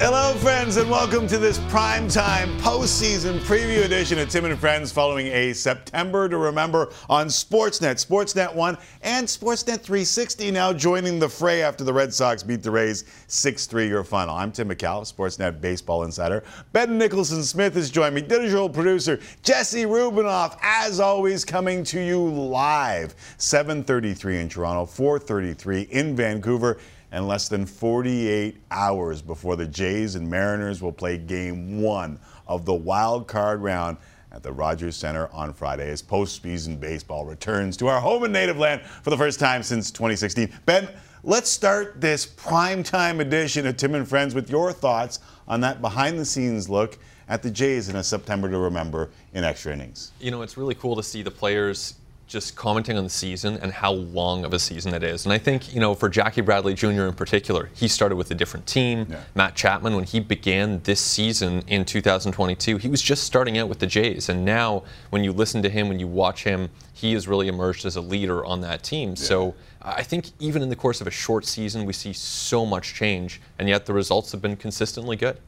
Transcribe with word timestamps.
Hello, 0.00 0.32
friends, 0.34 0.76
and 0.76 0.88
welcome 0.88 1.26
to 1.26 1.38
this 1.38 1.58
primetime 1.58 2.56
postseason 2.60 3.40
preview 3.40 3.84
edition 3.84 4.16
of 4.20 4.28
Tim 4.28 4.44
and 4.44 4.56
Friends 4.56 4.92
following 4.92 5.26
a 5.26 5.52
September 5.52 6.28
to 6.28 6.36
remember 6.36 6.92
on 7.10 7.26
Sportsnet, 7.26 7.96
Sportsnet 8.06 8.54
1, 8.54 8.78
and 9.02 9.26
Sportsnet 9.26 9.80
360 9.80 10.52
now 10.52 10.72
joining 10.72 11.18
the 11.18 11.28
fray 11.28 11.62
after 11.62 11.82
the 11.82 11.92
Red 11.92 12.14
Sox 12.14 12.44
beat 12.44 12.62
the 12.62 12.70
Rays 12.70 13.06
6 13.26 13.66
3 13.66 13.88
year 13.88 14.04
final. 14.04 14.36
I'm 14.36 14.52
Tim 14.52 14.68
Micallef, 14.68 15.12
Sportsnet 15.12 15.60
Baseball 15.60 16.04
Insider. 16.04 16.44
Ben 16.72 16.96
Nicholson 16.96 17.42
Smith 17.42 17.74
has 17.74 17.90
joined 17.90 18.14
me, 18.14 18.20
digital 18.20 18.68
producer 18.68 19.18
Jesse 19.42 19.82
Rubinoff, 19.82 20.56
as 20.62 21.00
always, 21.00 21.44
coming 21.44 21.82
to 21.82 22.00
you 22.00 22.22
live. 22.22 23.16
7.33 23.38 24.42
in 24.42 24.48
Toronto, 24.48 24.84
4.33 24.86 25.88
in 25.88 26.14
Vancouver 26.14 26.78
and 27.12 27.26
less 27.26 27.48
than 27.48 27.66
48 27.66 28.56
hours 28.70 29.22
before 29.22 29.56
the 29.56 29.66
Jays 29.66 30.14
and 30.14 30.28
Mariners 30.28 30.82
will 30.82 30.92
play 30.92 31.18
game 31.18 31.80
one 31.80 32.18
of 32.46 32.64
the 32.64 32.74
wild 32.74 33.26
card 33.26 33.62
round 33.62 33.96
at 34.32 34.42
the 34.42 34.52
Rogers 34.52 34.96
Center 34.96 35.28
on 35.32 35.52
Friday 35.52 35.90
as 35.90 36.02
postseason 36.02 36.78
baseball 36.78 37.24
returns 37.24 37.76
to 37.78 37.88
our 37.88 38.00
home 38.00 38.24
and 38.24 38.32
native 38.32 38.58
land 38.58 38.82
for 38.82 39.10
the 39.10 39.16
first 39.16 39.40
time 39.40 39.62
since 39.62 39.90
2016. 39.90 40.52
Ben, 40.66 40.88
let's 41.22 41.50
start 41.50 42.00
this 42.00 42.26
primetime 42.26 43.20
edition 43.20 43.66
of 43.66 43.76
Tim 43.76 43.94
and 43.94 44.06
Friends 44.06 44.34
with 44.34 44.50
your 44.50 44.72
thoughts 44.72 45.20
on 45.46 45.60
that 45.62 45.80
behind 45.80 46.18
the 46.18 46.24
scenes 46.24 46.68
look 46.68 46.98
at 47.28 47.42
the 47.42 47.50
Jays 47.50 47.88
in 47.88 47.96
a 47.96 48.04
September 48.04 48.50
to 48.50 48.58
remember 48.58 49.10
in 49.32 49.44
extra 49.44 49.72
innings. 49.72 50.12
You 50.20 50.30
know, 50.30 50.42
it's 50.42 50.56
really 50.56 50.74
cool 50.74 50.96
to 50.96 51.02
see 51.02 51.22
the 51.22 51.30
players 51.30 51.94
just 52.28 52.54
commenting 52.54 52.98
on 52.98 53.04
the 53.04 53.10
season 53.10 53.56
and 53.62 53.72
how 53.72 53.90
long 53.90 54.44
of 54.44 54.52
a 54.52 54.58
season 54.58 54.92
it 54.92 55.02
is. 55.02 55.24
And 55.24 55.32
I 55.32 55.38
think, 55.38 55.74
you 55.74 55.80
know, 55.80 55.94
for 55.94 56.10
Jackie 56.10 56.42
Bradley 56.42 56.74
Jr. 56.74 57.06
in 57.06 57.14
particular, 57.14 57.70
he 57.74 57.88
started 57.88 58.16
with 58.16 58.30
a 58.30 58.34
different 58.34 58.66
team. 58.66 59.06
Yeah. 59.08 59.20
Matt 59.34 59.54
Chapman, 59.56 59.94
when 59.94 60.04
he 60.04 60.20
began 60.20 60.80
this 60.82 61.00
season 61.00 61.64
in 61.66 61.86
2022, 61.86 62.76
he 62.76 62.88
was 62.88 63.00
just 63.00 63.24
starting 63.24 63.56
out 63.56 63.70
with 63.70 63.78
the 63.78 63.86
Jays. 63.86 64.28
And 64.28 64.44
now, 64.44 64.84
when 65.08 65.24
you 65.24 65.32
listen 65.32 65.62
to 65.62 65.70
him, 65.70 65.88
when 65.88 65.98
you 65.98 66.06
watch 66.06 66.44
him, 66.44 66.68
he 66.92 67.14
has 67.14 67.26
really 67.26 67.48
emerged 67.48 67.86
as 67.86 67.96
a 67.96 68.00
leader 68.02 68.44
on 68.44 68.60
that 68.60 68.82
team. 68.82 69.10
Yeah. 69.10 69.14
So 69.14 69.54
I 69.80 70.02
think 70.02 70.26
even 70.38 70.62
in 70.62 70.68
the 70.68 70.76
course 70.76 71.00
of 71.00 71.06
a 71.06 71.10
short 71.10 71.46
season, 71.46 71.86
we 71.86 71.94
see 71.94 72.12
so 72.12 72.66
much 72.66 72.92
change, 72.94 73.40
and 73.58 73.68
yet 73.68 73.86
the 73.86 73.94
results 73.94 74.32
have 74.32 74.42
been 74.42 74.56
consistently 74.56 75.16
good. 75.16 75.38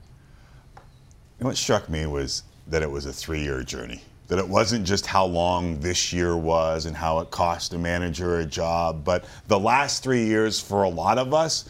Know, 1.40 1.46
what 1.46 1.58
struck 1.58 1.90
me 1.90 2.06
was 2.06 2.44
that 2.68 2.82
it 2.82 2.90
was 2.90 3.04
a 3.04 3.12
three 3.12 3.42
year 3.42 3.62
journey 3.62 4.02
that 4.30 4.38
it 4.38 4.48
wasn't 4.48 4.86
just 4.86 5.06
how 5.06 5.24
long 5.26 5.80
this 5.80 6.12
year 6.12 6.36
was 6.36 6.86
and 6.86 6.96
how 6.96 7.18
it 7.18 7.32
cost 7.32 7.74
a 7.74 7.78
manager 7.78 8.38
a 8.38 8.46
job, 8.46 9.02
but 9.04 9.24
the 9.48 9.58
last 9.58 10.04
three 10.04 10.24
years 10.24 10.60
for 10.60 10.84
a 10.84 10.88
lot 10.88 11.18
of 11.18 11.34
us, 11.34 11.68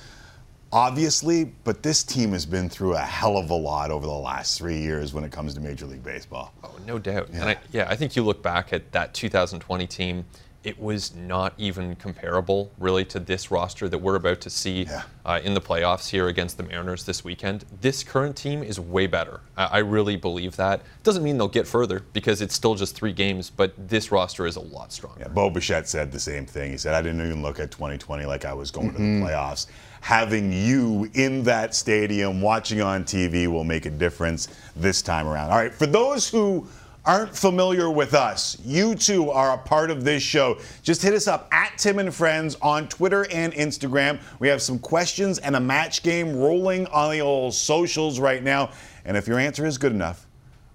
obviously, 0.70 1.44
but 1.64 1.82
this 1.82 2.02
team 2.02 2.32
has 2.32 2.44
been 2.44 2.68
through 2.68 2.92
a 2.92 2.98
hell 2.98 3.38
of 3.38 3.48
a 3.48 3.54
lot 3.54 3.90
over 3.90 4.06
the 4.06 4.12
last 4.12 4.58
three 4.58 4.78
years 4.78 5.14
when 5.14 5.24
it 5.24 5.32
comes 5.32 5.54
to 5.54 5.60
Major 5.60 5.86
League 5.86 6.04
Baseball. 6.04 6.52
Oh, 6.62 6.74
no 6.86 6.98
doubt. 6.98 7.30
Yeah. 7.32 7.40
And 7.40 7.48
I, 7.48 7.56
yeah, 7.72 7.86
I 7.88 7.96
think 7.96 8.14
you 8.14 8.22
look 8.22 8.42
back 8.42 8.74
at 8.74 8.92
that 8.92 9.14
2020 9.14 9.86
team 9.86 10.26
it 10.62 10.78
was 10.78 11.14
not 11.14 11.54
even 11.56 11.96
comparable, 11.96 12.70
really, 12.78 13.04
to 13.06 13.18
this 13.18 13.50
roster 13.50 13.88
that 13.88 13.98
we're 13.98 14.16
about 14.16 14.42
to 14.42 14.50
see 14.50 14.82
yeah. 14.82 15.04
uh, 15.24 15.40
in 15.42 15.54
the 15.54 15.60
playoffs 15.60 16.10
here 16.10 16.28
against 16.28 16.58
the 16.58 16.62
Mariners 16.62 17.04
this 17.04 17.24
weekend. 17.24 17.64
This 17.80 18.04
current 18.04 18.36
team 18.36 18.62
is 18.62 18.78
way 18.78 19.06
better. 19.06 19.40
I, 19.56 19.64
I 19.64 19.78
really 19.78 20.16
believe 20.16 20.56
that. 20.56 20.82
Doesn't 21.02 21.22
mean 21.22 21.38
they'll 21.38 21.48
get 21.48 21.66
further 21.66 22.04
because 22.12 22.42
it's 22.42 22.54
still 22.54 22.74
just 22.74 22.94
three 22.94 23.12
games, 23.12 23.48
but 23.48 23.72
this 23.88 24.12
roster 24.12 24.46
is 24.46 24.56
a 24.56 24.60
lot 24.60 24.92
stronger. 24.92 25.20
Yeah, 25.20 25.28
Bo 25.28 25.48
Bichette 25.48 25.88
said 25.88 26.12
the 26.12 26.20
same 26.20 26.44
thing. 26.44 26.72
He 26.72 26.76
said, 26.76 26.94
I 26.94 27.00
didn't 27.00 27.24
even 27.24 27.40
look 27.40 27.58
at 27.58 27.70
2020 27.70 28.26
like 28.26 28.44
I 28.44 28.52
was 28.52 28.70
going 28.70 28.88
mm-hmm. 28.88 28.96
to 28.96 29.02
the 29.02 29.08
mm-hmm. 29.08 29.26
playoffs. 29.26 29.66
Having 30.02 30.52
you 30.52 31.10
in 31.14 31.42
that 31.44 31.74
stadium 31.74 32.40
watching 32.40 32.80
on 32.80 33.04
TV 33.04 33.46
will 33.46 33.64
make 33.64 33.86
a 33.86 33.90
difference 33.90 34.48
this 34.76 35.00
time 35.02 35.26
around. 35.26 35.50
All 35.50 35.58
right, 35.58 35.72
for 35.72 35.86
those 35.86 36.28
who 36.28 36.66
aren't 37.04 37.34
familiar 37.36 37.90
with 37.90 38.14
us, 38.14 38.58
you 38.64 38.94
too 38.94 39.30
are 39.30 39.54
a 39.54 39.58
part 39.58 39.90
of 39.90 40.04
this 40.04 40.22
show. 40.22 40.58
Just 40.82 41.02
hit 41.02 41.14
us 41.14 41.26
up 41.26 41.48
at 41.52 41.76
Tim 41.78 41.98
and 41.98 42.14
Friends 42.14 42.56
on 42.62 42.88
Twitter 42.88 43.26
and 43.30 43.52
Instagram. 43.54 44.20
We 44.38 44.48
have 44.48 44.60
some 44.60 44.78
questions 44.78 45.38
and 45.38 45.56
a 45.56 45.60
match 45.60 46.02
game 46.02 46.36
rolling 46.36 46.86
on 46.88 47.10
the 47.12 47.20
old 47.20 47.54
socials 47.54 48.20
right 48.20 48.42
now. 48.42 48.70
And 49.04 49.16
if 49.16 49.26
your 49.26 49.38
answer 49.38 49.64
is 49.66 49.78
good 49.78 49.92
enough, 49.92 50.26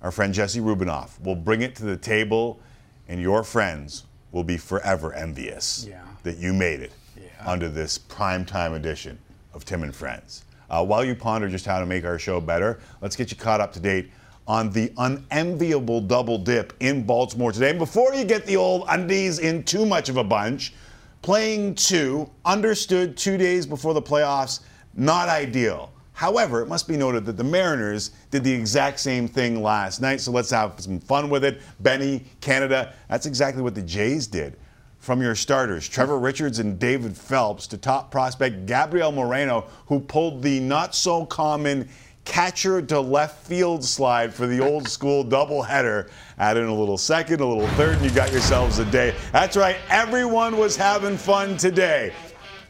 our 0.02 0.12
friend 0.12 0.34
Jesse 0.34 0.60
Rubinoff 0.60 1.20
will 1.22 1.36
bring 1.36 1.62
it 1.62 1.76
to 1.78 1.86
the 1.86 1.98
table, 1.98 2.60
and 3.08 3.22
your 3.22 3.44
friends 3.44 4.04
will 4.32 4.44
be 4.44 4.58
forever 4.58 5.14
envious 5.14 5.86
yeah. 5.90 6.04
that 6.24 6.38
you 6.38 6.54
made 6.54 6.80
it 6.80 6.92
yeah. 7.18 7.24
under 7.46 7.70
this 7.70 7.98
primetime 7.98 8.76
edition 8.76 9.18
of 9.54 9.64
Tim 9.64 9.84
and 9.84 9.96
Friends. 9.96 10.44
Uh, 10.70 10.84
while 10.84 11.06
you 11.06 11.16
ponder 11.16 11.48
just 11.48 11.66
how 11.66 11.80
to 11.80 11.86
make 11.86 12.04
our 12.04 12.20
show 12.20 12.42
better, 12.42 12.80
let's 13.02 13.16
get 13.16 13.32
you 13.32 13.38
caught 13.38 13.62
up 13.62 13.72
to 13.74 13.80
date 13.80 14.12
on 14.48 14.70
the 14.72 14.92
unenviable 14.98 16.02
double 16.02 16.38
dip 16.38 16.74
in 16.80 17.04
Baltimore 17.04 17.52
today. 17.52 17.72
And 17.72 17.80
before 17.80 18.14
you 18.14 18.26
get 18.26 18.46
the 18.46 18.58
old 18.58 18.86
undies 18.90 19.40
in 19.40 19.64
too 19.64 19.86
much 19.86 20.10
of 20.10 20.18
a 20.18 20.24
bunch, 20.24 20.74
playing 21.22 21.76
two, 21.76 22.30
understood 22.46 23.18
two 23.18 23.38
days 23.38 23.66
before 23.66 23.94
the 23.94 24.02
playoffs, 24.02 24.60
not 24.94 25.28
ideal. 25.28 25.92
However, 26.14 26.62
it 26.62 26.68
must 26.68 26.88
be 26.88 26.96
noted 26.96 27.26
that 27.26 27.36
the 27.36 27.44
Mariners 27.44 28.12
did 28.32 28.44
the 28.44 28.54
exact 28.54 29.00
same 29.02 29.28
thing 29.28 29.62
last 29.62 30.00
night, 30.00 30.22
so 30.22 30.32
let's 30.32 30.50
have 30.52 30.80
some 30.80 31.00
fun 31.00 31.30
with 31.30 31.44
it. 31.44 31.62
Benny, 31.82 32.24
Canada, 32.40 32.94
that's 33.10 33.26
exactly 33.26 33.62
what 33.62 33.76
the 33.76 33.82
Jays 33.82 34.26
did. 34.26 34.56
From 35.00 35.22
your 35.22 35.36
starters, 35.36 35.90
Trevor 35.90 36.18
Richards 36.18 36.60
and 36.60 36.80
David 36.80 37.18
Phelps, 37.18 37.68
to 37.68 37.78
top 37.78 38.12
prospect 38.12 38.66
Gabriel 38.66 39.12
Moreno, 39.12 39.66
who 39.88 40.00
pulled 40.00 40.42
the 40.42 40.60
not 40.62 40.96
so 40.96 41.26
common 41.26 41.90
catcher 42.26 42.82
to 42.82 43.00
left 43.00 43.46
field 43.46 43.84
slide 43.84 44.34
for 44.34 44.48
the 44.48 44.60
old 44.60 44.88
school 44.90 45.24
doubleheader. 45.24 46.10
Add 46.38 46.58
in 46.58 46.66
a 46.66 46.74
little 46.74 46.98
second, 46.98 47.40
a 47.40 47.46
little 47.46 47.68
third, 47.76 47.96
and 47.96 48.04
you 48.04 48.12
got 48.12 48.32
yourselves 48.32 48.80
a 48.80 48.86
day. 48.86 49.16
That's 49.32 49.56
right, 49.56 49.78
everyone 49.90 50.58
was 50.58 50.76
having 50.76 51.16
fun 51.16 51.56
today. 51.56 52.12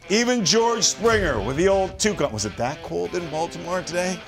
Even 0.08 0.44
George 0.44 0.84
Springer 0.84 1.40
with 1.40 1.56
the 1.56 1.66
old 1.66 1.98
two 1.98 2.10
toucan. 2.10 2.32
Was 2.32 2.44
it 2.44 2.56
that 2.58 2.80
cold 2.84 3.16
in 3.16 3.28
Baltimore 3.30 3.82
today? 3.82 4.20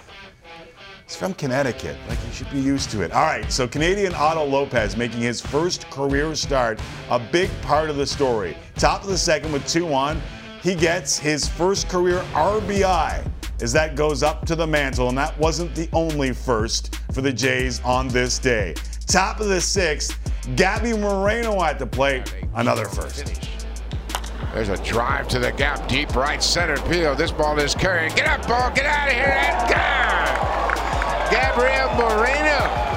He's 1.06 1.14
from 1.14 1.34
Connecticut. 1.34 1.96
Like, 2.08 2.18
you 2.26 2.32
should 2.32 2.50
be 2.50 2.60
used 2.60 2.90
to 2.90 3.02
it. 3.02 3.12
All 3.12 3.22
right, 3.22 3.50
so 3.50 3.68
Canadian 3.68 4.12
Otto 4.14 4.44
Lopez 4.44 4.96
making 4.96 5.20
his 5.20 5.40
first 5.40 5.88
career 5.90 6.34
start, 6.34 6.80
a 7.10 7.18
big 7.18 7.48
part 7.62 7.88
of 7.88 7.96
the 7.96 8.06
story. 8.06 8.56
Top 8.74 9.02
of 9.02 9.08
the 9.08 9.16
second 9.16 9.52
with 9.52 9.66
two 9.66 9.94
on, 9.94 10.20
he 10.62 10.74
gets 10.74 11.16
his 11.16 11.48
first 11.48 11.88
career 11.88 12.18
RBI 12.32 13.24
as 13.60 13.72
that 13.72 13.96
goes 13.96 14.22
up 14.22 14.46
to 14.46 14.54
the 14.54 14.66
mantle, 14.66 15.08
and 15.08 15.18
that 15.18 15.36
wasn't 15.38 15.74
the 15.74 15.88
only 15.92 16.32
first 16.32 16.96
for 17.12 17.20
the 17.20 17.32
Jays 17.32 17.80
on 17.84 18.08
this 18.08 18.38
day. 18.38 18.74
Top 19.06 19.40
of 19.40 19.48
the 19.48 19.60
sixth, 19.60 20.18
Gabby 20.56 20.92
Moreno 20.92 21.62
at 21.62 21.78
the 21.78 21.86
plate, 21.86 22.34
another 22.54 22.86
first. 22.86 23.50
There's 24.54 24.68
a 24.68 24.82
drive 24.82 25.28
to 25.28 25.38
the 25.38 25.52
gap, 25.52 25.88
deep 25.88 26.14
right 26.14 26.42
center 26.42 26.76
field. 26.76 27.18
This 27.18 27.30
ball 27.30 27.58
is 27.58 27.74
carrying. 27.74 28.14
Get 28.14 28.26
up, 28.26 28.46
ball, 28.48 28.70
get 28.70 28.86
out 28.86 29.08
of 29.08 29.14
here, 29.14 29.36
gone! 29.68 30.08
Gabriel 31.30 31.92
Moreno 31.94 32.88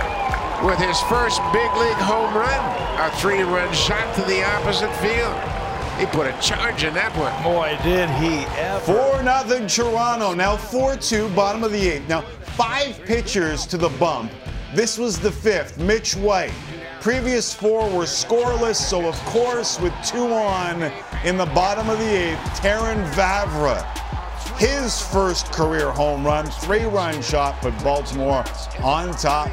with 0.66 0.80
his 0.80 1.00
first 1.02 1.42
big 1.52 1.72
league 1.76 1.98
home 1.98 2.34
run. 2.34 2.60
A 3.00 3.12
three-run 3.18 3.74
shot 3.74 4.16
to 4.16 4.22
the 4.22 4.44
opposite 4.44 4.94
field. 4.98 5.61
He 6.02 6.08
put 6.08 6.26
a 6.26 6.36
charge 6.42 6.84
in 6.84 6.96
that 6.96 7.16
one. 7.16 7.44
Boy, 7.44 7.78
did 7.84 8.10
he 8.10 8.40
ever. 8.60 8.80
4 8.80 9.22
nothing 9.22 9.68
Toronto. 9.68 10.34
Now 10.34 10.58
4 10.58 10.96
2, 10.96 11.30
bottom 11.36 11.64
of 11.64 11.72
the 11.72 11.90
eighth. 11.90 12.10
Now, 12.10 12.22
five 12.58 13.00
pitchers 13.06 13.68
to 13.68 13.78
the 13.78 13.90
bump. 14.00 14.32
This 14.74 14.98
was 14.98 15.20
the 15.20 15.32
fifth. 15.32 15.78
Mitch 15.78 16.16
White. 16.16 16.54
Previous 17.02 17.54
four 17.54 17.88
were 17.92 18.06
scoreless, 18.06 18.78
so 18.78 19.08
of 19.08 19.16
course, 19.26 19.80
with 19.80 19.94
two 20.04 20.34
on 20.34 20.92
in 21.24 21.38
the 21.38 21.46
bottom 21.46 21.88
of 21.88 22.00
the 22.00 22.32
eighth, 22.32 22.40
Terrin 22.60 23.06
Vavra. 23.12 23.86
His 24.58 25.00
first 25.00 25.52
career 25.52 25.92
home 25.92 26.26
run, 26.26 26.48
three 26.48 26.86
run 26.86 27.22
shot, 27.22 27.62
put 27.62 27.78
Baltimore 27.84 28.44
on 28.82 29.12
top 29.12 29.52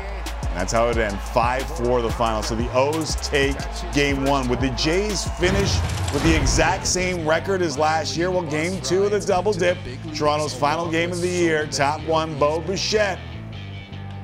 that's 0.59 0.73
how 0.73 0.89
it 0.89 0.97
ends 0.97 1.17
5 1.31 1.63
4 1.87 2.03
the 2.03 2.11
final. 2.11 2.43
So 2.43 2.57
the 2.57 2.69
O's 2.73 3.15
take 3.17 3.57
game 3.93 4.25
one. 4.25 4.49
Would 4.49 4.61
the 4.61 4.71
Jays 4.71 5.29
finish 5.39 5.77
with 6.13 6.25
the 6.25 6.37
exact 6.37 6.85
same 6.85 7.29
record 7.29 7.63
as 7.63 7.79
last 7.79 8.17
year? 8.17 8.33
Well, 8.33 8.43
game 8.43 8.81
two 8.83 9.05
of 9.05 9.13
the 9.13 9.21
double 9.21 9.53
dip, 9.53 9.79
Toronto's 10.15 10.53
final 10.53 10.91
game 10.91 11.13
of 11.13 11.21
the 11.21 11.29
year, 11.29 11.67
top 11.69 12.05
one, 12.09 12.37
Bo 12.41 12.61
Bichette. 12.61 13.21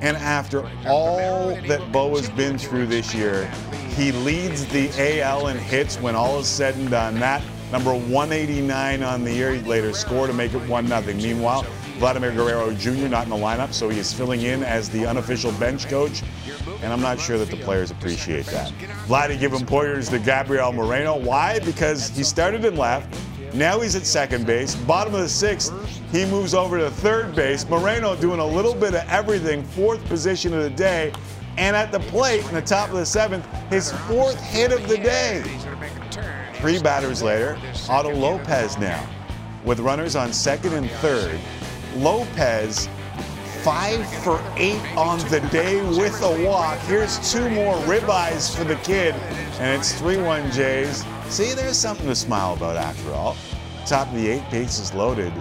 And 0.01 0.17
after 0.17 0.69
all 0.87 1.55
that 1.69 1.93
Bo 1.93 2.17
has 2.17 2.29
been 2.31 2.59
through 2.59 2.87
this 2.87 3.15
year, 3.15 3.49
he 3.91 4.11
leads 4.11 4.67
the 4.67 4.91
AL 5.21 5.47
in 5.49 5.57
hits 5.57 6.01
when 6.01 6.17
all 6.17 6.41
is 6.41 6.49
said 6.49 6.75
and 6.75 6.91
done. 6.91 7.21
That 7.21 7.45
number 7.71 7.95
189 7.95 9.05
on 9.05 9.23
the 9.23 9.33
year. 9.33 9.53
He 9.55 9.63
later 9.63 9.93
scored 9.93 10.31
to 10.31 10.37
make 10.37 10.53
it 10.53 10.69
1 10.69 10.89
0. 10.89 11.03
Meanwhile, 11.15 11.65
Vladimir 11.99 12.33
Guerrero 12.33 12.75
Jr. 12.75 13.09
not 13.09 13.25
in 13.25 13.31
the 13.31 13.37
lineup, 13.37 13.73
so 13.73 13.89
he 13.89 13.99
is 13.99 14.13
filling 14.13 14.43
in 14.43 14.63
as 14.63 14.89
the 14.91 15.07
unofficial 15.07 15.53
bench 15.53 15.89
coach. 15.89 16.23
And 16.83 16.93
I'm 16.93 17.01
not 17.01 17.21
sure 17.21 17.39
that 17.39 17.51
the 17.51 17.57
players 17.59 17.91
appreciate 17.91 18.47
that. 18.47 18.73
Vladdy 19.07 19.39
giving 19.39 19.65
pointers 19.65 20.09
to 20.11 20.19
Gabriel 20.19 20.73
Moreno. 20.73 21.17
Why? 21.17 21.61
Because 21.61 22.09
he 22.11 22.25
started 22.25 22.65
in 22.65 22.77
left, 22.77 23.15
Now 23.55 23.79
he's 23.79 23.95
at 23.95 24.05
second 24.05 24.47
base. 24.47 24.75
Bottom 24.75 25.15
of 25.15 25.21
the 25.21 25.29
sixth, 25.29 25.73
he 26.11 26.25
moves 26.25 26.55
over 26.55 26.77
to 26.79 26.91
third 26.91 27.37
base. 27.37 27.69
Moreno 27.69 28.17
doing 28.17 28.41
a 28.41 28.47
little 28.47 28.75
bit 28.75 28.95
of 28.95 29.09
everything, 29.09 29.63
fourth 29.63 30.05
position 30.07 30.53
of 30.53 30.65
the 30.65 30.71
day. 30.71 31.13
And 31.57 31.77
at 31.77 31.93
the 31.93 32.01
plate 32.01 32.45
in 32.49 32.55
the 32.55 32.63
top 32.63 32.89
of 32.89 32.97
the 32.97 33.07
seventh, 33.07 33.47
his 33.71 33.93
fourth 34.09 34.41
hit 34.41 34.73
of 34.73 34.89
the 34.89 34.97
day. 34.97 35.45
Three 36.55 36.81
batters 36.81 37.23
later, 37.23 37.57
Otto 37.89 38.13
Lopez 38.13 38.77
now. 38.79 39.09
With 39.65 39.79
runners 39.79 40.17
on 40.17 40.33
second 40.33 40.73
and 40.75 40.91
third, 40.91 41.39
Lopez 41.97 42.89
five 43.65 44.07
for 44.23 44.43
eight 44.57 44.83
on 44.95 45.19
the 45.31 45.41
day 45.51 45.81
with 45.99 46.21
a 46.23 46.45
walk. 46.47 46.79
Here's 46.81 47.33
two 47.33 47.49
more 47.49 47.75
ribeyes 47.87 48.55
for 48.55 48.63
the 48.63 48.77
kid, 48.77 49.15
and 49.59 49.81
it's 49.81 49.95
3-1 49.95 50.53
Jays. 50.53 51.03
See, 51.33 51.55
there's 51.55 51.79
something 51.79 52.07
to 52.07 52.15
smile 52.15 52.53
about 52.53 52.77
after 52.77 53.11
all. 53.13 53.37
Top 53.87 54.09
of 54.09 54.15
the 54.17 54.29
eight, 54.29 54.51
bases 54.51 54.93
loaded. 54.93 55.33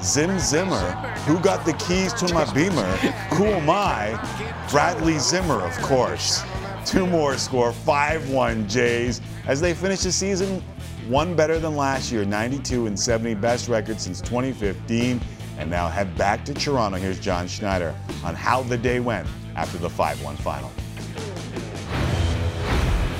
Zim 0.00 0.38
Zimmer, 0.38 0.92
who 1.26 1.40
got 1.40 1.64
the 1.64 1.72
keys 1.72 2.12
to 2.14 2.32
my 2.32 2.44
Beamer? 2.52 2.96
Who 3.34 3.46
am 3.46 3.68
I? 3.68 4.16
Bradley 4.70 5.18
Zimmer, 5.18 5.60
of 5.60 5.76
course. 5.78 6.44
Two 6.86 7.06
more 7.06 7.36
score, 7.36 7.72
5-1 7.72 8.68
Jays. 8.68 9.20
As 9.46 9.60
they 9.60 9.74
finish 9.74 10.02
the 10.02 10.12
season, 10.12 10.62
one 11.08 11.34
better 11.34 11.58
than 11.58 11.76
last 11.76 12.12
year, 12.12 12.24
92 12.24 12.86
and 12.86 12.98
70, 12.98 13.34
best 13.34 13.68
record 13.68 14.00
since 14.00 14.20
2015. 14.20 15.20
And 15.58 15.70
now 15.70 15.88
head 15.88 16.16
back 16.16 16.44
to 16.46 16.54
Toronto. 16.54 16.98
Here's 16.98 17.20
John 17.20 17.46
Schneider 17.46 17.94
on 18.24 18.34
how 18.34 18.62
the 18.62 18.76
day 18.78 19.00
went 19.00 19.28
after 19.54 19.78
the 19.78 19.88
5-1 19.88 20.36
final. 20.38 20.72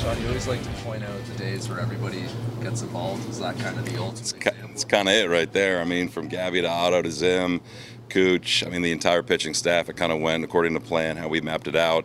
John, 0.01 0.21
you 0.21 0.27
always 0.27 0.49
like 0.49 0.63
to 0.63 0.69
point 0.83 1.05
out 1.05 1.25
the 1.27 1.39
days 1.39 1.69
where 1.69 1.79
everybody 1.79 2.25
gets 2.61 2.83
involved. 2.83 3.29
Is 3.31 3.39
that 3.39 3.57
kind 3.59 3.79
of 3.79 3.85
the 3.85 4.01
ultimate? 4.01 4.55
It's 4.73 4.85
kind 4.85 5.09
of 5.09 5.15
it 5.15 5.29
right 5.29 5.53
there. 5.53 5.81
I 5.81 5.85
mean, 5.85 6.09
from 6.09 6.27
Gabby 6.29 6.61
to 6.63 6.69
Otto 6.69 7.03
to 7.03 7.11
Zim, 7.11 7.61
Cooch, 8.09 8.65
I 8.67 8.69
mean, 8.69 8.83
the 8.83 8.91
entire 8.91 9.23
pitching 9.23 9.55
staff, 9.55 9.89
it 9.89 9.97
kind 9.97 10.11
of 10.11 10.21
went 10.21 10.43
according 10.43 10.75
to 10.75 10.81
plan, 10.81 11.17
how 11.17 11.29
we 11.29 11.41
mapped 11.41 11.69
it 11.69 11.77
out. 11.77 12.05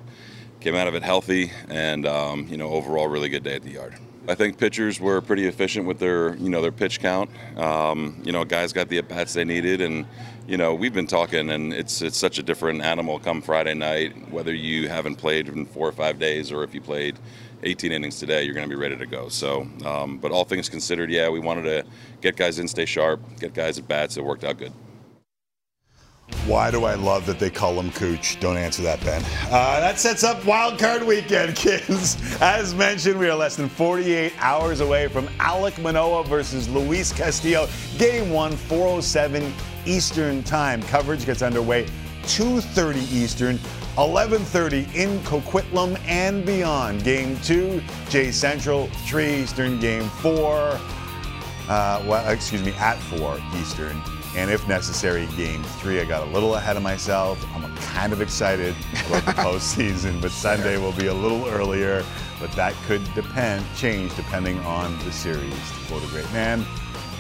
Came 0.59 0.75
out 0.75 0.88
of 0.88 0.95
it 0.95 1.03
healthy, 1.03 1.51
and, 1.69 2.06
um, 2.06 2.47
you 2.50 2.57
know, 2.57 2.69
overall, 2.69 3.07
really 3.07 3.29
good 3.29 3.44
day 3.44 3.56
at 3.56 3.63
the 3.63 3.71
yard. 3.71 3.95
I 4.29 4.35
think 4.35 4.57
pitchers 4.57 5.00
were 5.00 5.21
pretty 5.21 5.45
efficient 5.45 5.85
with 5.85 6.00
their, 6.00 6.35
you 6.35 6.50
know, 6.50 6.62
their 6.62 6.71
pitch 6.71 7.00
count. 7.00 7.29
Um, 7.56 8.21
you 8.24 8.31
know, 8.31 8.44
guys 8.44 8.74
got 8.74 8.89
the 8.89 8.97
at 8.97 9.07
bats 9.07 9.33
they 9.33 9.45
needed, 9.45 9.79
and 9.79 10.06
you 10.47 10.57
know, 10.57 10.74
we've 10.74 10.94
been 10.94 11.07
talking, 11.07 11.50
and 11.50 11.74
it's 11.74 12.01
it's 12.01 12.18
such 12.18 12.38
a 12.38 12.44
different 12.44 12.81
animal 12.81 13.19
come 13.19 13.41
Friday 13.41 13.74
night. 13.74 14.31
Whether 14.31 14.53
you 14.53 14.89
haven't 14.89 15.15
played 15.15 15.47
in 15.47 15.65
four 15.65 15.88
or 15.88 15.94
five 15.94 16.19
days, 16.19 16.51
or 16.51 16.63
if 16.63 16.74
you 16.74 16.81
played 16.81 17.18
18 17.63 17.91
innings 17.91 18.19
today, 18.19 18.44
you're 18.44 18.53
going 18.53 18.68
to 18.68 18.75
be 18.75 18.79
ready 18.79 18.97
to 18.97 19.06
go. 19.06 19.29
So, 19.29 19.68
um, 19.85 20.18
but 20.18 20.31
all 20.31 20.44
things 20.44 20.69
considered, 20.69 21.09
yeah, 21.09 21.29
we 21.29 21.39
wanted 21.39 21.63
to 21.63 21.85
get 22.21 22.35
guys 22.35 22.59
in, 22.59 22.68
stay 22.68 22.85
sharp, 22.85 23.21
get 23.39 23.53
guys 23.53 23.77
at 23.77 23.88
bats. 23.88 24.18
It 24.18 24.24
worked 24.24 24.44
out 24.44 24.57
good. 24.57 24.74
Why 26.47 26.71
do 26.71 26.85
I 26.85 26.94
love 26.94 27.25
that 27.25 27.39
they 27.39 27.49
call 27.49 27.77
him 27.77 27.91
Cooch? 27.91 28.39
Don't 28.39 28.55
answer 28.55 28.81
that, 28.83 29.01
Ben. 29.03 29.21
Uh, 29.47 29.81
that 29.81 29.99
sets 29.99 30.23
up 30.23 30.45
Wild 30.45 30.79
Card 30.79 31.03
Weekend, 31.03 31.55
kids. 31.57 32.15
As 32.41 32.73
mentioned, 32.73 33.19
we 33.19 33.27
are 33.27 33.35
less 33.35 33.57
than 33.57 33.67
48 33.67 34.31
hours 34.38 34.79
away 34.79 35.09
from 35.09 35.27
Alek 35.39 35.77
Manoah 35.81 36.23
versus 36.23 36.69
Luis 36.69 37.11
Castillo. 37.11 37.67
Game 37.97 38.31
one, 38.31 38.53
4:07 38.53 39.51
Eastern 39.85 40.41
Time. 40.44 40.81
Coverage 40.83 41.25
gets 41.25 41.41
underway 41.41 41.85
2:30 42.23 42.95
Eastern. 43.11 43.59
11:30 43.97 44.88
in 44.95 45.19
Coquitlam 45.25 46.00
and 46.07 46.45
beyond. 46.45 47.03
Game 47.03 47.38
two, 47.43 47.81
Jay 48.07 48.31
Central, 48.31 48.88
3 49.05 49.41
Eastern. 49.41 49.81
Game 49.81 50.07
four, 50.21 50.79
uh, 51.67 52.01
well, 52.07 52.25
excuse 52.29 52.63
me, 52.63 52.71
at 52.73 52.97
4 53.00 53.38
Eastern 53.59 54.01
and 54.38 54.51
if 54.51 54.68
necessary, 54.68 55.25
game 55.36 55.63
three. 55.63 56.00
I 56.00 56.06
got 56.06 56.22
a 56.22 56.31
little 56.31 56.56
ahead 56.56 56.78
of 56.78 56.84
myself. 56.84 57.44
I'm 57.56 57.75
kind 57.78 58.13
of 58.13 58.22
excited 58.22 58.75
about 59.07 59.25
the 59.25 59.31
postseason, 59.42 60.22
but 60.22 60.30
Sunday 60.30 60.78
will 60.78 60.92
be 60.92 61.07
a 61.07 61.13
little 61.13 61.48
earlier. 61.48 62.06
But 62.39 62.51
that 62.51 62.75
could 62.86 63.04
depend, 63.16 63.66
change 63.75 64.16
depending 64.16 64.60
on 64.60 64.95
the 65.00 65.12
series. 65.12 65.51
To 65.51 65.88
quote 65.88 66.04
a 66.04 66.07
great 66.10 66.31
man, 66.31 66.63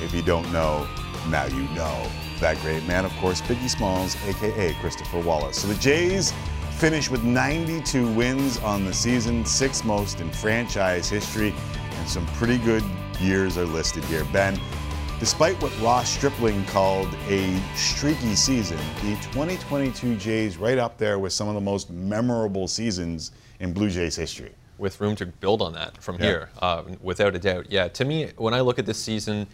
if 0.03 0.13
you 0.13 0.21
don't 0.21 0.49
know, 0.51 0.87
now 1.27 1.45
you 1.45 1.63
know. 1.69 2.07
That 2.39 2.61
great 2.61 2.85
man, 2.85 3.03
of 3.03 3.11
course, 3.17 3.41
Biggie 3.41 3.67
Smalls, 3.67 4.15
aka 4.27 4.75
Christopher 4.79 5.19
Wallace. 5.19 5.59
So 5.59 5.67
the 5.69 5.75
Jays 5.75 6.31
finish 6.77 7.09
with 7.09 7.23
92 7.23 8.13
wins 8.13 8.59
on 8.59 8.85
the 8.85 8.93
season, 8.93 9.43
sixth 9.43 9.83
most 9.83 10.21
in 10.21 10.29
franchise 10.29 11.09
history, 11.09 11.51
and 11.93 12.07
some 12.07 12.27
pretty 12.27 12.59
good 12.59 12.83
years 13.19 13.57
are 13.57 13.65
listed 13.65 14.03
here. 14.05 14.23
Ben, 14.25 14.59
Despite 15.19 15.59
what 15.63 15.71
Ross 15.81 16.11
Stripling 16.11 16.63
called 16.65 17.11
a 17.27 17.59
streaky 17.75 18.35
season, 18.35 18.77
the 19.01 19.15
2022 19.31 20.15
Jays 20.15 20.57
right 20.57 20.77
up 20.77 20.99
there 20.99 21.17
with 21.17 21.33
some 21.33 21.47
of 21.47 21.55
the 21.55 21.61
most 21.61 21.89
memorable 21.89 22.67
seasons 22.67 23.31
in 23.59 23.73
Blue 23.73 23.89
Jays 23.89 24.15
history. 24.15 24.51
With 24.77 25.01
room 25.01 25.15
to 25.15 25.25
build 25.25 25.63
on 25.63 25.73
that 25.73 25.99
from 26.03 26.17
yeah. 26.17 26.21
here, 26.21 26.49
uh, 26.59 26.83
without 27.01 27.33
a 27.33 27.39
doubt. 27.39 27.71
Yeah, 27.71 27.87
to 27.87 28.05
me, 28.05 28.29
when 28.37 28.53
I 28.53 28.61
look 28.61 28.77
at 28.77 28.85
this 28.85 28.99
season, 28.99 29.47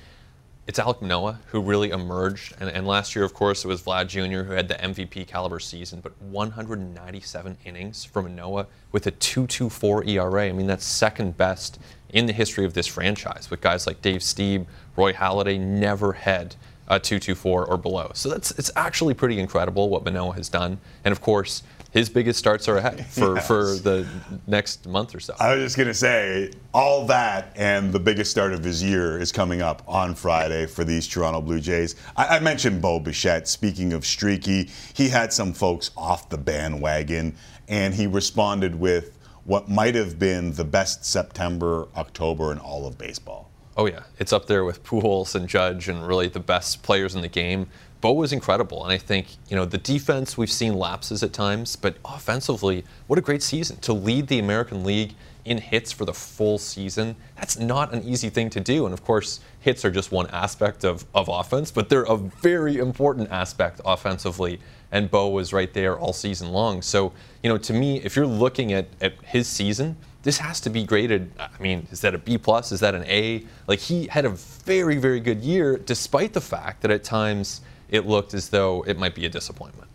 it's 0.65 0.80
Alek 0.80 1.01
Manoah 1.01 1.39
who 1.48 1.62
really 1.62 1.89
emerged. 1.89 2.56
And, 2.60 2.69
and, 2.69 2.88
last 2.88 3.15
year, 3.15 3.25
of 3.25 3.33
course, 3.33 3.65
it 3.65 3.68
was 3.68 3.81
Vlad 3.81 4.07
Jr. 4.07 4.44
who 4.44 4.54
had 4.54 4.68
the 4.68 4.75
MVP 4.75 5.27
caliber 5.27 5.60
season, 5.60 6.00
but 6.01 6.13
197 6.21 7.57
innings 7.65 8.06
from 8.06 8.25
Manoah 8.25 8.68
with 8.92 9.06
a 9.07 9.12
2.24 9.12 10.07
ERA. 10.07 10.48
I 10.48 10.51
mean, 10.51 10.68
that's 10.68 10.86
second 10.86 11.38
best 11.38 11.80
in 12.10 12.27
the 12.27 12.33
history 12.33 12.63
of 12.63 12.74
this 12.74 12.88
franchise 12.88 13.50
with 13.50 13.60
guys 13.60 13.86
like 13.88 14.01
Dave 14.01 14.21
Stieb, 14.21 14.65
Roy 14.95 15.12
Halladay 15.12 15.60
never 15.60 16.13
had 16.13 16.56
a 16.88 17.00
224 17.00 17.65
or 17.65 17.77
below. 17.77 18.12
So 18.13 18.30
that's 18.30 18.51
it's 18.51 18.71
actually 18.75 19.13
pretty 19.13 19.39
incredible 19.39 19.89
what 19.89 20.06
Manoah 20.06 20.36
has 20.36 20.48
done. 20.48 20.80
And 21.04 21.12
of 21.12 21.21
course, 21.21 21.63
his 21.93 22.09
biggest 22.09 22.39
starts 22.39 22.67
are 22.67 22.77
ahead 22.77 23.05
for, 23.05 23.35
yes. 23.35 23.47
for 23.47 23.75
the 23.75 24.07
next 24.47 24.87
month 24.87 25.13
or 25.13 25.19
so. 25.19 25.35
I 25.39 25.53
was 25.53 25.63
just 25.63 25.77
going 25.77 25.87
to 25.87 25.93
say, 25.93 26.51
all 26.73 27.05
that 27.05 27.53
and 27.55 27.93
the 27.93 27.99
biggest 27.99 28.31
start 28.31 28.51
of 28.51 28.63
his 28.63 28.81
year 28.81 29.19
is 29.19 29.31
coming 29.31 29.61
up 29.61 29.83
on 29.87 30.15
Friday 30.15 30.65
for 30.65 30.83
these 30.83 31.07
Toronto 31.07 31.39
Blue 31.39 31.59
Jays. 31.59 31.95
I, 32.17 32.37
I 32.37 32.39
mentioned 32.39 32.81
Bo 32.81 32.99
Bichette. 32.99 33.47
Speaking 33.47 33.93
of 33.93 34.05
streaky, 34.05 34.71
he 34.93 35.09
had 35.09 35.31
some 35.31 35.53
folks 35.53 35.91
off 35.95 36.29
the 36.29 36.37
bandwagon, 36.37 37.35
and 37.67 37.93
he 37.93 38.07
responded 38.07 38.73
with 38.73 39.17
what 39.45 39.69
might 39.69 39.93
have 39.93 40.17
been 40.17 40.53
the 40.53 40.63
best 40.63 41.05
September, 41.05 41.87
October 41.95 42.51
in 42.51 42.57
all 42.57 42.87
of 42.87 42.97
baseball. 42.97 43.51
Oh 43.77 43.85
yeah, 43.85 44.03
it's 44.19 44.33
up 44.33 44.47
there 44.47 44.65
with 44.65 44.83
Pujols 44.83 45.35
and 45.35 45.47
Judge 45.47 45.89
and 45.89 46.07
really 46.07 46.27
the 46.27 46.39
best 46.39 46.81
players 46.81 47.13
in 47.13 47.21
the 47.21 47.27
game. 47.27 47.67
Bo 48.03 48.12
was 48.12 48.33
incredible, 48.33 48.83
and 48.83 48.91
I 48.91 48.98
think 48.98 49.27
you 49.48 49.55
know 49.55 49.63
the 49.63 49.77
defense 49.77 50.38
we've 50.38 50.51
seen 50.51 50.74
lapses 50.74 51.24
at 51.24 51.31
times, 51.31 51.77
but 51.77 51.95
offensively, 52.03 52.83
what 53.07 53.17
a 53.17 53.22
great 53.22 53.41
season 53.41 53.77
to 53.77 53.93
lead 53.93 54.27
the 54.27 54.39
American 54.39 54.83
League 54.83 55.15
in 55.45 55.57
hits 55.57 55.93
for 55.93 56.03
the 56.03 56.13
full 56.13 56.57
season. 56.57 57.15
That's 57.38 57.57
not 57.57 57.93
an 57.93 58.03
easy 58.03 58.29
thing 58.29 58.50
to 58.50 58.60
do, 58.60 58.83
and 58.83 58.93
of 58.93 59.05
course, 59.05 59.39
hits 59.62 59.86
are 59.86 59.89
just 59.89 60.12
one 60.12 60.27
aspect 60.31 60.83
of, 60.83 61.05
of 61.15 61.29
offense, 61.29 61.72
but 61.72 61.88
they're 61.88 62.03
a 62.03 62.17
very 62.17 62.77
important 62.77 63.31
aspect 63.31 63.79
offensively. 63.86 64.60
And 64.91 65.10
Bo 65.10 65.29
was 65.29 65.53
right 65.53 65.74
there 65.74 65.98
all 65.98 66.12
season 66.12 66.51
long. 66.51 66.81
So 66.81 67.13
you 67.41 67.50
know, 67.50 67.57
to 67.57 67.72
me, 67.72 68.01
if 68.01 68.17
you're 68.17 68.27
looking 68.27 68.74
at, 68.74 68.88
at 69.00 69.13
his 69.24 69.48
season 69.48 69.95
this 70.24 70.38
has 70.38 70.62
to 70.62 70.69
be 70.69 70.86
graded. 70.86 71.29
I 71.38 71.50
mean, 71.62 71.86
is 71.91 72.00
that 72.00 72.15
a 72.15 72.17
B 72.17 72.38
plus? 72.38 72.72
Is 72.72 72.79
that 72.79 72.95
an 72.95 73.03
A? 73.07 73.43
Like 73.67 73.79
he 73.79 74.07
had 74.07 74.24
a 74.24 74.29
very, 74.29 74.95
very 74.95 75.19
good 75.19 75.41
year, 75.41 75.77
despite 75.77 76.31
the 76.31 76.39
fact 76.39 76.81
that 76.81 76.91
at 76.91 77.03
times 77.03 77.60
it 77.93 78.05
looked 78.05 78.33
as 78.33 78.50
though 78.50 78.83
it 78.83 78.97
might 78.97 79.15
be 79.15 79.25
a 79.25 79.29
disappointment. 79.29 79.89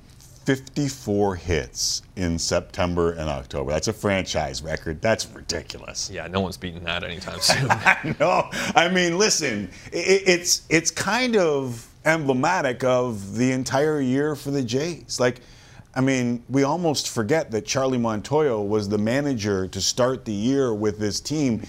54 0.47 1.35
hits 1.37 2.00
in 2.17 2.38
September 2.38 3.12
and 3.12 3.28
October. 3.28 3.73
That's 3.73 3.88
a 3.88 3.93
franchise 3.93 4.62
record. 4.62 5.02
That's 5.02 5.26
ridiculous. 5.26 6.09
Yeah, 6.11 6.26
no 6.26 6.40
one's 6.40 6.57
beating 6.57 6.85
that 6.85 7.05
anytime 7.05 7.38
soon. 7.40 7.69
no, 8.19 8.49
I 8.75 8.88
mean, 8.88 9.19
listen, 9.19 9.71
it, 9.93 10.23
it's 10.26 10.62
it's 10.71 10.90
kind 10.90 11.37
of 11.37 11.87
emblematic 12.07 12.83
of 12.83 13.37
the 13.37 13.52
entire 13.52 14.00
year 14.00 14.35
for 14.35 14.50
the 14.50 14.62
Jays. 14.62 15.21
Like 15.21 15.43
I 15.95 16.00
mean, 16.00 16.45
we 16.49 16.62
almost 16.62 17.09
forget 17.09 17.50
that 17.50 17.67
Charlie 17.67 17.99
Montoyo 17.99 18.67
was 18.67 18.88
the 18.88 18.99
manager 18.99 19.67
to 19.67 19.81
start 19.81 20.25
the 20.25 20.33
year 20.33 20.73
with 20.73 20.99
this 20.99 21.21
team. 21.21 21.62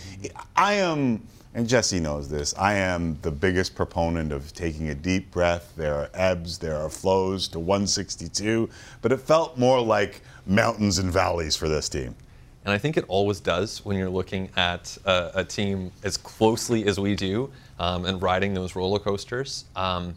I 0.55 0.73
am, 0.73 1.27
and 1.53 1.67
Jesse 1.67 1.99
knows 1.99 2.29
this, 2.29 2.53
I 2.57 2.75
am 2.75 3.17
the 3.21 3.31
biggest 3.31 3.75
proponent 3.75 4.31
of 4.31 4.53
taking 4.53 4.89
a 4.89 4.95
deep 4.95 5.31
breath. 5.31 5.73
There 5.75 5.95
are 5.95 6.09
ebbs, 6.13 6.59
there 6.59 6.75
are 6.75 6.89
flows 6.89 7.47
to 7.49 7.59
162, 7.59 8.69
but 9.01 9.11
it 9.11 9.17
felt 9.17 9.57
more 9.57 9.81
like 9.81 10.21
mountains 10.45 10.99
and 10.99 11.11
valleys 11.11 11.55
for 11.55 11.67
this 11.67 11.89
team. 11.89 12.15
And 12.65 12.73
I 12.73 12.77
think 12.77 12.97
it 12.97 13.05
always 13.07 13.39
does 13.39 13.83
when 13.83 13.97
you're 13.97 14.09
looking 14.09 14.49
at 14.55 14.95
a, 15.05 15.31
a 15.35 15.43
team 15.43 15.91
as 16.03 16.17
closely 16.17 16.85
as 16.85 16.99
we 16.99 17.15
do 17.15 17.51
um, 17.79 18.05
and 18.05 18.21
riding 18.21 18.53
those 18.53 18.75
roller 18.75 18.99
coasters. 18.99 19.65
Um, 19.75 20.15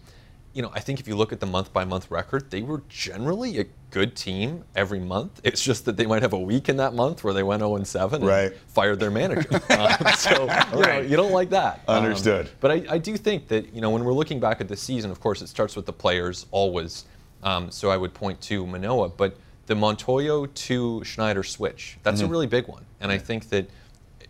you 0.55 0.63
know, 0.63 0.71
I 0.75 0.81
think 0.81 1.01
if 1.01 1.09
you 1.09 1.17
look 1.17 1.33
at 1.33 1.41
the 1.41 1.47
month 1.47 1.73
by 1.73 1.85
month 1.85 2.11
record, 2.11 2.51
they 2.51 2.63
were 2.63 2.83
generally 2.89 3.59
a 3.59 3.65
good 3.91 4.15
team 4.15 4.65
every 4.77 5.01
month. 5.01 5.41
It's 5.45 5.63
just 5.63 5.85
that 5.87 5.97
they 5.97 6.07
might 6.07 6.23
have 6.23 6.33
a 6.33 6.39
week 6.39 6.69
in 6.69 6.77
that 6.77 6.93
month 6.95 7.25
where 7.25 7.33
they 7.33 7.43
went 7.43 7.61
0 7.61 7.83
7 7.83 8.23
Right. 8.23 8.53
and 8.53 8.55
fired 8.69 9.01
their 9.01 9.11
manager. 9.11 9.49
Um, 9.71 9.91
so, 10.17 10.43
you, 10.75 10.83
know, 10.83 11.01
you 11.01 11.17
don't 11.17 11.33
like 11.33 11.51
that. 11.51 11.81
Um, 11.89 12.05
Understood. 12.05 12.51
but 12.61 12.71
I, 12.71 12.85
I 12.91 12.99
do 12.99 13.17
think 13.17 13.49
that, 13.49 13.75
you 13.75 13.81
know, 13.81 13.91
when 13.91 14.05
we're 14.05 14.13
looking 14.13 14.41
back 14.41 14.61
at 14.61 14.69
the 14.69 14.77
season, 14.77 15.11
of 15.11 15.21
course, 15.21 15.41
it 15.43 15.47
starts 15.49 15.75
with 15.77 15.87
the 15.87 15.93
players 15.93 16.47
always. 16.51 17.05
Um, 17.43 17.71
so 17.71 17.91
I 17.91 17.97
would 17.97 18.13
point 18.15 18.41
to 18.43 18.67
Manoah, 18.67 19.09
but 19.11 19.37
the 19.67 19.75
Montoyo 19.75 20.53
to 20.53 21.03
Schneider 21.05 21.43
switch, 21.43 21.99
that's 22.03 22.21
Mm-hmm. 22.21 22.29
a 22.29 22.31
really 22.31 22.47
big 22.47 22.69
one. 22.69 22.85
And 23.01 23.11
I 23.11 23.19
think 23.19 23.49
that 23.49 23.69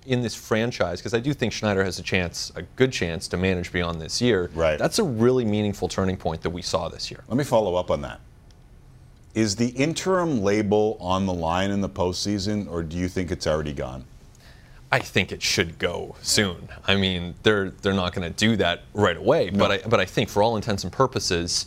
in 0.06 0.22
this 0.22 0.34
franchise, 0.34 1.00
because 1.00 1.14
I 1.14 1.20
do 1.20 1.32
think 1.32 1.52
Schneider 1.52 1.84
has 1.84 1.98
a 1.98 2.02
chance, 2.02 2.50
a 2.56 2.62
good 2.62 2.92
chance 2.92 3.28
to 3.28 3.36
manage 3.36 3.72
beyond 3.72 4.00
this 4.00 4.20
year. 4.20 4.50
Right. 4.54 4.78
That's 4.78 4.98
a 4.98 5.04
really 5.04 5.44
meaningful 5.44 5.88
turning 5.88 6.16
point 6.16 6.42
that 6.42 6.50
we 6.50 6.62
saw 6.62 6.88
this 6.88 7.10
year. 7.10 7.22
Let 7.28 7.36
me 7.36 7.44
follow 7.44 7.76
up 7.76 7.90
on 7.90 8.00
that. 8.02 8.20
Is 9.34 9.56
the 9.56 9.68
interim 9.68 10.42
label 10.42 10.98
on 11.00 11.26
the 11.26 11.32
line 11.32 11.70
in 11.70 11.80
the 11.80 11.88
postseason, 11.88 12.70
or 12.70 12.82
do 12.82 12.98
you 12.98 13.08
think 13.08 13.30
it's 13.30 13.46
already 13.46 13.72
gone? 13.72 14.04
I 14.90 14.98
think 14.98 15.32
it 15.32 15.42
should 15.42 15.78
go 15.78 16.16
soon. 16.20 16.68
I 16.86 16.96
mean, 16.96 17.34
they're 17.42 17.70
they're 17.70 17.94
not 17.94 18.12
going 18.14 18.30
to 18.30 18.36
do 18.36 18.56
that 18.56 18.82
right 18.92 19.16
away, 19.16 19.48
but 19.48 19.70
I 19.70 19.78
but 19.88 20.00
I 20.00 20.04
think 20.04 20.28
for 20.28 20.42
all 20.42 20.54
intents 20.54 20.84
and 20.84 20.92
purposes, 20.92 21.64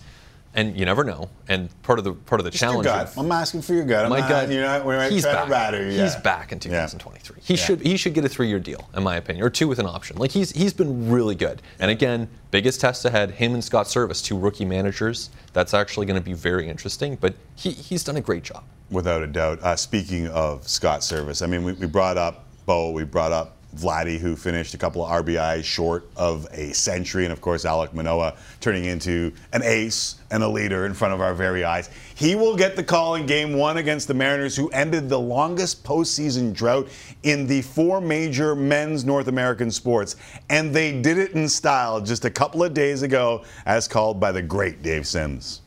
and 0.56 0.76
you 0.78 0.86
never 0.86 1.04
know. 1.04 1.30
And 1.48 1.70
part 1.84 2.00
of 2.00 2.06
the 2.06 2.14
part 2.14 2.40
of 2.42 2.46
the 2.46 2.52
Just 2.52 2.62
your 2.64 2.72
challenge. 2.72 2.86
gut. 2.86 3.08
of- 3.10 3.18
I'm 3.20 3.32
asking 3.32 3.62
for 3.62 3.74
your 3.74 3.84
gut. 3.86 4.06
I'm 4.06 4.10
my 4.10 4.22
not, 4.22 4.30
gut, 4.30 4.50
You're 4.50 4.64
not, 4.64 4.86
we're 4.86 5.10
he's 5.10 5.24
back. 5.24 5.50
batter 5.50 5.84
you. 5.92 6.02
He's 6.02 6.16
back 6.16 6.52
in 6.52 6.58
Yeah. 6.58 6.86
2023. 6.88 7.38
He 7.44 7.54
Yeah. 7.54 7.60
should 7.64 7.82
he 7.82 7.98
should 7.98 8.14
get 8.14 8.26
a 8.26 8.30
three-year 8.30 8.60
deal, 8.60 8.90
in 8.96 9.04
my 9.04 9.18
opinion, 9.18 9.46
or 9.46 9.50
two 9.50 9.68
with 9.68 9.80
an 9.80 9.86
option. 9.86 10.18
Like 10.18 10.32
he's 10.32 10.52
he's 10.52 10.74
been 10.74 11.12
really 11.12 11.36
good. 11.36 11.62
And 11.80 11.92
again, 11.92 12.28
biggest 12.52 12.82
test 12.82 13.06
ahead. 13.06 13.32
Him 13.32 13.54
and 13.54 13.64
Scott 13.64 13.86
Servais, 13.88 14.24
two 14.24 14.38
rookie 14.38 14.66
managers. 14.66 15.30
That's 15.54 15.74
actually 15.74 16.06
going 16.06 16.20
to 16.20 16.26
be 16.26 16.34
very 16.34 16.68
interesting. 16.68 17.18
But 17.20 17.36
he, 17.56 17.72
he's 17.72 18.04
done 18.04 18.16
a 18.16 18.22
great 18.22 18.44
job. 18.44 18.64
Without 18.90 19.24
a 19.24 19.28
doubt. 19.28 19.60
Uh, 19.62 19.76
speaking 19.76 20.28
of 20.28 20.68
Scott 20.68 21.02
Servais, 21.02 21.42
I 21.42 21.48
mean, 21.48 21.64
we, 21.64 21.74
we 21.74 21.88
brought 21.88 22.18
up 22.18 22.46
Bo, 22.66 22.92
we 22.92 23.04
brought 23.04 23.32
up 23.32 23.58
Vladdy, 23.76 24.18
who 24.18 24.36
finished 24.36 24.74
a 24.74 24.78
couple 24.78 25.06
of 25.06 25.26
RBIs 25.26 25.64
short 25.64 26.08
of 26.16 26.48
a 26.52 26.74
century, 26.74 27.26
and 27.26 27.34
of 27.34 27.42
course, 27.42 27.66
Alek 27.66 27.94
Manoah 27.94 28.36
turning 28.62 28.86
into 28.86 29.32
an 29.54 29.62
ace 29.64 30.16
and 30.32 30.44
a 30.44 30.48
leader 30.48 30.86
in 30.86 30.94
front 30.94 31.14
of 31.14 31.22
our 31.22 31.34
very 31.34 31.64
eyes. 31.64 31.90
He 32.16 32.36
will 32.36 32.56
get 32.56 32.76
the 32.76 32.84
call 32.84 33.16
in 33.16 33.26
game 33.26 33.54
one 33.54 33.78
against 33.78 34.08
the 34.08 34.14
Mariners, 34.14 34.56
who 34.56 34.70
ended 34.70 35.10
the 35.10 35.20
longest 35.20 35.84
postseason 35.84 36.54
drought 36.54 36.88
in 37.24 37.48
the 37.48 37.62
four 37.62 38.02
major 38.02 38.56
men's 38.56 39.04
North 39.06 39.28
American 39.28 39.70
sports. 39.70 40.16
And 40.50 40.74
they 40.74 41.02
did 41.02 41.18
it 41.18 41.32
in 41.32 41.50
style 41.50 42.02
just 42.02 42.26
a 42.26 42.30
couple 42.30 42.64
of 42.64 42.74
days 42.74 43.02
ago, 43.02 43.44
as 43.66 43.88
called 43.88 44.20
by 44.20 44.32
the 44.32 44.42
great 44.42 44.82
Dave 44.82 45.06
Sims. 45.06 45.62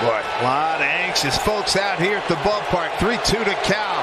Boy, 0.00 0.22
a 0.40 0.44
lot 0.44 0.76
of 0.76 0.82
anxious 0.82 1.36
folks 1.38 1.74
out 1.74 2.00
here 2.00 2.18
at 2.18 2.28
the 2.28 2.36
ballpark. 2.36 2.96
3 2.98 3.16
2 3.24 3.44
to 3.44 3.54
Cal. 3.64 3.97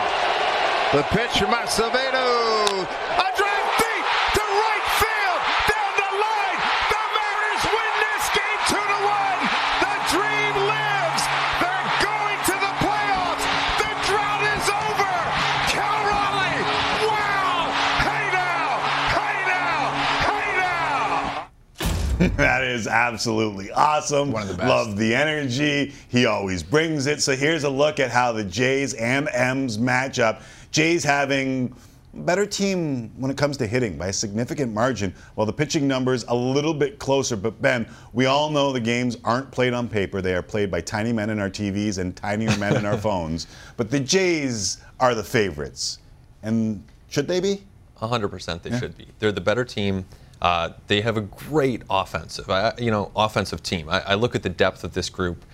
The 0.95 1.03
pitch 1.11 1.39
from 1.39 1.51
Acevedo. 1.51 2.71
A 2.71 3.29
drive 3.35 3.69
deep 3.83 4.05
to 4.31 4.43
right 4.63 4.87
field. 4.95 5.39
Down 5.67 5.91
the 5.99 6.11
line. 6.23 6.59
The 6.87 7.03
Mariners 7.11 7.63
win 7.67 7.93
this 7.99 8.23
game 8.31 8.61
2 8.71 8.79
to 8.79 8.99
1. 9.03 9.43
The 9.83 9.95
dream 10.15 10.55
lives. 10.71 11.23
They're 11.59 11.91
going 11.99 12.39
to 12.47 12.55
the 12.63 12.73
playoffs. 12.79 13.43
The 13.75 13.91
drought 14.07 14.43
is 14.55 14.65
over. 14.71 15.15
Cal 15.67 15.99
Raleigh. 16.07 16.63
Wow. 17.11 17.75
Hey 17.99 18.25
now. 18.31 18.79
Hey 19.19 19.37
now. 19.51 19.83
Hey 20.31 20.47
now. 22.23 22.37
That 22.37 22.63
is 22.63 22.87
absolutely 22.87 23.69
awesome. 23.71 24.31
One 24.31 24.43
of 24.43 24.47
the 24.47 24.53
best. 24.55 24.69
Love 24.69 24.95
the 24.95 25.13
energy. 25.13 25.93
He 26.07 26.25
always 26.25 26.63
brings 26.63 27.05
it. 27.05 27.21
So 27.21 27.35
here's 27.35 27.65
a 27.65 27.69
look 27.69 27.99
at 27.99 28.11
how 28.11 28.31
the 28.31 28.45
Jays 28.45 28.93
and 28.93 29.27
M's 29.33 29.77
match 29.77 30.19
up. 30.19 30.41
Jays 30.75 31.05
having 31.05 31.74
better 32.13 32.46
team 32.46 33.10
when 33.15 33.32
it 33.32 33.38
comes 33.38 33.55
to 33.55 33.65
hitting 33.65 33.98
by 33.98 34.08
a 34.08 34.13
significant 34.13 34.74
margin, 34.74 35.15
while 35.36 35.48
the 35.48 35.53
pitching 35.53 35.88
numbers 35.88 36.25
a 36.27 36.36
little 36.36 36.74
bit 36.74 37.00
closer. 37.00 37.38
But 37.38 37.62
Ben, 37.62 37.88
we 38.12 38.25
all 38.25 38.50
know 38.50 38.74
the 38.74 38.82
games 38.82 39.15
aren't 39.24 39.50
played 39.51 39.74
on 39.74 39.88
paper. 39.88 40.22
They 40.22 40.36
are 40.36 40.41
played 40.41 40.70
by 40.70 40.82
tiny 40.82 41.13
men 41.13 41.29
in 41.29 41.39
our 41.39 41.50
TVs 41.50 41.98
and 41.98 42.13
tinier 42.13 42.53
men 42.58 42.75
in 42.75 42.86
our 42.86 42.98
phones. 43.08 43.48
But 43.77 43.89
the 43.89 44.01
Jays 44.01 44.84
are 45.00 45.15
the 45.15 45.24
favorites. 45.24 46.00
And 46.44 46.84
should 47.08 47.29
they 47.29 47.39
be? 47.39 47.63
100% 48.01 48.62
they 48.62 48.77
should 48.77 48.98
be. 48.98 49.08
They're 49.20 49.32
the 49.32 49.39
better 49.39 49.63
team. 49.63 50.03
Uh, 50.41 50.72
they 50.88 51.00
have 51.00 51.15
a 51.15 51.22
great 51.22 51.84
offensive, 51.89 52.50
I, 52.50 52.74
you 52.77 52.91
know, 52.91 53.13
offensive 53.15 53.63
team. 53.63 53.88
I, 53.88 54.01
I 54.01 54.13
look 54.15 54.36
at 54.36 54.44
the 54.44 54.50
depth 54.50 54.84
of 54.84 54.94
this 54.94 55.10
group: 55.10 55.46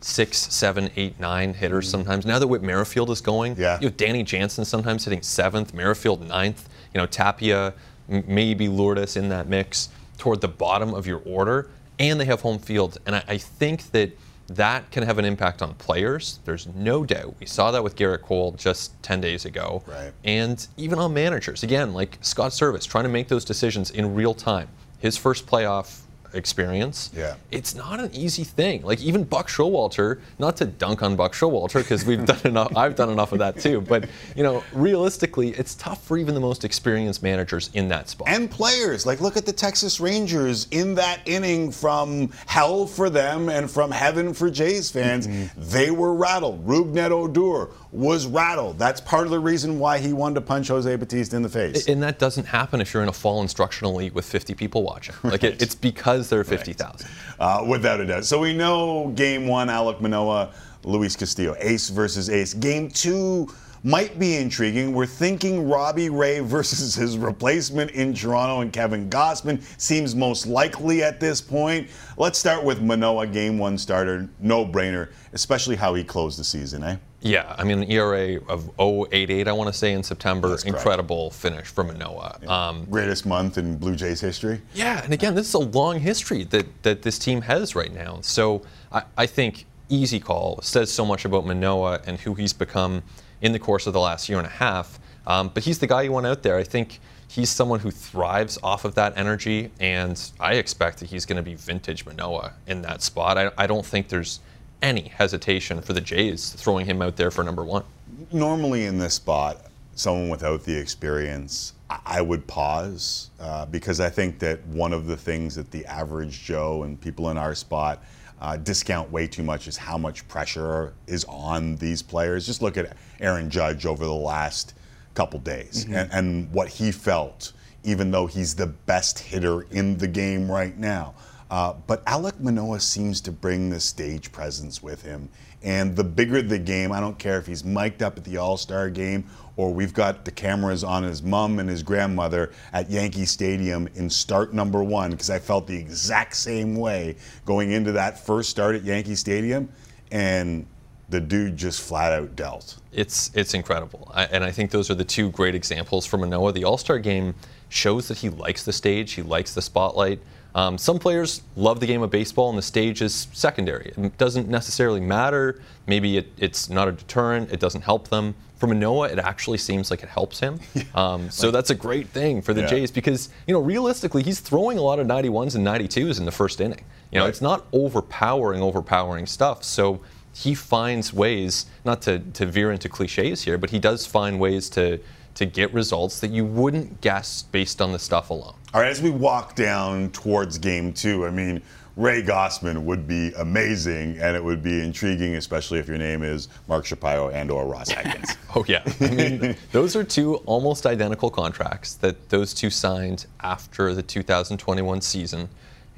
six, 0.00 0.38
seven, 0.54 0.90
eight, 0.96 1.18
nine 1.18 1.54
hitters 1.54 1.86
mm-hmm. 1.86 1.92
sometimes. 1.92 2.26
Now 2.26 2.38
that 2.38 2.46
Whit 2.46 2.62
Merrifield 2.62 3.10
is 3.10 3.20
going, 3.20 3.56
Yeah. 3.56 3.78
you 3.80 3.88
know, 3.88 3.94
Danny 3.96 4.22
Jansen 4.22 4.64
sometimes 4.64 5.04
hitting 5.04 5.22
seventh, 5.22 5.74
Merrifield 5.74 6.26
ninth. 6.26 6.68
You 6.94 7.00
know, 7.00 7.06
Tapia, 7.06 7.74
m- 8.08 8.24
maybe 8.26 8.68
Lourdes 8.68 9.16
in 9.16 9.28
that 9.28 9.48
mix 9.48 9.88
toward 10.18 10.40
the 10.40 10.48
bottom 10.48 10.94
of 10.94 11.06
your 11.06 11.20
order, 11.26 11.68
and 11.98 12.20
they 12.20 12.24
have 12.24 12.40
home 12.40 12.58
field. 12.58 12.98
And 13.06 13.16
I, 13.16 13.24
I 13.28 13.38
think 13.38 13.90
that 13.90 14.16
that 14.48 14.90
can 14.90 15.02
have 15.02 15.18
an 15.18 15.24
impact 15.24 15.60
on 15.60 15.74
players. 15.74 16.38
There's 16.44 16.66
no 16.68 17.04
doubt. 17.04 17.34
We 17.40 17.46
saw 17.46 17.70
that 17.72 17.82
with 17.82 17.96
Gerrit 17.96 18.22
Cole 18.22 18.52
just 18.52 19.00
10 19.02 19.20
days 19.20 19.44
ago. 19.44 19.82
Right. 19.86 20.12
And 20.24 20.64
even 20.76 20.98
on 20.98 21.12
managers, 21.12 21.62
again, 21.62 21.92
like 21.92 22.18
Scott 22.20 22.52
Servais, 22.52 22.86
trying 22.86 23.04
to 23.04 23.10
make 23.10 23.28
those 23.28 23.44
decisions 23.44 23.90
in 23.90 24.14
real 24.14 24.34
time. 24.34 24.68
His 24.98 25.16
first 25.16 25.46
playoff 25.46 26.02
experience. 26.36 27.10
Yeah. 27.14 27.34
It's 27.50 27.74
not 27.74 28.00
an 28.00 28.10
easy 28.14 28.44
thing. 28.44 28.82
Like 28.82 29.00
even 29.00 29.24
Buck 29.24 29.48
Showalter, 29.48 30.20
not 30.38 30.56
to 30.58 30.66
dunk 30.66 31.02
on 31.02 31.16
Buck 31.16 31.32
Showalter 31.32 31.74
because 31.82 32.04
we've 32.04 32.24
done 32.24 32.40
enough. 32.44 32.76
I've 32.76 32.94
done 32.94 33.10
enough 33.10 33.32
of 33.32 33.38
that 33.40 33.58
too. 33.58 33.80
But 33.80 34.08
you 34.36 34.42
know, 34.42 34.62
realistically, 34.72 35.50
it's 35.50 35.74
tough 35.74 36.02
for 36.04 36.18
even 36.18 36.34
the 36.34 36.40
most 36.40 36.64
experienced 36.64 37.22
managers 37.22 37.70
in 37.74 37.88
that 37.88 38.08
spot. 38.08 38.28
and 38.28 38.50
players. 38.50 39.06
Like, 39.06 39.20
look 39.20 39.36
at 39.36 39.46
the 39.46 39.52
Texas 39.52 39.98
Rangers 40.00 40.66
in 40.70 40.94
that 40.94 41.20
inning 41.26 41.70
from 41.70 42.30
hell 42.46 42.86
for 42.86 43.10
them 43.10 43.48
and 43.48 43.70
from 43.70 43.90
heaven 43.90 44.32
for 44.34 44.50
Jays 44.50 44.90
fans. 44.90 45.26
Mm-hmm. 45.26 45.60
They 45.70 45.90
were 45.90 46.14
rattled. 46.14 46.66
Rougned 46.66 47.10
Odor 47.10 47.70
was 47.92 48.26
rattled. 48.26 48.78
That's 48.78 49.00
part 49.00 49.24
of 49.24 49.30
the 49.30 49.38
reason 49.38 49.78
why 49.78 49.98
he 49.98 50.12
wanted 50.12 50.34
to 50.36 50.40
punch 50.42 50.68
Jose 50.68 50.94
Bautista 50.96 51.36
in 51.36 51.42
the 51.42 51.48
face. 51.48 51.88
and 51.88 52.02
that 52.02 52.18
doesn't 52.18 52.44
happen 52.44 52.80
if 52.80 52.92
you're 52.92 53.02
in 53.02 53.08
a 53.08 53.12
fall 53.12 53.40
instructional 53.40 53.94
league 53.94 54.12
with 54.12 54.26
50 54.26 54.54
people 54.54 54.82
watching. 54.82 55.14
Like 55.24 55.42
it, 55.44 55.62
it's 55.62 55.74
because 55.74 56.25
are 56.32 56.44
50,000. 56.44 57.08
uh, 57.38 57.64
without 57.66 58.00
a 58.00 58.06
doubt. 58.06 58.24
So 58.24 58.38
we 58.40 58.52
know 58.52 59.08
game 59.14 59.46
one, 59.46 59.68
Alek 59.68 60.00
Manoah, 60.00 60.52
Luis 60.84 61.16
Castillo, 61.16 61.54
ace 61.58 61.88
versus 61.88 62.30
ace. 62.30 62.54
Game 62.54 62.88
two 62.88 63.48
might 63.82 64.18
be 64.18 64.36
intriguing. 64.36 64.92
We're 64.92 65.06
thinking 65.06 65.68
Robbie 65.68 66.10
Ray 66.10 66.38
versus 66.56 66.94
his 66.94 67.16
replacement 67.18 67.92
in 67.92 68.14
Toronto 68.14 68.60
and 68.62 68.72
Kevin 68.72 69.08
Gausman 69.08 69.62
seems 69.80 70.14
most 70.14 70.46
likely 70.46 71.02
at 71.02 71.20
this 71.20 71.40
point. 71.40 71.88
Let's 72.16 72.38
start 72.38 72.64
with 72.64 72.80
Manoah, 72.82 73.26
game 73.28 73.58
one 73.58 73.78
starter, 73.78 74.28
no 74.40 74.64
brainer, 74.66 75.10
especially 75.34 75.76
how 75.76 75.94
he 75.94 76.02
closed 76.04 76.38
the 76.38 76.44
season, 76.44 76.82
eh? 76.82 76.96
Yeah, 77.20 77.54
I 77.58 77.64
mean, 77.64 77.82
an 77.82 77.90
ERA 77.90 78.40
of 78.48 78.70
088, 78.78 79.48
I 79.48 79.52
want 79.52 79.72
to 79.72 79.72
say, 79.72 79.92
in 79.92 80.02
September. 80.02 80.56
Incredible 80.64 81.30
finish 81.30 81.66
from 81.66 81.88
Manoah. 81.88 82.38
Um, 82.46 82.84
Greatest 82.84 83.26
month 83.26 83.58
in 83.58 83.78
Blue 83.78 83.96
Jays 83.96 84.20
history. 84.20 84.60
yeah, 84.74 85.02
and 85.02 85.12
again, 85.12 85.34
this 85.34 85.48
is 85.48 85.54
a 85.54 85.58
long 85.58 85.98
history 85.98 86.44
that, 86.44 86.66
that 86.82 87.02
this 87.02 87.18
team 87.18 87.40
has 87.42 87.74
right 87.74 87.92
now. 87.92 88.18
So 88.22 88.62
I, 88.92 89.02
I 89.16 89.26
think 89.26 89.64
easy 89.88 90.20
call 90.20 90.60
says 90.62 90.92
so 90.92 91.04
much 91.04 91.24
about 91.24 91.46
Manoah 91.46 92.00
and 92.06 92.18
who 92.20 92.34
he's 92.34 92.52
become 92.52 93.02
in 93.40 93.52
the 93.52 93.58
course 93.58 93.86
of 93.86 93.92
the 93.92 94.00
last 94.00 94.28
year 94.28 94.38
and 94.38 94.46
a 94.46 94.50
half. 94.50 94.98
Um, 95.26 95.50
but 95.52 95.64
he's 95.64 95.78
the 95.78 95.86
guy 95.86 96.02
you 96.02 96.12
want 96.12 96.26
out 96.26 96.42
there. 96.42 96.56
I 96.56 96.64
think 96.64 97.00
he's 97.28 97.50
someone 97.50 97.80
who 97.80 97.90
thrives 97.90 98.58
off 98.62 98.84
of 98.84 98.94
that 98.94 99.16
energy, 99.16 99.70
and 99.80 100.20
I 100.38 100.54
expect 100.54 101.00
that 101.00 101.10
he's 101.10 101.26
going 101.26 101.36
to 101.36 101.42
be 101.42 101.54
vintage 101.54 102.06
Manoah 102.06 102.52
in 102.66 102.82
that 102.82 103.02
spot. 103.02 103.36
I, 103.36 103.50
I 103.58 103.66
don't 103.66 103.84
think 103.84 104.08
there's 104.08 104.40
any 104.82 105.08
hesitation 105.08 105.80
for 105.80 105.92
the 105.92 106.00
Jays 106.00 106.50
throwing 106.50 106.86
him 106.86 107.02
out 107.02 107.16
there 107.16 107.30
for 107.30 107.42
number 107.44 107.64
one. 107.64 107.84
normally 108.32 108.86
in 108.86 108.98
this 108.98 109.14
spot, 109.14 109.66
someone 109.94 110.28
without 110.28 110.64
the 110.64 110.76
experience, 110.76 111.72
I- 111.88 112.00
I 112.04 112.20
would 112.20 112.46
pause 112.46 113.30
uh, 113.40 113.66
because 113.66 114.00
I 114.00 114.10
think 114.10 114.38
that 114.40 114.64
one 114.66 114.92
of 114.92 115.06
the 115.06 115.16
things 115.16 115.54
that 115.54 115.70
the 115.70 115.84
average 115.86 116.42
Joe 116.44 116.82
and 116.82 117.00
people 117.00 117.30
in 117.30 117.38
our 117.38 117.54
spot 117.54 118.02
uh, 118.40 118.56
discount 118.58 119.10
way 119.10 119.26
too 119.26 119.42
much 119.42 119.66
is 119.68 119.76
how 119.78 119.96
much 119.96 120.26
pressure 120.28 120.92
is 121.06 121.24
on 121.24 121.76
these 121.76 122.02
players. 122.02 122.44
Just 122.46 122.60
look 122.62 122.76
at 122.76 122.96
Aaron 123.20 123.48
Judge 123.48 123.86
over 123.86 124.04
the 124.04 124.12
last 124.12 124.74
couple 125.14 125.38
days 125.40 125.86
and, 125.90 126.10
and 126.12 126.52
what 126.52 126.68
he 126.68 126.92
felt, 126.92 127.52
even 127.84 128.10
though 128.10 128.26
he's 128.26 128.54
the 128.54 128.66
best 128.66 129.18
hitter 129.18 129.62
in 129.70 129.96
the 129.96 130.08
game 130.08 130.50
right 130.50 130.76
now. 130.76 131.14
Uh, 131.50 131.74
but 131.86 132.04
Alek 132.06 132.40
Manoah 132.40 132.80
seems 132.80 133.20
to 133.22 133.32
bring 133.32 133.70
the 133.70 133.80
stage 133.80 134.32
presence 134.32 134.82
with 134.82 135.02
him. 135.02 135.28
And 135.62 135.96
the 135.96 136.04
bigger 136.04 136.42
the 136.42 136.58
game, 136.58 136.92
I 136.92 137.00
don't 137.00 137.18
care 137.18 137.38
if 137.38 137.46
he's 137.46 137.64
mic'd 137.64 138.02
up 138.02 138.16
at 138.16 138.24
the 138.24 138.36
All 138.36 138.56
Star 138.56 138.90
game 138.90 139.26
or 139.56 139.72
we've 139.72 139.94
got 139.94 140.24
the 140.24 140.30
cameras 140.30 140.84
on 140.84 141.02
his 141.02 141.22
mom 141.22 141.58
and 141.58 141.68
his 141.68 141.82
grandmother 141.82 142.52
at 142.72 142.90
Yankee 142.90 143.24
Stadium 143.24 143.88
in 143.94 144.10
start 144.10 144.52
number 144.52 144.82
one, 144.82 145.10
because 145.10 145.30
I 145.30 145.38
felt 145.38 145.66
the 145.66 145.76
exact 145.76 146.36
same 146.36 146.76
way 146.76 147.16
going 147.46 147.72
into 147.72 147.92
that 147.92 148.24
first 148.24 148.50
start 148.50 148.76
at 148.76 148.84
Yankee 148.84 149.14
Stadium. 149.14 149.68
And 150.12 150.66
the 151.08 151.20
dude 151.20 151.56
just 151.56 151.80
flat 151.80 152.12
out 152.12 152.36
dealt. 152.36 152.78
It's 152.92 153.30
it's 153.34 153.54
incredible, 153.54 154.10
I, 154.14 154.24
and 154.24 154.42
I 154.42 154.50
think 154.50 154.70
those 154.70 154.90
are 154.90 154.94
the 154.94 155.04
two 155.04 155.30
great 155.30 155.54
examples 155.54 156.04
for 156.04 156.18
Manoah. 156.18 156.52
The 156.52 156.64
All 156.64 156.78
Star 156.78 156.98
game 156.98 157.34
shows 157.68 158.08
that 158.08 158.18
he 158.18 158.28
likes 158.28 158.64
the 158.64 158.72
stage, 158.72 159.12
he 159.12 159.22
likes 159.22 159.54
the 159.54 159.62
spotlight. 159.62 160.20
Um, 160.56 160.78
some 160.78 160.98
players 160.98 161.42
love 161.54 161.80
the 161.80 161.86
game 161.86 162.00
of 162.02 162.10
baseball, 162.10 162.48
and 162.48 162.56
the 162.56 162.62
stage 162.62 163.02
is 163.02 163.28
secondary. 163.34 163.92
It 163.96 164.16
doesn't 164.16 164.48
necessarily 164.48 165.00
matter. 165.00 165.60
Maybe 165.86 166.16
it, 166.16 166.28
it's 166.38 166.70
not 166.70 166.88
a 166.88 166.92
deterrent. 166.92 167.52
It 167.52 167.60
doesn't 167.60 167.82
help 167.82 168.08
them. 168.08 168.34
For 168.56 168.66
Manoah, 168.66 169.08
it 169.10 169.18
actually 169.18 169.58
seems 169.58 169.90
like 169.90 170.02
it 170.02 170.08
helps 170.08 170.40
him. 170.40 170.58
Um, 170.94 171.30
so 171.30 171.50
that's 171.50 171.68
a 171.68 171.74
great 171.74 172.08
thing 172.08 172.40
for 172.40 172.54
the 172.54 172.62
Yeah. 172.62 172.68
Jays 172.68 172.90
because 172.90 173.28
you 173.46 173.52
know 173.52 173.60
realistically, 173.60 174.22
he's 174.22 174.40
throwing 174.40 174.78
a 174.78 174.82
lot 174.82 174.98
of 174.98 175.06
91s 175.06 175.54
and 175.56 175.66
92s 175.66 176.18
in 176.18 176.24
the 176.24 176.32
first 176.32 176.58
inning. 176.62 176.84
You 177.12 177.18
know, 177.18 177.24
Right. 177.26 177.28
it's 177.28 177.42
not 177.42 177.66
overpowering, 177.74 178.62
overpowering 178.62 179.26
stuff. 179.26 179.62
So 179.62 180.00
he 180.32 180.54
finds 180.54 181.12
ways 181.12 181.66
not 181.84 182.00
to, 182.02 182.20
to 182.32 182.46
veer 182.46 182.72
into 182.72 182.88
cliches 182.88 183.42
here, 183.42 183.58
but 183.58 183.68
he 183.70 183.78
does 183.78 184.06
find 184.06 184.40
ways 184.40 184.70
to 184.70 185.00
to 185.36 185.46
get 185.46 185.72
results 185.72 186.20
that 186.20 186.30
you 186.30 186.44
wouldn't 186.44 187.00
guess 187.00 187.42
based 187.42 187.80
on 187.80 187.92
the 187.92 187.98
stuff 187.98 188.30
alone. 188.30 188.54
All 188.74 188.80
right, 188.80 188.90
as 188.90 189.00
we 189.00 189.10
walk 189.10 189.54
down 189.54 190.10
towards 190.10 190.58
game 190.58 190.92
two, 190.92 191.26
I 191.26 191.30
mean, 191.30 191.62
Ray 191.96 192.22
Gausman 192.22 192.84
would 192.84 193.06
be 193.06 193.32
amazing 193.38 194.18
and 194.18 194.36
it 194.36 194.42
would 194.44 194.62
be 194.62 194.82
intriguing, 194.82 195.36
especially 195.36 195.78
if 195.78 195.88
your 195.88 195.96
name 195.96 196.22
is 196.22 196.48
Mark 196.68 196.84
Shapiro 196.84 197.30
and 197.30 197.50
or 197.50 197.66
Ross 197.66 197.90
Atkins. 197.90 198.36
Oh 198.54 198.64
yeah, 198.66 198.82
I 199.02 199.10
mean 199.10 199.54
those 199.72 199.94
are 199.96 200.02
two 200.04 200.36
almost 200.46 200.86
identical 200.86 201.28
contracts 201.28 201.94
that 201.96 202.30
those 202.30 202.54
two 202.54 202.70
signed 202.70 203.26
after 203.42 203.92
the 203.92 204.02
2021 204.02 205.00
season, 205.02 205.48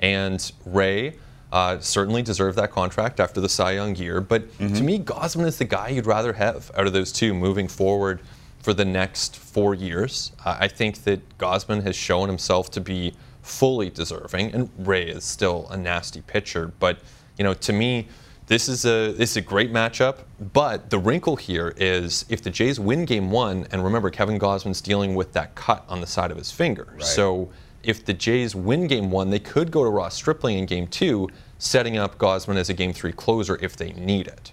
and 0.00 0.52
Ray. 0.66 1.16
Uh, 1.50 1.80
certainly 1.80 2.20
deserved 2.20 2.58
that 2.58 2.70
contract 2.70 3.20
after 3.20 3.40
the 3.40 3.48
Cy 3.48 3.72
Young 3.72 3.96
year, 3.96 4.20
but 4.20 4.54
to 4.58 4.82
me, 4.82 4.98
Gausman 4.98 5.46
is 5.46 5.56
the 5.56 5.64
guy 5.64 5.88
you'd 5.88 6.04
rather 6.04 6.34
have 6.34 6.70
out 6.76 6.86
of 6.86 6.92
those 6.92 7.10
two 7.10 7.32
moving 7.32 7.68
forward 7.68 8.20
for 8.68 8.74
the 8.74 8.84
next 8.84 9.34
four 9.34 9.74
years. 9.74 10.32
Uh, 10.44 10.58
I 10.60 10.68
think 10.68 11.04
that 11.04 11.38
Gausman 11.38 11.84
has 11.84 11.96
shown 11.96 12.28
himself 12.28 12.70
to 12.72 12.82
be 12.82 13.14
fully 13.40 13.88
deserving, 13.88 14.52
and 14.52 14.68
Ray 14.76 15.04
is 15.04 15.24
still 15.24 15.66
a 15.70 15.76
nasty 15.78 16.20
pitcher. 16.20 16.70
But 16.78 16.98
you 17.38 17.44
know, 17.44 17.54
to 17.54 17.72
me, 17.72 18.08
this 18.46 18.68
is 18.68 18.84
a 18.84 19.12
this 19.12 19.30
is 19.30 19.36
a 19.38 19.40
great 19.40 19.72
matchup. 19.72 20.18
But 20.52 20.90
the 20.90 20.98
wrinkle 20.98 21.36
here 21.36 21.72
is 21.78 22.26
if 22.28 22.42
the 22.42 22.50
Jays 22.50 22.78
win 22.78 23.06
Game 23.06 23.30
One, 23.30 23.66
and 23.72 23.82
remember 23.82 24.10
Kevin 24.10 24.38
Gausman's 24.38 24.82
dealing 24.82 25.14
with 25.14 25.32
that 25.32 25.54
cut 25.54 25.86
on 25.88 26.02
the 26.02 26.06
side 26.06 26.30
of 26.30 26.36
his 26.36 26.52
finger, 26.52 26.88
so 26.98 27.48
if 27.82 28.04
the 28.04 28.12
Jays 28.12 28.54
win 28.54 28.86
Game 28.86 29.10
One, 29.10 29.30
they 29.30 29.38
could 29.38 29.70
go 29.70 29.82
to 29.82 29.88
Ross 29.88 30.14
Stripling 30.14 30.58
in 30.58 30.66
Game 30.66 30.86
Two, 30.88 31.30
setting 31.56 31.96
up 31.96 32.18
Gausman 32.18 32.56
as 32.56 32.68
a 32.68 32.74
Game 32.74 32.92
Three 32.92 33.12
closer 33.12 33.56
if 33.62 33.78
they 33.78 33.92
need 33.94 34.26
it. 34.26 34.52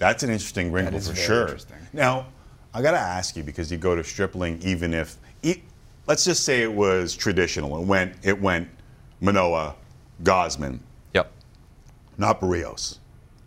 That's 0.00 0.24
an 0.24 0.30
interesting 0.30 0.72
wrinkle 0.72 0.98
for 0.98 1.14
sure. 1.14 1.56
Now, 1.92 2.26
I 2.72 2.82
got 2.82 2.92
to 2.92 2.98
ask 2.98 3.36
you 3.36 3.42
because 3.42 3.70
you 3.70 3.78
go 3.78 3.96
to 3.96 4.04
Stripling, 4.04 4.60
even 4.62 4.94
if 4.94 5.16
e- 5.42 5.62
let's 6.06 6.24
just 6.24 6.44
say 6.44 6.62
it 6.62 6.72
was 6.72 7.16
traditional. 7.16 7.80
It 7.80 7.86
went 7.86 8.14
it 8.22 8.40
went 8.40 8.68
Manoah, 9.20 9.74
Gausman, 10.22 10.78
Yep, 11.14 11.32
not 12.16 12.40
Berrios. 12.40 12.98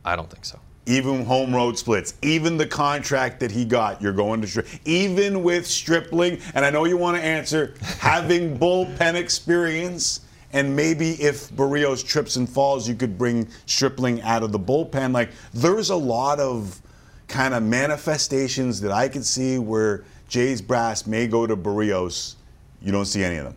I 0.03 0.15
don't 0.15 0.29
think 0.29 0.43
so. 0.45 0.59
Even 0.85 1.23
home 1.23 1.55
road 1.55 1.77
splits, 1.77 2.15
even 2.21 2.57
the 2.57 2.67
contract 2.67 3.39
that 3.39 3.51
he 3.51 3.63
got, 3.63 4.01
you're 4.01 4.11
going 4.11 4.41
to 4.41 4.47
Stripling. 4.47 4.79
Even 4.83 5.41
with 5.41 5.65
Stripling, 5.65 6.39
and 6.53 6.65
I 6.65 6.69
know 6.69 6.83
you 6.83 6.97
want 6.97 7.15
to 7.15 7.23
answer, 7.23 7.73
having 7.81 8.59
bullpen 8.59 9.15
experience, 9.15 10.19
and 10.51 10.75
maybe 10.75 11.11
if 11.13 11.49
Berrios 11.51 12.05
trips 12.05 12.35
and 12.35 12.49
falls, 12.49 12.89
you 12.89 12.95
could 12.95 13.17
bring 13.17 13.47
Stripling 13.65 14.21
out 14.23 14.43
of 14.43 14.51
the 14.51 14.59
bullpen. 14.59 15.13
Like, 15.13 15.31
there's 15.53 15.89
a 15.89 15.95
lot 15.95 16.41
of 16.41 16.81
kind 17.33 17.55
of 17.55 17.63
manifestations 17.63 18.79
that 18.81 18.91
I 18.91 19.09
could 19.09 19.25
see 19.25 19.57
where 19.57 20.03
Jay's 20.29 20.61
brass 20.61 21.07
may 21.07 21.25
go 21.27 21.47
to 21.47 21.57
Berrios. 21.57 22.35
You 22.81 22.91
don't 22.91 23.05
see 23.05 23.23
any 23.23 23.37
of 23.37 23.45
them. 23.45 23.55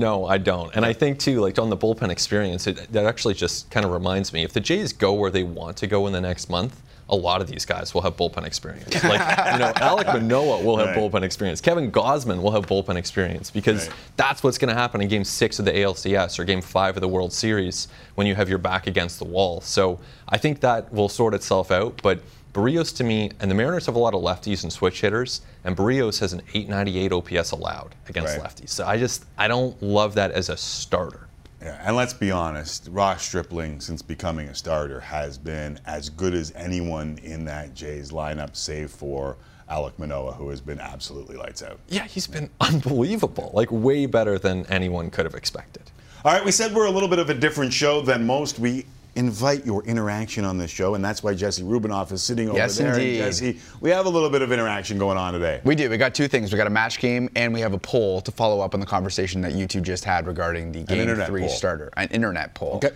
No, 0.00 0.26
I 0.26 0.36
don't. 0.38 0.74
And 0.76 0.84
I 0.84 0.92
think 0.92 1.18
too, 1.18 1.40
like 1.40 1.58
on 1.58 1.70
the 1.70 1.76
bullpen 1.76 2.10
experience, 2.10 2.66
it, 2.66 2.92
that 2.92 3.06
actually 3.06 3.34
just 3.34 3.70
kind 3.70 3.86
of 3.86 3.92
reminds 3.92 4.32
me 4.32 4.42
if 4.44 4.52
the 4.52 4.60
Jays 4.60 4.92
go 4.92 5.14
where 5.14 5.30
they 5.30 5.42
want 5.44 5.76
to 5.78 5.86
go 5.86 6.06
in 6.06 6.12
the 6.12 6.20
next 6.20 6.50
month, 6.50 6.82
a 7.10 7.16
lot 7.16 7.40
of 7.40 7.46
these 7.46 7.64
guys 7.64 7.94
will 7.94 8.02
have 8.02 8.16
bullpen 8.16 8.44
experience. 8.44 8.92
Like, 9.04 9.20
you 9.52 9.58
know, 9.60 9.72
Alek 9.76 10.12
Manoah 10.12 10.62
will 10.62 10.76
have 10.76 10.88
Right. 10.88 10.98
bullpen 10.98 11.22
experience. 11.22 11.60
Kevin 11.62 11.90
Gausman 11.90 12.42
will 12.42 12.50
have 12.50 12.66
bullpen 12.66 12.96
experience 12.96 13.50
because 13.50 13.86
Right. 13.86 13.96
that's 14.16 14.42
what's 14.42 14.58
going 14.58 14.68
to 14.68 14.74
happen 14.74 15.00
in 15.00 15.08
game 15.08 15.24
six 15.24 15.58
of 15.58 15.64
the 15.64 15.72
ALCS 15.72 16.38
or 16.38 16.44
game 16.44 16.60
five 16.60 16.96
of 16.96 17.00
the 17.00 17.08
World 17.08 17.32
Series 17.32 17.88
when 18.16 18.26
you 18.26 18.34
have 18.34 18.48
your 18.50 18.58
back 18.58 18.86
against 18.86 19.18
the 19.20 19.24
wall. 19.24 19.62
So 19.62 19.98
I 20.28 20.36
think 20.36 20.60
that 20.60 20.92
will 20.92 21.08
sort 21.08 21.32
itself 21.32 21.70
out. 21.70 21.98
But 22.02 22.20
Berrios 22.52 22.94
to 22.96 23.04
me, 23.04 23.30
and 23.40 23.50
the 23.50 23.54
Mariners 23.54 23.86
have 23.86 23.94
a 23.94 23.98
lot 23.98 24.14
of 24.14 24.22
lefties 24.22 24.62
and 24.62 24.72
switch 24.72 25.00
hitters, 25.00 25.42
and 25.64 25.76
Berrios 25.76 26.18
has 26.20 26.32
an 26.32 26.40
898 26.54 27.12
OPS 27.12 27.50
allowed 27.52 27.94
against 28.08 28.36
Right. 28.36 28.44
lefties. 28.46 28.70
So 28.70 28.86
I 28.86 28.98
just, 28.98 29.24
I 29.36 29.48
don't 29.48 29.80
love 29.82 30.14
that 30.14 30.30
as 30.32 30.48
a 30.48 30.56
starter. 30.56 31.28
Yeah, 31.62 31.80
and 31.84 31.96
let's 31.96 32.14
be 32.14 32.30
honest, 32.30 32.88
Ross 32.90 33.22
Stripling, 33.24 33.80
since 33.80 34.00
becoming 34.00 34.48
a 34.48 34.54
starter, 34.54 35.00
has 35.00 35.36
been 35.38 35.78
as 35.86 36.08
good 36.08 36.32
as 36.32 36.52
anyone 36.54 37.18
in 37.22 37.44
that 37.46 37.74
Jays 37.74 38.12
lineup, 38.12 38.54
save 38.56 38.90
for 38.90 39.36
Alek 39.68 39.98
Manoah, 39.98 40.32
who 40.32 40.48
has 40.50 40.60
been 40.60 40.80
absolutely 40.80 41.36
lights 41.36 41.62
out. 41.62 41.78
Yeah, 41.88 42.04
he's 42.04 42.26
been 42.28 42.48
unbelievable. 42.60 43.50
Like 43.52 43.70
way 43.70 44.06
better 44.06 44.38
than 44.38 44.66
anyone 44.66 45.10
could 45.10 45.26
have 45.26 45.34
expected. 45.34 45.82
All 46.24 46.32
right, 46.32 46.44
we 46.44 46.52
said 46.52 46.74
we're 46.74 46.86
a 46.86 46.90
little 46.90 47.08
bit 47.08 47.18
of 47.18 47.28
a 47.28 47.34
different 47.34 47.72
show 47.72 48.00
than 48.02 48.24
most. 48.26 48.58
We 48.58 48.86
invite 49.18 49.66
your 49.66 49.84
interaction 49.84 50.44
on 50.44 50.58
this 50.58 50.70
show, 50.70 50.94
and 50.94 51.04
that's 51.04 51.24
why 51.24 51.34
Jesse 51.34 51.64
Rubinoff 51.64 52.12
is 52.12 52.22
sitting 52.22 52.48
over 52.48 52.56
Yes, 52.56 52.78
there. 52.78 52.94
Indeed. 52.94 53.18
Jesse, 53.18 53.58
we 53.80 53.90
have 53.90 54.06
a 54.06 54.08
little 54.08 54.30
bit 54.30 54.42
of 54.42 54.52
interaction 54.52 54.96
going 54.96 55.18
on 55.18 55.32
today. 55.32 55.60
We 55.64 55.74
do. 55.74 55.90
We 55.90 55.96
got 55.98 56.14
two 56.14 56.28
things. 56.28 56.52
We 56.52 56.56
got 56.56 56.68
a 56.68 56.70
match 56.70 57.00
game, 57.00 57.28
and 57.34 57.52
we 57.52 57.60
have 57.60 57.72
a 57.72 57.78
poll 57.78 58.20
to 58.20 58.30
follow 58.30 58.60
up 58.60 58.74
on 58.74 58.80
the 58.80 58.86
conversation 58.86 59.40
that 59.40 59.54
you 59.54 59.66
two 59.66 59.80
just 59.80 60.04
had 60.04 60.26
regarding 60.28 60.70
the 60.70 60.84
game 60.84 61.16
three 61.26 61.42
poll. 61.42 61.50
starter, 61.50 61.90
an 61.96 62.08
internet 62.10 62.54
poll. 62.54 62.76
Okay. 62.76 62.90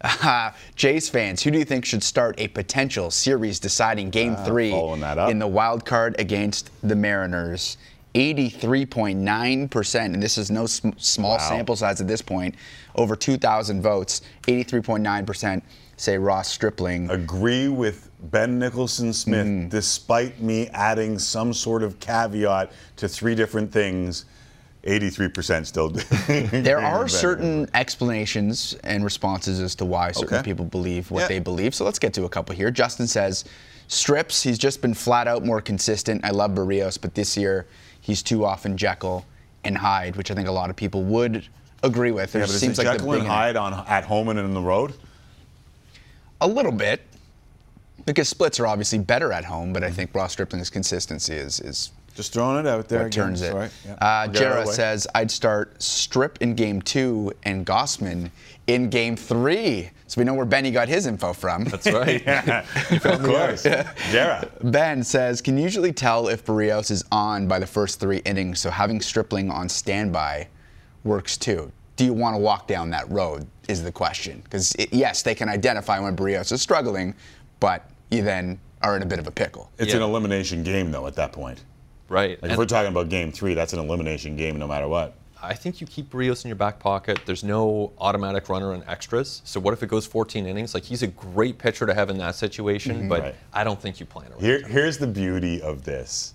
Uh, 0.00 0.50
Jays 0.74 1.08
fans, 1.08 1.42
who 1.44 1.52
do 1.52 1.58
you 1.58 1.64
think 1.64 1.84
should 1.84 2.02
start 2.02 2.34
a 2.40 2.48
potential 2.48 3.10
series 3.12 3.60
deciding 3.60 4.10
game 4.10 4.34
three 4.36 4.70
that 4.72 5.16
up. 5.16 5.30
in 5.30 5.38
the 5.38 5.46
wild 5.46 5.84
card 5.84 6.16
against 6.18 6.70
the 6.82 6.96
Mariners? 6.96 7.78
83.9%, 8.18 10.04
and 10.14 10.22
this 10.22 10.38
is 10.38 10.50
no 10.50 10.66
sm- 10.66 10.90
small 10.96 11.36
Wow. 11.38 11.48
sample 11.48 11.76
size 11.76 12.00
at 12.00 12.08
this 12.08 12.20
point, 12.22 12.54
over 12.96 13.14
2,000 13.16 13.80
votes. 13.80 14.22
83.9% 14.48 15.62
say 15.96 16.18
Ross 16.18 16.48
Stripling. 16.48 17.10
Agree 17.10 17.68
with 17.68 18.10
Ben 18.30 18.58
Nicholson 18.58 19.12
Smith, 19.12 19.46
Mm-hmm. 19.46 19.68
despite 19.68 20.40
me 20.40 20.68
adding 20.68 21.18
some 21.18 21.52
sort 21.52 21.82
of 21.82 21.98
caveat 22.00 22.72
to 22.96 23.08
three 23.08 23.34
different 23.34 23.72
things. 23.72 24.24
83% 24.84 25.66
still 25.66 25.88
do. 25.90 26.00
There 26.62 26.78
are 26.80 27.08
certain 27.26 27.68
explanations 27.74 28.76
and 28.84 29.04
responses 29.04 29.60
as 29.60 29.74
to 29.76 29.84
why 29.84 30.12
certain 30.12 30.38
Okay. 30.38 30.44
people 30.44 30.64
believe 30.64 31.10
what 31.10 31.22
Yeah. 31.22 31.28
they 31.28 31.38
believe. 31.40 31.74
So 31.74 31.84
let's 31.84 31.98
get 31.98 32.12
to 32.14 32.24
a 32.24 32.28
couple 32.28 32.54
here. 32.54 32.70
Justin 32.70 33.06
says, 33.08 33.44
strips, 33.88 34.42
he's 34.42 34.56
just 34.58 34.80
been 34.80 34.94
flat 34.94 35.26
out 35.28 35.44
more 35.44 35.60
consistent. 35.60 36.24
I 36.24 36.30
love 36.30 36.52
Berrios, 36.52 36.96
but 37.00 37.14
this 37.14 37.36
year 37.36 37.66
he's 38.08 38.22
too 38.22 38.44
often 38.44 38.76
Jekyll 38.78 39.24
and 39.64 39.76
Hyde, 39.76 40.16
which 40.16 40.30
I 40.30 40.34
think 40.34 40.48
a 40.48 40.52
lot 40.52 40.70
of 40.70 40.76
people 40.76 41.04
would 41.04 41.44
agree 41.82 42.10
with. 42.10 42.32
There 42.32 42.40
Yeah, 42.40 42.46
but 42.46 42.54
is 42.54 42.60
seems 42.60 42.78
it 42.78 42.86
like 42.86 42.96
Jekyll 42.98 43.12
and 43.12 43.26
Hyde 43.26 43.54
on 43.56 43.84
at 43.86 44.02
home 44.04 44.30
and 44.30 44.38
in 44.38 44.54
the 44.54 44.62
road? 44.62 44.94
a 46.40 46.48
little 46.48 46.72
bit. 46.72 47.02
Because 48.06 48.28
splits 48.28 48.58
are 48.60 48.66
obviously 48.66 48.98
better 49.00 49.32
at 49.32 49.44
home, 49.44 49.72
but 49.74 49.84
I 49.84 49.90
think 49.90 50.14
Ross 50.14 50.32
Stripling's 50.32 50.70
consistency 50.70 51.34
is 51.34 51.60
is 51.60 51.90
Just 52.14 52.32
throwing 52.32 52.64
it 52.64 52.66
out 52.66 52.88
there. 52.88 53.00
what 53.00 53.06
again. 53.08 53.24
turns 53.26 53.42
it. 53.42 53.50
Sorry. 53.52 53.68
Yeah. 53.84 53.92
Uh, 54.00 54.22
We'll 54.24 54.32
get 54.32 54.40
Jara 54.40 54.66
says 54.66 55.06
I'd 55.14 55.30
start 55.30 55.82
Strip 55.82 56.38
in 56.40 56.54
game 56.54 56.80
two 56.80 57.32
and 57.42 57.66
Gausman 57.66 58.30
in 58.68 58.88
game 58.90 59.16
three. 59.16 59.90
So 60.06 60.20
we 60.20 60.24
know 60.24 60.34
where 60.34 60.46
Benny 60.46 60.70
got 60.70 60.88
his 60.88 61.06
info 61.06 61.32
from. 61.32 61.64
That's 61.64 61.90
right. 61.90 62.22
Yeah, 62.26 62.64
of 63.04 63.22
course. 63.24 63.64
Jara. 64.12 64.48
Ben 64.62 65.02
says, 65.02 65.40
can 65.42 65.58
usually 65.58 65.92
tell 65.92 66.28
if 66.28 66.44
Berrios 66.44 66.90
is 66.90 67.04
on 67.10 67.48
by 67.48 67.58
the 67.58 67.66
first 67.66 67.98
three 68.00 68.18
innings, 68.24 68.60
so 68.60 68.70
having 68.70 69.00
Stripling 69.00 69.50
on 69.50 69.68
standby 69.68 70.46
works 71.04 71.36
too. 71.36 71.72
Do 71.96 72.04
you 72.04 72.12
want 72.12 72.34
to 72.34 72.38
walk 72.38 72.68
down 72.68 72.90
that 72.90 73.10
road? 73.10 73.46
Is 73.68 73.82
the 73.82 73.92
question. 73.92 74.40
Because 74.44 74.74
yes, 74.92 75.22
they 75.22 75.34
can 75.34 75.48
identify 75.48 75.98
when 76.00 76.16
Berrios 76.16 76.52
is 76.52 76.62
struggling, 76.62 77.14
but 77.60 77.90
you 78.10 78.22
then 78.22 78.58
are 78.82 78.96
in 78.96 79.02
a 79.02 79.06
bit 79.06 79.18
of 79.18 79.26
a 79.26 79.30
pickle. 79.30 79.70
It's 79.78 79.90
Yeah. 79.90 79.96
an 79.98 80.02
elimination 80.04 80.62
game, 80.62 80.90
though, 80.90 81.06
at 81.06 81.14
that 81.16 81.32
point. 81.32 81.64
Right. 82.08 82.30
Like, 82.30 82.44
if 82.44 82.50
And- 82.50 82.58
we're 82.58 82.64
talking 82.66 82.90
about 82.92 83.08
game 83.10 83.32
three, 83.32 83.52
that's 83.54 83.72
an 83.74 83.78
elimination 83.80 84.36
game 84.36 84.58
no 84.58 84.66
matter 84.66 84.88
what. 84.88 85.14
I 85.42 85.54
think 85.54 85.80
you 85.80 85.86
keep 85.86 86.12
Rios 86.12 86.44
in 86.44 86.48
your 86.48 86.56
back 86.56 86.78
pocket. 86.78 87.20
There's 87.24 87.44
no 87.44 87.92
automatic 87.98 88.48
runner 88.48 88.72
and 88.72 88.82
extras. 88.86 89.40
So 89.44 89.60
what 89.60 89.72
if 89.72 89.82
it 89.82 89.88
goes 89.88 90.06
14 90.06 90.46
innings? 90.46 90.74
Like 90.74 90.84
he's 90.84 91.02
a 91.02 91.06
great 91.06 91.58
pitcher 91.58 91.86
to 91.86 91.94
have 91.94 92.10
in 92.10 92.18
that 92.18 92.34
situation, 92.34 92.96
mm-hmm. 92.96 93.08
but 93.08 93.22
Right. 93.22 93.34
I 93.52 93.64
don't 93.64 93.80
think 93.80 94.00
you 94.00 94.06
plan 94.06 94.30
around. 94.30 94.40
Here, 94.40 94.66
here's 94.66 94.98
the 94.98 95.06
beauty 95.06 95.60
of 95.62 95.84
this. 95.84 96.34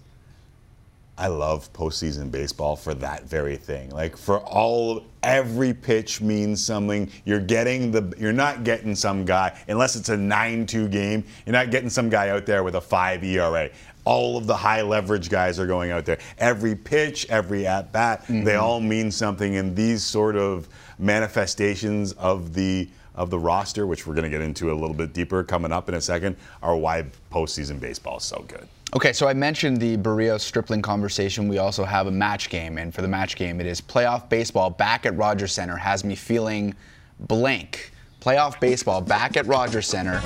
I 1.18 1.28
love 1.28 1.72
postseason 1.74 2.32
baseball 2.32 2.76
for 2.76 2.96
that 2.96 3.26
very 3.30 3.56
thing. 3.56 3.92
Like 3.92 4.18
for 4.18 4.40
all, 4.40 5.06
every 5.22 5.72
pitch 5.74 6.22
means 6.22 6.66
something. 6.66 7.10
You're 7.24 7.40
getting 7.40 7.92
the, 7.92 8.14
you're 8.18 8.34
not 8.34 8.64
getting 8.64 8.96
some 8.96 9.24
guy 9.24 9.60
unless 9.68 9.96
it's 9.96 10.10
a 10.10 10.16
9-2 10.16 10.90
game. 10.92 11.24
You're 11.46 11.54
not 11.54 11.70
getting 11.70 11.90
some 11.90 12.10
guy 12.10 12.30
out 12.30 12.48
there 12.48 12.64
with 12.64 12.76
a 12.76 12.82
five 12.82 13.24
ERA. 13.24 13.70
All 14.06 14.38
of 14.38 14.48
the 14.48 14.56
high 14.56 14.82
leverage 14.82 15.30
guys 15.30 15.60
are 15.60 15.68
going 15.68 15.92
out 15.92 16.06
there. 16.06 16.18
Every 16.40 16.76
pitch, 16.76 17.28
every 17.30 17.68
at 17.68 17.92
bat, 17.92 18.26
they 18.28 18.34
mm-hmm. 18.34 18.64
all 18.64 18.80
mean 18.80 19.12
something. 19.12 19.56
And 19.58 19.76
these 19.76 20.04
sort 20.04 20.36
of 20.36 20.68
manifestations 20.98 22.14
of 22.14 22.54
the 22.54 22.90
of 23.16 23.30
the 23.30 23.38
roster, 23.38 23.86
which 23.86 24.08
we're 24.08 24.16
going 24.16 24.24
to 24.24 24.30
get 24.30 24.42
into 24.42 24.72
a 24.72 24.74
little 24.74 24.96
bit 24.96 25.14
deeper 25.14 25.44
coming 25.44 25.72
up 25.72 25.88
in 25.88 25.94
a 25.94 26.02
second, 26.02 26.36
are 26.64 26.76
why 26.76 27.06
postseason 27.32 27.80
baseball 27.80 28.18
is 28.18 28.24
so 28.24 28.44
good. 28.48 28.68
Okay, 28.96 29.12
so 29.12 29.28
I 29.28 29.34
mentioned 29.34 29.78
the 29.78 29.98
Berrios 29.98 30.42
Stripling 30.42 30.84
conversation. 30.84 31.48
We 31.48 31.58
also 31.58 31.84
have 31.84 32.06
a 32.06 32.12
match 32.12 32.52
game, 32.52 32.78
and 32.78 32.94
for 32.94 33.02
the 33.02 33.08
match 33.08 33.36
game, 33.36 33.60
it 33.60 33.66
is 33.66 33.82
playoff 33.82 34.30
baseball 34.30 34.70
back 34.70 35.08
at 35.08 35.18
Rogers 35.18 35.52
Center 35.52 35.76
has 35.76 36.04
me 36.04 36.14
feeling 36.14 36.76
blank. 37.22 37.92
Playoff 38.22 38.60
baseball 38.60 39.02
back 39.02 39.36
at 39.36 39.48
Rogers 39.48 39.88
Center 39.88 40.18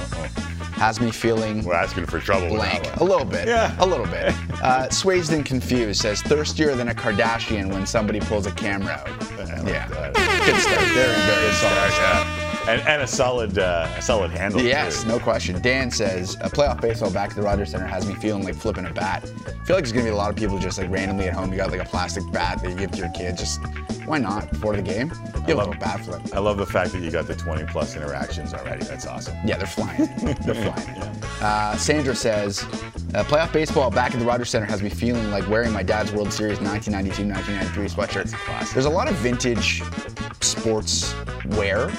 has 0.73 0.99
me 0.99 1.11
feeling 1.11 1.63
We're 1.63 1.75
asking 1.75 2.07
for 2.07 2.19
trouble 2.19 2.49
blank. 2.49 2.93
A 2.97 3.03
little 3.05 3.25
bit. 3.25 3.47
Yeah. 3.47 3.73
A 3.79 3.85
little 3.85 4.05
bit. 4.05 4.35
Uh, 4.61 4.89
and 5.31 5.45
Confused 5.45 6.01
says 6.01 6.21
thirstier 6.21 6.75
than 6.75 6.89
a 6.89 6.93
Kardashian 6.93 7.71
when 7.71 7.85
somebody 7.85 8.19
pulls 8.19 8.47
a 8.47 8.51
camera 8.51 8.93
out. 8.93 9.07
Yeah. 9.65 9.87
Good 10.45 10.59
start. 10.61 10.85
Very, 10.89 11.15
very 11.15 11.53
solid. 11.53 11.91
Yeah. 11.93 12.46
And, 12.67 12.81
and 12.81 13.01
a 13.01 13.07
solid, 13.07 13.57
uh, 13.57 13.87
a 13.95 14.01
solid 14.01 14.31
handle. 14.31 14.61
Yes, 14.61 15.03
too. 15.03 15.09
no 15.09 15.19
question. 15.19 15.61
Dan 15.61 15.89
says 15.89 16.35
a 16.41 16.49
playoff 16.49 16.81
baseball 16.81 17.11
back 17.11 17.29
at 17.29 17.35
the 17.35 17.41
Rogers 17.41 17.71
Center 17.71 17.87
has 17.87 18.05
me 18.05 18.13
feeling 18.15 18.43
like 18.43 18.55
flipping 18.55 18.85
a 18.85 18.93
bat. 18.93 19.23
I 19.23 19.51
feel 19.65 19.75
like 19.75 19.85
there's 19.85 19.91
gonna 19.91 20.05
be 20.05 20.11
a 20.11 20.15
lot 20.15 20.29
of 20.29 20.35
people 20.35 20.59
just 20.59 20.77
like 20.77 20.89
randomly 20.89 21.27
at 21.27 21.33
home. 21.33 21.51
You 21.51 21.57
got 21.57 21.71
like 21.71 21.81
a 21.81 21.85
plastic 21.85 22.29
bat 22.31 22.61
that 22.61 22.69
you 22.69 22.75
give 22.75 22.91
to 22.91 22.97
your 22.97 23.09
kid. 23.09 23.37
Just 23.37 23.61
why 24.05 24.17
not 24.17 24.49
before 24.49 24.75
the 24.75 24.81
game? 24.81 25.11
You 25.47 25.57
have 25.57 25.67
a 25.67 25.77
bat 25.77 26.03
flip. 26.03 26.21
I 26.33 26.39
love 26.39 26.57
the 26.57 26.65
fact 26.65 26.91
that 26.93 27.01
you 27.01 27.11
got 27.11 27.27
the 27.27 27.35
20 27.35 27.65
plus 27.65 27.95
interactions 27.95 28.53
already. 28.53 28.85
That's 28.85 29.05
awesome. 29.05 29.35
Yeah, 29.45 29.57
they're 29.57 29.67
flying. 29.67 30.09
they're 30.45 30.55
flying. 30.55 30.99
Uh, 31.41 31.75
Sandra 31.77 32.15
says, 32.15 32.63
uh, 33.13 33.23
playoff 33.23 33.51
baseball 33.51 33.91
back 33.91 34.13
at 34.13 34.19
the 34.19 34.25
Rogers 34.25 34.49
Center 34.49 34.65
has 34.65 34.81
me 34.81 34.89
feeling 34.89 35.29
like 35.29 35.47
wearing 35.49 35.71
my 35.71 35.83
dad's 35.83 36.11
World 36.11 36.31
Series 36.31 36.57
1992-1993 36.59 37.93
sweatshirt. 37.93 38.73
There's 38.73 38.85
a 38.85 38.89
lot 38.89 39.09
of 39.09 39.15
vintage 39.15 39.83
sports 40.41 41.13
wear. 41.45 41.91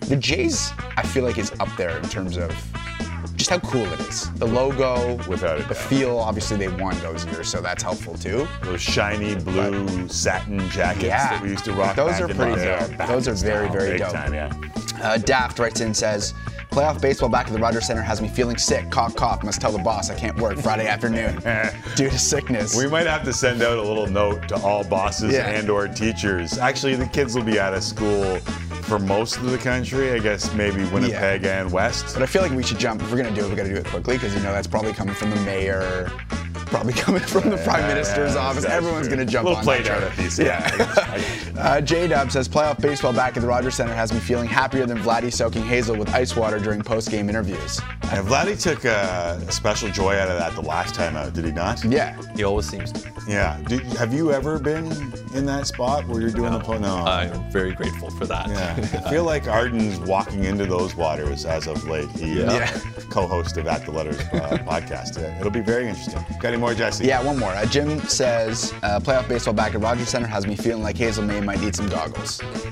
The 0.00 0.16
Jays, 0.16 0.72
I 0.96 1.02
feel 1.02 1.24
like, 1.24 1.38
is 1.38 1.52
up 1.60 1.68
there 1.76 1.96
in 1.98 2.08
terms 2.08 2.36
of 2.36 2.50
just 3.36 3.50
how 3.50 3.58
cool 3.58 3.84
it 3.92 4.00
is. 4.00 4.30
The 4.34 4.46
logo, 4.46 5.16
Without 5.28 5.60
a 5.60 5.62
the 5.64 5.74
feel. 5.74 6.18
Obviously, 6.18 6.56
they 6.56 6.68
won 6.68 6.98
those 7.00 7.24
years, 7.26 7.48
so 7.48 7.60
that's 7.60 7.82
helpful 7.82 8.16
too. 8.16 8.46
Those 8.62 8.80
shiny 8.80 9.34
blue 9.34 10.08
satin 10.08 10.60
jackets 10.70 11.04
Yeah. 11.04 11.30
that 11.30 11.42
we 11.42 11.50
used 11.50 11.64
to 11.66 11.72
rock. 11.72 11.96
Those 11.96 12.20
are 12.20 12.28
pretty 12.28 12.56
dope. 12.64 13.08
Those 13.08 13.28
are 13.28 13.34
very, 13.34 13.68
very 13.68 13.98
dope. 13.98 14.12
Time, 14.12 14.32
yeah. 14.32 14.52
Uh, 15.02 15.18
Daft 15.18 15.58
writes 15.58 15.80
in 15.80 15.92
says, 15.92 16.32
playoff 16.76 17.00
baseball 17.00 17.30
back 17.30 17.46
at 17.46 17.52
the 17.54 17.58
Rogers 17.58 17.86
Center 17.86 18.02
has 18.02 18.20
me 18.20 18.28
feeling 18.28 18.58
sick. 18.58 18.90
Cough, 18.90 19.16
cough. 19.16 19.42
Must 19.42 19.58
tell 19.60 19.72
the 19.72 19.78
boss 19.78 20.10
I 20.10 20.14
can't 20.14 20.38
work 20.38 20.58
Friday 20.58 20.86
afternoon 20.86 21.36
due 21.96 22.10
to 22.10 22.18
sickness. 22.18 22.76
We 22.76 22.86
might 22.86 23.06
have 23.06 23.24
to 23.24 23.32
send 23.32 23.62
out 23.62 23.78
a 23.78 23.82
little 23.82 24.06
note 24.06 24.46
to 24.48 24.56
all 24.56 24.84
bosses 24.84 25.32
Yeah. 25.32 25.48
and 25.48 25.70
or 25.70 25.88
teachers. 25.88 26.58
Actually, 26.58 26.96
the 26.96 27.06
kids 27.06 27.34
will 27.34 27.44
be 27.44 27.58
out 27.58 27.72
of 27.72 27.82
school 27.82 28.36
for 28.82 28.98
most 28.98 29.38
of 29.38 29.50
the 29.50 29.56
country. 29.58 30.12
I 30.12 30.18
guess 30.18 30.52
maybe 30.52 30.84
Winnipeg 30.90 31.44
and 31.46 31.72
West. 31.72 32.12
But 32.12 32.22
I 32.22 32.26
feel 32.26 32.42
like 32.42 32.52
we 32.52 32.62
should 32.62 32.78
jump. 32.78 33.00
If 33.00 33.10
we're 33.10 33.22
gonna 33.22 33.34
do 33.34 33.46
it, 33.46 33.48
we 33.48 33.56
gotta 33.56 33.70
do 33.70 33.76
it 33.76 33.86
quickly 33.86 34.16
because 34.18 34.34
you 34.34 34.40
know 34.42 34.52
that's 34.52 34.66
probably 34.66 34.92
coming 34.92 35.14
from 35.14 35.30
the 35.30 35.40
mayor, 35.40 36.10
probably 36.66 36.92
coming 37.04 37.22
from 37.22 37.48
the 37.50 37.56
prime 37.58 37.80
Yeah, 37.80 37.88
minister's 37.88 38.34
yeah, 38.34 38.40
office. 38.40 38.64
Everyone's 38.66 39.06
true. 39.08 39.16
gonna 39.16 39.26
jump 39.28 39.44
little 39.46 39.58
on 39.58 39.64
play 39.64 39.78
that 39.82 39.88
down 39.88 40.00
train. 40.00 40.12
at 40.12 40.18
these. 40.18 40.38
Yeah. 40.38 41.42
Uh, 41.58 41.80
J 41.80 42.08
Dub 42.08 42.30
says 42.30 42.48
playoff 42.48 42.80
baseball 42.80 43.12
back 43.12 43.36
at 43.36 43.40
the 43.40 43.46
Rogers 43.48 43.74
Center 43.74 43.94
has 43.94 44.12
me 44.12 44.20
feeling 44.20 44.46
happier 44.46 44.86
than 44.86 44.98
Vladdy 44.98 45.32
soaking 45.32 45.64
Hazel 45.64 45.96
with 45.96 46.08
ice 46.14 46.36
water 46.36 46.58
during 46.58 46.82
post-game 46.82 47.28
interviews. 47.28 47.80
And 48.12 48.26
Vladdy 48.26 48.60
took 48.60 48.84
a, 48.84 49.40
a 49.48 49.52
special 49.52 49.90
joy 49.90 50.14
out 50.16 50.28
of 50.28 50.38
that 50.38 50.54
the 50.54 50.62
last 50.62 50.94
time 50.94 51.16
out, 51.16 51.32
did 51.34 51.44
he 51.44 51.50
not? 51.50 51.84
Yeah. 51.84 52.16
He 52.36 52.44
always 52.44 52.68
seems 52.68 52.92
to. 52.92 53.10
Yeah. 53.28 53.60
Do, 53.66 53.78
have 53.98 54.14
you 54.14 54.32
ever 54.32 54.58
been 54.60 54.86
in 55.34 55.44
that 55.46 55.66
spot 55.66 56.06
where 56.06 56.20
you're 56.20 56.30
doing 56.30 56.52
the 56.52 56.60
po- 56.60 56.78
No. 56.78 56.98
I'm 57.04 57.50
very 57.50 57.72
grateful 57.72 58.10
for 58.10 58.24
that. 58.26 58.48
yeah. 58.48 59.02
I 59.04 59.10
feel 59.10 59.24
like 59.24 59.48
Arden's 59.48 59.98
walking 59.98 60.44
into 60.44 60.66
those 60.66 60.94
waters 60.94 61.44
as 61.44 61.66
of 61.66 61.84
late. 61.88 62.08
He, 62.10 62.42
uh, 62.44 62.52
Yeah. 62.54 62.80
co-host 63.10 63.56
of 63.56 63.66
At 63.66 63.84
the 63.84 63.90
Letters 63.90 64.20
uh, 64.20 64.58
podcast. 64.66 65.18
It'll 65.40 65.50
be 65.50 65.60
very 65.60 65.88
interesting. 65.88 66.24
Got 66.40 66.48
any 66.50 66.58
more, 66.58 66.74
Jesse? 66.74 67.06
Yeah, 67.06 67.22
one 67.24 67.38
more. 67.38 67.50
Uh, 67.50 67.66
Jim 67.66 67.98
says 68.02 68.72
uh, 68.84 69.00
playoff 69.00 69.26
baseball 69.28 69.54
back 69.54 69.74
at 69.74 69.80
Rogers 69.80 70.08
Center 70.08 70.28
has 70.28 70.46
me 70.46 70.54
feeling 70.54 70.82
like 70.84 70.96
Hazel 70.96 71.24
May 71.24 71.40
might 71.40 71.60
need 71.60 71.74
some 71.74 71.88
goggles. 71.88 72.38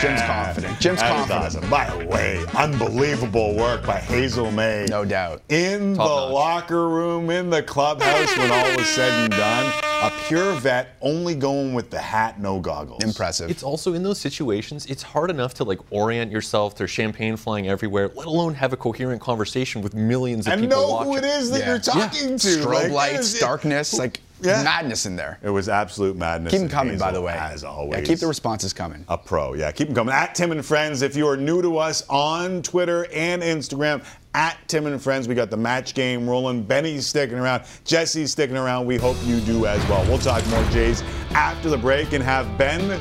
Jim's 0.00 0.22
confident. 0.22 0.80
Jim's 0.80 1.00
That 1.00 1.20
is 1.20 1.28
confident. 1.28 1.30
awesome. 1.44 1.70
By 1.70 1.90
the 1.98 2.06
way, 2.06 2.42
unbelievable 2.56 3.54
work 3.54 3.84
by 3.84 3.98
Hazel 3.98 4.50
May. 4.50 4.61
No 4.88 5.04
doubt. 5.04 5.42
In 5.48 5.94
Top 5.96 6.08
the 6.08 6.14
notch. 6.26 6.32
locker 6.32 6.88
room, 6.88 7.30
in 7.30 7.50
the 7.50 7.62
clubhouse, 7.62 8.36
when 8.36 8.50
all 8.50 8.76
was 8.76 8.86
said 8.86 9.12
and 9.24 9.32
done, 9.32 9.72
a 10.02 10.10
pure 10.26 10.52
vet 10.54 10.96
only 11.00 11.34
going 11.34 11.74
with 11.74 11.90
the 11.90 11.98
hat, 12.00 12.40
no 12.40 12.58
goggles. 12.60 13.02
Impressive. 13.04 13.50
It's 13.50 13.62
also 13.62 13.94
in 13.94 14.02
those 14.02 14.18
situations, 14.20 14.86
it's 14.86 15.02
hard 15.02 15.30
enough 15.30 15.54
to 15.54 15.64
like 15.64 15.78
orient 15.90 16.30
yourself. 16.32 16.74
There's 16.76 16.90
champagne 16.90 17.36
flying 17.36 17.68
everywhere, 17.68 18.10
let 18.14 18.26
alone 18.26 18.54
have 18.54 18.72
a 18.72 18.76
coherent 18.76 19.20
conversation 19.20 19.82
with 19.82 19.94
millions 19.94 20.46
of 20.46 20.52
And 20.54 20.62
people 20.62 20.78
And 20.78 20.88
know 20.88 20.92
watching. 20.94 21.12
who 21.12 21.18
it 21.18 21.24
is 21.24 21.50
that 21.50 21.60
Yeah. 21.60 21.68
you're 21.68 21.78
talking 21.78 22.38
to. 22.38 22.46
Strobe 22.48 22.66
Like, 22.74 22.90
lights, 22.92 23.34
is- 23.34 23.40
darkness, 23.40 23.94
like 23.94 24.20
Yeah. 24.42 24.62
madness 24.64 25.06
in 25.06 25.14
there. 25.14 25.38
It 25.40 25.50
was 25.50 25.68
absolute 25.68 26.16
madness. 26.16 26.50
Keep 26.50 26.58
them 26.58 26.64
and 26.64 26.72
coming, 26.72 26.98
by 26.98 27.12
the 27.12 27.20
way. 27.22 27.32
As 27.38 27.62
always. 27.62 28.00
Yeah, 28.00 28.04
keep 28.04 28.18
the 28.18 28.26
responses 28.26 28.72
coming. 28.72 29.04
a 29.08 29.16
pro. 29.16 29.54
Yeah, 29.54 29.70
keep 29.70 29.86
them 29.86 29.94
coming. 29.94 30.12
At 30.12 30.34
Tim 30.34 30.50
and 30.50 30.64
Friends, 30.66 31.02
if 31.02 31.14
you 31.14 31.28
are 31.28 31.36
new 31.36 31.62
to 31.62 31.78
us 31.78 32.02
on 32.10 32.60
Twitter 32.62 33.06
and 33.14 33.40
Instagram, 33.40 34.02
at 34.34 34.56
Tim 34.68 34.86
and 34.86 35.00
Friends, 35.00 35.28
we 35.28 35.34
got 35.34 35.50
the 35.50 35.56
match 35.56 35.94
game 35.94 36.28
rolling. 36.28 36.62
Benny's 36.62 37.06
sticking 37.06 37.38
around. 37.38 37.64
Jesse's 37.84 38.32
sticking 38.32 38.56
around. 38.56 38.86
We 38.86 38.96
hope 38.96 39.16
you 39.24 39.40
do 39.40 39.66
as 39.66 39.86
well. 39.88 40.04
We'll 40.06 40.18
talk 40.18 40.46
more 40.48 40.64
Jays 40.70 41.02
after 41.32 41.68
the 41.68 41.78
break 41.78 42.12
and 42.12 42.22
have 42.22 42.56
Ben 42.56 43.00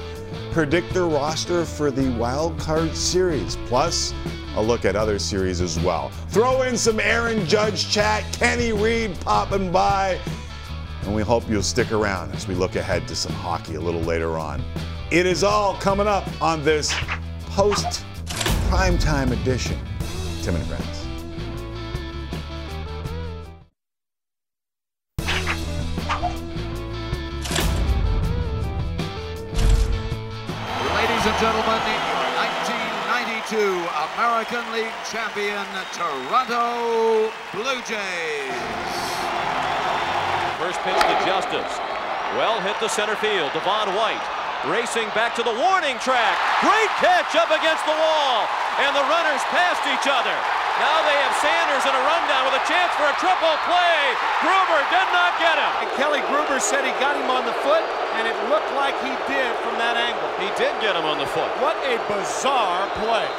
predict 0.52 0.94
their 0.94 1.06
roster 1.06 1.64
for 1.66 1.92
the 1.92 2.12
wild 2.18 2.60
card 2.60 2.96
series. 2.96 3.56
Plus, 3.68 4.14
a 4.56 4.62
look 4.62 4.84
at 4.84 4.96
other 4.96 5.18
series 5.18 5.62
as 5.62 5.80
well. 5.80 6.10
Throw 6.30 6.64
in 6.64 6.78
some 6.78 7.00
Aaron 7.00 7.46
Judge 7.46 7.90
chat, 7.90 8.24
Kenny 8.34 8.74
Reed 8.74 9.18
popping 9.22 9.72
by. 9.72 10.20
And 11.04 11.16
we 11.16 11.24
hope 11.24 11.50
you'll 11.50 11.64
stick 11.64 11.92
around 11.92 12.34
as 12.36 12.48
we 12.48 12.54
look 12.54 12.76
ahead 12.76 13.08
to 13.08 13.16
some 13.16 13.32
hockey 13.32 13.76
a 13.76 13.82
little 13.82 14.02
later 14.02 14.38
on. 14.38 14.62
It 15.10 15.26
is 15.26 15.44
all 15.44 15.76
coming 15.76 16.08
up 16.08 16.28
on 16.42 16.64
this 16.64 16.94
post 17.48 18.06
primetime 18.70 19.32
edition. 19.32 19.80
Tim 20.42 20.56
and 20.56 20.66
Friends. 20.66 21.01
Gentlemen, 31.42 31.82
1992 33.50 33.58
American 34.14 34.62
League 34.78 34.94
champion 35.10 35.66
Toronto 35.90 37.34
Blue 37.50 37.82
Jays. 37.82 38.54
First 40.62 40.78
pitch 40.86 41.02
to 41.02 41.18
Justice. 41.26 41.82
Well 42.38 42.62
hit 42.62 42.78
to 42.78 42.86
center 42.86 43.18
field. 43.18 43.50
Devon 43.58 43.90
White 43.98 44.22
racing 44.70 45.10
back 45.18 45.34
to 45.34 45.42
the 45.42 45.50
warning 45.50 45.98
track. 45.98 46.38
Great 46.62 46.94
catch 47.02 47.34
up 47.34 47.50
against 47.50 47.90
the 47.90 47.98
wall. 47.98 48.46
And 48.78 48.94
the 48.94 49.02
runners 49.10 49.42
passed 49.50 49.82
each 49.90 50.06
other. 50.06 50.61
Now 50.82 50.98
they 51.06 51.14
have 51.14 51.36
Sanders 51.38 51.86
in 51.86 51.94
a 51.94 52.04
rundown 52.10 52.50
with 52.50 52.58
a 52.58 52.66
chance 52.66 52.90
for 52.98 53.06
a 53.06 53.14
triple 53.22 53.54
play. 53.70 53.98
Gruber 54.42 54.82
did 54.90 55.10
not 55.14 55.38
get 55.38 55.54
him. 55.54 55.72
And 55.86 55.90
Kelly 55.94 56.26
Gruber 56.26 56.58
said 56.58 56.82
he 56.82 56.90
got 56.98 57.14
him 57.14 57.30
on 57.30 57.46
the 57.46 57.54
foot, 57.62 57.86
and 58.18 58.26
it 58.26 58.34
looked 58.50 58.74
like 58.74 58.98
he 59.06 59.14
did 59.30 59.54
from 59.62 59.78
that 59.78 59.94
angle. 59.94 60.26
He 60.42 60.50
did 60.58 60.74
get 60.82 60.98
him 60.98 61.06
on 61.06 61.22
the 61.22 61.30
foot. 61.30 61.54
What 61.62 61.78
a 61.86 62.02
bizarre 62.10 62.90
play. 62.98 63.30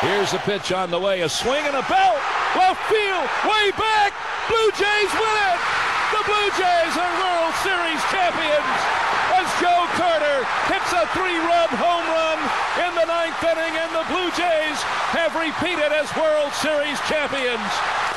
Here's 0.00 0.32
the 0.32 0.40
pitch 0.48 0.72
on 0.72 0.88
the 0.88 1.00
way. 1.00 1.20
A 1.20 1.28
swing 1.28 1.60
and 1.68 1.76
a 1.76 1.84
belt. 1.84 2.16
Left 2.56 2.80
field. 2.88 3.28
Way 3.44 3.76
back. 3.76 4.16
Blue 4.48 4.70
Jays 4.72 5.12
win 5.20 5.36
it. 5.52 5.60
The 6.16 6.22
Blue 6.24 6.48
Jays 6.56 6.94
are 6.96 7.12
World 7.20 7.52
Series 7.60 8.00
champions. 8.08 9.05
As 9.46 9.62
Joe 9.62 9.86
Carter 9.94 10.42
hits 10.66 10.90
a 10.90 11.06
three-run 11.14 11.70
home 11.78 12.06
run 12.10 12.38
in 12.82 12.92
the 12.98 13.06
ninth 13.06 13.38
inning, 13.46 13.78
and 13.78 13.94
the 13.94 14.02
Blue 14.10 14.26
Jays 14.34 14.78
have 15.14 15.38
repeated 15.38 15.94
as 15.94 16.10
World 16.18 16.50
Series 16.58 16.98
champions. 17.06 17.62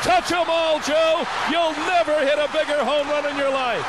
Touch 0.02 0.34
'em 0.34 0.50
all, 0.50 0.82
Joe. 0.82 1.22
You'll 1.54 1.78
never 1.86 2.18
hit 2.26 2.42
a 2.42 2.50
bigger 2.50 2.82
home 2.82 3.06
run 3.14 3.30
in 3.30 3.38
your 3.38 3.52
life. 3.54 3.86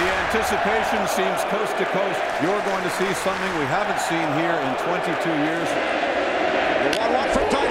The 0.00 0.08
anticipation 0.24 1.04
seems 1.12 1.44
coast 1.52 1.76
to 1.76 1.84
coast. 1.92 2.20
You're 2.40 2.64
going 2.64 2.84
to 2.88 2.92
see 2.96 3.12
something 3.12 3.52
we 3.60 3.68
haven't 3.68 4.00
seen 4.08 4.24
here 4.40 4.56
in 4.56 4.72
22 4.88 5.36
years. 5.44 5.68
The 5.68 6.96
1 6.96 7.12
1 7.12 7.28
from 7.28 7.44
Tyson. 7.50 7.67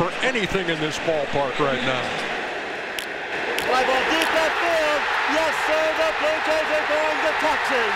For 0.00 0.08
anything 0.24 0.64
in 0.70 0.80
this 0.80 0.96
ballpark 1.04 1.60
right 1.60 1.84
now. 1.84 2.00
Fly 3.68 3.84
ball 3.84 4.00
deep 4.08 4.30
left 4.32 4.56
field. 4.56 5.02
Yes, 5.36 5.52
sir. 5.68 5.84
The 6.00 6.08
Blue 6.16 6.40
Jays 6.40 6.72
are 6.72 6.88
going 6.88 7.18
to 7.20 7.32
Texas. 7.36 7.94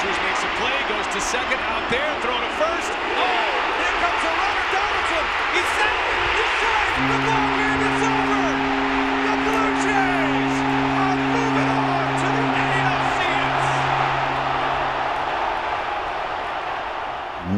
Andrus 0.00 0.16
makes 0.24 0.40
a 0.40 0.50
play, 0.56 0.80
goes 0.88 1.04
to 1.12 1.20
second, 1.20 1.60
out 1.60 1.84
there, 1.92 2.08
throw 2.24 2.32
to 2.32 2.48
first. 2.56 2.92
Oh, 2.96 3.52
here 3.84 3.96
comes 4.00 4.22
a 4.24 4.32
runner, 4.32 4.64
Donaldson. 4.72 5.24
He's 5.52 5.68
safe. 5.76 6.08
He's 6.40 6.56
safe. 6.56 6.88
The 7.04 7.20
ball 7.20 7.52
game 7.60 7.84
is 7.84 8.00
over. 8.00 8.41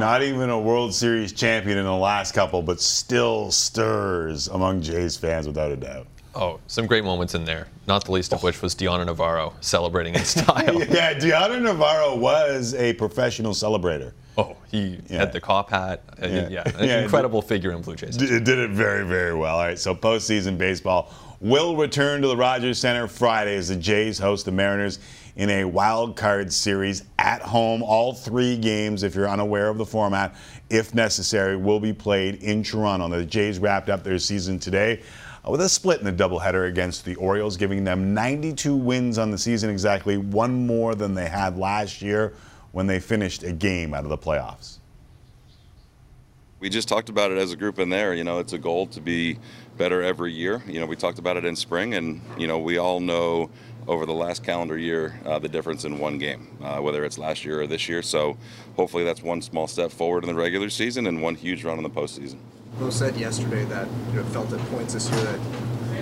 Not 0.04 0.22
even 0.22 0.50
a 0.50 0.60
World 0.60 0.94
Series 0.94 1.32
champion 1.32 1.78
in 1.78 1.84
the 1.86 1.90
last 1.94 2.34
couple, 2.34 2.60
but 2.60 2.78
still 2.78 3.50
stirs 3.50 4.48
among 4.48 4.82
Jays 4.82 5.16
fans 5.16 5.46
without 5.46 5.72
a 5.72 5.76
doubt. 5.76 6.06
Oh, 6.34 6.60
some 6.66 6.86
great 6.86 7.04
moments 7.04 7.34
in 7.34 7.46
there. 7.46 7.68
Not 7.86 8.04
the 8.04 8.12
least 8.12 8.34
of 8.34 8.42
which 8.42 8.60
was 8.60 8.74
Dioner 8.74 9.06
Navarro 9.06 9.54
celebrating 9.62 10.14
in 10.14 10.22
style. 10.26 10.82
yeah, 10.90 11.14
Dioner 11.14 11.58
Navarro 11.58 12.16
was 12.16 12.74
a 12.74 12.92
professional 12.92 13.52
celebrator. 13.52 14.12
Oh, 14.36 14.56
he 14.70 15.00
Yeah. 15.08 15.20
had 15.20 15.32
the 15.32 15.40
cop 15.40 15.70
hat. 15.70 16.02
Yeah. 16.20 16.48
yeah, 16.50 16.68
an 16.78 16.84
Yeah, 16.86 17.00
incredible 17.00 17.40
figure 17.40 17.72
in 17.72 17.80
Blue 17.80 17.96
Jays. 17.96 18.18
D- 18.18 18.26
It 18.26 18.44
did 18.44 18.58
it 18.58 18.72
very, 18.72 19.06
very 19.06 19.34
well. 19.34 19.56
All 19.56 19.64
right, 19.64 19.78
so 19.78 19.94
postseason 19.94 20.58
baseball 20.58 21.14
will 21.40 21.76
return 21.76 22.20
to 22.20 22.28
the 22.28 22.36
Rogers 22.36 22.78
Center 22.78 23.08
Friday 23.08 23.56
as 23.56 23.68
the 23.68 23.76
Jays 23.76 24.18
host 24.18 24.44
the 24.44 24.52
Mariners 24.52 24.98
in 25.36 25.50
a 25.50 25.64
wild 25.64 26.16
card 26.16 26.52
series 26.52 27.04
at 27.18 27.42
home. 27.42 27.82
All 27.82 28.14
three 28.14 28.56
games, 28.56 29.02
if 29.02 29.14
you're 29.14 29.28
unaware 29.28 29.68
of 29.68 29.78
the 29.78 29.86
format, 29.86 30.34
if 30.70 30.94
necessary, 30.94 31.56
will 31.56 31.80
be 31.80 31.92
played 31.92 32.36
in 32.42 32.62
Toronto. 32.62 33.08
The 33.08 33.24
Jays 33.24 33.58
wrapped 33.58 33.88
up 33.88 34.04
their 34.04 34.18
season 34.18 34.58
today 34.58 35.02
uh, 35.46 35.50
with 35.50 35.60
a 35.60 35.68
split 35.68 36.00
in 36.00 36.04
the 36.04 36.12
doubleheader 36.12 36.68
against 36.68 37.04
the 37.04 37.16
Orioles, 37.16 37.56
giving 37.56 37.84
them 37.84 38.14
92 38.14 38.76
wins 38.76 39.18
on 39.18 39.30
the 39.30 39.38
season, 39.38 39.70
exactly 39.70 40.16
one 40.16 40.66
more 40.66 40.94
than 40.94 41.14
they 41.14 41.28
had 41.28 41.58
last 41.58 42.00
year 42.00 42.34
when 42.72 42.86
they 42.86 43.00
finished 43.00 43.42
a 43.42 43.52
game 43.52 43.94
out 43.94 44.04
of 44.04 44.10
the 44.10 44.18
playoffs. 44.18 44.78
we 46.60 46.68
just 46.68 46.88
talked 46.88 47.08
about 47.08 47.30
it 47.30 47.38
as 47.38 47.52
a 47.52 47.56
group 47.56 47.78
in 47.78 47.88
there. 47.88 48.14
You 48.14 48.24
know, 48.24 48.38
it's 48.38 48.52
a 48.52 48.58
goal 48.58 48.86
to 48.88 49.00
be 49.00 49.38
better 49.76 50.02
every 50.02 50.32
year. 50.32 50.62
You 50.66 50.80
know, 50.80 50.86
we 50.86 50.96
talked 50.96 51.18
about 51.18 51.36
it 51.36 51.44
in 51.44 51.54
spring, 51.54 51.94
and 51.94 52.20
you 52.38 52.46
know, 52.46 52.58
we 52.58 52.78
all 52.78 53.00
know 53.00 53.50
over 53.86 54.06
the 54.06 54.12
last 54.12 54.42
calendar 54.42 54.78
year 54.78 55.18
uh, 55.24 55.38
the 55.38 55.48
difference 55.48 55.84
in 55.84 55.98
one 55.98 56.18
game, 56.18 56.48
uh, 56.62 56.78
whether 56.78 57.04
it's 57.04 57.18
last 57.18 57.44
year 57.44 57.62
or 57.62 57.66
this 57.66 57.88
year. 57.88 58.02
So, 58.02 58.36
hopefully, 58.76 59.04
that's 59.04 59.22
one 59.22 59.42
small 59.42 59.66
step 59.66 59.90
forward 59.90 60.24
in 60.24 60.28
the 60.28 60.34
regular 60.34 60.70
season 60.70 61.06
and 61.06 61.22
one 61.22 61.34
huge 61.34 61.64
run 61.64 61.78
in 61.78 61.82
the 61.82 61.90
postseason. 61.90 62.38
Bo 62.78 62.90
said 62.90 63.16
yesterday 63.16 63.64
that 63.66 63.88
you 64.10 64.16
know 64.16 64.24
felt 64.24 64.52
at 64.52 64.60
points 64.70 64.94
this 64.94 65.10
year 65.10 65.20
that 65.20 65.40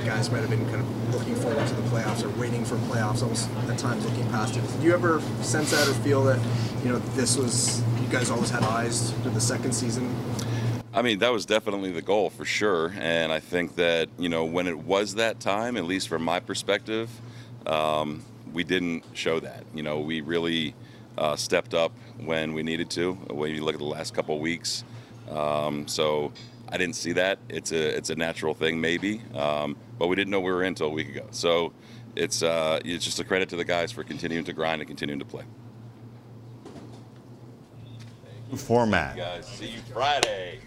guys 0.05 0.31
might 0.31 0.41
have 0.41 0.51
been 0.51 0.65
kind 0.67 0.81
of 0.81 1.15
looking 1.15 1.35
forward 1.37 1.67
to 1.67 1.75
the 1.75 1.83
playoffs 1.83 2.25
or 2.25 2.29
waiting 2.41 2.65
for 2.65 2.77
playoffs, 2.77 3.23
almost 3.23 3.49
at 3.69 3.79
times 3.79 4.05
looking 4.05 4.27
past 4.31 4.57
it. 4.57 4.61
Did 4.73 4.83
you 4.83 4.95
ever 4.95 5.21
sense 5.43 5.71
that 5.71 5.89
or 5.89 5.95
feel 5.95 6.25
that 6.25 6.41
you 6.85 6.91
know 6.91 6.99
this 7.15 7.37
was 7.37 7.83
you 8.01 8.09
guys 8.09 8.31
always 8.31 8.51
had 8.51 8.63
eyes 8.63 9.13
to 9.23 9.31
the 9.31 9.41
second 9.41 9.73
season? 9.73 10.15
I 10.95 11.01
mean, 11.01 11.21
that 11.21 11.33
was 11.33 11.47
definitely 11.47 11.91
the 11.91 12.03
goal 12.03 12.29
for 12.29 12.45
sure. 12.45 12.93
And 12.99 13.33
I 13.33 13.41
think 13.41 13.77
that, 13.77 14.11
you 14.19 14.29
know, 14.29 14.45
when 14.45 14.67
it 14.67 14.77
was 14.77 15.15
that 15.15 15.41
time, 15.41 15.79
at 15.79 15.85
least 15.85 16.09
from 16.09 16.23
my 16.23 16.39
perspective, 16.39 17.09
um, 17.67 18.25
we 18.53 18.65
didn't 18.65 19.05
show 19.13 19.41
that. 19.41 19.65
You 19.75 19.83
know, 19.83 20.01
we 20.01 20.21
really 20.21 20.75
uh, 21.19 21.37
stepped 21.37 21.75
up 21.75 21.93
when 22.19 22.53
we 22.53 22.63
needed 22.63 22.91
to, 22.91 23.15
when 23.31 23.55
you 23.55 23.65
look 23.65 23.75
at 23.75 23.81
the 23.81 23.85
last 23.85 24.15
couple 24.15 24.35
of 24.35 24.41
weeks. 24.41 24.85
Um, 25.31 25.87
so 25.89 26.33
I 26.69 26.77
didn't 26.77 26.97
see 26.97 27.13
that. 27.13 27.39
It's 27.49 27.73
a, 27.73 27.97
it's 27.97 28.11
a 28.11 28.15
natural 28.15 28.55
thing, 28.55 28.81
maybe. 28.81 29.21
Um, 29.35 29.77
but 29.99 30.09
we 30.09 30.17
didn't 30.17 30.31
know 30.31 30.41
we 30.41 30.51
were 30.51 30.63
in 30.63 30.69
until 30.69 30.87
a 30.89 30.91
week 30.91 31.09
ago. 31.09 31.27
So 31.31 31.73
it's, 32.17 32.43
uh, 32.43 32.81
it's 32.85 33.05
just 33.05 33.21
a 33.21 33.25
credit 33.25 33.49
to 33.51 33.57
the 33.57 33.65
guys 33.65 33.93
for 33.93 34.05
continuing 34.05 34.45
to 34.45 34.53
grind 34.53 34.81
and 34.81 34.89
continuing 34.89 35.21
to 35.21 35.27
play. 35.27 35.45
Format. 38.57 39.17
guys, 39.17 39.47
see 39.47 39.69
you 39.69 39.81
Friday. 39.93 40.61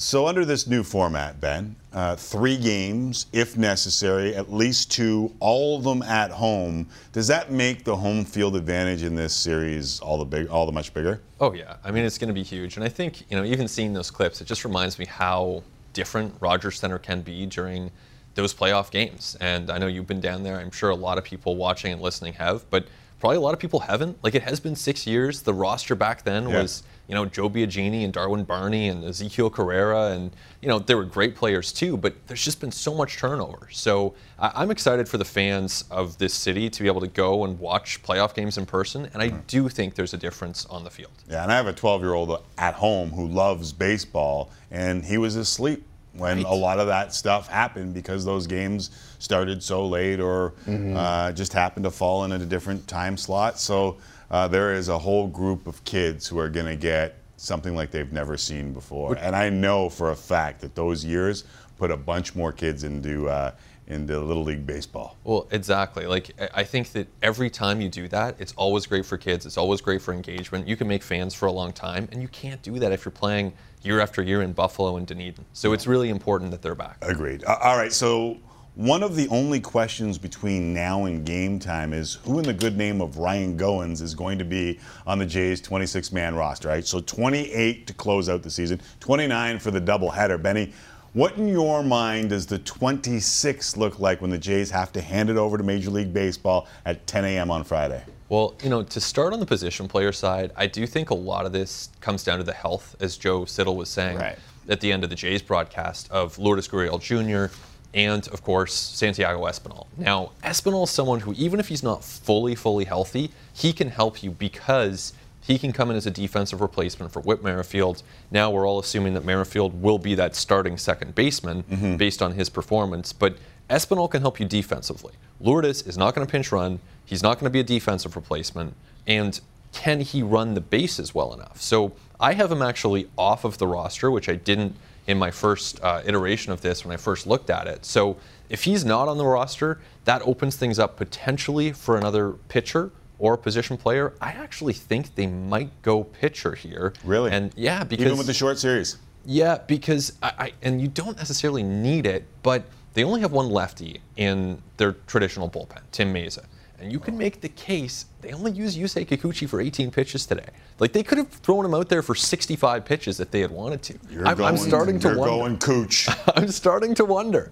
So, 0.00 0.28
under 0.28 0.44
this 0.44 0.68
new 0.68 0.84
format, 0.84 1.40
Ben, 1.40 1.74
uh, 1.92 2.14
three 2.14 2.56
games, 2.56 3.26
if 3.32 3.56
necessary, 3.56 4.32
at 4.36 4.52
least 4.52 4.92
two, 4.92 5.34
all 5.40 5.76
of 5.76 5.82
them 5.82 6.02
at 6.02 6.30
home. 6.30 6.86
Does 7.12 7.26
that 7.26 7.50
make 7.50 7.82
the 7.82 7.96
home 7.96 8.24
field 8.24 8.54
advantage 8.54 9.02
in 9.02 9.16
this 9.16 9.34
series 9.34 9.98
all 9.98 10.16
the 10.16 10.24
big, 10.24 10.46
all 10.50 10.66
the 10.66 10.72
much 10.72 10.94
bigger? 10.94 11.20
Oh 11.40 11.52
yeah, 11.52 11.78
I 11.82 11.90
mean 11.90 12.04
it's 12.04 12.16
going 12.16 12.28
to 12.28 12.34
be 12.34 12.44
huge, 12.44 12.76
and 12.76 12.84
I 12.84 12.88
think 12.88 13.28
you 13.28 13.36
know 13.36 13.44
even 13.44 13.66
seeing 13.66 13.92
those 13.92 14.08
clips, 14.08 14.40
it 14.40 14.44
just 14.44 14.64
reminds 14.64 15.00
me 15.00 15.04
how 15.04 15.64
different 15.94 16.32
Rogers 16.38 16.78
Center 16.78 17.00
can 17.00 17.22
be 17.22 17.44
during 17.46 17.90
those 18.36 18.54
playoff 18.54 18.92
games. 18.92 19.36
And 19.40 19.68
I 19.68 19.78
know 19.78 19.88
you've 19.88 20.06
been 20.06 20.20
down 20.20 20.44
there. 20.44 20.60
I'm 20.60 20.70
sure 20.70 20.90
a 20.90 20.94
lot 20.94 21.18
of 21.18 21.24
people 21.24 21.56
watching 21.56 21.92
and 21.92 22.00
listening 22.00 22.34
have, 22.34 22.70
but 22.70 22.86
probably 23.18 23.38
a 23.38 23.40
lot 23.40 23.52
of 23.52 23.58
people 23.58 23.80
haven't. 23.80 24.22
Like 24.22 24.36
it 24.36 24.42
has 24.44 24.60
been 24.60 24.76
six 24.76 25.08
years. 25.08 25.42
The 25.42 25.54
roster 25.54 25.96
back 25.96 26.22
then 26.22 26.48
Yeah. 26.48 26.62
was 26.62 26.84
you 27.08 27.14
know 27.14 27.24
Joe 27.24 27.48
Biagini 27.48 28.04
and 28.04 28.12
Darwin 28.12 28.44
Barney 28.44 28.88
and 28.88 29.02
Ezekiel 29.02 29.48
Carrera, 29.50 30.08
and 30.12 30.30
you 30.62 30.68
know 30.68 30.78
they 30.78 30.94
were 30.94 31.04
great 31.04 31.34
players 31.34 31.72
too. 31.72 31.96
But 31.96 32.14
there's 32.26 32.44
just 32.44 32.60
been 32.60 32.70
so 32.70 32.94
much 32.94 33.16
turnover. 33.16 33.68
So 33.72 34.14
I- 34.38 34.52
I'm 34.54 34.70
excited 34.70 35.08
for 35.08 35.16
the 35.18 35.24
fans 35.24 35.84
of 35.90 36.18
this 36.18 36.34
city 36.34 36.68
to 36.70 36.82
be 36.82 36.86
able 36.88 37.00
to 37.00 37.06
go 37.08 37.44
and 37.44 37.58
watch 37.58 38.02
playoff 38.02 38.34
games 38.34 38.58
in 38.58 38.66
person, 38.66 39.08
and 39.14 39.22
I 39.22 39.28
do 39.28 39.68
think 39.70 39.94
there's 39.94 40.12
a 40.14 40.18
difference 40.18 40.66
on 40.66 40.84
the 40.84 40.90
field. 40.90 41.12
Yeah, 41.30 41.42
and 41.42 41.50
I 41.50 41.56
have 41.56 41.66
a 41.66 41.72
12 41.72 42.02
year 42.02 42.12
old 42.12 42.42
at 42.58 42.74
home 42.74 43.10
who 43.10 43.26
loves 43.26 43.72
baseball, 43.72 44.50
and 44.70 45.04
he 45.04 45.16
was 45.18 45.34
asleep 45.36 45.84
when 46.12 46.42
a 46.44 46.52
lot 46.54 46.80
of 46.80 46.88
that 46.88 47.14
stuff 47.14 47.48
happened 47.48 47.94
because 47.94 48.24
those 48.24 48.46
games 48.46 48.90
started 49.20 49.62
so 49.62 49.86
late 49.86 50.18
or 50.20 50.52
uh, 50.68 51.30
just 51.32 51.52
happened 51.52 51.84
to 51.84 51.90
fall 51.90 52.24
in 52.24 52.32
at 52.32 52.40
a 52.40 52.46
different 52.46 52.86
time 52.88 53.16
slot. 53.16 53.58
So 53.60 53.96
uh, 54.30 54.48
there 54.48 54.72
is 54.72 54.88
a 54.88 54.98
whole 54.98 55.26
group 55.26 55.66
of 55.66 55.82
kids 55.84 56.26
who 56.26 56.38
are 56.38 56.48
going 56.48 56.66
to 56.66 56.76
get 56.76 57.16
something 57.36 57.74
like 57.74 57.90
they've 57.90 58.12
never 58.12 58.36
seen 58.36 58.72
before. 58.72 59.16
And 59.16 59.34
I 59.34 59.48
know 59.48 59.88
for 59.88 60.10
a 60.10 60.16
fact 60.16 60.60
that 60.60 60.74
those 60.74 61.04
years 61.04 61.44
put 61.76 61.90
a 61.90 61.96
bunch 61.96 62.34
more 62.34 62.52
kids 62.52 62.84
into 62.84 63.28
uh, 63.28 63.52
into 63.86 64.20
Little 64.20 64.42
League 64.42 64.66
baseball. 64.66 65.16
Well, 65.24 65.48
exactly. 65.50 66.06
Like 66.06 66.30
I- 66.54 66.64
think 66.64 66.92
that 66.92 67.08
every 67.22 67.48
time 67.48 67.80
you 67.80 67.88
do 67.88 68.06
that, 68.08 68.36
it's 68.38 68.52
always 68.54 68.86
great 68.86 69.06
for 69.06 69.16
kids. 69.16 69.46
It's 69.46 69.56
always 69.56 69.80
great 69.80 70.02
for 70.02 70.12
engagement. 70.12 70.68
You 70.68 70.76
can 70.76 70.86
make 70.88 71.02
fans 71.02 71.32
for 71.32 71.46
a 71.46 71.52
long 71.52 71.72
time, 71.72 72.06
and 72.12 72.20
you 72.20 72.28
can't 72.28 72.60
do 72.62 72.78
that 72.80 72.92
if 72.92 73.06
you're 73.06 73.12
playing 73.12 73.54
year 73.82 74.00
after 74.00 74.20
year 74.20 74.42
in 74.42 74.52
Buffalo 74.52 74.98
and 74.98 75.06
Dunedin. 75.06 75.46
So 75.54 75.72
it's 75.72 75.86
really 75.86 76.10
important 76.10 76.50
that 76.50 76.60
they're 76.60 76.74
back. 76.74 76.98
Agreed. 77.00 77.44
All 77.44 77.78
right, 77.78 77.92
so 77.92 78.36
one 78.78 79.02
of 79.02 79.16
the 79.16 79.26
only 79.30 79.58
questions 79.58 80.18
between 80.18 80.72
now 80.72 81.06
and 81.06 81.26
game 81.26 81.58
time 81.58 81.92
is 81.92 82.14
who 82.24 82.38
in 82.38 82.44
the 82.44 82.52
good 82.52 82.76
name 82.76 83.00
of 83.00 83.18
Ryan 83.18 83.58
Goins 83.58 84.00
is 84.00 84.14
going 84.14 84.38
to 84.38 84.44
be 84.44 84.78
on 85.04 85.18
the 85.18 85.26
Jays 85.26 85.60
26 85.60 86.12
man 86.12 86.36
roster, 86.36 86.68
right? 86.68 86.86
So 86.86 87.00
28 87.00 87.88
to 87.88 87.92
close 87.94 88.28
out 88.28 88.44
the 88.44 88.50
season, 88.52 88.80
29 89.00 89.58
for 89.58 89.72
the 89.72 89.80
doubleheader. 89.80 90.40
Benny, 90.40 90.72
what 91.12 91.36
in 91.36 91.48
your 91.48 91.82
mind 91.82 92.30
does 92.30 92.46
the 92.46 92.60
26 92.60 93.76
look 93.76 93.98
like 93.98 94.20
when 94.20 94.30
the 94.30 94.38
Jays 94.38 94.70
have 94.70 94.92
to 94.92 95.00
hand 95.00 95.28
it 95.28 95.36
over 95.36 95.58
to 95.58 95.64
Major 95.64 95.90
League 95.90 96.14
Baseball 96.14 96.68
at 96.84 97.04
10 97.08 97.24
a.m. 97.24 97.50
on 97.50 97.64
Friday? 97.64 98.04
Well, 98.28 98.54
you 98.62 98.70
know, 98.70 98.84
to 98.84 99.00
start 99.00 99.32
on 99.32 99.40
the 99.40 99.46
position 99.46 99.88
player 99.88 100.12
side, 100.12 100.52
I 100.54 100.68
do 100.68 100.86
think 100.86 101.10
a 101.10 101.16
lot 101.16 101.46
of 101.46 101.52
this 101.52 101.88
comes 102.00 102.22
down 102.22 102.38
to 102.38 102.44
the 102.44 102.52
health, 102.52 102.94
as 103.00 103.16
Joe 103.16 103.44
Siddall 103.44 103.74
was 103.76 103.88
saying 103.88 104.20
at 104.68 104.80
the 104.80 104.92
end 104.92 105.02
of 105.02 105.10
the 105.10 105.16
Jays 105.16 105.42
broadcast, 105.42 106.08
of 106.12 106.38
Lourdes 106.38 106.68
Gurriel 106.68 107.00
Jr. 107.00 107.52
and, 107.94 108.28
of 108.28 108.42
course, 108.42 108.74
Santiago 108.74 109.44
Espinal. 109.46 109.86
Now, 109.96 110.32
Espinal 110.44 110.84
is 110.84 110.90
someone 110.90 111.20
who, 111.20 111.32
even 111.34 111.58
if 111.58 111.68
he's 111.68 111.82
not 111.82 112.04
fully, 112.04 112.54
fully 112.54 112.84
healthy, 112.84 113.30
he 113.52 113.72
can 113.72 113.88
help 113.88 114.22
you 114.22 114.30
because 114.30 115.14
he 115.48 115.58
can 115.58 115.72
come 115.72 115.90
in 115.90 115.96
as 115.96 116.06
a 116.06 116.10
defensive 116.10 116.60
replacement 116.60 117.10
for 117.10 117.20
Whit 117.20 117.42
Merrifield. 117.42 118.02
Now 118.30 118.50
we're 118.50 118.68
all 118.68 118.78
assuming 118.78 119.14
that 119.14 119.24
Merrifield 119.24 119.80
will 119.80 119.98
be 119.98 120.14
that 120.14 120.36
starting 120.36 120.76
second 120.76 121.14
baseman 121.14 121.62
mm-hmm. 121.62 121.96
based 121.96 122.20
on 122.20 122.32
his 122.32 122.50
performance, 122.50 123.14
but 123.14 123.38
Espinal 123.70 124.10
can 124.10 124.20
help 124.20 124.38
you 124.38 124.46
defensively. 124.46 125.14
Lourdes 125.40 125.82
is 125.82 125.96
not 125.96 126.14
going 126.14 126.26
to 126.26 126.30
pinch 126.30 126.52
run. 126.52 126.80
He's 127.06 127.22
not 127.22 127.38
going 127.38 127.44
to 127.44 127.50
be 127.50 127.60
a 127.60 127.64
defensive 127.64 128.14
replacement. 128.14 128.74
And 129.06 129.40
can 129.72 130.00
he 130.00 130.22
run 130.22 130.52
the 130.52 130.60
bases 130.60 131.14
well 131.14 131.32
enough? 131.32 131.62
So 131.62 131.92
I 132.20 132.34
have 132.34 132.52
him 132.52 132.60
actually 132.60 133.08
off 133.16 133.44
of 133.44 133.56
the 133.56 133.66
roster, 133.66 134.10
which 134.10 134.28
I 134.28 134.34
didn't 134.34 134.76
in 135.08 135.18
my 135.18 135.30
first 135.30 135.82
uh, 135.82 136.02
iteration 136.04 136.52
of 136.52 136.60
this 136.60 136.84
when 136.84 136.92
I 136.92 136.96
first 136.96 137.26
looked 137.26 137.50
at 137.50 137.66
it. 137.66 137.84
So 137.84 138.18
if 138.50 138.62
he's 138.64 138.84
not 138.84 139.08
on 139.08 139.16
the 139.18 139.24
roster, 139.24 139.80
that 140.04 140.22
opens 140.22 140.54
things 140.56 140.78
up 140.78 140.96
potentially 140.96 141.72
for 141.72 141.96
another 141.96 142.32
pitcher 142.48 142.92
or 143.18 143.34
a 143.34 143.38
position 143.38 143.76
player. 143.76 144.12
I 144.20 144.30
actually 144.30 144.74
think 144.74 145.14
they 145.16 145.26
might 145.26 145.70
go 145.82 146.04
pitcher 146.04 146.54
here. 146.54 146.92
Really? 147.02 147.32
And 147.32 147.52
yeah, 147.56 147.82
because 147.82 148.06
Even 148.06 148.18
with 148.18 148.26
the 148.28 148.34
short 148.34 148.58
series. 148.58 148.98
yeah, 149.24 149.58
because 149.66 150.12
I, 150.22 150.32
I 150.38 150.52
and 150.62 150.80
you 150.80 150.88
don't 150.88 151.16
necessarily 151.16 151.62
need 151.62 152.06
it, 152.06 152.26
but 152.42 152.64
they 152.94 153.02
only 153.02 153.20
have 153.22 153.32
one 153.32 153.48
lefty 153.48 154.00
in 154.16 154.62
their 154.76 154.92
traditional 155.06 155.48
bullpen, 155.48 155.80
Tim 155.90 156.12
Mayza. 156.12 156.44
And 156.80 156.92
you 156.92 157.00
can 157.00 157.18
make 157.18 157.40
the 157.40 157.48
case 157.48 158.06
they 158.20 158.32
only 158.32 158.52
use 158.52 158.76
Yusei 158.76 159.06
Kikuchi 159.06 159.48
for 159.48 159.60
18 159.60 159.90
pitches 159.90 160.26
today. 160.26 160.46
Like 160.78 160.92
they 160.92 161.02
could 161.02 161.18
have 161.18 161.28
thrown 161.28 161.64
him 161.64 161.74
out 161.74 161.88
there 161.88 162.02
for 162.02 162.14
65 162.14 162.84
pitches 162.84 163.20
if 163.20 163.30
they 163.30 163.40
had 163.40 163.50
wanted 163.50 163.82
to. 163.82 163.98
You're 164.10 164.26
I'm, 164.26 164.42
I'm 164.42 164.56
starting 164.56 164.98
to 165.00 165.08
you're 165.08 165.18
wonder. 165.18 165.36
going 165.36 165.58
Cooch. 165.58 166.08
I'm 166.36 166.48
starting 166.48 166.94
to 166.94 167.04
wonder. 167.04 167.50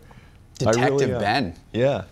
I 0.65 0.71
really 0.71 1.07
Detective. 1.07 1.21
Ben. 1.21 1.55
Yeah. 1.73 2.05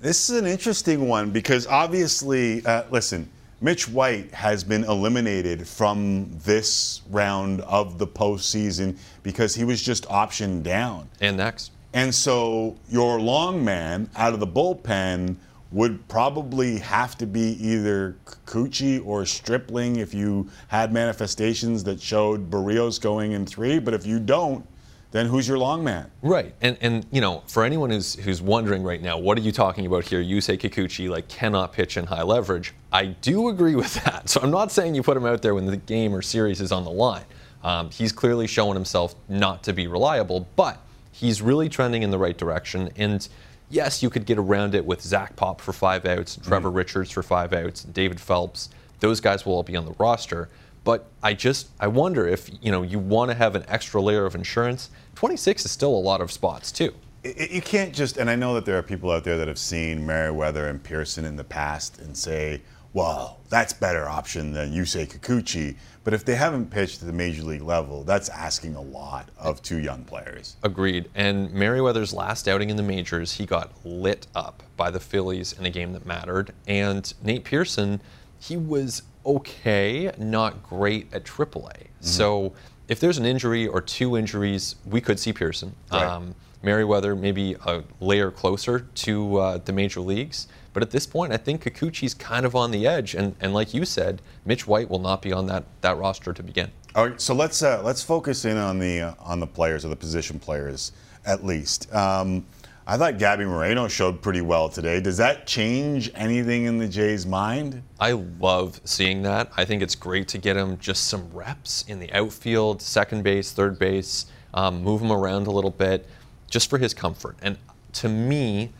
This 0.00 0.30
is 0.30 0.38
an 0.38 0.46
interesting 0.46 1.08
one 1.08 1.30
because 1.30 1.66
obviously, 1.66 2.64
uh, 2.64 2.84
listen, 2.90 3.28
Mitch 3.60 3.86
White 3.88 4.32
has 4.32 4.64
been 4.64 4.84
eliminated 4.84 5.68
from 5.68 6.30
this 6.44 7.02
round 7.10 7.60
of 7.62 7.98
the 7.98 8.06
postseason 8.06 8.96
because 9.22 9.54
he 9.54 9.64
was 9.64 9.82
just 9.82 10.08
optioned 10.08 10.62
down. 10.62 11.08
And 11.20 11.36
next. 11.36 11.72
And 11.92 12.14
so 12.14 12.78
your 12.88 13.20
long 13.20 13.62
man 13.64 14.08
out 14.16 14.32
of 14.32 14.40
the 14.40 14.46
bullpen 14.46 15.36
would 15.72 16.06
probably 16.08 16.78
have 16.78 17.16
to 17.18 17.26
be 17.26 17.56
either 17.64 18.16
Kikuchi 18.24 19.04
or 19.06 19.24
Stripling 19.24 19.96
if 19.96 20.12
you 20.12 20.48
had 20.68 20.92
manifestations 20.92 21.84
that 21.84 22.00
showed 22.00 22.50
Berrios 22.50 23.00
going 23.00 23.32
in 23.32 23.46
three. 23.46 23.78
But 23.78 23.94
if 23.94 24.04
you 24.04 24.18
don't, 24.18 24.66
then 25.12 25.26
who's 25.26 25.46
your 25.46 25.58
long 25.58 25.82
man? 25.82 26.10
Right, 26.22 26.54
and 26.60 26.76
and 26.80 27.06
you 27.10 27.20
know, 27.20 27.42
for 27.46 27.64
anyone 27.64 27.90
who's 27.90 28.14
who's 28.14 28.40
wondering 28.40 28.82
right 28.82 29.02
now, 29.02 29.18
what 29.18 29.36
are 29.38 29.40
you 29.40 29.52
talking 29.52 29.86
about 29.86 30.04
here? 30.04 30.20
You 30.20 30.40
say 30.40 30.56
Kikuchi 30.56 31.08
like 31.08 31.28
cannot 31.28 31.72
pitch 31.72 31.96
in 31.96 32.06
high 32.06 32.22
leverage. 32.22 32.74
I 32.92 33.06
do 33.06 33.48
agree 33.48 33.74
with 33.74 33.94
that. 34.04 34.28
So 34.28 34.40
I'm 34.40 34.50
not 34.50 34.70
saying 34.70 34.94
you 34.94 35.02
put 35.02 35.16
him 35.16 35.26
out 35.26 35.42
there 35.42 35.54
when 35.54 35.66
the 35.66 35.76
game 35.76 36.14
or 36.14 36.22
series 36.22 36.60
is 36.60 36.72
on 36.72 36.84
the 36.84 36.90
line. 36.90 37.24
Um, 37.62 37.90
he's 37.90 38.12
clearly 38.12 38.46
shown 38.46 38.74
himself 38.74 39.14
not 39.28 39.62
to 39.64 39.72
be 39.72 39.86
reliable, 39.86 40.48
but 40.56 40.78
he's 41.12 41.42
really 41.42 41.68
trending 41.68 42.02
in 42.02 42.10
the 42.10 42.18
right 42.18 42.36
direction. 42.38 42.90
And 42.96 43.28
yes, 43.70 44.02
you 44.02 44.10
could 44.10 44.26
get 44.26 44.38
around 44.38 44.74
it 44.74 44.84
with 44.84 45.00
Zach 45.00 45.36
Pop 45.36 45.60
for 45.60 45.72
five 45.72 46.04
outs, 46.04 46.36
mm. 46.36 46.46
Trevor 46.46 46.70
Richards 46.70 47.10
for 47.10 47.22
five 47.22 47.52
outs, 47.52 47.84
and 47.84 47.94
David 47.94 48.20
Phelps. 48.20 48.68
Those 49.00 49.20
guys 49.20 49.46
will 49.46 49.54
all 49.54 49.62
be 49.62 49.76
on 49.76 49.86
the 49.86 49.94
roster. 49.98 50.48
But 50.82 51.06
I 51.22 51.34
just 51.34 51.68
I 51.78 51.86
wonder 51.88 52.26
if 52.26 52.50
you 52.62 52.72
know 52.72 52.82
you 52.82 52.98
want 52.98 53.30
to 53.30 53.36
have 53.36 53.54
an 53.54 53.64
extra 53.68 54.00
layer 54.00 54.24
of 54.26 54.34
insurance. 54.34 54.90
26 55.14 55.64
is 55.66 55.70
still 55.70 55.94
a 55.94 55.98
lot 56.00 56.20
of 56.22 56.32
spots 56.32 56.72
too. 56.72 56.94
I- 57.24 57.34
I- 57.38 57.48
You 57.52 57.60
can't 57.62 57.94
just, 57.94 58.16
and 58.16 58.30
I 58.30 58.36
know 58.36 58.54
that 58.54 58.64
there 58.64 58.78
are 58.78 58.82
people 58.82 59.10
out 59.10 59.24
there 59.24 59.36
that 59.36 59.46
have 59.46 59.58
seen 59.58 60.06
Merryweather 60.06 60.66
and 60.68 60.82
Pearson 60.82 61.26
in 61.26 61.36
the 61.36 61.44
past 61.44 61.98
and 62.00 62.16
say, 62.16 62.62
well, 62.92 63.40
that's 63.48 63.72
better 63.72 64.08
option 64.08 64.52
than 64.52 64.72
you 64.72 64.84
say 64.84 65.06
Kikuchi. 65.06 65.76
But 66.02 66.14
if 66.14 66.24
they 66.24 66.34
haven't 66.34 66.70
pitched 66.70 67.02
at 67.02 67.06
the 67.06 67.12
major 67.12 67.42
league 67.42 67.62
level, 67.62 68.04
that's 68.04 68.28
asking 68.30 68.74
a 68.74 68.80
lot 68.80 69.28
of 69.38 69.62
two 69.62 69.78
young 69.78 70.04
players. 70.04 70.56
Agreed. 70.62 71.10
And 71.14 71.52
Merryweather's 71.52 72.12
last 72.12 72.48
outing 72.48 72.70
in 72.70 72.76
the 72.76 72.82
majors, 72.82 73.32
he 73.34 73.44
got 73.46 73.70
lit 73.84 74.26
up 74.34 74.62
by 74.76 74.90
the 74.90 75.00
Phillies 75.00 75.52
in 75.52 75.66
a 75.66 75.70
game 75.70 75.92
that 75.92 76.06
mattered. 76.06 76.52
And 76.66 77.12
Nate 77.22 77.44
Pearson, 77.44 78.00
he 78.38 78.56
was 78.56 79.02
okay, 79.26 80.10
not 80.18 80.62
great 80.62 81.12
at 81.12 81.24
AAA. 81.24 81.88
So 82.00 82.54
if 82.88 82.98
there's 82.98 83.18
an 83.18 83.26
injury 83.26 83.68
or 83.68 83.82
two 83.82 84.16
injuries, 84.16 84.76
we 84.86 85.00
could 85.02 85.20
see 85.20 85.32
Pearson. 85.32 85.74
Right. 85.92 86.02
Um, 86.02 86.34
Merriweather 86.62 87.14
maybe 87.14 87.56
a 87.66 87.82
layer 88.00 88.30
closer 88.30 88.80
to 88.80 89.36
uh, 89.36 89.58
the 89.58 89.72
major 89.72 90.00
leagues. 90.00 90.48
But 90.72 90.82
at 90.82 90.90
this 90.90 91.06
point, 91.06 91.32
I 91.32 91.36
think 91.36 91.64
Kikuchi's 91.64 92.14
kind 92.14 92.46
of 92.46 92.54
on 92.54 92.70
the 92.70 92.86
edge. 92.86 93.14
And, 93.14 93.34
and 93.40 93.52
like 93.52 93.74
you 93.74 93.84
said, 93.84 94.22
Mitch 94.44 94.66
White 94.66 94.88
will 94.88 95.00
not 95.00 95.22
be 95.22 95.32
on 95.32 95.46
that, 95.46 95.64
that 95.80 95.96
roster 95.96 96.32
to 96.32 96.42
begin. 96.42 96.70
All 96.94 97.08
right, 97.08 97.20
so 97.20 97.34
let's 97.34 97.62
uh, 97.62 97.80
let's 97.84 98.02
focus 98.02 98.44
in 98.44 98.56
on 98.56 98.80
the 98.80 99.00
uh, 99.00 99.14
on 99.20 99.38
the 99.38 99.46
players 99.46 99.84
or 99.84 99.88
the 99.88 99.96
position 99.96 100.40
players 100.40 100.90
at 101.24 101.44
least. 101.44 101.92
Um, 101.94 102.44
I 102.84 102.96
thought 102.96 103.18
Gabby 103.18 103.44
Moreno 103.44 103.86
showed 103.86 104.20
pretty 104.20 104.40
well 104.40 104.68
today. 104.68 105.00
Does 105.00 105.16
that 105.18 105.46
change 105.46 106.10
anything 106.16 106.64
in 106.64 106.78
the 106.78 106.88
Jays' 106.88 107.24
mind? 107.26 107.84
I 108.00 108.12
love 108.40 108.80
seeing 108.82 109.22
that. 109.22 109.52
I 109.56 109.64
think 109.64 109.82
it's 109.82 109.94
great 109.94 110.26
to 110.28 110.38
get 110.38 110.56
him 110.56 110.76
just 110.78 111.06
some 111.06 111.30
reps 111.32 111.84
in 111.86 112.00
the 112.00 112.12
outfield, 112.12 112.82
second 112.82 113.22
base, 113.22 113.52
third 113.52 113.78
base, 113.78 114.26
um, 114.54 114.82
move 114.82 115.00
him 115.02 115.12
around 115.12 115.46
a 115.46 115.52
little 115.52 115.70
bit, 115.70 116.08
just 116.48 116.68
for 116.68 116.78
his 116.78 116.92
comfort. 116.92 117.36
And 117.42 117.56
to 117.92 118.08
me, 118.08 118.72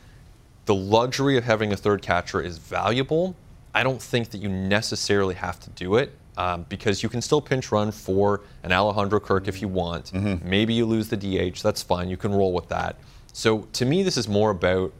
the 0.70 0.74
luxury 0.76 1.37
of 1.37 1.42
having 1.42 1.72
a 1.72 1.76
third 1.76 2.00
catcher 2.00 2.40
is 2.40 2.56
valuable. 2.56 3.35
I 3.74 3.83
don't 3.83 4.00
think 4.00 4.30
that 4.30 4.38
you 4.38 4.48
necessarily 4.48 5.35
have 5.35 5.59
to 5.59 5.70
do 5.70 5.96
it 5.96 6.12
um, 6.37 6.64
because 6.68 7.02
you 7.02 7.09
can 7.09 7.20
still 7.20 7.40
pinch 7.40 7.72
run 7.72 7.90
for 7.90 8.42
an 8.62 8.70
Alejandro 8.70 9.18
Kirk 9.18 9.48
if 9.48 9.61
you 9.61 9.66
want. 9.66 10.12
Maybe 10.44 10.72
you 10.72 10.87
lose 10.87 11.09
the 11.09 11.16
DH, 11.16 11.61
that's 11.61 11.83
fine. 11.83 12.09
You 12.09 12.16
can 12.16 12.33
roll 12.33 12.52
with 12.52 12.68
that. 12.68 12.94
So 13.33 13.62
to 13.72 13.85
me, 13.85 14.04
this 14.04 14.16
is 14.16 14.28
more 14.28 14.50
about 14.50 14.92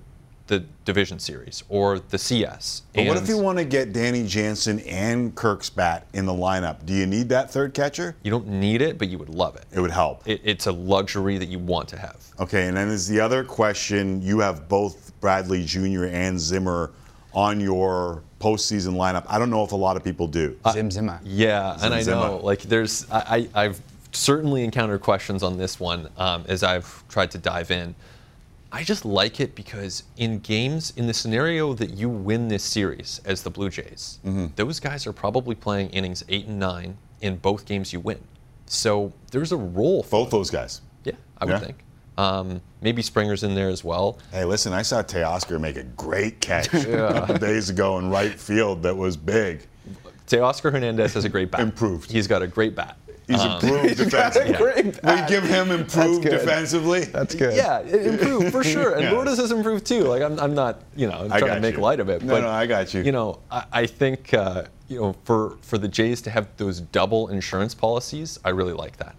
the 0.51 0.65
division 0.85 1.19
series 1.19 1.63
or 1.69 2.01
the 2.01 2.19
CS. 2.19 2.83
But 2.93 3.07
what 3.07 3.17
if 3.17 3.29
you 3.29 3.39
want 3.39 3.59
to 3.59 3.65
get 3.65 3.93
Danny 3.93 4.27
Jansen 4.27 4.81
and 4.81 5.33
Kirk's 5.35 5.71
bat 5.71 6.09
in 6.13 6.27
the 6.27 6.33
lineup? 6.33 6.85
Do 6.85 6.93
you 6.93 7.07
need 7.07 7.29
that 7.29 7.53
third 7.53 7.73
catcher? 7.73 8.17
You 8.25 8.33
don't 8.33 8.49
need 8.49 8.83
it, 8.83 8.99
but 8.99 9.09
you 9.09 9.17
would 9.17 9.29
love 9.29 9.55
it. 9.55 9.65
It 9.73 9.79
would 9.79 9.93
help. 9.93 10.27
It, 10.27 10.41
it's 10.45 10.67
a 10.67 10.73
luxury 10.73 11.39
that 11.39 11.49
you 11.49 11.61
want 11.61 11.89
to 11.91 11.99
have. 11.99 12.17
Okay, 12.41 12.67
and 12.67 12.77
then 12.77 12.89
is 12.89 13.07
the 13.07 13.21
other 13.21 13.45
question 13.45 14.21
you 14.21 14.41
have 14.41 14.69
both 14.69 15.13
Bradley 15.21 15.65
Jr. 15.65 16.07
and 16.07 16.39
Zimmer 16.39 16.91
on 17.33 17.61
your 17.61 18.25
postseason 18.41 18.95
lineup. 18.95 19.25
I 19.29 19.39
don't 19.39 19.51
know 19.51 19.63
if 19.63 19.71
a 19.71 19.77
lot 19.77 19.97
of 19.97 20.03
people 20.03 20.27
do. 20.27 20.59
Zim 20.73 20.91
Zimmer. 20.91 21.21
Yeah, 21.23 21.79
and 21.81 21.95
I 21.95 22.03
Zim 22.03 22.15
know, 22.15 22.39
like, 22.39 22.63
there's, 22.63 23.09
I, 23.09 23.49
I, 23.55 23.65
I've 23.67 23.81
certainly 24.11 24.65
encountered 24.65 25.01
questions 25.01 25.45
on 25.45 25.57
this 25.57 25.79
one 25.79 26.09
um, 26.17 26.45
as 26.49 26.65
I've 26.65 27.07
tried 27.09 27.31
to 27.31 27.39
dive 27.39 27.71
in. 27.71 27.95
I 28.73 28.85
just 28.85 29.05
like 29.05 29.41
it 29.41 29.55
because 29.55 30.05
in 30.17 30.39
games, 30.41 30.93
in 30.97 31.07
the 31.09 31.15
scenario 31.15 31.73
that 31.75 31.91
you 31.91 32.09
win 32.09 32.47
this 32.49 32.63
series 32.63 33.21
as 33.25 33.43
the 33.43 33.51
Blue 33.51 33.69
Jays, 33.69 34.19
Mm-hmm. 34.25 34.47
those 34.57 34.79
guys 34.79 35.07
are 35.07 35.13
probably 35.13 35.55
playing 35.57 35.91
innings 35.91 36.23
eight 36.29 36.47
and 36.47 36.59
nine 36.59 36.97
in 37.21 37.37
both 37.37 37.67
games 37.67 37.93
you 37.93 38.01
win. 38.01 38.21
So 38.67 39.13
there's 39.33 39.51
a 39.53 39.57
role 39.57 40.03
for 40.05 40.23
Both 40.25 40.31
those 40.31 40.51
guys. 40.51 40.81
Yeah, 41.05 41.15
I 41.39 41.45
would 41.47 41.53
Yeah. 41.53 41.59
think. 41.59 41.85
Um, 42.17 42.61
maybe 42.83 43.03
Springer's 43.03 43.43
in 43.43 43.55
there 43.55 43.71
as 43.71 43.83
well. 43.83 44.19
Hey, 44.31 44.45
listen, 44.45 44.73
I 44.73 44.83
saw 44.83 45.03
Teoscar 45.03 45.59
make 45.61 45.77
a 45.77 45.83
great 45.85 46.41
catch 46.41 46.73
a 46.75 47.13
couple 47.13 47.39
days 47.39 47.71
ago 47.71 47.99
in 47.99 48.11
right 48.11 48.39
field 48.39 48.83
that 48.85 48.97
was 48.97 49.17
big. 49.17 49.67
Teoscar 50.29 50.71
Hernandez 50.71 51.15
has 51.15 51.25
a 51.25 51.29
great 51.29 51.51
bat. 51.51 51.61
Improved. 51.71 52.11
He's 52.11 52.29
got 52.29 52.43
a 52.43 52.47
great 52.47 52.77
bat. 52.77 52.97
He's 53.31 53.41
Um, 53.41 53.53
improved 53.65 53.97
defensively. 53.97 54.53
great 54.55 54.85
We 55.05 55.23
give 55.29 55.45
him 55.45 55.71
improved 55.71 56.25
good. 56.25 56.31
defensively. 56.33 57.05
That's 57.05 57.35
good. 57.35 57.55
Yeah, 57.55 57.79
it 57.81 58.07
improved 58.07 58.51
for 58.51 58.65
sure, 58.75 58.95
and 58.95 59.03
Yeah. 59.05 59.13
Lourdes 59.13 59.37
has 59.39 59.53
improved 59.53 59.87
too. 59.87 60.03
Like 60.05 60.21
I'm, 60.23 60.39
I'm 60.41 60.53
not, 60.55 60.81
you 60.97 61.07
know, 61.09 61.19
I'm 61.19 61.29
trying 61.39 61.55
to 61.55 61.61
make 61.61 61.77
you. 61.77 61.81
light 61.81 62.01
of 62.01 62.09
it. 62.09 62.23
No, 62.23 62.35
but, 62.35 62.41
no, 62.43 62.49
I 62.49 62.67
got 62.67 62.93
you. 62.93 63.03
You 63.03 63.13
know, 63.13 63.39
I, 63.51 63.65
I 63.73 63.87
think, 63.87 64.35
uh, 64.35 64.65
you 64.89 64.99
know, 65.01 65.15
for 65.25 65.57
for 65.63 65.79
the 65.79 65.87
Jays 65.89 66.21
to 66.23 66.31
have 66.31 66.49
those 66.57 66.81
double 66.81 67.29
insurance 67.29 67.75
policies, 67.75 68.39
I 68.45 68.49
really 68.51 68.73
like 68.75 68.97
that. 68.97 69.15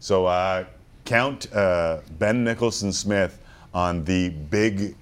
So 0.00 0.26
uh, 0.26 0.64
count 1.04 1.52
uh, 1.54 1.98
Ben 2.18 2.42
Nicholson 2.44 2.92
Smith 2.92 3.38
on 3.72 4.04
the 4.04 4.30
big 4.30 4.96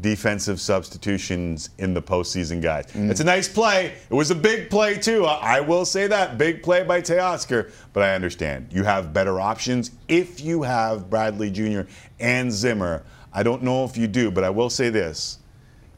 defensive 0.00 0.60
substitutions 0.60 1.70
in 1.78 1.94
the 1.94 2.02
postseason, 2.02 2.60
guys. 2.62 2.86
Mm. 2.92 3.10
It's 3.10 3.20
a 3.20 3.24
nice 3.24 3.48
play. 3.48 3.94
It 4.10 4.14
was 4.14 4.30
a 4.30 4.34
big 4.34 4.70
play 4.70 4.96
too. 4.96 5.24
I 5.24 5.58
I 5.58 5.60
will 5.60 5.84
say 5.84 6.06
that 6.06 6.36
big 6.38 6.62
play 6.62 6.82
by 6.82 7.00
Teoscar. 7.00 7.70
But 7.92 8.02
I 8.02 8.14
understand 8.14 8.68
you 8.72 8.82
have 8.84 9.12
better 9.12 9.40
options 9.40 9.92
if 10.08 10.40
you 10.40 10.62
have 10.62 11.08
Bradley 11.08 11.50
Jr. 11.50 11.82
and 12.18 12.50
Zimmer. 12.50 13.04
I 13.32 13.42
don't 13.42 13.62
know 13.62 13.84
if 13.84 13.96
you 13.96 14.06
do, 14.06 14.30
but 14.30 14.44
I 14.44 14.50
will 14.50 14.70
say 14.70 14.90
this. 14.90 15.38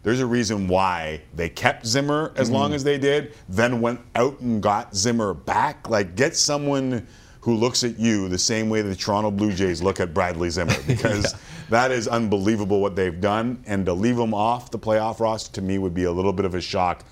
There's 0.03 0.21
a 0.21 0.27
reason 0.27 0.69
why 0.69 1.23
they 1.35 1.49
kept 1.49 1.85
Zimmer 1.85 2.33
as 2.37 2.49
long 2.49 2.71
mm. 2.71 2.75
as 2.75 2.85
they 2.85 2.97
did, 2.97 3.35
then 3.49 3.81
went 3.81 4.01
out 4.15 4.39
and 4.41 4.63
got 4.63 4.95
Zimmer 4.95 5.35
back. 5.35 5.89
Like, 5.89 6.15
get 6.15 6.37
someone 6.37 7.07
who 7.41 7.55
looks 7.55 7.83
at 7.83 7.99
you 7.99 8.29
the 8.29 8.39
same 8.39 8.69
way 8.69 8.83
the 8.83 8.95
Toronto 8.95 9.31
Blue 9.31 9.53
Jays 9.53 9.83
look 9.83 10.01
at 10.01 10.15
Bradley 10.15 10.51
Zimmer 10.51 10.75
because 10.87 11.35
that 11.71 11.91
is 11.91 12.09
unbelievable 12.09 12.81
what 12.81 12.97
they've 12.97 13.21
done. 13.21 13.63
And 13.67 13.87
to 13.87 13.93
leave 13.93 14.17
them 14.17 14.35
off 14.35 14.71
the 14.71 14.79
playoff 14.79 15.21
roster 15.21 15.53
to 15.55 15.63
me 15.63 15.79
would 15.79 15.95
be 15.95 16.05
a 16.05 16.13
little 16.13 16.33
bit 16.33 16.45
of 16.45 16.55
a 16.55 16.61
shock, 16.61 17.05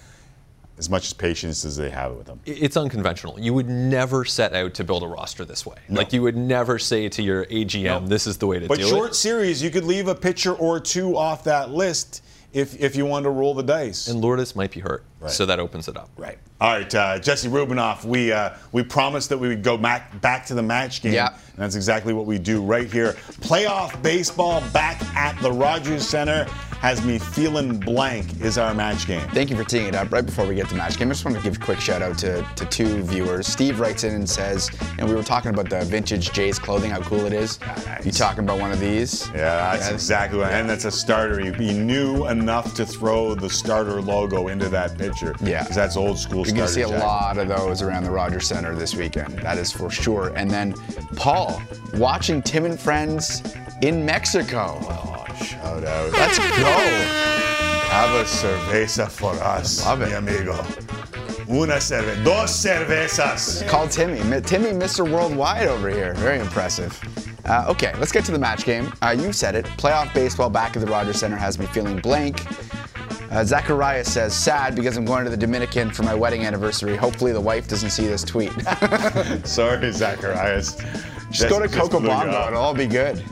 as 0.79 0.91
much 0.91 1.07
as 1.07 1.13
patience 1.13 1.65
as 1.65 1.77
they 1.77 1.91
have 1.91 2.13
with 2.15 2.27
them. 2.27 2.41
It's 2.47 2.77
unconventional. 2.77 3.39
You 3.39 3.55
would 3.55 3.69
never 3.69 4.25
set 4.25 4.55
out 4.55 4.75
to 4.75 4.85
build 4.85 5.03
a 5.03 5.07
roster 5.07 5.45
this 5.45 5.65
way. 5.65 5.77
Like 5.89 6.13
you 6.13 6.23
would 6.23 6.37
never 6.37 6.79
say 6.79 7.09
to 7.09 7.23
your 7.23 7.45
AGM, 7.47 8.09
"This 8.09 8.27
is 8.27 8.39
the 8.39 8.47
way 8.47 8.59
to 8.59 8.67
But 8.67 8.79
do 8.79 8.87
it. 8.87 8.91
But 8.91 8.97
short 8.97 9.15
series, 9.15 9.63
you 9.63 9.71
could 9.71 9.85
leave 9.85 10.09
a 10.09 10.15
pitcher 10.15 10.53
or 10.53 10.81
two 10.81 11.17
off 11.17 11.45
that 11.45 11.71
list 11.71 12.23
if 12.55 12.81
if 12.81 12.97
you 12.97 13.05
wanted 13.05 13.25
to 13.25 13.31
roll 13.31 13.53
the 13.53 13.63
dice. 13.63 14.07
And 14.07 14.21
Lourdes 14.21 14.57
might 14.57 14.71
be 14.71 14.81
hurt. 14.81 15.05
So 15.27 15.47
that 15.47 15.59
opens 15.59 15.89
it 15.89 15.97
up. 15.97 16.11
Right. 16.17 16.39
All 16.61 16.73
right, 16.73 16.95
uh, 16.95 17.19
Jesse 17.19 17.49
Rubinoff. 17.49 18.05
We 18.05 18.31
uh, 18.31 18.55
we 18.73 18.83
promised 18.83 19.31
that 19.31 19.39
we 19.39 19.49
would 19.49 19.63
go 19.63 19.77
back 19.77 20.21
back 20.21 20.47
to 20.47 20.55
the 20.55 20.63
match 20.63 21.03
game. 21.03 21.15
Yeah. 21.15 21.29
And 21.29 21.57
that's 21.57 21.77
exactly 21.77 22.13
what 22.13 22.27
we 22.27 22.39
do 22.39 22.63
right 22.63 22.91
here. 22.91 23.13
Playoff 23.41 24.01
baseball 24.03 24.63
back 24.73 25.03
at 25.17 25.41
the 25.43 25.51
Rogers 25.51 26.07
Center 26.07 26.47
has 26.85 27.03
me 27.03 27.19
feeling 27.19 27.81
blank. 27.81 28.43
Is 28.43 28.59
our 28.59 28.75
match 28.75 29.07
game? 29.07 29.27
Thank 29.31 29.49
you 29.49 29.57
for 29.57 29.65
teeing 29.65 29.87
it 29.87 29.95
up. 29.95 30.13
Right 30.13 30.27
before 30.27 30.47
we 30.47 30.55
get 30.55 30.69
to 30.69 30.75
match 30.75 30.99
game, 30.99 31.09
I 31.09 31.13
just 31.13 31.25
want 31.25 31.35
to 31.35 31.43
give 31.43 31.57
a 31.57 31.59
quick 31.59 31.81
shout 31.81 32.03
out 32.03 32.19
to, 32.19 32.47
to 32.57 32.67
two 32.67 33.03
viewers. 33.05 33.47
Steve 33.47 33.81
writes 33.81 34.05
in 34.05 34.13
and 34.13 34.29
says, 34.29 34.71
and 34.99 35.09
we 35.09 35.15
were 35.15 35.23
talking 35.23 35.51
about 35.51 35.71
the 35.71 35.83
vintage 35.87 36.31
Jays 36.33 36.59
clothing, 36.59 36.91
how 36.91 37.01
cool 37.01 37.25
it 37.25 37.33
is. 37.33 37.59
You 38.05 38.13
talking 38.13 38.45
about 38.45 38.61
one 38.61 38.71
of 38.71 38.81
these? 38.81 39.31
Yeah, 39.31 39.75
that's 39.75 39.93
exactly 39.93 40.41
what. 40.41 40.53
And 40.53 40.69
that's 40.69 40.85
a 40.85 40.91
starter. 40.91 41.41
He 41.41 41.73
knew 41.73 42.27
enough 42.27 42.75
to 42.75 42.85
throw 42.85 43.35
the 43.35 43.49
starter 43.49 44.03
logo 44.03 44.49
into 44.49 44.69
that 44.69 44.99
picture. 44.99 45.35
Yeah. 45.43 45.63
Because 45.63 45.77
that's 45.77 45.97
old 45.97 46.19
school. 46.19 46.47
You're 46.47 46.55
going 46.55 46.67
to 46.67 46.69
see 46.69 46.83
a 46.83 46.89
jacket. 46.89 47.03
lot 47.03 47.39
of 47.39 47.49
those 47.49 47.81
around 47.81 48.05
the 48.05 48.11
Rogers 48.11 48.47
Center 48.47 48.75
this 48.75 48.95
weekend. 48.95 49.39
That 49.39 49.57
is 49.57 49.73
for 49.73 49.89
sure. 49.89 50.35
And 50.37 50.51
then 50.51 50.75
Paul, 51.17 51.63
watching 51.95 52.43
Tim 52.43 52.67
and 52.67 52.79
Friends 52.79 53.43
in 53.85 54.03
Mexico. 54.05 54.79
Oh, 54.81 55.27
shout 55.45 55.85
out. 55.85 56.11
Let's 56.13 56.39
go. 56.39 56.45
Have 57.91 58.15
a 58.15 58.25
cerveza 58.25 59.11
for 59.11 59.33
us, 59.35 59.85
Love 59.85 60.01
it. 60.03 60.09
mi 60.09 60.15
amigo. 60.15 60.55
Una 61.51 61.75
cerveza, 61.77 62.25
dos 62.25 62.51
cervezas. 62.51 63.69
Call 63.69 63.87
Timmy. 63.89 64.19
Timmy, 64.41 64.71
Mr. 64.71 65.09
Worldwide 65.09 65.69
over 65.69 65.91
here. 65.91 66.15
Very 66.15 66.39
impressive. 66.41 66.99
Uh, 67.45 67.67
okay, 67.69 67.93
let's 67.99 68.11
get 68.11 68.25
to 68.25 68.33
the 68.33 68.39
match 68.39 68.65
game. 68.65 68.91
Uh, 69.03 69.15
you 69.19 69.35
said 69.35 69.55
it. 69.55 69.67
Playoff 69.77 70.13
baseball 70.15 70.49
back 70.49 70.75
at 70.77 70.81
the 70.81 70.91
Rogers 70.91 71.19
Center 71.19 71.37
has 71.37 71.59
me 71.59 71.67
feeling 71.67 71.99
blank. 71.99 72.43
Uh, 73.31 73.45
Zacharias 73.45 74.11
says, 74.11 74.33
sad 74.35 74.75
because 74.75 74.97
I'm 74.97 75.05
going 75.05 75.25
to 75.25 75.31
the 75.31 75.37
Dominican 75.37 75.91
for 75.91 76.05
my 76.05 76.15
wedding 76.15 76.47
anniversary. 76.47 76.97
Hopefully 76.97 77.33
the 77.33 77.41
wife 77.41 77.69
doesn't 77.69 77.91
see 77.91 78.07
this 78.07 78.23
tweet. 78.25 78.53
Sorry, 79.45 79.93
Zacharias. 79.93 80.77
Just 81.31 81.49
go 81.51 81.61
to 81.61 81.69
Just 81.69 81.91
blew 81.91 82.11
It'll 82.11 82.57
all 82.57 82.75
be 82.75 82.87
good. 82.87 83.23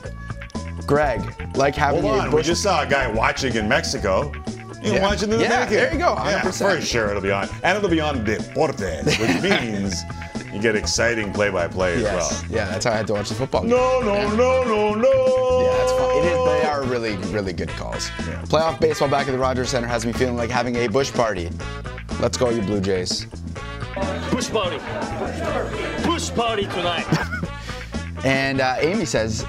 Greg, 0.87 1.57
like 1.57 1.75
having 1.75 2.03
Hold 2.03 2.15
a 2.17 2.19
on, 2.25 2.33
we 2.33 2.43
just 2.43 2.63
saw 2.63 2.83
a 2.83 2.87
guy 2.87 3.07
watching 3.11 3.55
in 3.55 3.69
Mexico. 3.69 4.33
You 4.83 4.91
can 4.91 4.95
Yeah. 4.95 5.03
watch 5.03 5.19
it 5.23 5.25
in 5.25 5.31
the 5.31 5.39
Yeah, 5.39 5.65
Dominican. 5.65 5.75
there 5.77 5.93
you 5.93 5.99
go, 5.99 6.15
Yeah, 6.15 6.41
100%. 6.43 6.81
for 6.81 6.85
sure 6.87 7.09
it'll 7.11 7.23
be 7.23 7.31
on. 7.31 7.49
And 7.63 7.77
it'll 7.79 7.89
be 7.91 8.01
on 8.01 8.25
Deportes, 8.25 9.05
which 9.21 9.43
means 9.51 10.03
you 10.53 10.61
get 10.61 10.75
exciting 10.75 11.33
play-by-play 11.33 11.95
as 11.95 12.01
yes. 12.03 12.43
well. 12.43 12.51
Yeah, 12.51 12.65
that's 12.67 12.85
how 12.85 12.93
I 12.93 12.97
had 12.97 13.07
to 13.07 13.13
watch 13.15 13.29
the 13.29 13.35
football 13.37 13.63
game. 13.63 13.71
No, 13.71 14.01
no, 14.01 14.15
Yeah. 14.15 14.35
no, 14.35 14.65
no, 14.65 14.95
no. 14.95 15.61
Yeah, 15.63 15.77
that's 15.79 15.93
fun. 15.93 16.17
It 16.17 16.25
is, 16.27 16.45
they 16.47 16.65
are 16.69 16.83
really, 16.83 17.17
really 17.33 17.53
good 17.53 17.71
calls. 17.71 18.11
Playoff 18.49 18.81
baseball 18.81 19.09
back 19.09 19.29
at 19.29 19.33
the 19.33 19.39
Rogers 19.39 19.71
Center 19.71 19.87
has 19.87 20.05
me 20.05 20.13
feeling 20.13 20.37
like 20.37 20.51
having 20.51 20.75
a 20.77 20.89
bush 20.89 21.13
party. 21.13 21.49
Let's 22.21 22.37
go, 22.37 22.51
you 22.51 22.61
Blue 22.63 22.81
Jays. 22.81 23.27
Push 24.31 24.51
party. 24.51 24.79
Push 26.03 26.31
party 26.33 26.65
tonight. 26.67 27.07
And 28.25 28.61
uh, 28.61 28.77
Amy 28.79 29.05
says, 29.05 29.45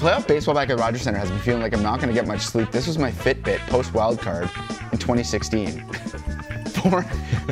playoff 0.00 0.26
baseball 0.26 0.54
back 0.54 0.70
at 0.70 0.78
Rogers 0.78 1.02
Center 1.02 1.18
has 1.18 1.30
me 1.30 1.36
feeling 1.38 1.60
like 1.60 1.74
I'm 1.74 1.82
not 1.82 2.00
going 2.00 2.08
to 2.08 2.14
get 2.14 2.26
much 2.26 2.40
sleep. 2.40 2.70
This 2.70 2.86
was 2.86 2.96
my 2.96 3.12
Fitbit 3.12 3.58
post 3.66 3.92
wild 3.92 4.18
card 4.18 4.50
in 4.92 4.98
2016. 4.98 5.84
Four, 6.70 7.02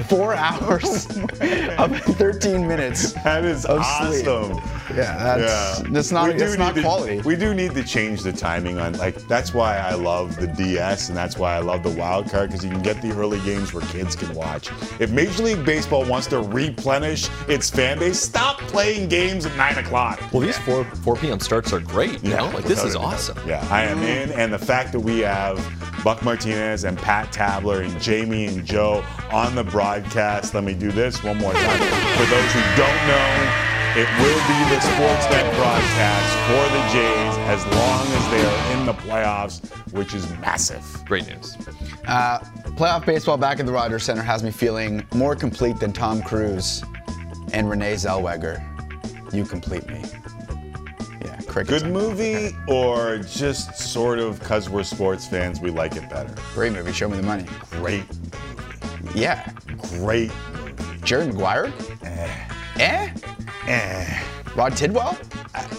four 0.09 0.32
hours 0.36 1.07
oh, 1.11 1.84
of 1.84 2.01
13 2.16 2.66
minutes. 2.66 3.12
That 3.24 3.44
is 3.44 3.66
of 3.66 3.80
awesome. 3.80 4.55
Sleep. 4.55 4.64
Yeah, 4.99 5.38
that's, 5.38 5.80
that's 5.90 6.12
not, 6.12 6.26
We 6.26 6.32
do 6.34 6.38
that's 6.40 6.53
need 6.53 6.59
not 6.59 6.74
to- 6.74 6.82
quality. 6.82 7.20
we 7.22 7.36
do 7.36 7.55
need 7.55 7.74
to 7.74 7.84
change 7.84 8.22
the 8.22 8.32
timing 8.32 8.78
on 8.78 8.92
like 8.99 9.14
that's 9.28 9.55
why 9.55 9.76
I 9.78 9.94
love 9.94 10.36
the 10.36 10.46
DS 10.46 11.09
and 11.09 11.16
that's 11.16 11.38
why 11.38 11.55
I 11.55 11.61
love 11.61 11.82
the 11.82 11.90
wild 11.90 12.30
card 12.30 12.51
because 12.51 12.64
you 12.64 12.70
can 12.70 12.82
get 12.82 13.01
the 13.03 13.11
early 13.12 13.40
games 13.40 13.72
where 13.72 13.84
kids 13.86 14.14
can 14.16 14.34
watch. 14.34 14.70
If 15.01 15.11
Major 15.11 15.42
League 15.44 15.64
Baseball 15.64 16.05
wants 16.05 16.26
to 16.28 16.40
replenish 16.40 17.28
its 17.49 17.70
fan 17.70 17.99
base, 17.99 18.20
stop 18.20 18.59
playing 18.62 19.09
games 19.09 19.46
at 19.46 19.57
nine 19.57 19.76
o'clock. 19.78 20.20
Well, 20.32 20.40
these 20.42 20.59
4 20.59 20.84
4 20.84 21.16
p.m. 21.16 21.40
starts 21.40 21.72
are 21.72 21.80
great. 21.80 22.22
You 22.24 22.30
know, 22.36 22.46
like 22.51 22.64
this 22.64 22.82
is 22.84 22.94
a 22.94 22.99
doubt. 22.99 23.07
awesome. 23.14 23.38
Yeah, 23.46 23.66
I 23.70 23.84
am 23.84 24.03
in, 24.03 24.30
and 24.32 24.53
the 24.53 24.59
fact 24.59 24.92
that 24.92 25.01
we 25.01 25.20
have 25.20 25.57
Buck 26.05 26.22
Martinez 26.22 26.84
and 26.84 26.96
Pat 26.99 27.32
Tabler 27.32 27.82
and 27.82 28.01
Jamie 28.01 28.46
and 28.46 28.64
Joe 28.64 29.05
on 29.30 29.55
the 29.55 29.64
broadcast. 29.64 30.55
Let 30.55 30.64
me 30.64 30.74
do 30.74 30.90
this 30.92 31.22
one 31.22 31.38
more 31.38 31.53
time. 31.53 31.78
For 32.16 32.26
those 32.26 32.53
who 32.53 32.61
don't 32.76 33.07
know, 33.09 33.74
it 34.01 34.09
will 34.20 34.42
be 34.46 34.74
the 34.74 34.80
Sportsnet 34.80 35.55
broadcast 35.57 36.36
for 36.46 36.64
the 36.72 36.82
Jays 36.92 37.36
as 37.49 37.66
long 37.74 38.07
as 38.07 38.30
they 38.30 38.44
are 38.46 38.78
in 38.78 38.86
the 38.86 38.92
playoffs, 38.94 39.66
which 39.92 40.14
is 40.14 40.28
massive. 40.38 40.84
Great 41.05 41.26
news. 41.26 41.57
Uh, 42.07 42.38
playoff 42.76 43.05
baseball 43.05 43.36
back 43.36 43.59
at 43.59 43.66
the 43.66 43.72
Rogers 43.72 44.05
Center 44.05 44.22
has 44.22 44.42
me 44.44 44.51
feeling 44.53 45.05
more 45.14 45.34
complete 45.34 45.78
than 45.80 45.92
Tom 45.92 46.22
Cruise 46.22 46.84
and 47.53 47.68
Renee 47.68 47.94
Zellweger. 47.94 48.62
You 49.34 49.44
complete 49.44 49.86
me. 49.88 50.05
Yeah, 51.24 51.36
cricket. 51.49 51.82
Good 51.82 51.90
movie, 51.92 52.57
or 52.68 53.18
just 53.18 53.74
sort 53.76 54.20
of 54.20 54.38
because 54.38 54.70
we're 54.70 54.84
sports 54.84 55.26
fans, 55.26 55.61
we 55.61 55.70
like 55.70 55.96
it 55.96 56.09
better? 56.09 56.32
Great 56.55 56.72
movie. 56.72 56.92
Show 56.92 57.09
me 57.09 57.16
the 57.16 57.22
money. 57.24 57.46
Great, 57.72 58.05
Yeah. 59.14 59.51
great. 59.99 60.30
Jerry 61.03 61.26
Maguire? 61.26 61.72
Eh, 62.05 62.44
Eh? 62.80 63.09
Eh. 63.68 64.22
Rod 64.56 64.76
Tidwell? 64.76 65.16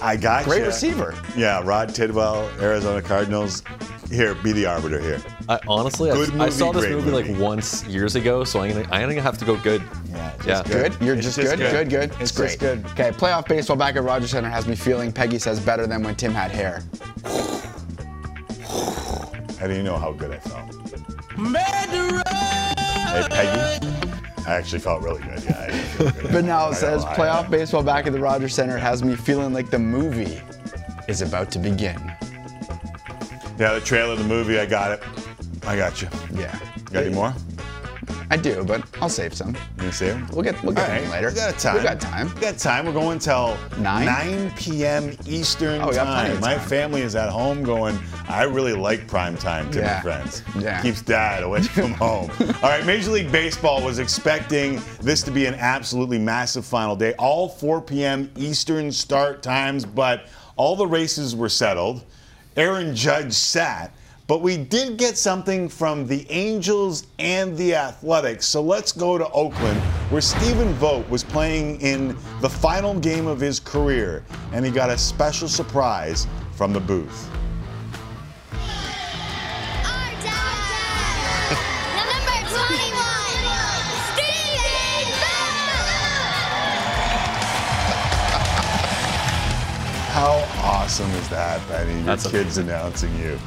I 0.01 0.15
got 0.15 0.41
you. 0.45 0.51
Great 0.51 0.61
ya. 0.61 0.67
receiver. 0.67 1.15
Yeah, 1.35 1.61
Rod 1.63 1.93
Tidwell, 1.93 2.49
Arizona 2.61 3.01
Cardinals. 3.01 3.63
Here, 4.09 4.33
be 4.35 4.51
the 4.53 4.65
arbiter 4.65 4.99
here. 4.99 5.21
I, 5.49 5.59
honestly, 5.67 6.09
I, 6.09 6.15
Good 6.15 6.33
I 6.41 6.49
saw 6.49 6.71
this 6.71 6.85
movie, 6.89 7.11
movie. 7.11 7.29
like 7.31 7.39
once 7.39 7.85
years 7.85 8.15
ago, 8.15 8.43
so 8.43 8.59
I'm 8.61 8.71
gonna, 8.71 8.87
I'm 8.91 9.07
gonna 9.07 9.21
have 9.21 9.37
to 9.37 9.45
go 9.45 9.55
good. 9.57 9.83
Yeah, 10.09 10.33
Yeah. 10.45 10.63
Good? 10.63 10.95
You're 10.99 11.15
just, 11.15 11.35
just 11.37 11.49
good? 11.55 11.59
good. 11.59 11.71
Good, 11.71 11.89
good. 11.89 12.11
It's 12.13 12.21
It's 12.21 12.31
great. 12.31 12.47
just 12.47 12.59
good. 12.59 12.85
Okay, 12.87 13.11
playoff 13.11 13.47
baseball 13.47 13.77
back 13.77 13.95
at 13.97 14.03
Rogers 14.03 14.31
Center 14.31 14.49
has 14.49 14.67
me 14.67 14.75
feeling, 14.75 15.11
Peggy 15.11 15.37
says, 15.37 15.59
better 15.59 15.85
than 15.85 16.01
when 16.01 16.15
Tim 16.15 16.33
had 16.33 16.49
hair. 16.51 16.81
How 19.59 19.67
do 19.67 19.75
you 19.75 19.83
know 19.83 19.97
how 19.97 20.11
good 20.13 20.31
I 20.31 20.39
felt? 20.39 20.73
Hey, 23.11 23.27
Peggy. 23.29 24.08
I 24.49 24.53
actually 24.55 24.79
felt 24.79 25.03
really 25.03 25.21
good. 25.21 25.43
Yeah. 25.43 25.59
I 25.59 25.67
did 25.67 25.85
feel 25.85 26.09
good. 26.11 26.31
But 26.31 26.43
now 26.43 26.69
it 26.71 26.75
says 26.75 27.03
lie. 27.03 27.15
playoff 27.15 27.51
baseball 27.51 27.83
back 27.83 28.07
at 28.07 28.13
the 28.13 28.19
Rogers 28.19 28.55
Center 28.55 28.77
has 28.77 29.03
me 29.03 29.15
feeling 29.15 29.53
like 29.53 29.69
the 29.69 29.77
movie 29.77 30.41
is 31.07 31.21
about 31.21 31.51
to 31.51 31.59
begin. 31.59 31.99
Yeah, 33.59 33.73
the 33.73 33.81
trailer 33.83 34.13
of 34.13 34.17
the 34.17 34.25
movie. 34.25 34.59
I 34.59 34.65
got 34.65 34.91
it. 34.91 35.03
I 35.67 35.75
got 35.75 36.01
you. 36.01 36.07
Yeah. 36.33 36.57
You 36.77 36.83
Got 36.85 37.03
any 37.03 37.13
more? 37.13 37.33
I 38.31 38.37
do, 38.37 38.63
but 38.63 38.83
I'll 39.01 39.09
save 39.09 39.33
some. 39.33 39.57
You 39.81 39.91
see? 39.91 40.13
We'll 40.31 40.43
get 40.43 40.61
we'll 40.63 40.73
get 40.73 40.87
them 41.01 41.09
later. 41.11 41.29
We 41.29 41.35
got 41.35 41.57
time. 41.57 41.77
We 41.77 41.83
got 41.83 41.99
time. 41.99 42.33
We 42.35 42.41
got 42.41 42.57
time. 42.59 42.85
We're 42.85 42.93
going 42.93 43.17
till 43.17 43.57
Nine? 43.79 44.05
9 44.05 44.51
p.m. 44.55 45.17
Eastern 45.25 45.81
Oh, 45.81 45.85
plenty 45.89 45.97
time. 46.33 46.39
My 46.39 46.59
family 46.59 47.01
is 47.01 47.15
at 47.15 47.29
home 47.29 47.63
going, 47.63 47.97
I 48.27 48.43
really 48.43 48.73
like 48.73 49.07
prime 49.07 49.35
time, 49.35 49.71
to 49.71 49.79
Yeah. 49.79 49.95
and 49.95 50.03
friends. 50.03 50.43
Yeah. 50.59 50.79
Keeps 50.83 51.01
dad 51.01 51.41
away 51.41 51.61
from 51.63 51.93
home. 51.93 52.29
All 52.39 52.69
right, 52.69 52.85
Major 52.85 53.09
League 53.11 53.31
Baseball 53.31 53.83
was 53.83 53.97
expecting 53.97 54.79
this 55.01 55.23
to 55.23 55.31
be 55.31 55.47
an 55.47 55.55
absolutely 55.55 56.19
massive 56.19 56.65
final 56.65 56.95
day. 56.95 57.13
All 57.17 57.49
4 57.49 57.81
p.m. 57.81 58.29
Eastern 58.37 58.91
start 58.91 59.41
times, 59.41 59.85
but 59.85 60.27
all 60.55 60.75
the 60.75 60.85
races 60.87 61.35
were 61.35 61.49
settled. 61.49 62.03
Aaron 62.57 62.93
Judge 62.95 63.33
sat. 63.33 63.91
But 64.29 64.41
we 64.43 64.57
did 64.57 64.97
get 64.97 65.17
something 65.17 65.67
from 65.67 66.05
the 66.05 66.29
Angels 66.29 67.07
and 67.17 67.57
the 67.57 67.73
Athletics. 67.73 68.45
So 68.45 68.61
let's 68.61 68.91
go 68.91 69.17
to 69.17 69.27
Oakland, 69.31 69.79
where 70.11 70.21
Stephen 70.21 70.71
Vogt 70.73 71.09
was 71.09 71.23
playing 71.23 71.81
in 71.81 72.15
the 72.39 72.47
final 72.47 72.93
game 72.99 73.25
of 73.25 73.39
his 73.39 73.59
career, 73.59 74.23
and 74.53 74.63
he 74.63 74.69
got 74.69 74.91
a 74.91 74.97
special 74.99 75.47
surprise 75.47 76.27
from 76.51 76.73
the 76.73 76.79
booth. 76.79 77.27
How 90.11 90.47
awesome 90.61 91.09
is 91.13 91.27
that, 91.29 91.67
Benny? 91.67 91.95
Your 91.95 92.03
That's 92.03 92.29
kids 92.29 92.59
announcing 92.59 93.17
you. 93.17 93.39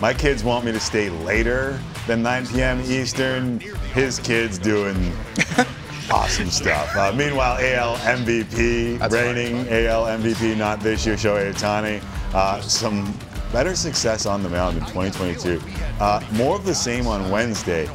My 0.00 0.14
kids 0.14 0.42
want 0.42 0.64
me 0.64 0.72
to 0.72 0.80
stay 0.80 1.10
later 1.10 1.78
than 2.06 2.22
9 2.22 2.46
p.m. 2.46 2.80
Eastern. 2.80 3.60
His 3.92 4.18
kids 4.18 4.58
doing 4.58 4.96
awesome 6.10 6.48
stuff. 6.48 6.96
Uh, 6.96 7.12
meanwhile, 7.14 7.58
AL 7.60 7.96
MVP, 7.98 8.98
That's 8.98 9.12
reigning 9.12 9.68
AL 9.68 10.04
MVP, 10.06 10.56
not 10.56 10.80
this 10.80 11.04
year, 11.04 11.16
Shohei 11.16 11.52
Ohtani. 11.52 12.02
Uh, 12.32 12.62
some 12.62 13.14
better 13.52 13.74
success 13.74 14.24
on 14.24 14.42
the 14.42 14.48
mound 14.48 14.78
in 14.78 14.84
2022. 14.84 15.60
Uh, 16.00 16.24
more 16.32 16.56
of 16.56 16.64
the 16.64 16.74
same 16.74 17.06
on 17.06 17.30
Wednesday. 17.30 17.86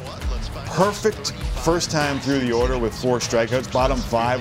Perfect 0.66 1.32
first 1.64 1.90
time 1.90 2.20
through 2.20 2.38
the 2.38 2.52
order 2.52 2.78
with 2.78 2.94
four 2.94 3.18
strikeouts. 3.18 3.72
Bottom 3.72 3.98
five, 3.98 4.40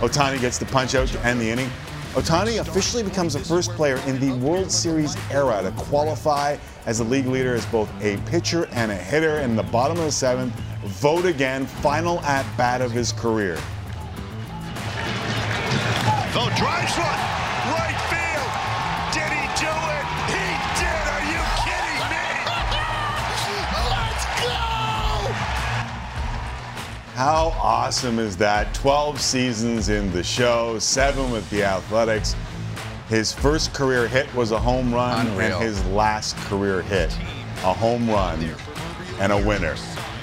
Ohtani 0.00 0.40
gets 0.40 0.58
the 0.58 0.66
punch 0.66 0.96
out 0.96 1.06
to 1.06 1.24
end 1.24 1.40
the 1.40 1.48
inning. 1.48 1.70
Ohtani 2.14 2.60
officially 2.60 3.02
becomes 3.02 3.32
the 3.32 3.38
first 3.38 3.70
player 3.70 3.96
in 4.06 4.20
the 4.20 4.32
World 4.44 4.70
Series 4.70 5.16
era 5.30 5.62
to 5.62 5.70
qualify 5.84 6.56
as 6.86 7.00
a 7.00 7.04
league 7.04 7.26
leader 7.26 7.54
as 7.54 7.64
both 7.66 7.90
a 8.02 8.16
pitcher 8.26 8.66
and 8.72 8.90
a 8.90 8.96
hitter 8.96 9.38
in 9.40 9.56
the 9.56 9.62
bottom 9.64 9.98
of 9.98 10.04
the 10.04 10.12
seventh. 10.12 10.54
Vogt 10.84 11.26
again, 11.26 11.66
final 11.66 12.20
at 12.20 12.44
bat 12.56 12.80
of 12.80 12.90
his 12.90 13.12
career. 13.12 13.56
Vogt 16.32 16.56
drives 16.56 16.96
one. 16.98 17.20
Right 17.70 17.98
field. 18.10 18.52
Did 19.14 19.30
he 19.30 19.44
do 19.62 19.70
it? 19.70 20.06
He 20.32 20.46
did. 20.80 21.04
Are 21.12 21.24
you 21.30 21.42
kidding 21.62 22.00
me? 22.10 22.26
Let's 23.90 24.24
go! 24.40 24.58
How 27.14 27.54
awesome 27.60 28.18
is 28.18 28.36
that? 28.38 28.74
12 28.74 29.20
seasons 29.20 29.88
in 29.88 30.10
the 30.12 30.24
show, 30.24 30.78
seven 30.78 31.30
with 31.30 31.48
the 31.50 31.62
Athletics. 31.62 32.34
His 33.12 33.30
first 33.30 33.74
career 33.74 34.08
hit 34.08 34.34
was 34.34 34.52
a 34.52 34.58
home 34.58 34.94
run, 34.94 35.26
Unreal. 35.26 35.58
and 35.58 35.62
his 35.62 35.84
last 35.88 36.34
career 36.48 36.80
hit, 36.80 37.14
a 37.58 37.74
home 37.74 38.08
run 38.08 38.42
and 39.20 39.30
a 39.30 39.36
winner. 39.36 39.76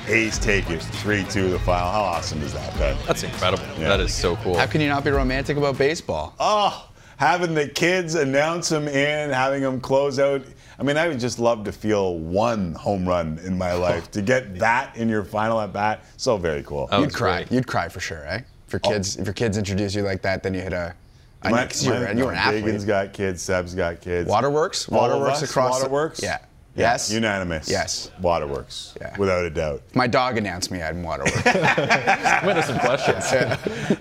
A's 0.08 0.40
take 0.40 0.68
it 0.72 0.82
3 0.82 1.24
2 1.26 1.52
the 1.52 1.60
final. 1.60 1.92
How 1.92 2.02
awesome 2.02 2.42
is 2.42 2.52
that, 2.54 2.76
Ben? 2.80 2.98
That's 3.06 3.22
incredible. 3.22 3.64
That 3.78 4.00
is 4.00 4.12
so 4.12 4.38
cool. 4.38 4.58
How 4.58 4.66
can 4.66 4.82
you 4.82 4.90
not 4.90 5.04
be 5.04 5.12
romantic 5.12 5.56
about 5.56 5.78
baseball? 5.78 6.34
Oh, 6.40 6.90
having 7.18 7.54
the 7.54 7.68
kids 7.68 8.16
announce 8.16 8.72
him 8.72 8.88
in, 8.88 9.30
having 9.30 9.62
him 9.62 9.80
close 9.80 10.18
out. 10.18 10.42
I 10.80 10.82
mean, 10.82 10.98
I 10.98 11.10
would 11.10 11.20
just 11.20 11.38
love 11.38 11.64
to 11.66 11.72
feel 11.72 12.18
one 12.18 12.74
home 12.74 13.08
run 13.08 13.40
in 13.46 13.56
my 13.56 13.74
life. 13.74 14.10
to 14.10 14.24
get 14.24 14.58
that 14.58 14.98
in 14.98 15.08
your 15.10 15.24
final 15.24 15.62
at 15.62 15.72
bat, 15.72 16.04
so 16.18 16.38
very 16.38 16.64
cool. 16.64 16.88
That 16.88 17.02
You'd 17.02 17.14
cry. 17.14 17.44
great. 17.44 17.52
You'd 17.52 17.68
cry 17.68 17.88
for 17.88 18.00
sure, 18.00 18.26
eh? 18.26 18.42
If 18.66 18.74
your 18.74 18.80
kids, 18.80 19.18
if 19.18 19.28
your 19.28 19.36
kids 19.36 19.60
introduce 19.60 19.94
you 19.94 20.02
like 20.02 20.24
that, 20.24 20.42
then 20.42 20.56
you 20.56 20.62
hit 20.62 20.74
a. 20.74 20.96
I 21.42 21.50
know, 21.50 21.56
My- 21.56 21.66
'cause 21.68 21.86
you 21.86 21.92
were, 21.92 22.00
my- 22.02 22.12
you 22.12 22.26
were 22.26 22.32
an 22.32 22.38
athlete. 22.38 22.66
Reagan's 22.66 22.86
got 22.86 23.14
kids. 23.14 23.42
Seb's 23.42 23.74
got 23.76 24.02
kids. 24.02 24.28
Waterworks? 24.30 24.90
All 24.90 25.06
of 25.06 25.12
Waterworks 25.12 25.42
across 25.44 25.78
the- 25.78 25.84
Waterworks. 25.86 26.22
Yeah. 26.22 26.38
Yeah, 26.76 26.92
Yes. 26.92 27.12
Unanimous. 27.12 27.70
Yes. 27.70 28.12
Waterworks. 28.22 28.94
Yeah. 29.02 29.18
Without 29.18 29.44
a 29.44 29.50
doubt. 29.50 29.82
My 29.96 30.08
dog 30.08 30.38
announced 30.38 30.70
me 30.72 30.82
I'd 30.82 31.02
waterworks. 31.04 31.36
What 31.46 32.58
are 32.58 32.62
some 32.64 32.80
questions? 32.80 33.26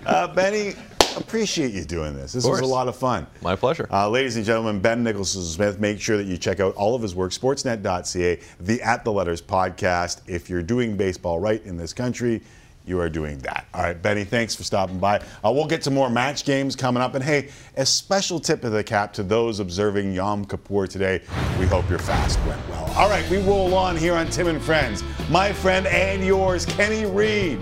Uh, 0.05 0.27
Benny, 0.33 0.75
appreciate 1.17 1.71
you 1.71 1.83
doing 1.83 2.13
this. 2.15 2.31
This 2.33 2.45
was 2.45 2.59
a 2.61 2.65
lot 2.65 2.87
of 2.87 2.95
fun. 2.95 3.25
My 3.41 3.55
pleasure. 3.55 3.87
Uh, 3.91 4.07
ladies 4.09 4.35
and 4.37 4.45
gentlemen, 4.45 4.79
Ben 4.79 5.03
Nicholson 5.03 5.43
Smith, 5.43 5.79
make 5.79 5.99
sure 5.99 6.15
that 6.17 6.25
you 6.25 6.37
check 6.37 6.59
out 6.59 6.73
all 6.75 6.95
of 6.95 7.01
his 7.01 7.15
work, 7.15 7.31
sportsnet.ca, 7.31 8.39
the 8.59 8.81
At 8.81 9.03
the 9.03 9.11
Letters 9.11 9.41
podcast. 9.41 10.21
If 10.27 10.49
you're 10.49 10.63
doing 10.63 10.95
baseball 10.95 11.39
right 11.39 11.63
in 11.65 11.75
this 11.77 11.91
country, 11.93 12.41
you 12.89 12.99
are 12.99 13.09
doing 13.09 13.37
that. 13.39 13.67
All 13.73 13.83
right, 13.83 13.99
Benny, 13.99 14.23
thanks 14.23 14.55
for 14.55 14.63
stopping 14.63 14.99
by. 14.99 15.19
Uh, 15.45 15.51
we'll 15.51 15.67
get 15.67 15.81
to 15.83 15.91
more 15.91 16.09
match 16.09 16.43
games 16.43 16.75
coming 16.75 17.01
up. 17.01 17.15
And 17.15 17.23
hey, 17.23 17.49
a 17.77 17.85
special 17.85 18.39
tip 18.39 18.63
of 18.63 18.71
the 18.71 18.83
cap 18.83 19.13
to 19.13 19.23
those 19.23 19.59
observing 19.59 20.13
Yom 20.13 20.43
Kippur 20.45 20.87
today. 20.87 21.21
We 21.59 21.67
hope 21.67 21.89
your 21.89 21.99
fast 21.99 22.39
went 22.45 22.67
well. 22.69 22.91
All 22.97 23.09
right, 23.09 23.27
we 23.29 23.37
roll 23.37 23.75
on 23.75 23.95
here 23.95 24.15
on 24.15 24.27
Tim 24.27 24.47
and 24.47 24.61
Friends. 24.61 25.03
My 25.29 25.53
friend 25.53 25.85
and 25.87 26.25
yours, 26.25 26.65
Kenny 26.65 27.05
Reid. 27.05 27.61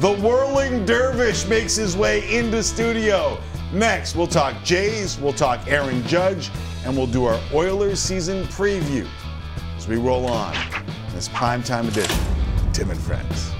The 0.00 0.12
whirling 0.22 0.84
dervish 0.86 1.46
makes 1.46 1.76
his 1.76 1.96
way 1.96 2.36
into 2.36 2.62
studio. 2.62 3.38
Next, 3.72 4.14
we'll 4.14 4.26
talk 4.28 4.54
Jays, 4.62 5.18
we'll 5.18 5.32
talk 5.32 5.66
Aaron 5.66 6.06
Judge, 6.06 6.50
and 6.84 6.96
we'll 6.96 7.08
do 7.08 7.24
our 7.24 7.40
Oilers 7.52 7.98
season 7.98 8.44
preview 8.44 9.08
as 9.76 9.88
we 9.88 9.96
roll 9.96 10.26
on 10.26 10.54
this 11.12 11.28
primetime 11.28 11.88
edition, 11.88 12.72
Tim 12.72 12.90
and 12.90 13.00
Friends. 13.00 13.50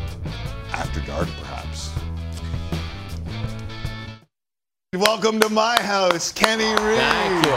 After 0.75 0.99
dark, 1.03 1.29
perhaps. 1.39 1.91
Welcome 4.93 5.39
to 5.39 5.49
my 5.49 5.81
house, 5.81 6.33
Kenny 6.33 6.65
Reid. 6.65 6.99
Thank 6.99 7.47
you. 7.47 7.53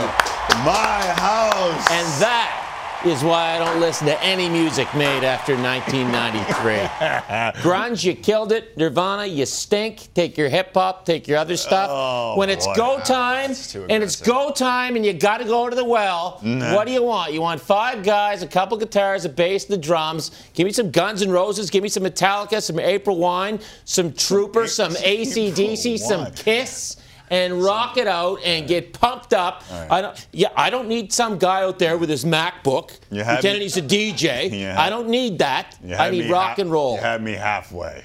My 0.63 1.01
house. 1.17 1.87
And 1.89 2.05
that 2.21 2.56
is 3.05 3.23
why 3.23 3.55
I 3.55 3.59
don't 3.59 3.79
listen 3.79 4.07
to 4.07 4.21
any 4.23 4.49
music 4.49 4.87
made 4.95 5.23
after 5.23 5.55
1993. 5.55 6.75
Grunge, 7.61 8.03
you 8.03 8.15
killed 8.15 8.51
it. 8.51 8.75
Nirvana, 8.77 9.25
you 9.25 9.45
stink. 9.45 10.07
Take 10.13 10.37
your 10.37 10.49
hip 10.49 10.71
hop, 10.73 11.05
take 11.05 11.27
your 11.27 11.37
other 11.37 11.57
stuff. 11.57 11.89
Oh, 11.91 12.37
when 12.37 12.49
it's 12.49 12.65
boy. 12.65 12.75
go 12.75 12.99
time, 12.99 13.51
and 13.89 14.03
it's 14.03 14.21
go 14.21 14.51
time, 14.51 14.95
and 14.95 15.05
you 15.05 15.13
got 15.13 15.37
to 15.37 15.45
go 15.45 15.69
to 15.69 15.75
the 15.75 15.85
well, 15.85 16.39
Nah. 16.41 16.75
what 16.75 16.87
do 16.87 16.93
you 16.93 17.03
want? 17.03 17.33
You 17.33 17.41
want 17.41 17.61
five 17.61 18.03
guys, 18.03 18.41
a 18.41 18.47
couple 18.47 18.77
guitars, 18.77 19.25
a 19.25 19.29
bass, 19.29 19.65
the 19.65 19.77
drums. 19.77 20.31
Give 20.53 20.65
me 20.65 20.73
some 20.73 20.91
Guns 20.91 21.21
N' 21.21 21.31
Roses. 21.31 21.69
Give 21.69 21.83
me 21.83 21.89
some 21.89 22.03
Metallica, 22.03 22.61
some 22.61 22.79
April 22.79 23.17
Wine, 23.17 23.59
some 23.85 24.13
Trooper, 24.13 24.67
some 24.67 24.93
ACDC, 24.93 25.99
some 25.99 26.31
Kiss 26.31 26.97
and 27.29 27.61
rock 27.63 27.97
it 27.97 28.07
out 28.07 28.39
and 28.43 28.67
get 28.67 28.93
pumped 28.93 29.33
up. 29.33 29.63
right. 29.71 29.91
I 29.91 30.01
don't. 30.01 30.27
Yeah, 30.31 30.49
I 30.55 30.69
don't 30.69 30.87
need 30.87 31.11
some 31.13 31.37
guy 31.37 31.63
out 31.63 31.79
there 31.79 31.97
with 31.97 32.09
his 32.09 32.23
MacBook 32.25 32.97
You 33.11 33.23
had 33.23 33.35
pretending 33.35 33.61
he's 33.63 33.77
a 33.77 33.81
DJ. 33.81 34.51
You 34.57 34.69
I 34.69 34.89
don't 34.89 35.09
need 35.09 35.39
that. 35.39 35.77
I 35.97 36.09
need 36.09 36.29
rock 36.31 36.55
ha- 36.55 36.61
and 36.61 36.71
roll. 36.71 36.95
You 36.95 37.01
had 37.01 37.21
me 37.21 37.33
halfway. 37.33 38.03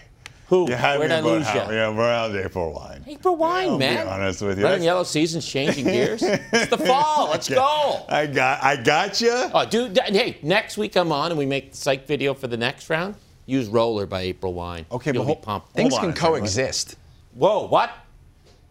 Who? 0.48 0.68
You 0.68 0.74
had 0.74 0.98
Where'd 0.98 1.10
me 1.10 1.16
I 1.16 1.18
about 1.20 1.30
lose 1.32 1.46
half, 1.46 1.68
you? 1.70 1.74
Yeah, 1.76 1.88
we're 1.88 2.00
around 2.02 2.36
April 2.36 2.72
wine. 2.74 3.02
April 3.06 3.36
wine, 3.36 3.68
I'll 3.70 3.78
man. 3.78 4.04
be 4.06 4.10
honest 4.12 4.42
with 4.42 4.58
you. 4.58 4.64
Running 4.64 4.80
That's- 4.80 4.84
yellow 4.84 5.02
season's 5.04 5.46
changing 5.48 5.84
gears. 5.96 6.22
it's 6.22 6.66
the 6.66 6.76
fall. 6.76 7.30
Let's 7.30 7.48
go. 7.48 8.04
I 8.08 8.26
got, 8.26 8.62
I 8.62 8.76
got 8.76 9.20
you. 9.22 9.30
Oh, 9.32 9.64
dude. 9.64 9.98
Hey, 9.98 10.36
next 10.42 10.76
week 10.76 10.94
I'm 10.96 11.10
on 11.10 11.30
and 11.30 11.38
we 11.38 11.46
make 11.46 11.70
the 11.70 11.76
psych 11.78 12.06
video 12.06 12.34
for 12.34 12.48
the 12.48 12.58
next 12.58 12.90
round. 12.90 13.14
Use 13.46 13.66
Roller 13.68 14.04
by 14.04 14.20
April 14.22 14.52
Wine. 14.52 14.84
Okay, 14.92 15.12
You'll 15.14 15.22
but 15.22 15.26
be 15.28 15.32
hold- 15.34 15.42
pumped. 15.42 15.72
Things 15.72 15.94
on 15.94 16.00
can 16.00 16.10
a 16.10 16.12
second. 16.16 16.28
coexist. 16.32 16.96
Whoa, 17.34 17.66
what? 17.68 17.90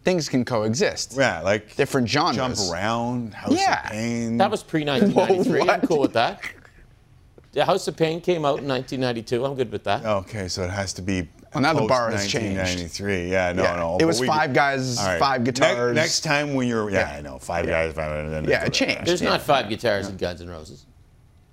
Things 0.04 0.28
can 0.28 0.44
coexist. 0.44 1.14
Yeah, 1.16 1.40
like 1.42 1.76
Different 1.76 2.08
genres. 2.08 2.36
jump 2.58 2.72
around, 2.72 3.34
House 3.34 3.52
Yeah. 3.58 3.84
of 3.86 3.92
Pain. 3.92 4.36
That 4.38 4.50
was 4.50 4.62
pre 4.62 4.84
1993. 4.84 5.68
I'm 5.70 5.80
cool 5.82 6.00
with 6.00 6.12
that. 6.14 6.40
The 7.52 7.64
House 7.64 7.86
of 7.86 7.96
Pain 7.96 8.20
came 8.20 8.44
out 8.44 8.58
in 8.60 8.66
1992. 8.68 9.44
I'm 9.44 9.54
good 9.54 9.70
with 9.70 9.84
that. 9.84 10.04
Okay, 10.04 10.48
so 10.48 10.62
it 10.64 10.70
has 10.70 10.92
to 10.94 11.02
be. 11.02 11.28
Well, 11.54 11.60
now 11.62 11.74
the 11.74 11.82
bar 11.82 12.10
has 12.10 12.22
changed. 12.26 12.56
1993. 12.58 13.30
Yeah, 13.30 13.52
no, 13.52 13.62
Yeah. 13.62 13.76
no. 13.76 13.98
It 14.00 14.06
was 14.06 14.20
we- 14.20 14.26
five 14.26 14.54
guys, 14.54 14.98
All 14.98 15.04
right. 15.06 15.20
five 15.20 15.42
Ne- 15.42 15.44
guitars. 15.52 15.94
next 15.94 16.20
time 16.24 16.54
when 16.54 16.66
you're, 16.66 16.88
yeah, 16.90 17.10
Yeah. 17.10 17.18
I 17.18 17.20
know, 17.20 17.38
five 17.38 17.66
guys, 17.66 17.92
five. 17.94 18.24
and 18.24 18.32
then 18.32 18.44
Yeah, 18.44 18.64
it 18.64 18.72
changed. 18.72 19.04
There's 19.06 19.20
Yeah. 19.20 19.28
not 19.30 19.42
five 19.42 19.68
guitars 19.68 20.08
in 20.08 20.16
Guns 20.16 20.40
N' 20.40 20.48
Roses. 20.48 20.86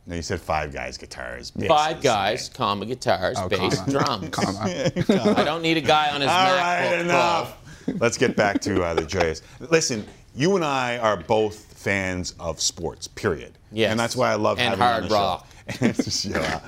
No, 0.08 0.16
you 0.16 0.22
said 0.24 0.40
five 0.42 0.74
guys, 0.74 0.98
guitars. 0.98 1.52
Five 1.52 2.02
basses. 2.02 2.04
guys, 2.04 2.50
comma 2.50 2.86
guitars, 2.86 3.38
Oh, 3.40 3.48
bass, 3.50 3.76
comma. 3.78 3.92
drums. 3.92 4.30
Comma. 4.32 5.34
I 5.38 5.44
don't 5.44 5.62
need 5.62 5.78
a 5.78 5.82
guy 5.82 6.10
on 6.10 6.22
his 6.22 6.30
All 6.32 6.36
MacBook 6.48 6.58
right, 6.58 6.88
Pro. 6.92 7.00
enough. 7.02 7.58
Let's 8.00 8.18
get 8.18 8.36
back 8.36 8.62
to 8.62 8.84
uh, 8.84 8.94
the 8.94 9.06
joyous. 9.06 9.42
Listen, 9.60 10.06
you 10.36 10.56
and 10.56 10.64
I 10.66 10.98
are 10.98 11.18
both 11.18 11.74
fans 11.78 12.34
of 12.40 12.60
sports. 12.62 13.08
Period. 13.08 13.54
Yes. 13.72 13.92
And 13.92 14.00
that's 14.00 14.16
why 14.16 14.32
I 14.32 14.36
love 14.36 14.60
And 14.60 14.70
having 14.70 14.80
hard 14.80 15.10
you 15.10 15.16
on 15.16 15.42
the 15.80 15.86
rock. 15.86 15.96
show. 16.10 16.30
Yeah. 16.30 16.62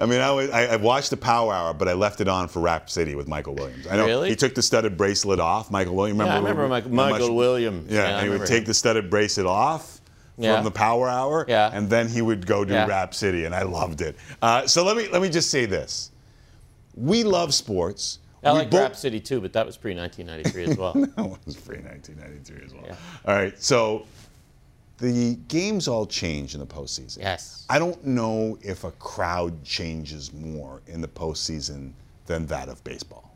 I 0.00 0.06
mean, 0.06 0.20
I, 0.20 0.30
was, 0.32 0.50
I, 0.50 0.66
I 0.66 0.76
watched 0.76 1.10
the 1.10 1.16
Power 1.16 1.52
Hour, 1.52 1.72
but 1.72 1.86
I 1.88 1.92
left 1.92 2.20
it 2.20 2.26
on 2.26 2.48
for 2.48 2.60
Rap 2.60 2.90
City 2.90 3.14
with 3.14 3.28
Michael 3.28 3.54
Williams. 3.54 3.86
I 3.86 3.96
know 3.96 4.06
Really? 4.06 4.30
he 4.30 4.34
took 4.36 4.54
the 4.54 4.62
studded 4.62 4.96
bracelet 4.96 5.38
off. 5.38 5.70
Michael 5.70 5.94
Williams. 5.94 6.18
Remember? 6.18 6.32
Yeah, 6.32 6.38
I 6.38 6.50
remember 6.50 6.68
Michael- 6.68 6.90
how 6.90 7.10
Michael 7.10 7.36
Williams. 7.36 7.92
Yeah, 7.92 8.00
Yeah, 8.08 8.18
and 8.18 8.32
he 8.32 8.36
would 8.38 8.46
take 8.48 8.60
him. 8.62 8.64
the 8.64 8.74
studded 8.74 9.08
bracelet 9.10 9.46
off. 9.46 10.00
Yeah. 10.36 10.56
From 10.56 10.64
the 10.64 10.72
Power 10.72 11.08
Hour, 11.08 11.44
Yeah. 11.46 11.70
and 11.72 11.88
then 11.88 12.08
he 12.08 12.20
would 12.20 12.44
go 12.44 12.64
do 12.64 12.72
Yeah. 12.72 12.88
Rap 12.88 13.14
City, 13.14 13.44
and 13.44 13.54
I 13.54 13.62
loved 13.62 14.00
it. 14.00 14.16
Uh, 14.42 14.66
so 14.66 14.82
let 14.84 14.96
me 14.96 15.06
let 15.12 15.22
me 15.22 15.28
just 15.28 15.48
say 15.48 15.64
this: 15.64 16.10
we 16.96 17.22
love 17.22 17.54
sports. 17.54 18.18
I 18.44 18.50
like 18.52 18.70
both- 18.70 18.80
Rap 18.80 18.96
City 18.96 19.20
too, 19.20 19.40
but 19.40 19.52
that 19.52 19.66
was 19.66 19.76
pre 19.76 19.94
1993 19.94 20.72
as 20.72 20.78
well. 20.78 20.92
that 21.16 21.46
was 21.46 21.56
pre 21.56 21.78
1993 21.78 22.64
as 22.64 22.74
well. 22.74 22.96
All 23.26 23.34
right, 23.34 23.60
so 23.62 24.06
the 24.98 25.36
games 25.48 25.88
all 25.88 26.06
change 26.06 26.54
in 26.54 26.60
the 26.60 26.66
postseason. 26.66 27.18
Yes. 27.18 27.66
I 27.68 27.78
don't 27.78 28.04
know 28.06 28.58
if 28.62 28.84
a 28.84 28.90
crowd 28.92 29.64
changes 29.64 30.32
more 30.32 30.80
in 30.86 31.00
the 31.00 31.08
postseason 31.08 31.92
than 32.26 32.46
that 32.46 32.68
of 32.68 32.82
baseball. 32.84 33.34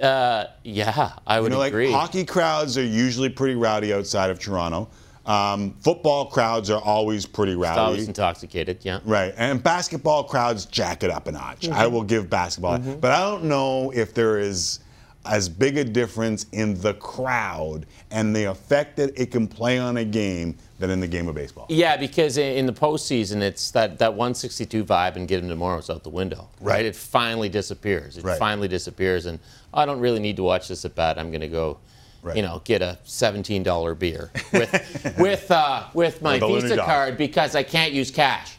Uh, 0.00 0.46
yeah, 0.64 1.12
I 1.26 1.38
would 1.40 1.52
You 1.52 1.58
know, 1.58 1.58
like 1.58 1.74
hockey 1.92 2.24
crowds 2.24 2.78
are 2.78 2.84
usually 2.84 3.28
pretty 3.28 3.54
rowdy 3.54 3.92
outside 3.92 4.30
of 4.30 4.38
Toronto. 4.38 4.88
Um, 5.24 5.74
football 5.80 6.26
crowds 6.26 6.68
are 6.70 6.80
always 6.82 7.26
pretty 7.26 7.52
It's 7.52 7.60
rowdy. 7.60 7.80
always 7.80 8.08
intoxicated, 8.08 8.78
yeah. 8.82 8.98
Right, 9.04 9.32
and 9.36 9.62
basketball 9.62 10.24
crowds 10.24 10.66
jack 10.66 11.04
it 11.04 11.10
up 11.10 11.28
a 11.28 11.32
notch. 11.32 11.68
I 11.68 11.86
will 11.86 12.02
give 12.02 12.28
basketball, 12.28 12.78
but 12.78 13.10
I 13.12 13.20
don't 13.20 13.44
know 13.44 13.92
if 13.94 14.14
there 14.14 14.38
is 14.38 14.80
as 15.24 15.48
big 15.48 15.76
a 15.78 15.84
difference 15.84 16.46
in 16.50 16.74
the 16.80 16.94
crowd 16.94 17.86
and 18.10 18.34
the 18.34 18.42
effect 18.42 18.96
that 18.96 19.16
it 19.16 19.30
can 19.30 19.46
play 19.46 19.78
on 19.78 19.98
a 19.98 20.04
game 20.04 20.56
than 20.80 20.90
in 20.90 20.98
the 20.98 21.06
game 21.06 21.28
of 21.28 21.36
baseball. 21.36 21.64
Yeah, 21.68 21.96
because 21.96 22.36
in 22.38 22.66
the 22.66 22.72
postseason, 22.72 23.40
it's 23.40 23.70
that, 23.70 23.98
that 24.00 24.14
162 24.14 24.84
vibe 24.84 25.14
and 25.14 25.28
get 25.28 25.38
him 25.40 25.48
tomorrow's 25.48 25.88
out 25.88 26.02
the 26.02 26.10
window, 26.10 26.48
right? 26.60 26.72
Right. 26.78 26.84
It 26.86 26.96
finally 26.96 27.48
disappears. 27.48 28.16
It 28.18 28.24
Right. 28.24 28.36
finally 28.36 28.66
disappears, 28.66 29.26
and 29.26 29.38
I 29.72 29.86
don't 29.86 30.00
really 30.00 30.18
need 30.18 30.34
to 30.38 30.42
watch 30.42 30.66
this 30.66 30.84
at 30.84 30.96
bat. 30.96 31.20
I'm 31.20 31.30
going 31.30 31.40
to 31.42 31.46
go, 31.46 31.78
Right. 32.22 32.36
you 32.36 32.42
know, 32.42 32.62
get 32.64 32.82
a 32.82 32.98
$17 33.04 33.98
beer 33.98 34.30
with 34.52 35.14
with 35.18 35.50
uh, 35.50 35.84
with 35.92 36.22
my 36.22 36.38
Visa 36.38 36.76
card 36.76 37.16
because 37.18 37.56
I 37.56 37.64
can't 37.64 37.92
use 37.92 38.10
cash. 38.12 38.56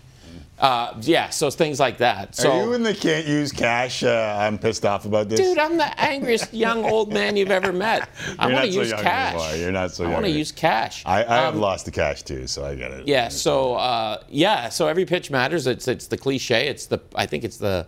Uh, 0.59 0.93
yeah, 1.01 1.29
so 1.29 1.49
things 1.49 1.79
like 1.79 1.97
that. 1.97 2.35
So, 2.35 2.51
Are 2.51 2.63
you 2.63 2.73
in 2.73 2.83
the 2.83 2.93
can't 2.93 3.25
use 3.25 3.51
cash? 3.51 4.03
Uh, 4.03 4.37
I'm 4.39 4.57
pissed 4.57 4.85
off 4.85 5.03
about 5.05 5.27
this. 5.27 5.39
dude, 5.39 5.57
I'm 5.57 5.77
the 5.77 5.99
angriest 5.99 6.53
young 6.53 6.85
old 6.85 7.11
man 7.11 7.35
you've 7.35 7.51
ever 7.51 7.73
met. 7.73 8.07
I 8.39 8.51
want 8.53 8.65
to 8.67 8.71
so 8.71 8.79
use 8.81 8.93
cash. 8.93 9.33
anymore. 9.33 9.55
You're 9.55 9.71
not 9.71 9.91
so 9.91 10.05
I 10.05 10.09
want 10.13 10.25
to 10.25 10.31
use 10.31 10.51
cash. 10.51 11.03
I, 11.05 11.23
I 11.23 11.35
have 11.37 11.55
Um, 11.55 11.59
lost 11.61 11.85
the 11.85 11.91
cash 11.91 12.23
too, 12.23 12.47
so 12.47 12.63
I 12.65 12.75
get 12.75 12.91
it. 12.91 13.07
Yeah. 13.07 13.27
So 13.29 13.75
uh, 13.75 14.21
yeah. 14.29 14.69
So 14.69 14.87
every 14.87 15.05
pitch 15.05 15.31
matters. 15.31 15.67
It's 15.67 15.87
it's 15.87 16.07
the 16.07 16.17
cliche. 16.17 16.67
It's 16.67 16.85
the 16.85 16.99
I 17.15 17.25
think 17.25 17.43
it's 17.43 17.57
the 17.57 17.87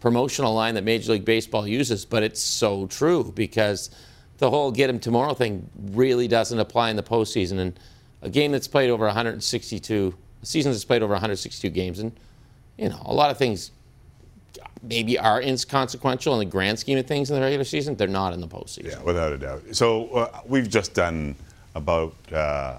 promotional 0.00 0.54
line 0.54 0.74
that 0.74 0.84
Major 0.84 1.12
League 1.12 1.24
Baseball 1.24 1.66
uses, 1.66 2.04
but 2.04 2.22
it's 2.22 2.40
so 2.40 2.86
true 2.86 3.32
because 3.36 3.90
the 4.38 4.50
whole 4.50 4.70
"get 4.70 4.90
him 4.90 4.98
tomorrow" 4.98 5.34
thing 5.34 5.68
really 5.92 6.28
doesn't 6.28 6.58
apply 6.58 6.90
in 6.90 6.96
the 6.96 7.02
postseason. 7.02 7.58
And 7.58 7.78
a 8.22 8.30
game 8.30 8.52
that's 8.52 8.68
played 8.68 8.90
over 8.90 9.04
162, 9.06 10.14
a 10.42 10.46
season 10.46 10.72
that's 10.72 10.84
played 10.84 11.02
over 11.02 11.12
162 11.12 11.68
games, 11.70 11.98
and 11.98 12.12
you 12.76 12.88
know 12.88 13.02
a 13.04 13.14
lot 13.14 13.30
of 13.30 13.38
things 13.38 13.70
maybe 14.82 15.18
are 15.18 15.40
inconsequential 15.40 16.32
in 16.34 16.38
the 16.38 16.50
grand 16.50 16.78
scheme 16.78 16.98
of 16.98 17.06
things 17.06 17.30
in 17.30 17.36
the 17.36 17.42
regular 17.42 17.64
season. 17.64 17.96
They're 17.96 18.08
not 18.08 18.32
in 18.32 18.40
the 18.40 18.48
postseason. 18.48 18.90
Yeah, 18.90 19.02
without 19.02 19.32
a 19.32 19.38
doubt. 19.38 19.62
So 19.72 20.08
uh, 20.10 20.40
we've 20.46 20.68
just 20.68 20.94
done 20.94 21.34
about, 21.74 22.14
uh, 22.32 22.78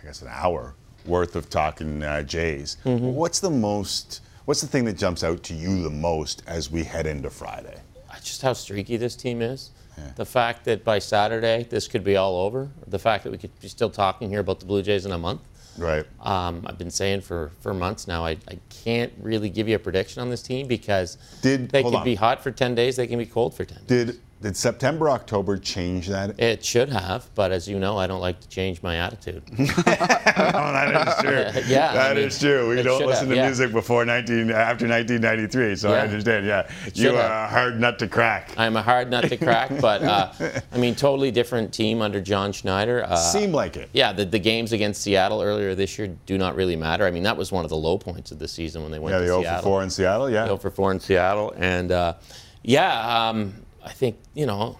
I 0.00 0.04
guess, 0.04 0.22
an 0.22 0.28
hour 0.30 0.74
worth 1.04 1.36
of 1.36 1.48
talking 1.48 2.02
uh, 2.02 2.22
Jays. 2.22 2.76
Mm-hmm. 2.84 3.06
What's 3.06 3.40
the 3.40 3.50
most? 3.50 4.20
What's 4.44 4.60
the 4.60 4.68
thing 4.68 4.84
that 4.84 4.96
jumps 4.96 5.24
out 5.24 5.42
to 5.44 5.54
you 5.54 5.82
the 5.82 5.90
most 5.90 6.42
as 6.46 6.70
we 6.70 6.84
head 6.84 7.06
into 7.06 7.30
Friday? 7.30 7.80
just 8.22 8.42
how 8.42 8.52
streaky 8.52 8.96
this 8.96 9.14
team 9.14 9.40
is. 9.40 9.70
The 10.16 10.24
fact 10.24 10.64
that 10.64 10.84
by 10.84 10.98
Saturday 10.98 11.66
this 11.68 11.88
could 11.88 12.04
be 12.04 12.16
all 12.16 12.36
over. 12.36 12.70
The 12.86 12.98
fact 12.98 13.24
that 13.24 13.30
we 13.30 13.38
could 13.38 13.58
be 13.60 13.68
still 13.68 13.90
talking 13.90 14.28
here 14.28 14.40
about 14.40 14.60
the 14.60 14.66
Blue 14.66 14.82
Jays 14.82 15.06
in 15.06 15.12
a 15.12 15.18
month. 15.18 15.40
Right. 15.78 16.06
Um, 16.20 16.64
I've 16.66 16.78
been 16.78 16.90
saying 16.90 17.20
for, 17.20 17.52
for 17.60 17.74
months 17.74 18.06
now, 18.08 18.24
I, 18.24 18.38
I 18.48 18.58
can't 18.70 19.12
really 19.20 19.50
give 19.50 19.68
you 19.68 19.76
a 19.76 19.78
prediction 19.78 20.22
on 20.22 20.30
this 20.30 20.42
team 20.42 20.66
because 20.66 21.18
Did- 21.42 21.70
they 21.70 21.82
can 21.82 21.96
on. 21.96 22.04
be 22.04 22.14
hot 22.14 22.42
for 22.42 22.50
10 22.50 22.74
days, 22.74 22.96
they 22.96 23.06
can 23.06 23.18
be 23.18 23.26
cold 23.26 23.54
for 23.54 23.64
10 23.64 23.82
Did 23.86 24.20
did 24.42 24.54
September 24.54 25.08
October 25.08 25.56
change 25.56 26.08
that? 26.08 26.38
It 26.38 26.62
should 26.62 26.90
have, 26.90 27.28
but 27.34 27.52
as 27.52 27.66
you 27.66 27.78
know, 27.78 27.96
I 27.96 28.06
don't 28.06 28.20
like 28.20 28.38
to 28.40 28.48
change 28.48 28.82
my 28.82 28.96
attitude. 28.96 29.42
no, 29.58 29.64
that 29.64 31.08
is 31.08 31.24
true. 31.24 31.62
Yeah, 31.66 31.90
I 31.90 31.94
that 31.94 32.18
is 32.18 32.42
mean, 32.42 32.50
true. 32.52 32.68
We 32.68 32.82
don't 32.82 33.06
listen 33.06 33.26
have, 33.26 33.28
to 33.30 33.34
yeah. 33.36 33.46
music 33.46 33.72
before 33.72 34.04
19 34.04 34.50
after 34.50 34.86
1993, 34.86 35.76
so 35.76 35.92
I 35.92 36.00
understand. 36.00 36.46
Yeah, 36.46 36.70
It 36.86 36.96
you 36.98 37.10
are 37.10 37.16
have. 37.16 37.30
a 37.30 37.48
hard 37.48 37.80
nut 37.80 37.98
to 38.00 38.08
crack. 38.08 38.50
I'm 38.58 38.76
a 38.76 38.82
hard 38.82 39.10
nut 39.10 39.28
to 39.30 39.36
crack, 39.38 39.72
but 39.80 40.02
uh, 40.02 40.32
I 40.70 40.78
mean, 40.78 40.94
totally 40.94 41.30
different 41.30 41.72
team 41.72 42.02
under 42.02 42.20
John 42.20 42.52
Schneider. 42.52 43.04
Uh, 43.04 43.16
Seemed 43.16 43.54
like 43.54 43.76
it. 43.76 43.88
Yeah, 43.94 44.12
the, 44.12 44.26
the 44.26 44.38
games 44.38 44.72
against 44.72 45.00
Seattle 45.00 45.40
earlier 45.42 45.74
this 45.74 45.98
year 45.98 46.14
do 46.26 46.36
not 46.36 46.54
really 46.56 46.76
matter. 46.76 47.06
I 47.06 47.10
mean, 47.10 47.22
that 47.22 47.36
was 47.36 47.50
one 47.52 47.64
of 47.64 47.70
the 47.70 47.76
low 47.76 47.96
points 47.96 48.30
of 48.32 48.38
the 48.38 48.48
season 48.48 48.82
when 48.82 48.92
they 48.92 48.98
went 48.98 49.14
Yeah, 49.14 49.18
to 49.20 49.24
the 49.24 49.42
0 49.42 49.56
for 49.56 49.62
4 49.62 49.82
in 49.84 49.90
Seattle. 49.90 50.30
Yeah. 50.30 50.44
0 50.44 50.58
for 50.58 50.70
4 50.70 50.92
in 50.92 51.00
Seattle. 51.00 51.54
And 51.56 51.90
uh, 51.90 52.14
yeah, 52.62 53.28
um, 53.30 53.54
I 53.86 53.92
think, 53.92 54.16
you 54.34 54.44
know, 54.46 54.78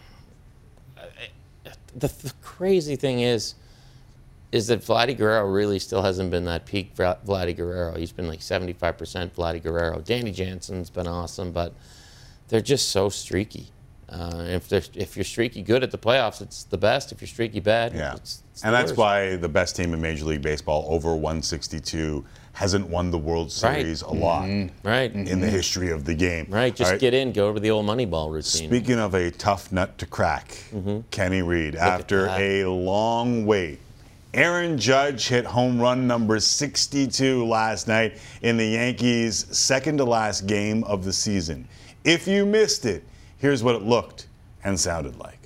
the, 1.94 2.08
the 2.08 2.32
crazy 2.42 2.96
thing 2.96 3.20
is, 3.20 3.54
is 4.52 4.66
that 4.68 4.80
Vladdy 4.80 5.16
Guerrero 5.16 5.46
really 5.50 5.78
still 5.78 6.02
hasn't 6.02 6.30
been 6.30 6.44
that 6.44 6.66
peak 6.66 6.94
Vla- 6.94 7.18
Vladdy 7.26 7.56
Guerrero. 7.56 7.96
He's 7.96 8.12
been 8.12 8.28
like 8.28 8.40
75% 8.40 8.72
Vladdy 9.32 9.62
Guerrero. 9.62 10.00
Danny 10.00 10.30
Jansen's 10.32 10.90
been 10.90 11.06
awesome, 11.06 11.52
but 11.52 11.72
they're 12.48 12.60
just 12.60 12.90
so 12.90 13.08
streaky. 13.08 13.68
Uh, 14.08 14.44
if, 14.48 14.72
if 14.96 15.16
you're 15.16 15.24
streaky 15.24 15.62
good 15.62 15.82
at 15.82 15.90
the 15.90 15.98
playoffs, 15.98 16.40
it's 16.40 16.62
the 16.64 16.78
best. 16.78 17.10
If 17.10 17.20
you're 17.20 17.26
streaky 17.28 17.58
bad, 17.60 17.92
Yeah. 17.92 18.14
it's, 18.14 18.42
it's 18.52 18.62
and 18.64 18.72
that's 18.72 18.92
worst. 18.92 18.98
why 18.98 19.36
the 19.36 19.48
best 19.48 19.74
team 19.74 19.92
in 19.94 20.00
Major 20.00 20.24
League 20.26 20.42
Baseball, 20.42 20.86
over 20.88 21.08
162, 21.14 22.24
hasn't 22.56 22.88
won 22.88 23.10
the 23.10 23.18
World 23.18 23.48
Right. 23.62 23.82
Series 23.82 24.00
a 24.00 24.08
lot 24.08 24.44
mm-hmm. 24.44 24.88
right 24.88 25.12
in 25.12 25.24
the 25.24 25.30
mm-hmm. 25.30 25.48
history 25.48 25.90
of 25.90 26.06
the 26.06 26.14
game. 26.14 26.46
Right, 26.48 26.74
just 26.74 26.88
All 26.88 26.92
right? 26.94 27.00
get 27.00 27.12
in, 27.12 27.32
go 27.32 27.48
over 27.48 27.60
the 27.60 27.70
old 27.70 27.84
Moneyball 27.84 28.30
routine. 28.30 28.70
Speaking 28.70 28.98
of 28.98 29.12
a 29.12 29.30
tough 29.30 29.70
nut 29.72 29.98
to 29.98 30.06
crack, 30.06 30.48
mm-hmm. 30.72 31.00
Kenny 31.10 31.42
Reid, 31.42 31.76
after 31.76 32.28
a 32.28 32.64
long 32.64 33.44
wait, 33.44 33.78
Aaron 34.32 34.78
Judge 34.78 35.28
hit 35.28 35.44
home 35.44 35.78
run 35.78 36.06
number 36.06 36.40
62 36.40 37.44
last 37.44 37.88
night 37.88 38.16
in 38.40 38.56
the 38.56 38.66
Yankees' 38.66 39.44
second 39.54 39.98
to 39.98 40.04
last 40.04 40.46
game 40.46 40.82
of 40.84 41.04
the 41.04 41.12
season. 41.12 41.68
If 42.04 42.26
you 42.26 42.46
missed 42.46 42.86
it, 42.86 43.04
here's 43.36 43.62
what 43.62 43.74
it 43.74 43.82
looked 43.82 44.28
and 44.64 44.80
sounded 44.80 45.18
like. 45.18 45.40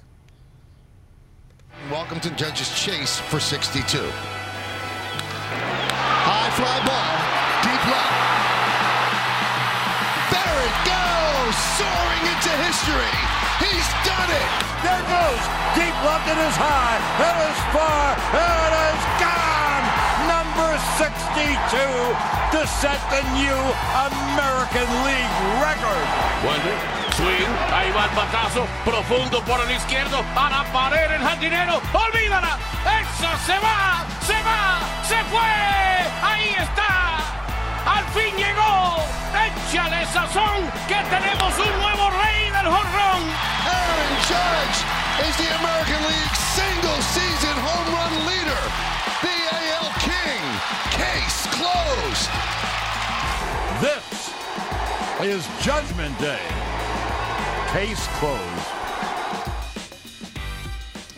Welcome 1.90 2.20
to 2.20 2.30
Judge's 2.30 2.70
Chase 2.80 3.18
for 3.18 3.40
62. 3.40 3.98
High 6.60 6.66
fly 6.66 6.84
ball, 6.84 7.16
deep 7.64 7.84
left. 7.88 8.20
There 10.28 10.60
it 10.60 10.76
goes, 10.84 11.56
soaring 11.80 12.24
into 12.28 12.52
history. 12.68 13.12
He's 13.64 13.88
done 14.04 14.28
it. 14.28 14.48
There 14.84 15.04
goes. 15.08 15.40
Deep 15.72 15.96
left 16.04 16.28
it 16.28 16.36
is 16.36 16.56
high. 16.60 17.00
It 17.16 17.36
is 17.48 17.58
far. 17.72 18.12
It 18.36 18.72
is 18.92 19.00
gone. 19.24 19.84
Number 20.28 20.76
62 21.00 21.48
to 22.52 22.60
set 22.76 23.00
the 23.08 23.24
new 23.40 23.60
American 24.04 24.88
League 25.08 25.36
record. 25.64 26.04
Vuelve, 26.44 26.99
swing, 27.20 27.52
ahí 27.72 27.90
va 27.92 28.04
el 28.04 28.14
batazo, 28.16 28.66
profundo 28.84 29.42
por 29.44 29.60
el 29.60 29.70
izquierdo, 29.76 30.24
a 30.36 30.50
la 30.50 30.64
pared 30.72 31.10
el 31.12 31.22
jardinero, 31.22 31.80
olvídala, 31.92 32.58
eso 33.00 33.30
se 33.46 33.58
va, 33.58 34.04
se 34.26 34.38
va, 34.42 34.80
se 35.06 35.18
fue, 35.24 35.52
ahí 36.22 36.48
está, 36.58 37.20
al 37.84 38.04
fin 38.16 38.32
llegó, 38.36 39.04
échale 39.46 40.06
sazón, 40.06 40.70
que 40.88 41.00
tenemos 41.14 41.52
un 41.58 41.74
nuevo 41.80 42.10
rey 42.22 42.50
del 42.50 42.66
jorrón. 42.66 43.20
Aaron 43.68 44.14
Judge 44.30 44.78
is 45.28 45.36
the 45.36 45.48
American 45.60 46.02
League 46.08 46.36
single 46.56 47.00
season 47.14 47.56
home 47.60 47.88
run 47.94 48.14
leader. 48.26 48.62
The 49.20 49.36
AL 49.60 49.90
King. 50.00 50.42
Case 50.96 51.46
closed. 51.58 52.30
This 53.84 54.32
is 55.22 55.46
Judgment 55.60 56.18
Day. 56.18 56.69
Case 57.72 58.06
closed. 58.18 58.66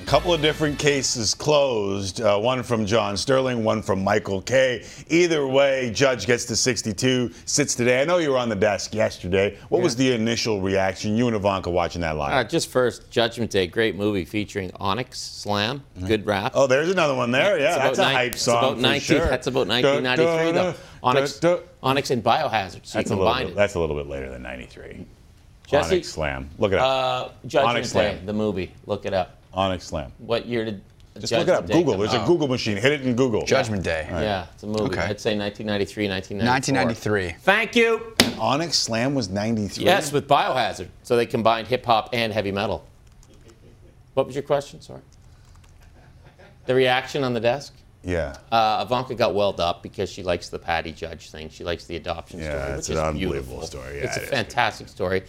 A 0.03 0.05
couple 0.05 0.35
of 0.35 0.43
different 0.43 0.79
cases 0.79 1.33
closed. 1.33 2.21
Uh, 2.21 2.39
one 2.39 2.63
from 2.63 2.85
John 2.85 3.17
Sterling, 3.17 3.65
one 3.65 3.81
from 3.81 4.05
Michael 4.05 4.43
Kay. 4.43 4.85
Either 5.09 5.47
way, 5.47 5.91
Judge 5.95 6.27
gets 6.27 6.45
to 6.45 6.57
62, 6.57 7.31
sits 7.47 7.75
today. 7.75 8.03
I 8.03 8.05
know 8.05 8.19
you 8.19 8.33
were 8.33 8.37
on 8.37 8.51
the 8.51 8.55
desk 8.55 8.95
yesterday. 8.95 9.57
What 9.71 9.81
was 9.81 9.97
the 9.97 10.13
initial 10.13 10.61
reaction? 10.61 11.17
You 11.17 11.27
and 11.29 11.35
Evanka 11.37 11.71
watching 11.71 12.03
that 12.03 12.17
live. 12.19 12.35
Uh, 12.35 12.47
just 12.47 12.69
first, 12.69 13.11
Judgment 13.11 13.51
Day, 13.51 13.67
great 13.67 13.97
movie 13.97 14.27
featuring 14.27 14.71
Onyx 14.75 15.19
Slam, 15.19 15.83
good 16.07 16.27
rap. 16.27 16.53
Oh, 16.55 16.67
there's 16.67 16.91
another 16.91 17.15
one 17.15 17.31
there. 17.31 17.59
Yeah, 17.59 17.79
that's 17.79 17.99
a 17.99 18.03
nine- 18.03 18.15
hype 18.15 18.35
song 18.35 18.59
about 18.59 18.75
for 18.77 18.83
19 18.83 19.01
sure. 19.01 19.27
That's 19.27 19.47
about 19.47 19.69
Da, 19.69 19.75
1993, 19.81 20.53
da, 20.53 20.63
though. 20.73 20.75
Onyx, 21.03 21.41
da, 21.41 21.57
da. 21.57 21.63
Onyx 21.83 22.11
and 22.11 22.23
Biohazard. 22.23 22.85
So 22.85 22.99
That's 22.99 23.11
a 23.11 23.17
little 23.17 23.33
bit, 23.35 23.47
it. 23.49 23.55
that's 23.57 23.75
a 23.75 23.81
little 23.81 23.97
bit 23.97 24.07
later 24.09 24.29
than 24.29 24.43
93. 24.43 25.07
Jesse? 25.67 25.95
Onyx 25.97 26.09
Slam. 26.09 26.51
Look 26.59 26.73
it 26.73 26.79
up. 26.79 26.85
Uh, 26.85 27.47
Judgment 27.47 27.71
Onyx 27.77 27.93
Day, 27.93 28.13
Slam. 28.15 28.27
the 28.27 28.33
movie. 28.33 28.73
Look 28.87 29.07
it 29.07 29.15
up. 29.15 29.39
Onyx 29.55 29.85
Slam. 29.87 30.13
What 30.19 30.47
year 30.47 30.65
did 30.65 30.83
Just 31.19 31.33
look 31.33 31.43
it 31.49 31.49
up. 31.51 31.67
Day 31.67 31.75
Google. 31.75 31.93
come 31.95 32.01
There's 32.01 32.15
out? 32.15 32.25
a 32.25 32.27
Google 32.27 32.49
machine. 32.49 32.77
Hit 32.77 32.93
it 32.93 33.03
in 33.03 33.15
Google. 33.15 33.45
Judgment 33.47 33.83
Day. 33.83 34.07
All 34.09 34.15
right. 34.17 34.23
Yeah, 34.23 34.47
it's 34.53 34.63
a 34.63 34.67
movie. 34.67 34.81
Okay. 34.85 35.01
I'd 35.01 35.21
say 35.21 35.37
1993, 35.39 36.09
1994. 36.09 36.75
1993. 36.75 37.37
Thank 37.43 37.77
you. 37.77 38.15
Onyx 38.41 38.77
Slam 38.79 39.15
was 39.15 39.29
93. 39.29 39.85
Yes, 39.85 40.13
with 40.13 40.27
Biohazard. 40.29 40.89
So 41.03 41.17
they 41.17 41.27
combined 41.27 41.69
hip 41.69 41.85
hop 41.87 42.11
and 42.13 42.33
heavy 42.33 42.53
metal. 42.53 42.85
What 44.15 44.27
was 44.27 44.35
your 44.35 44.43
question? 44.43 44.81
Sorry. 44.81 45.01
The 46.67 46.75
reaction 46.75 47.25
on 47.25 47.35
the 47.35 47.41
desk? 47.41 47.75
Yeah. 48.05 48.37
Uh, 48.51 48.83
Evanka 48.87 49.15
got 49.15 49.35
welled 49.35 49.61
up 49.61 49.83
because 49.83 50.11
she 50.11 50.23
likes 50.23 50.49
the 50.49 50.59
Patty 50.59 50.93
Judge 50.93 51.31
thing. 51.31 51.49
She 51.51 51.63
likes 51.65 51.85
the 51.87 51.97
adoption 51.97 52.41
Yeah, 52.41 52.65
story. 52.65 52.79
it's 52.79 52.89
which 52.89 52.97
an 52.99 53.03
is 53.03 53.09
unbelievable 53.09 53.43
beautiful. 53.59 53.67
story. 53.67 53.97
Yeah, 53.99 54.05
it's 54.05 54.17
a 54.17 54.21
it 54.21 54.25
is. 54.25 54.31
fantastic 54.31 54.89
story. 54.89 55.23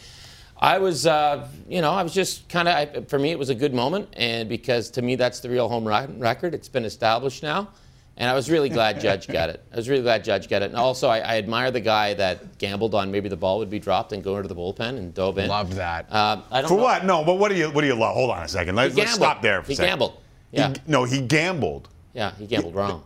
I 0.58 0.78
was, 0.78 1.06
uh, 1.06 1.48
you 1.68 1.82
know, 1.82 1.92
I 1.92 2.04
was 2.04 2.14
just 2.14 2.48
kind 2.48 2.68
of, 2.68 3.08
for 3.10 3.20
me, 3.20 3.32
it 3.32 3.40
was 3.40 3.50
a 3.50 3.56
good 3.56 3.74
moment. 3.74 4.10
And 4.14 4.48
because 4.48 4.90
to 4.92 5.02
me, 5.02 5.16
that's 5.16 5.40
the 5.42 5.50
real 5.50 5.68
home 5.68 5.86
run 5.86 6.20
record. 6.20 6.54
It's 6.54 6.70
been 6.70 6.86
established 6.86 7.44
now. 7.44 7.70
And 8.16 8.30
I 8.30 8.36
was 8.36 8.50
really 8.52 8.70
glad 8.70 9.02
Judge 9.02 9.28
got 9.28 9.50
it. 9.50 9.64
I 9.74 9.76
was 9.76 9.90
really 9.90 10.04
glad 10.04 10.24
Judge 10.24 10.48
got 10.48 10.62
it. 10.62 10.66
And 10.66 10.76
also, 10.76 11.10
I, 11.10 11.18
I 11.20 11.38
admire 11.40 11.72
the 11.72 11.80
guy 11.82 12.14
that 12.14 12.60
gambled 12.60 12.94
on 12.94 13.12
maybe 13.12 13.28
the 13.28 13.36
ball 13.36 13.58
would 13.58 13.72
be 13.72 13.80
dropped 13.80 14.14
and 14.14 14.24
go 14.24 14.36
into 14.38 14.48
the 14.48 14.56
bullpen 14.56 14.98
and 15.00 15.14
dove 15.16 15.40
in. 15.40 15.50
Loved 15.50 15.74
that. 15.74 16.06
Uh, 16.12 16.42
I 16.52 16.62
don't 16.62 16.70
For 16.70 16.78
know. 16.78 16.84
what? 16.84 17.06
No, 17.06 17.24
but 17.26 17.40
what 17.40 17.50
do 17.50 17.58
you 17.58 17.72
what 17.72 17.82
do 17.82 17.88
you 17.88 17.96
love? 17.96 18.14
Hold 18.14 18.30
on 18.30 18.44
a 18.44 18.48
second. 18.48 18.76
Let's, 18.76 18.96
let's 18.96 19.14
stop 19.16 19.42
there 19.42 19.64
for 19.64 19.68
He 19.70 19.74
a 19.74 19.78
second. 19.78 19.90
gambled. 19.90 20.18
He- 20.52 20.58
Yeah. 20.60 20.74
no, 20.86 21.06
he 21.06 21.22
gambled. 21.22 21.90
Yeah, 22.14 22.36
he 22.38 22.46
gambled 22.46 22.76
wrong. 22.76 23.04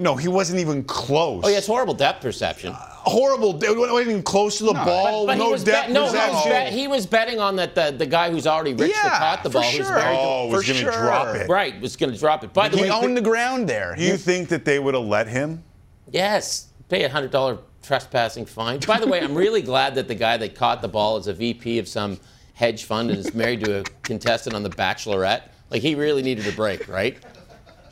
No, 0.00 0.16
he 0.16 0.28
wasn't 0.28 0.58
even 0.60 0.82
close. 0.84 1.42
Oh, 1.44 1.48
yeah, 1.48 1.58
it's 1.58 1.66
horrible 1.66 1.94
depth 1.94 2.22
perception. 2.22 2.72
Uh, 2.72 2.76
horrible. 2.76 3.62
It 3.62 3.76
wasn't 3.76 4.08
even 4.08 4.22
close 4.22 4.58
to 4.58 4.64
the 4.64 4.72
ball. 4.72 5.26
But, 5.26 5.32
but 5.34 5.38
no 5.38 5.46
he 5.46 5.52
was 5.52 5.62
depth 5.64 5.88
bet- 5.88 5.92
no, 5.92 6.00
he 6.06 6.12
was, 6.12 6.12
perception. 6.14 6.50
bet- 6.50 6.72
he 6.72 6.88
was 6.88 7.06
betting 7.06 7.38
on 7.38 7.56
that 7.56 7.74
the, 7.74 7.90
the 7.96 8.06
guy 8.06 8.30
who's 8.30 8.46
already 8.46 8.72
rich 8.72 8.92
that 8.92 9.04
Yeah, 9.04 9.18
caught 9.18 9.42
the 9.42 9.50
for 9.50 9.54
ball, 9.60 9.62
who's 9.62 9.86
sure. 9.86 9.94
very 9.94 10.16
Oh, 10.18 10.48
was 10.48 10.66
going 10.66 10.78
to 10.78 10.82
sure. 10.84 10.92
drop 10.92 11.36
it. 11.36 11.48
right, 11.50 11.78
was 11.80 11.96
going 11.96 12.12
to 12.12 12.18
drop 12.18 12.42
it. 12.44 12.52
By 12.54 12.68
the 12.70 12.78
He 12.78 12.82
way, 12.84 12.90
owned 12.90 13.16
the 13.16 13.20
ground 13.20 13.68
there. 13.68 13.94
Do 13.94 14.02
You 14.02 14.16
think 14.16 14.48
that 14.48 14.64
they 14.64 14.78
would 14.78 14.94
have 14.94 15.04
let 15.04 15.28
him? 15.28 15.62
yes, 16.10 16.68
pay 16.88 17.04
a 17.04 17.08
hundred 17.10 17.30
dollar 17.30 17.58
trespassing 17.82 18.46
fine. 18.46 18.80
By 18.80 18.98
the 19.00 19.06
way, 19.06 19.20
I'm 19.20 19.34
really 19.34 19.62
glad 19.62 19.94
that 19.96 20.08
the 20.08 20.14
guy 20.14 20.36
that 20.38 20.54
caught 20.54 20.82
the 20.82 20.88
ball 20.88 21.16
is 21.18 21.26
a 21.26 21.32
VP 21.34 21.78
of 21.78 21.86
some 21.88 22.18
hedge 22.54 22.84
fund 22.84 23.10
and 23.10 23.18
is 23.18 23.32
married 23.34 23.64
to 23.64 23.80
a 23.80 23.82
contestant 24.02 24.54
on 24.56 24.62
The 24.62 24.70
Bachelorette. 24.70 25.42
Like 25.70 25.82
he 25.82 25.94
really 25.94 26.22
needed 26.22 26.46
a 26.46 26.52
break, 26.52 26.88
right? 26.88 27.16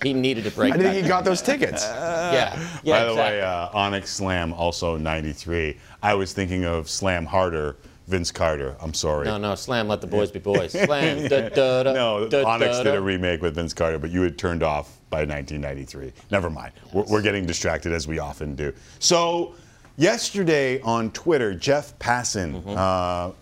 He 0.03 0.13
needed 0.13 0.47
a 0.47 0.51
break. 0.51 0.75
I 0.75 0.79
think 0.79 1.03
he 1.03 1.09
got 1.09 1.25
those 1.25 1.43
tickets. 1.43 1.83
yeah. 1.85 2.59
yeah 2.83 2.99
By 2.99 3.05
the 3.05 3.11
exactly. 3.11 3.39
way, 3.39 3.43
uh, 3.43 3.69
Onyx 3.73 4.11
Slam 4.11 4.53
also 4.53 4.97
93. 4.97 5.77
I 6.03 6.15
was 6.15 6.33
thinking 6.33 6.65
of 6.65 6.89
Slam 6.89 7.27
Harder, 7.27 7.77
Vince 8.09 8.31
Carter. 8.31 8.75
I'm 8.81 8.95
sorry. 8.95 9.27
No, 9.27 9.37
no, 9.37 9.55
slam, 9.55 9.87
let 9.87 10.01
the 10.01 10.07
boys 10.07 10.31
be 10.31 10.39
boys. 10.39 10.73
Slam, 10.73 11.29
da, 11.29 11.51
da, 11.51 11.83
da, 11.83 11.93
no, 11.93 12.27
da, 12.27 12.43
Onyx 12.43 12.79
da, 12.79 12.83
did 12.85 12.95
a 12.95 13.01
remake 13.01 13.43
with 13.43 13.55
Vince 13.55 13.75
Carter, 13.75 13.99
but 13.99 14.11
you 14.11 14.23
had 14.23 14.39
turned 14.39 14.63
off 14.63 14.99
by 15.11 15.19
1993. 15.19 16.13
Never 16.31 16.49
mind. 16.49 16.73
We're, 16.93 17.05
we're 17.05 17.23
getting 17.23 17.45
distracted 17.45 17.93
as 17.93 18.09
we 18.09 18.19
often 18.19 18.55
do. 18.55 18.73
So, 18.99 19.55
yesterday 19.99 20.81
on 20.81 21.11
Twitter, 21.11 21.55
Jeff 21.55 21.99
Passan, 21.99 22.63
uh, 22.77 23.33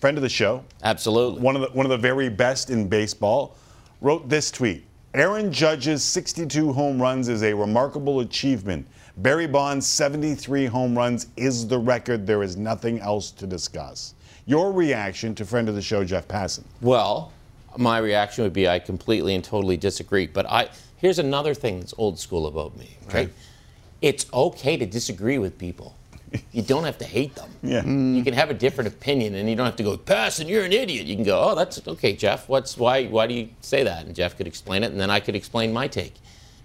friend 0.00 0.16
of 0.16 0.22
the 0.22 0.28
show, 0.28 0.64
absolutely 0.82 1.40
one 1.40 1.54
of 1.54 1.62
the 1.62 1.68
one 1.68 1.86
of 1.86 1.90
the 1.90 1.98
very 1.98 2.28
best 2.28 2.70
in 2.70 2.88
baseball, 2.88 3.56
wrote 4.00 4.28
this 4.28 4.50
tweet: 4.50 4.84
Aaron 5.18 5.52
Judge's 5.52 6.04
62 6.04 6.72
home 6.72 7.02
runs 7.02 7.28
is 7.28 7.42
a 7.42 7.52
remarkable 7.52 8.20
achievement. 8.20 8.86
Barry 9.16 9.48
Bonds' 9.48 9.84
73 9.84 10.66
home 10.66 10.96
runs 10.96 11.26
is 11.36 11.66
the 11.66 11.76
record. 11.76 12.24
There 12.24 12.44
is 12.44 12.56
nothing 12.56 13.00
else 13.00 13.32
to 13.32 13.44
discuss. 13.44 14.14
Your 14.46 14.70
reaction 14.70 15.34
to 15.34 15.44
friend 15.44 15.68
of 15.68 15.74
the 15.74 15.82
show, 15.82 16.04
Jeff 16.04 16.28
Passan? 16.28 16.62
Well, 16.80 17.32
my 17.76 17.98
reaction 17.98 18.44
would 18.44 18.52
be 18.52 18.68
I 18.68 18.78
completely 18.78 19.34
and 19.34 19.42
totally 19.42 19.76
disagree. 19.76 20.28
But 20.28 20.46
I 20.48 20.68
here's 20.98 21.18
another 21.18 21.52
thing 21.52 21.80
that's 21.80 21.94
old 21.98 22.20
school 22.20 22.46
about 22.46 22.76
me, 22.76 22.96
right? 23.12 23.28
It's 24.00 24.24
okay 24.32 24.76
to 24.76 24.86
disagree 24.86 25.38
with 25.38 25.58
people. 25.58 25.96
You 26.52 26.62
don't 26.62 26.84
have 26.84 26.98
to 26.98 27.04
hate 27.04 27.34
them. 27.34 27.50
Yeah. 27.62 27.84
You 27.84 28.22
can 28.22 28.34
have 28.34 28.50
a 28.50 28.54
different 28.54 28.88
opinion, 28.88 29.34
and 29.34 29.48
you 29.48 29.56
don't 29.56 29.66
have 29.66 29.76
to 29.76 29.82
go, 29.82 29.96
"Passan, 29.96 30.48
you're 30.48 30.64
an 30.64 30.72
idiot." 30.72 31.06
You 31.06 31.14
can 31.14 31.24
go, 31.24 31.40
"Oh, 31.40 31.54
that's 31.54 31.80
okay, 31.86 32.14
Jeff. 32.14 32.48
What's 32.48 32.76
why? 32.76 33.06
Why 33.06 33.26
do 33.26 33.34
you 33.34 33.48
say 33.60 33.82
that?" 33.84 34.06
And 34.06 34.14
Jeff 34.14 34.36
could 34.36 34.46
explain 34.46 34.82
it, 34.84 34.90
and 34.92 35.00
then 35.00 35.10
I 35.10 35.20
could 35.20 35.34
explain 35.36 35.72
my 35.72 35.88
take. 35.88 36.14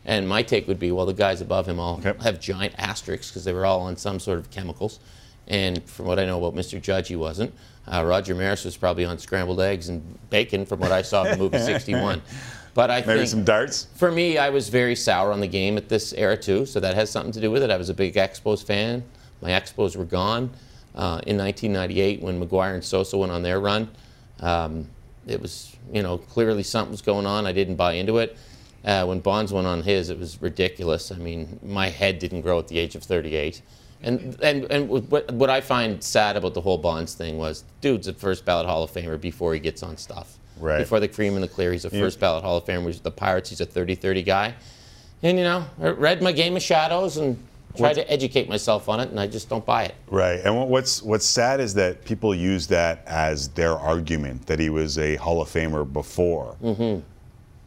And 0.05 0.27
my 0.27 0.43
take 0.43 0.67
would 0.67 0.79
be, 0.79 0.91
well, 0.91 1.05
the 1.05 1.13
guys 1.13 1.39
above 1.39 1.67
him 1.67 1.79
all 1.79 1.97
have 1.97 2.39
giant 2.39 2.73
asterisks 2.77 3.29
because 3.29 3.45
they 3.45 3.53
were 3.53 3.65
all 3.65 3.81
on 3.81 3.95
some 3.95 4.19
sort 4.19 4.37
of 4.37 4.49
chemicals. 4.51 4.99
And 5.47 5.81
from 5.83 6.07
what 6.07 6.19
I 6.19 6.25
know 6.25 6.43
about 6.43 6.59
Mr. 6.59 6.81
Judge, 6.81 7.07
he 7.07 7.15
wasn't. 7.15 7.53
Uh, 7.87 8.03
Roger 8.05 8.33
Maris 8.35 8.65
was 8.65 8.75
probably 8.77 9.05
on 9.05 9.17
scrambled 9.17 9.61
eggs 9.61 9.89
and 9.89 10.01
bacon, 10.29 10.65
from 10.65 10.79
what 10.79 10.91
I 10.91 11.01
saw 11.01 11.23
in 11.23 11.31
the 11.31 11.37
movie 11.37 11.57
'61. 11.73 12.21
But 12.73 12.89
I 12.89 13.01
Maybe 13.01 13.19
think 13.19 13.27
some 13.29 13.43
darts. 13.43 13.87
for 13.95 14.11
me, 14.11 14.37
I 14.37 14.49
was 14.49 14.67
very 14.69 14.95
sour 14.95 15.31
on 15.31 15.39
the 15.39 15.47
game 15.47 15.77
at 15.77 15.89
this 15.89 16.11
era 16.13 16.35
too, 16.35 16.65
so 16.65 16.79
that 16.79 16.95
has 16.95 17.09
something 17.09 17.31
to 17.33 17.39
do 17.41 17.51
with 17.51 17.61
it. 17.61 17.69
I 17.69 17.77
was 17.77 17.89
a 17.89 17.93
big 17.93 18.15
Expos 18.15 18.63
fan. 18.63 19.03
My 19.43 19.49
Expos 19.49 19.97
were 19.97 20.05
gone 20.05 20.51
uh, 20.95 21.19
in 21.27 21.37
1998 21.37 22.21
when 22.21 22.41
McGwire 22.41 22.73
and 22.73 22.83
Sosa 22.83 23.17
went 23.17 23.31
on 23.31 23.43
their 23.43 23.59
run. 23.59 23.89
Um, 24.39 24.87
it 25.27 25.41
was, 25.41 25.75
you 25.91 26.01
know, 26.01 26.17
clearly 26.17 26.63
something 26.63 26.91
was 26.91 27.01
going 27.01 27.25
on. 27.25 27.45
I 27.45 27.51
didn't 27.51 27.75
buy 27.75 27.93
into 27.93 28.17
it. 28.19 28.37
Uh, 28.85 29.05
when 29.05 29.19
Bonds 29.19 29.51
went 29.51 29.67
on 29.67 29.81
his, 29.81 30.09
it 30.09 30.17
was 30.17 30.41
ridiculous. 30.41 31.11
I 31.11 31.15
mean, 31.15 31.59
my 31.61 31.89
head 31.89 32.19
didn't 32.19 32.41
grow 32.41 32.57
at 32.57 32.69
the 32.69 32.79
age 32.79 32.95
of 32.95 33.03
38. 33.03 33.61
And 34.01 34.37
and 34.41 34.65
and 34.69 34.89
what 34.89 35.31
what 35.31 35.49
I 35.49 35.61
find 35.61 36.03
sad 36.03 36.35
about 36.35 36.53
the 36.53 36.59
whole 36.59 36.77
Bonds 36.77 37.13
thing 37.13 37.37
was, 37.37 37.63
dude's 37.79 38.07
a 38.07 38.13
first 38.13 38.43
ballot 38.43 38.65
Hall 38.65 38.83
of 38.83 38.91
Famer 38.91 39.19
before 39.19 39.53
he 39.53 39.61
gets 39.61 39.81
on 39.81 39.95
stuff. 39.95 40.37
Right. 40.59 40.79
Before 40.79 40.99
the 40.99 41.07
cream 41.07 41.35
and 41.35 41.43
the 41.43 41.47
clear, 41.47 41.71
he's 41.71 41.85
a 41.85 41.89
first 41.89 42.19
ballot 42.19 42.43
Hall 42.43 42.57
of 42.57 42.65
Famer. 42.65 42.87
He's 42.87 42.99
the 42.99 43.11
Pirates. 43.11 43.49
He's 43.49 43.61
a 43.61 43.65
30-30 43.65 44.25
guy. 44.25 44.55
And 45.21 45.37
you 45.37 45.43
know, 45.45 45.65
I 45.81 45.89
read 45.89 46.21
my 46.21 46.33
Game 46.33 46.55
of 46.57 46.61
Shadows 46.61 47.15
and 47.17 47.41
tried 47.75 47.89
What's- 47.89 47.99
to 47.99 48.11
educate 48.11 48.47
myself 48.49 48.87
on 48.89 48.99
it, 48.99 49.09
and 49.09 49.19
I 49.19 49.27
just 49.27 49.49
don't 49.49 49.65
buy 49.65 49.85
it. 49.85 49.95
Right. 50.09 50.39
And 50.43 50.69
what's 50.69 51.01
what's 51.01 51.25
sad 51.25 51.59
is 51.59 51.73
that 51.75 52.05
people 52.05 52.33
use 52.35 52.67
that 52.67 53.03
as 53.07 53.49
their 53.49 53.73
argument 53.73 54.45
that 54.47 54.59
he 54.59 54.69
was 54.69 54.97
a 54.97 55.15
Hall 55.15 55.41
of 55.41 55.49
Famer 55.49 55.91
before. 55.91 56.55
Mm-hmm. 56.63 57.01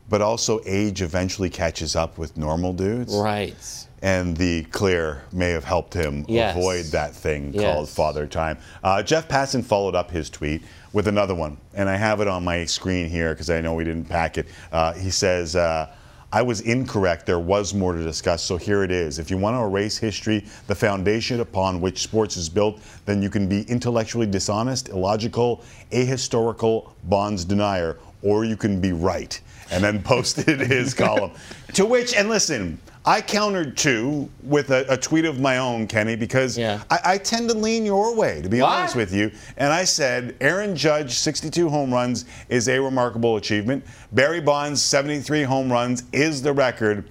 But 0.09 0.23
also 0.23 0.61
age 0.65 1.03
eventually 1.03 1.51
catches 1.51 1.97
up 1.97 2.17
with 2.19 2.37
normal 2.37 2.73
dudes. 2.73 3.13
Right. 3.15 3.57
And 4.03 4.37
the 4.37 4.63
clear 4.65 5.23
may 5.33 5.51
have 5.51 5.65
helped 5.65 5.93
him 5.95 6.25
Yes. 6.29 6.57
avoid 6.57 6.85
that 6.87 7.13
thing 7.13 7.53
Yes. 7.53 7.65
called 7.65 7.89
father 7.89 8.27
time. 8.29 8.59
Uh, 8.85 9.03
Jeff 9.03 9.27
Passan 9.27 9.65
followed 9.65 9.97
up 9.97 10.11
his 10.13 10.31
tweet 10.31 10.63
with 10.93 11.09
another 11.09 11.35
one, 11.35 11.57
and 11.75 11.89
I 11.89 11.97
have 11.97 12.21
it 12.21 12.29
on 12.29 12.45
my 12.45 12.65
screen 12.67 13.09
here 13.09 13.31
because 13.31 13.51
I 13.51 13.61
know 13.61 13.75
we 13.75 13.83
didn't 13.83 14.09
pack 14.09 14.39
it. 14.39 14.47
Uh, 14.71 14.93
he 14.93 15.11
says, 15.11 15.57
uh, 15.57 15.89
I 16.37 16.43
was 16.43 16.61
incorrect. 16.61 17.25
There 17.25 17.39
was 17.39 17.73
more 17.73 17.95
to 17.95 18.03
discuss, 18.03 18.43
so 18.43 18.59
here 18.59 18.85
it 18.85 18.91
is. 18.91 19.19
If 19.19 19.31
you 19.31 19.39
want 19.39 19.57
to 19.57 19.63
erase 19.63 19.97
history, 19.97 20.45
the 20.67 20.75
foundation 20.75 21.41
upon 21.41 21.81
which 21.81 22.03
sports 22.03 22.37
is 22.37 22.51
built, 22.51 22.79
then 23.07 23.23
you 23.23 23.31
can 23.31 23.49
be 23.49 23.63
intellectually 23.71 24.27
dishonest, 24.27 24.91
illogical, 24.91 25.65
ahistorical, 25.93 26.91
bonds 27.05 27.43
denier, 27.47 27.97
or 28.21 28.45
you 28.45 28.55
can 28.55 28.83
be 28.83 28.93
right. 28.93 29.41
And 29.71 29.83
then 29.83 30.03
posted 30.13 30.61
his 30.61 30.93
column. 30.93 31.31
To 31.73 31.87
which, 31.87 32.13
and 32.13 32.29
listen, 32.29 32.79
I 33.07 33.21
countered 33.21 33.77
too 33.77 34.29
with 34.43 34.71
a, 34.71 34.85
a 34.93 34.97
tweet 34.97 35.25
of 35.27 35.39
my 35.39 35.59
own, 35.59 35.87
Kenny, 35.87 36.17
because 36.17 36.59
I, 36.91 37.01
I 37.05 37.19
tend 37.19 37.49
to 37.51 37.57
lean 37.57 37.87
your 37.87 38.17
way, 38.17 38.43
to 38.43 38.49
be 38.49 38.61
honest 38.61 38.97
with 38.97 39.15
you. 39.15 39.31
And 39.57 39.73
I 39.73 39.85
said, 39.85 40.37
Aaron 40.41 40.75
Judge, 40.75 41.15
62 41.15 41.69
home 41.69 41.93
runs 41.93 42.25
is 42.49 42.69
a 42.69 42.81
remarkable 42.81 43.37
achievement. 43.37 43.85
Barry 44.11 44.41
Bonds, 44.41 44.83
73 44.83 45.45
home 45.45 45.71
runs 45.71 46.03
is 46.13 46.43
the 46.43 46.53
record, 46.53 47.09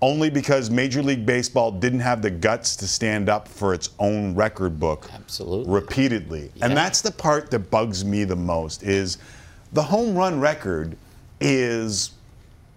only 0.00 0.30
because 0.30 0.70
Major 0.70 1.02
League 1.02 1.26
Baseball 1.26 1.72
didn't 1.72 2.00
have 2.00 2.22
the 2.22 2.30
guts 2.30 2.76
to 2.76 2.86
stand 2.86 3.28
up 3.28 3.48
for 3.48 3.74
its 3.74 3.90
own 3.98 4.36
record 4.36 4.78
book 4.78 5.10
Absolutely. 5.12 5.72
repeatedly. 5.72 6.52
And 6.62 6.76
that's 6.76 7.00
the 7.00 7.10
part 7.10 7.50
that 7.50 7.70
bugs 7.70 8.04
me 8.04 8.22
the 8.22 8.36
most 8.36 8.84
is 8.84 9.18
the 9.72 9.82
home 9.82 10.14
run 10.14 10.38
record 10.38 10.96
is 11.40 12.12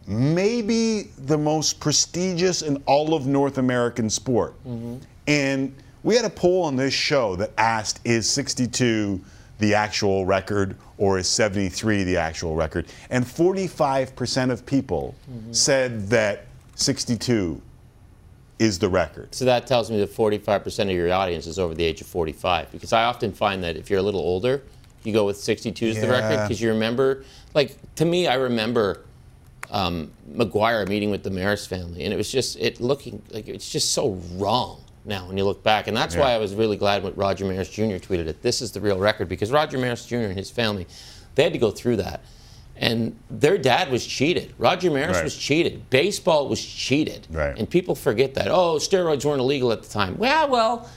maybe 0.08 1.10
the 1.18 1.38
most 1.38 1.80
prestigious 1.80 2.62
in 2.62 2.82
all 2.86 3.14
of 3.14 3.28
North 3.28 3.58
American 3.58 4.10
sport. 4.10 4.54
Mm-hmm. 4.66 4.98
And 5.28 5.76
we 6.04 6.16
had 6.16 6.24
a 6.24 6.30
poll 6.30 6.64
on 6.64 6.78
this 6.78 6.94
show 6.94 7.36
that 7.36 7.52
asked 7.58 8.00
is 8.06 8.30
62 8.30 9.22
the 9.60 9.74
actual 9.74 10.26
record 10.26 10.78
or 10.98 11.18
is 11.18 11.28
73 11.28 12.04
the 12.04 12.18
actual 12.18 12.56
record? 12.56 12.86
And 13.10 13.26
45% 13.26 14.52
of 14.52 14.66
people 14.66 15.16
mm-hmm. 15.30 15.52
said 15.52 16.08
that 16.10 16.46
62 16.76 17.62
is 18.60 18.80
the 18.80 18.90
record. 18.90 19.34
So 19.36 19.46
that 19.46 19.68
tells 19.68 19.92
me 19.92 20.00
that 20.00 20.12
45% 20.12 20.84
of 20.84 20.92
your 20.92 21.12
audience 21.12 21.46
is 21.46 21.60
over 21.60 21.74
the 21.74 21.84
age 21.84 22.02
of 22.02 22.08
45. 22.08 22.72
Because 22.72 22.94
I 22.94 23.04
often 23.04 23.34
find 23.34 23.64
that 23.64 23.76
if 23.76 23.90
you're 23.90 24.00
a 24.00 24.04
little 24.04 24.22
older, 24.22 24.64
you 25.04 25.14
go 25.14 25.26
with 25.26 25.38
62 25.38 25.88
as 25.88 26.02
the 26.02 26.08
record 26.08 26.44
because 26.44 26.62
you 26.62 26.70
remember, 26.70 27.24
like, 27.54 27.78
to 27.96 28.06
me, 28.06 28.28
I 28.28 28.36
remember 28.36 29.04
um, 29.72 30.12
McGwire 30.32 30.88
meeting 30.88 31.12
with 31.12 31.24
the 31.24 31.30
Maris 31.30 31.66
family, 31.68 32.04
and 32.04 32.14
it 32.14 32.18
was 32.18 32.32
just, 32.32 32.58
it 32.58 32.80
looking 32.80 33.22
like 33.32 33.48
it's 33.48 33.70
just 33.72 33.92
so 33.92 34.20
wrong 34.36 34.82
now 35.06 35.28
when 35.28 35.38
you 35.38 35.46
look 35.46 35.64
back. 35.64 35.88
And 35.88 35.96
that's 35.96 36.16
why 36.16 36.32
I 36.34 36.38
was 36.38 36.54
really 36.54 36.78
glad 36.78 37.04
when 37.04 37.14
Roger 37.16 37.46
Maris 37.46 37.70
Jr. 37.70 37.96
tweeted 37.96 38.28
it. 38.28 38.42
This 38.42 38.62
is 38.62 38.72
the 38.72 38.82
real 38.82 39.00
record 39.00 39.30
because 39.30 39.52
Roger 39.52 39.78
Maris 39.78 40.06
Jr. 40.06 40.16
and 40.18 40.38
his 40.38 40.52
family, 40.52 40.86
they 41.36 41.44
had 41.44 41.54
to 41.54 41.60
go 41.60 41.72
through 41.72 41.98
that. 41.98 42.22
And 42.80 43.18
their 43.30 43.58
dad 43.58 43.90
was 43.90 44.06
cheated. 44.06 44.54
Roger 44.60 44.92
Maris 44.92 45.16
Right. 45.18 45.24
was 45.24 45.36
cheated. 45.36 45.90
Baseball 45.90 46.48
was 46.48 46.64
cheated. 46.64 47.26
Right. 47.32 47.58
And 47.58 47.68
people 47.68 47.96
forget 47.96 48.36
that. 48.36 48.50
Oh, 48.50 48.76
steroids 48.76 49.26
weren't 49.26 49.40
illegal 49.42 49.72
at 49.72 49.82
the 49.82 49.90
time. 49.90 50.18
Well, 50.18 50.48
well. 50.50 50.90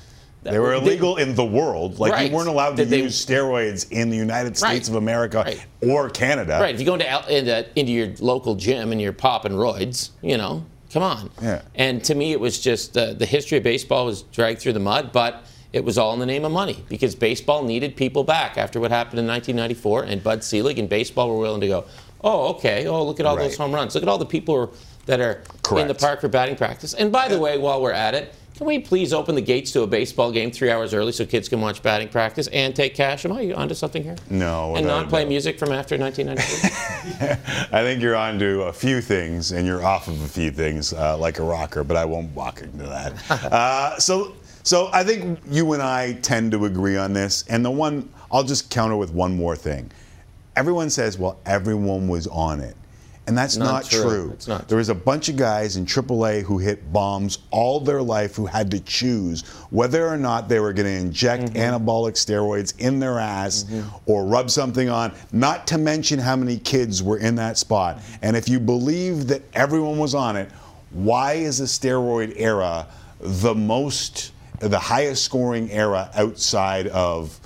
They 0.42 0.58
were 0.58 0.72
illegal 0.74 1.16
in 1.16 1.34
the 1.34 1.44
world. 1.44 1.98
Like 1.98 2.12
Right. 2.12 2.30
you 2.30 2.34
weren't 2.36 2.48
allowed 2.48 2.76
to 2.78 2.84
they- 2.86 3.02
use 3.02 3.24
steroids 3.24 3.86
in 3.90 4.08
the 4.10 4.16
United 4.16 4.56
States 4.56 4.72
Right. 4.72 4.88
of 4.88 4.94
America 4.94 5.54
or 5.82 6.08
Canada. 6.08 6.58
Right. 6.60 6.74
If 6.74 6.80
you 6.80 6.86
go 6.86 6.94
into, 6.94 7.36
into 7.36 7.66
into 7.78 7.92
your 7.92 8.08
local 8.20 8.54
gym 8.54 8.92
and 8.92 9.00
you're 9.00 9.12
popping 9.12 9.52
roids, 9.52 10.10
you 10.22 10.38
know, 10.38 10.64
come 10.92 11.02
on. 11.02 11.30
Yeah. 11.42 11.62
And 11.74 12.02
to 12.04 12.14
me, 12.14 12.32
it 12.32 12.40
was 12.40 12.58
just 12.58 12.96
uh, 12.96 13.12
the 13.12 13.26
history 13.26 13.58
of 13.58 13.64
baseball 13.64 14.06
was 14.06 14.22
dragged 14.22 14.60
through 14.60 14.72
the 14.72 14.80
mud, 14.80 15.10
but 15.12 15.44
it 15.72 15.84
was 15.84 15.98
all 15.98 16.12
in 16.14 16.18
the 16.20 16.26
name 16.26 16.44
of 16.44 16.50
money 16.52 16.84
because 16.88 17.14
baseball 17.14 17.62
needed 17.62 17.94
people 17.94 18.24
back 18.24 18.56
after 18.58 18.80
what 18.80 18.90
happened 18.90 19.18
in 19.20 19.26
1994, 19.26 20.04
and 20.04 20.22
Bud 20.22 20.42
Selig 20.42 20.78
and 20.78 20.88
baseball 20.88 21.28
were 21.28 21.38
willing 21.38 21.60
to 21.60 21.68
go. 21.68 21.84
Oh, 22.24 22.48
okay. 22.54 22.86
Oh, 22.86 23.04
look 23.04 23.20
at 23.20 23.26
all 23.26 23.36
those 23.36 23.56
home 23.56 23.72
runs. 23.74 23.94
Look 23.94 24.02
at 24.02 24.08
all 24.08 24.18
the 24.18 24.26
people 24.26 24.54
are, 24.56 24.68
that 25.06 25.20
are 25.20 25.42
in 25.78 25.86
the 25.86 25.94
park 25.94 26.20
for 26.20 26.28
batting 26.28 26.56
practice. 26.56 26.92
And 26.92 27.12
by 27.12 27.28
the 27.28 27.38
way, 27.38 27.56
while 27.56 27.80
we're 27.80 27.92
at 27.92 28.14
it, 28.14 28.34
can 28.60 28.66
we 28.66 28.78
please 28.78 29.14
open 29.14 29.34
the 29.34 29.40
gates 29.40 29.72
to 29.72 29.80
a 29.80 29.86
baseball 29.86 30.30
game 30.30 30.50
three 30.50 30.70
hours 30.70 30.92
early 30.92 31.12
so 31.12 31.24
kids 31.24 31.48
can 31.48 31.62
watch 31.62 31.82
batting 31.82 32.10
practice 32.10 32.46
and 32.48 32.76
take 32.76 32.94
cash? 32.94 33.24
Am 33.24 33.32
I 33.32 33.54
onto 33.54 33.74
something 33.74 34.02
here? 34.02 34.16
No. 34.28 34.76
and 34.76 34.86
not 34.86 35.08
play 35.08 35.24
music 35.24 35.58
from 35.58 35.72
after 35.72 35.96
1993? 35.96 37.30
I 37.72 37.82
think 37.82 38.02
you're 38.02 38.16
onto 38.16 38.64
a 38.64 38.72
few 38.74 39.00
things, 39.00 39.52
and 39.52 39.66
you're 39.66 39.82
off 39.82 40.08
of 40.08 40.22
a 40.22 40.28
few 40.28 40.50
things, 40.50 40.92
uh, 40.92 41.16
like 41.16 41.38
a 41.38 41.42
rocker. 41.42 41.82
But 41.84 41.96
I 41.96 42.04
won't 42.04 42.34
walk 42.34 42.60
into 42.60 42.84
that. 42.84 43.14
uh, 43.50 43.98
so, 43.98 44.34
so 44.62 44.90
I 44.92 45.04
think 45.04 45.40
you 45.48 45.72
and 45.72 45.82
I 45.82 46.12
tend 46.20 46.52
to 46.52 46.66
agree 46.66 46.98
on 46.98 47.14
this. 47.14 47.46
And 47.48 47.64
the 47.64 47.70
one 47.70 48.10
I'll 48.30 48.44
just 48.44 48.68
counter 48.68 48.98
with 48.98 49.10
one 49.10 49.34
more 49.34 49.56
thing. 49.56 49.90
Everyone 50.54 50.90
says, 50.90 51.16
"Well, 51.16 51.40
everyone 51.46 52.08
was 52.08 52.26
on 52.26 52.60
it," 52.60 52.76
And 53.30 53.38
that's 53.38 53.56
Not 53.56 53.64
not, 53.64 53.84
true. 53.84 54.02
true. 54.02 54.30
It's 54.32 54.48
not 54.48 54.66
There 54.66 54.78
was 54.78 54.88
a 54.88 54.94
bunch 54.94 55.28
of 55.28 55.36
guys 55.36 55.76
in 55.76 55.86
AAA 55.86 56.42
who 56.42 56.58
hit 56.58 56.92
bombs 56.92 57.38
all 57.52 57.78
their 57.78 58.02
life 58.02 58.34
who 58.34 58.44
had 58.44 58.72
to 58.72 58.80
choose 58.80 59.42
whether 59.70 60.04
or 60.08 60.16
not 60.16 60.48
they 60.48 60.58
were 60.58 60.72
going 60.72 60.86
to 60.88 61.00
inject 61.06 61.44
Mm-hmm. 61.44 61.56
anabolic 61.86 62.14
steroids 62.14 62.74
in 62.80 62.98
their 62.98 63.20
ass 63.20 63.66
or 64.06 64.24
rub 64.26 64.50
something 64.50 64.88
on, 64.90 65.12
not 65.30 65.68
to 65.68 65.78
mention 65.78 66.18
how 66.18 66.34
many 66.34 66.58
kids 66.58 67.04
were 67.04 67.18
in 67.18 67.36
that 67.36 67.56
spot. 67.56 68.00
And 68.20 68.36
if 68.36 68.48
you 68.48 68.58
believe 68.58 69.28
that 69.28 69.42
everyone 69.54 69.98
was 69.98 70.12
on 70.16 70.34
it, 70.34 70.50
why 70.90 71.34
is 71.34 71.58
the 71.58 71.66
steroid 71.66 72.32
era 72.36 72.88
the 73.20 73.54
most, 73.54 74.32
the 74.58 74.76
highest 74.80 75.22
scoring 75.24 75.70
era 75.70 76.10
outside 76.16 76.88
of 76.88 77.38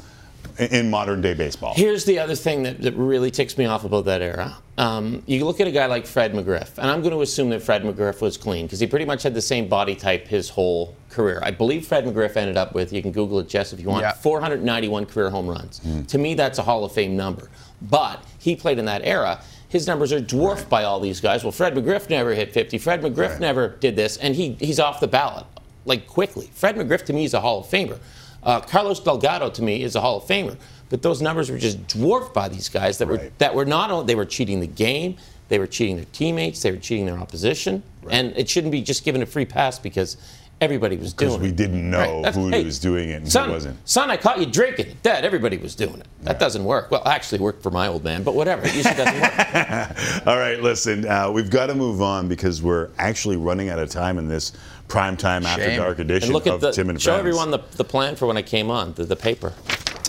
in 0.58 0.88
modern 0.88 1.20
day 1.20 1.34
baseball? 1.34 1.74
Here's 1.76 2.06
the 2.06 2.18
other 2.20 2.34
thing 2.36 2.62
that, 2.62 2.80
that 2.80 2.94
really 2.94 3.30
ticks 3.30 3.58
me 3.58 3.66
off 3.66 3.84
about 3.84 4.06
that 4.06 4.22
era. 4.22 4.56
Um, 4.76 5.22
you 5.26 5.44
look 5.44 5.60
at 5.60 5.68
a 5.68 5.70
guy 5.70 5.86
like 5.86 6.04
Fred 6.04 6.32
McGriff, 6.32 6.78
and 6.78 6.90
I'm 6.90 7.00
going 7.00 7.12
to 7.14 7.22
assume 7.22 7.50
that 7.50 7.62
Fred 7.62 7.82
McGriff 7.84 8.20
was 8.20 8.36
clean 8.36 8.66
because 8.66 8.80
he 8.80 8.88
pretty 8.88 9.04
much 9.04 9.22
had 9.22 9.32
the 9.32 9.40
same 9.42 9.68
body 9.68 9.94
type 9.94 10.26
his 10.26 10.48
whole 10.48 10.96
career. 11.10 11.38
I 11.44 11.52
believe 11.52 11.86
Fred 11.86 12.04
McGriff 12.04 12.36
ended 12.36 12.56
up 12.56 12.74
with, 12.74 12.92
you 12.92 13.00
can 13.00 13.12
Google 13.12 13.38
it, 13.38 13.48
Jess, 13.48 13.72
if 13.72 13.78
you 13.80 13.88
want, 13.88 14.02
Yeah. 14.02 14.12
491 14.14 15.06
career 15.06 15.30
home 15.30 15.46
runs. 15.46 15.80
To 16.08 16.18
me, 16.18 16.34
that's 16.34 16.58
a 16.58 16.62
Hall 16.62 16.84
of 16.84 16.90
Fame 16.90 17.16
number. 17.16 17.50
But 17.82 18.24
he 18.40 18.56
played 18.56 18.78
in 18.80 18.84
that 18.86 19.02
era. 19.04 19.40
His 19.68 19.86
numbers 19.86 20.12
are 20.12 20.20
dwarfed 20.20 20.68
by 20.68 20.82
all 20.84 20.98
these 20.98 21.20
guys. 21.20 21.44
Well, 21.44 21.52
Fred 21.52 21.74
McGriff 21.74 22.10
never 22.10 22.34
hit 22.34 22.52
50. 22.52 22.78
Fred 22.78 23.00
McGriff 23.00 23.30
Right. 23.30 23.40
never 23.40 23.68
did 23.68 23.94
this, 23.94 24.16
and 24.16 24.34
he, 24.34 24.56
he's 24.58 24.80
off 24.80 24.98
the 24.98 25.06
ballot 25.08 25.46
like 25.84 26.08
quickly. 26.08 26.50
Fred 26.52 26.74
McGriff 26.76 27.04
to 27.06 27.12
me 27.12 27.24
is 27.24 27.34
a 27.34 27.40
Hall 27.40 27.60
of 27.60 27.66
Famer. 27.66 27.98
Uh, 28.42 28.60
Carlos 28.60 28.98
Delgado 29.00 29.50
to 29.50 29.62
me 29.62 29.82
is 29.82 29.94
a 29.96 30.00
Hall 30.00 30.18
of 30.18 30.24
Famer. 30.24 30.56
But 30.90 31.02
those 31.02 31.20
numbers 31.22 31.50
were 31.50 31.58
just 31.58 31.86
dwarfed 31.88 32.34
by 32.34 32.48
these 32.48 32.68
guys 32.68 32.98
that 32.98 33.08
were 33.08 33.30
that 33.38 33.54
were 33.54 33.64
not 33.64 33.90
only 33.90 34.06
they 34.06 34.14
were 34.14 34.24
cheating 34.24 34.60
the 34.60 34.66
game, 34.66 35.16
they 35.48 35.58
were 35.58 35.66
cheating 35.66 35.96
their 35.96 36.04
teammates, 36.06 36.62
they 36.62 36.70
were 36.70 36.78
cheating 36.78 37.06
their 37.06 37.18
opposition, 37.18 37.82
and 38.10 38.32
it 38.36 38.48
shouldn't 38.48 38.72
be 38.72 38.82
just 38.82 39.04
given 39.04 39.22
a 39.22 39.26
free 39.26 39.44
pass 39.46 39.78
because 39.78 40.16
everybody 40.60 40.96
was 40.96 41.12
doing 41.12 41.32
it. 41.32 41.38
Because 41.38 41.50
we 41.50 41.56
didn't 41.56 41.90
know 41.90 42.22
Right. 42.22 42.34
Who 42.34 42.48
hey, 42.48 42.64
was 42.64 42.78
doing 42.78 43.10
it 43.10 43.14
and 43.14 43.30
son, 43.30 43.48
who 43.48 43.54
wasn't. 43.54 43.88
Son, 43.88 44.10
I 44.10 44.16
caught 44.16 44.38
you 44.38 44.46
drinking. 44.46 44.96
Dad, 45.02 45.24
everybody 45.24 45.56
was 45.56 45.74
doing 45.74 45.96
it. 45.96 46.06
That 46.22 46.38
doesn't 46.38 46.64
work. 46.64 46.90
Well, 46.90 47.02
actually, 47.06 47.40
worked 47.40 47.62
for 47.62 47.70
my 47.70 47.88
old 47.88 48.04
man, 48.04 48.22
but 48.22 48.34
whatever. 48.34 48.64
It 48.64 48.74
usually 48.74 48.94
doesn't 48.94 49.20
work. 49.20 50.26
All 50.26 50.38
right, 50.38 50.60
listen, 50.62 51.06
uh, 51.06 51.30
we've 51.30 51.50
got 51.50 51.66
to 51.66 51.74
move 51.74 52.00
on 52.00 52.28
because 52.28 52.62
we're 52.62 52.90
actually 52.98 53.36
running 53.36 53.68
out 53.68 53.78
of 53.78 53.90
time 53.90 54.16
in 54.18 54.28
this 54.28 54.52
prime 54.88 55.16
time 55.16 55.44
after 55.46 55.74
dark 55.76 55.98
edition 55.98 56.28
And 56.28 56.34
look 56.34 56.46
at 56.46 56.54
of 56.54 56.60
the 56.60 56.72
Tim 56.72 56.88
and 56.90 56.96
Friends. 56.96 57.02
show 57.02 57.10
Friends. 57.12 57.20
everyone 57.20 57.50
the, 57.50 57.76
the 57.76 57.84
plan 57.84 58.16
for 58.16 58.26
when 58.26 58.36
I 58.36 58.42
came 58.42 58.70
on 58.70 58.94
the, 58.94 59.04
the 59.04 59.16
paper. 59.16 59.52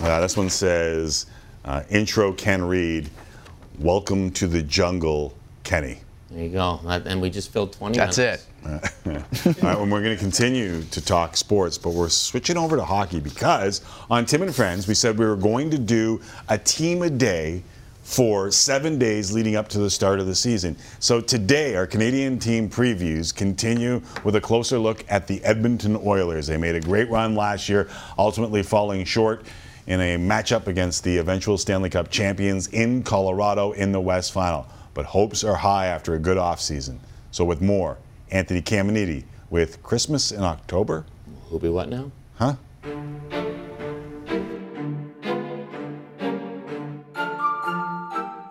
Uh, 0.01 0.19
this 0.19 0.36
one 0.38 0.49
says, 0.49 1.26
uh, 1.63 1.84
intro 1.89 2.34
Ken 2.34 2.63
Reid, 2.63 3.09
welcome 3.80 4.32
to 4.32 4.47
the 4.47 4.61
jungle, 4.61 5.34
Kenny. 5.63 5.99
There 6.30 6.43
you 6.43 6.49
go. 6.49 6.80
And 6.86 7.21
we 7.21 7.30
just 7.30 7.51
filled 7.53 7.71
20 7.73 7.97
That's 7.97 8.17
minutes. 8.17 8.43
it. 8.43 8.49
All 9.05 9.11
right, 9.69 9.78
and 9.78 9.91
we're 9.91 10.01
going 10.01 10.15
to 10.15 10.21
continue 10.21 10.84
to 10.84 10.99
talk 11.05 11.38
sports, 11.38 11.78
but 11.78 11.91
we're 11.93 12.09
switching 12.09 12.57
over 12.57 12.76
to 12.76 12.84
hockey 12.84 13.19
because 13.19 13.82
on 14.09 14.26
Tim 14.26 14.41
and 14.41 14.53
Friends, 14.53 14.88
we 14.88 14.95
said 14.95 15.17
we 15.17 15.26
were 15.26 15.36
going 15.36 15.69
to 15.69 15.78
do 15.78 16.19
a 16.49 16.57
team 16.57 17.03
a 17.03 17.09
day 17.09 17.63
for 18.06 18.51
seven 18.51 18.99
days 18.99 19.34
leading 19.34 19.56
up 19.56 19.68
to 19.68 19.80
the 19.80 19.89
start 19.89 20.20
of 20.20 20.28
the 20.28 20.36
season. 20.36 20.78
So 20.99 21.20
today, 21.20 21.76
our 21.76 21.88
Canadian 21.88 22.38
team 22.38 22.70
previews 22.70 23.36
continue 23.36 23.99
with 24.24 24.36
a 24.36 24.41
closer 24.41 24.78
look 24.78 25.03
at 25.10 25.26
the 25.26 25.43
Edmonton 25.43 25.99
Oilers. 26.06 26.45
They 26.45 26.56
made 26.56 26.76
a 26.76 26.80
great 26.80 27.10
run 27.10 27.36
last 27.36 27.68
year, 27.68 27.89
ultimately 28.20 28.62
falling 28.62 29.06
short 29.06 29.43
in 29.88 29.99
a 29.99 30.18
matchup 30.18 30.68
against 30.68 31.03
the 31.03 31.18
eventual 31.18 31.58
Stanley 31.58 31.89
Cup 31.89 32.12
champions 32.12 32.68
in 32.68 33.01
Colorado 33.01 33.72
in 33.72 33.91
the 33.91 33.99
West 33.99 34.32
Final. 34.32 34.68
But 34.93 35.08
hopes 35.08 35.43
are 35.43 35.56
high 35.56 35.88
after 35.88 36.14
a 36.14 36.20
good 36.20 36.38
offseason. 36.38 36.99
So 37.32 37.43
with 37.43 37.60
more, 37.60 37.97
Anthony 38.30 38.62
Caminiti 38.62 39.24
with 39.49 39.82
Christmas 39.82 40.32
in 40.32 40.43
October? 40.43 41.06
Who'll 41.49 41.60
be 41.60 41.70
what 41.70 41.89
now? 41.89 42.12
Huh? 42.36 42.56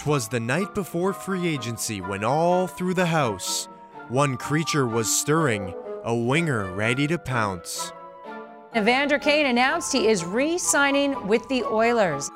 Twas 0.05 0.29
the 0.29 0.39
night 0.39 0.75
before 0.75 1.15
free 1.15 1.49
agency 1.49 2.03
when 2.03 2.25
all 2.25 2.67
through 2.67 2.93
the 2.93 3.07
house 3.07 3.69
one 4.09 4.37
creature 4.37 4.87
was 4.87 5.11
stirring, 5.11 5.73
a 6.05 6.15
winger 6.15 6.71
ready 6.75 7.07
to 7.07 7.17
pounce. 7.17 7.91
Evander 8.77 9.19
Kane 9.19 9.47
announced 9.47 9.95
he 9.95 10.09
is 10.09 10.23
re 10.23 10.59
signing 10.59 11.27
with 11.27 11.49
the 11.49 11.65
Oilers. 11.65 12.31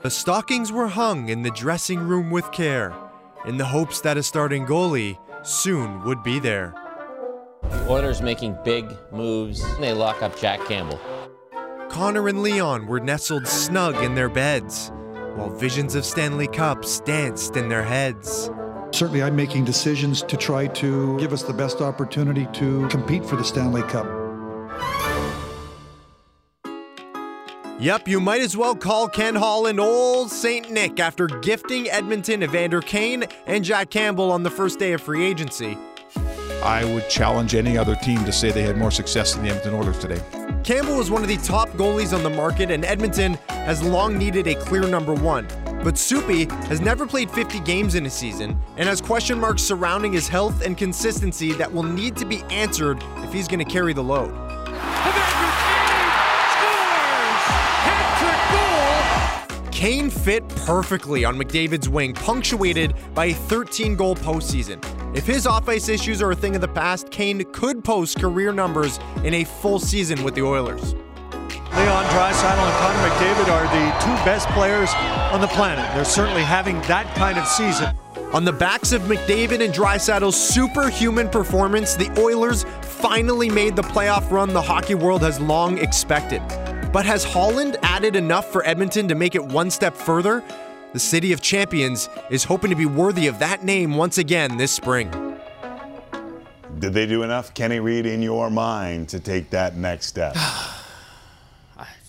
The 0.00 0.10
stockings 0.10 0.70
were 0.70 0.88
hung 0.88 1.30
in 1.30 1.40
the 1.40 1.50
dressing 1.50 2.00
room 2.00 2.30
with 2.30 2.52
care, 2.52 2.94
in 3.46 3.56
the 3.56 3.64
hopes 3.64 4.02
that 4.02 4.18
a 4.18 4.22
starting 4.22 4.66
goalie 4.66 5.18
soon 5.42 6.04
would 6.04 6.22
be 6.22 6.38
there. 6.38 6.74
The 7.62 7.88
Oilers 7.88 8.20
making 8.20 8.58
big 8.62 8.94
moves. 9.10 9.64
They 9.78 9.94
lock 9.94 10.20
up 10.20 10.38
Jack 10.38 10.66
Campbell. 10.66 11.00
Connor 11.88 12.28
and 12.28 12.42
Leon 12.42 12.86
were 12.86 13.00
nestled 13.00 13.46
snug 13.46 13.96
in 14.04 14.14
their 14.14 14.28
beds, 14.28 14.92
while 15.36 15.50
visions 15.50 15.94
of 15.94 16.04
Stanley 16.04 16.46
Cups 16.46 17.00
danced 17.00 17.56
in 17.56 17.68
their 17.68 17.82
heads. 17.82 18.50
Certainly, 18.92 19.22
I'm 19.22 19.34
making 19.34 19.64
decisions 19.64 20.22
to 20.22 20.36
try 20.36 20.68
to 20.68 21.18
give 21.18 21.32
us 21.32 21.42
the 21.42 21.52
best 21.52 21.80
opportunity 21.80 22.46
to 22.52 22.86
compete 22.88 23.24
for 23.24 23.36
the 23.36 23.44
Stanley 23.44 23.82
Cup. 23.82 24.06
Yep, 27.80 28.06
you 28.06 28.20
might 28.20 28.40
as 28.40 28.56
well 28.56 28.76
call 28.76 29.08
Ken 29.08 29.34
Holland 29.34 29.80
Old 29.80 30.30
St. 30.30 30.70
Nick 30.70 31.00
after 31.00 31.26
gifting 31.26 31.90
Edmonton 31.90 32.42
Evander 32.44 32.80
Kane 32.80 33.24
and 33.46 33.64
Jack 33.64 33.90
Campbell 33.90 34.30
on 34.30 34.44
the 34.44 34.50
first 34.50 34.78
day 34.78 34.92
of 34.92 35.02
free 35.02 35.24
agency. 35.24 35.76
I 36.62 36.84
would 36.84 37.10
challenge 37.10 37.54
any 37.54 37.76
other 37.76 37.96
team 37.96 38.24
to 38.24 38.32
say 38.32 38.52
they 38.52 38.62
had 38.62 38.78
more 38.78 38.92
success 38.92 39.34
than 39.34 39.42
the 39.42 39.50
Edmonton 39.50 39.74
Oilers 39.74 39.98
today. 39.98 40.43
Campbell 40.64 40.96
was 40.96 41.10
one 41.10 41.20
of 41.20 41.28
the 41.28 41.36
top 41.36 41.68
goalies 41.72 42.14
on 42.14 42.22
the 42.22 42.30
market, 42.30 42.70
and 42.70 42.86
Edmonton 42.86 43.34
has 43.50 43.82
long 43.82 44.16
needed 44.16 44.46
a 44.46 44.54
clear 44.54 44.86
number 44.86 45.12
one. 45.12 45.46
But 45.84 45.98
Soupy 45.98 46.46
has 46.68 46.80
never 46.80 47.06
played 47.06 47.30
50 47.30 47.60
games 47.60 47.96
in 47.96 48.06
a 48.06 48.10
season 48.10 48.58
and 48.78 48.88
has 48.88 49.02
question 49.02 49.38
marks 49.38 49.60
surrounding 49.60 50.14
his 50.14 50.26
health 50.26 50.64
and 50.64 50.74
consistency 50.74 51.52
that 51.52 51.70
will 51.70 51.82
need 51.82 52.16
to 52.16 52.24
be 52.24 52.42
answered 52.44 53.04
if 53.18 53.30
he's 53.30 53.46
going 53.46 53.62
to 53.62 53.70
carry 53.70 53.92
the 53.92 54.02
load. 54.02 54.32
Kane 59.84 60.08
fit 60.08 60.48
perfectly 60.48 61.26
on 61.26 61.36
McDavid's 61.36 61.90
wing, 61.90 62.14
punctuated 62.14 62.94
by 63.12 63.26
a 63.26 63.34
13 63.34 63.96
goal 63.96 64.16
postseason. 64.16 64.82
If 65.14 65.26
his 65.26 65.46
off 65.46 65.68
ice 65.68 65.90
issues 65.90 66.22
are 66.22 66.30
a 66.30 66.34
thing 66.34 66.54
of 66.54 66.62
the 66.62 66.68
past, 66.68 67.10
Kane 67.10 67.44
could 67.52 67.84
post 67.84 68.18
career 68.18 68.50
numbers 68.50 68.98
in 69.24 69.34
a 69.34 69.44
full 69.44 69.78
season 69.78 70.24
with 70.24 70.34
the 70.34 70.40
Oilers. 70.40 70.94
Leon 70.94 72.04
Draisaitl 72.06 72.64
and 72.64 72.76
Connor 72.78 73.08
McDavid 73.10 73.48
are 73.52 73.64
the 73.64 74.02
two 74.02 74.24
best 74.24 74.48
players 74.52 74.88
on 75.34 75.42
the 75.42 75.48
planet. 75.48 75.84
They're 75.94 76.06
certainly 76.06 76.44
having 76.44 76.80
that 76.88 77.14
kind 77.14 77.36
of 77.36 77.46
season. 77.46 77.94
On 78.32 78.42
the 78.42 78.54
backs 78.54 78.92
of 78.92 79.02
McDavid 79.02 79.62
and 79.62 79.74
Draisaitl's 79.74 80.34
superhuman 80.34 81.28
performance, 81.28 81.94
the 81.94 82.10
Oilers 82.18 82.64
finally 82.80 83.50
made 83.50 83.76
the 83.76 83.82
playoff 83.82 84.30
run 84.30 84.48
the 84.54 84.62
hockey 84.62 84.94
world 84.94 85.20
has 85.20 85.38
long 85.40 85.76
expected. 85.76 86.40
But 86.94 87.06
has 87.06 87.24
Holland 87.24 87.76
added 87.82 88.14
enough 88.14 88.52
for 88.52 88.64
Edmonton 88.64 89.08
to 89.08 89.16
make 89.16 89.34
it 89.34 89.44
one 89.44 89.68
step 89.68 89.96
further? 89.96 90.44
The 90.92 91.00
City 91.00 91.32
of 91.32 91.40
Champions 91.40 92.08
is 92.30 92.44
hoping 92.44 92.70
to 92.70 92.76
be 92.76 92.86
worthy 92.86 93.26
of 93.26 93.40
that 93.40 93.64
name 93.64 93.96
once 93.96 94.18
again 94.18 94.56
this 94.58 94.70
spring. 94.70 95.10
Did 96.78 96.92
they 96.92 97.04
do 97.06 97.24
enough, 97.24 97.52
Kenny 97.52 97.80
Reid, 97.80 98.06
in 98.06 98.22
your 98.22 98.48
mind 98.48 99.08
to 99.08 99.18
take 99.18 99.50
that 99.50 99.76
next 99.76 100.06
step? 100.06 100.36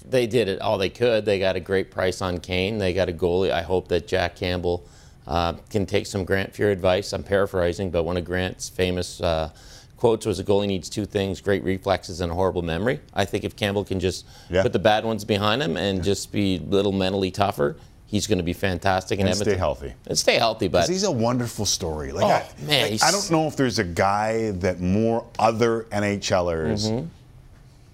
They 0.08 0.28
did 0.28 0.48
it 0.48 0.62
all 0.62 0.78
they 0.78 0.90
could. 0.90 1.26
They 1.26 1.40
got 1.40 1.56
a 1.56 1.60
great 1.60 1.90
price 1.90 2.22
on 2.22 2.38
Kane. 2.38 2.78
They 2.78 2.94
got 2.94 3.10
a 3.10 3.12
goalie. 3.12 3.50
I 3.50 3.64
hope 3.64 3.88
that 3.88 4.08
Jack 4.08 4.36
Campbell 4.36 4.86
uh, 5.26 5.54
can 5.72 5.88
take 5.88 6.06
some 6.06 6.26
Grant 6.26 6.54
Fuhr 6.54 6.72
advice. 6.72 7.12
I'm 7.12 7.24
paraphrasing, 7.24 7.90
but 7.90 8.04
one 8.04 8.16
of 8.16 8.24
Grant's 8.24 8.70
famous 8.70 9.20
uh, 9.20 9.50
quotes 9.98 10.26
was 10.26 10.40
a 10.40 10.44
goalie 10.44 10.68
needs 10.68 10.90
two 10.90 11.06
things 11.06 11.40
great 11.42 11.64
reflexes 11.64 12.22
and 12.22 12.32
a 12.32 12.36
horrible 12.36 12.62
memory. 12.62 13.00
I 13.14 13.26
think 13.26 13.44
if 13.44 13.56
Campbell 13.56 13.84
can 13.86 14.00
just 14.00 14.26
Yeah. 14.50 14.62
put 14.64 14.74
the 14.74 14.80
bad 14.80 15.06
ones 15.06 15.24
behind 15.24 15.62
him 15.62 15.78
and 15.78 16.04
just 16.04 16.32
be 16.32 16.58
a 16.58 16.60
little 16.60 16.92
mentally 16.92 17.32
tougher, 17.32 17.78
he's 18.08 18.28
going 18.28 18.38
to 18.38 18.44
be 18.44 18.54
fantastic. 18.54 19.20
in 19.20 19.28
And 19.28 19.36
stay 19.36 19.56
healthy. 19.56 19.94
And 20.08 20.18
stay 20.18 20.36
healthy, 20.36 20.68
but 20.68 20.88
he's 20.90 21.04
a 21.04 21.12
wonderful 21.12 21.66
story. 21.66 22.12
Like, 22.12 22.26
Oh, 22.26 22.28
I, 22.28 22.46
man, 22.68 22.92
like, 22.92 23.04
I 23.04 23.12
don't 23.12 23.32
know 23.32 23.48
if 23.48 23.56
there's 23.56 23.80
a 23.80 23.84
guy 23.84 24.52
that 24.52 24.80
more 24.82 25.26
other 25.40 25.86
NHLers 25.92 26.90
Mhm. 26.92 27.08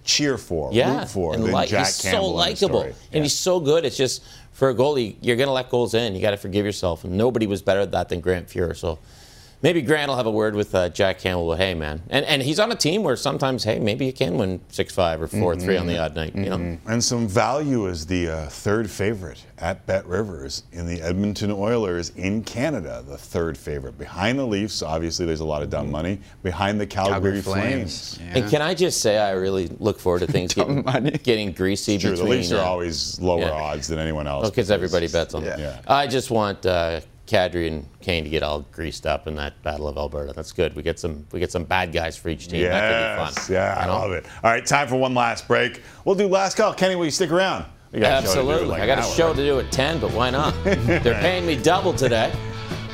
cheer 0.04 0.36
for, 0.36 0.70
yeah, 0.72 1.00
root 1.00 1.08
for 1.08 1.34
and 1.34 1.44
than 1.44 1.52
like- 1.52 1.68
Jack 1.68 1.86
he's 1.86 2.02
Campbell. 2.02 2.30
so 2.30 2.34
likable, 2.34 2.86
and 3.12 3.24
he's 3.24 3.38
so 3.38 3.60
good. 3.60 3.84
It's 3.84 3.96
just 3.96 4.22
for 4.52 4.68
a 4.68 4.74
goalie, 4.74 5.16
you're 5.22 5.36
going 5.36 5.46
to 5.46 5.52
let 5.52 5.70
goals 5.70 5.94
in. 5.94 6.14
You 6.14 6.20
got 6.20 6.32
to 6.32 6.36
forgive 6.36 6.66
yourself, 6.66 7.04
and 7.04 7.16
nobody 7.16 7.46
was 7.46 7.62
better 7.62 7.80
at 7.80 7.92
that 7.92 8.08
than 8.08 8.20
Grant 8.20 8.48
Fuhr. 8.48 8.76
So, 8.76 8.98
maybe 9.62 9.80
Grant 9.82 10.08
will 10.08 10.16
have 10.16 10.26
a 10.26 10.30
word 10.30 10.54
with 10.54 10.74
uh, 10.74 10.88
Jack 10.90 11.20
Campbell. 11.20 11.46
Well, 11.46 11.56
hey, 11.58 11.74
man, 11.74 12.02
and 12.10 12.24
and 12.26 12.42
he's 12.42 12.58
on 12.58 12.70
a 12.72 12.76
team 12.76 13.02
where 13.02 13.16
sometimes, 13.16 13.64
hey, 13.64 13.78
maybe 13.78 14.06
you 14.06 14.12
can 14.12 14.36
win 14.36 14.60
six 14.68 14.94
five 14.94 15.22
or 15.22 15.28
4 15.28 15.56
three 15.56 15.76
on 15.76 15.86
the 15.86 15.98
odd 15.98 16.14
night. 16.14 16.34
You 16.34 16.50
know, 16.50 16.78
And 16.86 17.02
some 17.02 17.26
value 17.28 17.88
as 17.88 18.06
the 18.06 18.28
uh, 18.28 18.46
third 18.48 18.90
favorite 18.90 19.44
at 19.62 19.86
Bet 19.86 20.04
Rivers 20.06 20.64
in 20.72 20.86
the 20.86 21.00
Edmonton 21.00 21.52
Oilers 21.52 22.10
in 22.10 22.42
Canada, 22.42 23.04
the 23.06 23.16
third 23.16 23.56
favorite. 23.56 23.96
Behind 23.96 24.36
the 24.38 24.44
Leafs, 24.44 24.82
obviously 24.82 25.24
there's 25.24 25.40
a 25.40 25.44
lot 25.44 25.62
of 25.62 25.70
dumb 25.70 25.88
money. 25.90 26.18
Behind 26.42 26.80
the 26.80 26.86
Calgary, 26.86 27.12
Calgary 27.12 27.40
Flames. 27.42 28.16
Flames. 28.16 28.36
and 28.36 28.50
can 28.50 28.60
I 28.60 28.74
just 28.74 29.00
say, 29.00 29.18
I 29.18 29.30
really 29.32 29.68
look 29.78 30.00
forward 30.00 30.20
to 30.20 30.26
things 30.26 30.52
getting, 30.54 30.82
getting 31.22 31.52
greasy 31.52 31.96
Sure, 31.96 32.10
the 32.10 32.16
between. 32.16 32.30
Leafs 32.40 32.50
are 32.50 32.58
uh, 32.58 32.64
always 32.64 33.20
lower 33.20 33.42
yeah. 33.42 33.52
odds 33.52 33.86
than 33.86 34.00
anyone 34.00 34.26
else. 34.26 34.50
because 34.50 34.70
everybody 34.70 35.06
bets 35.06 35.32
on 35.32 35.44
them. 35.44 35.60
Yeah. 35.60 35.80
I 35.86 36.08
just 36.08 36.32
want 36.32 36.66
uh, 36.66 37.00
Kadri 37.32 37.66
and 37.66 37.86
Kane 38.02 38.24
to 38.24 38.30
get 38.30 38.42
all 38.42 38.60
greased 38.72 39.06
up 39.06 39.26
in 39.26 39.34
that 39.36 39.60
Battle 39.62 39.88
of 39.88 39.96
Alberta. 39.96 40.34
That's 40.34 40.52
good. 40.52 40.76
We 40.76 40.82
get 40.82 40.98
some 40.98 41.26
we 41.32 41.40
get 41.40 41.50
some 41.50 41.64
bad 41.64 41.90
guys 41.92 42.14
for 42.16 42.28
each 42.28 42.46
team. 42.48 42.62
that 42.64 42.82
could 42.82 42.88
be 42.88 43.24
Yes, 43.24 43.46
fun. 43.46 43.54
yeah, 43.54 43.74
I 43.78 43.82
you 43.82 43.86
know? 43.86 43.98
love 43.98 44.12
it. 44.12 44.26
All 44.44 44.50
right, 44.50 44.64
time 44.66 44.86
for 44.86 44.96
one 44.96 45.14
last 45.14 45.48
break. 45.48 45.80
We'll 46.04 46.14
do 46.14 46.28
last 46.28 46.56
call. 46.58 46.74
Kenny, 46.74 46.94
will 46.94 47.06
you 47.06 47.10
stick 47.10 47.30
around? 47.32 47.64
Absolutely. 47.94 48.66
like 48.68 48.82
I 48.82 48.86
got 48.86 48.98
a 48.98 49.02
hour. 49.02 49.14
show 49.14 49.32
to 49.34 49.42
do 49.44 49.58
at 49.60 49.70
10, 49.72 49.98
but 50.00 50.12
why 50.12 50.28
not? 50.30 50.54
They're 50.64 51.00
paying 51.20 51.44
me 51.46 51.56
double 51.56 51.92
today, 51.94 52.32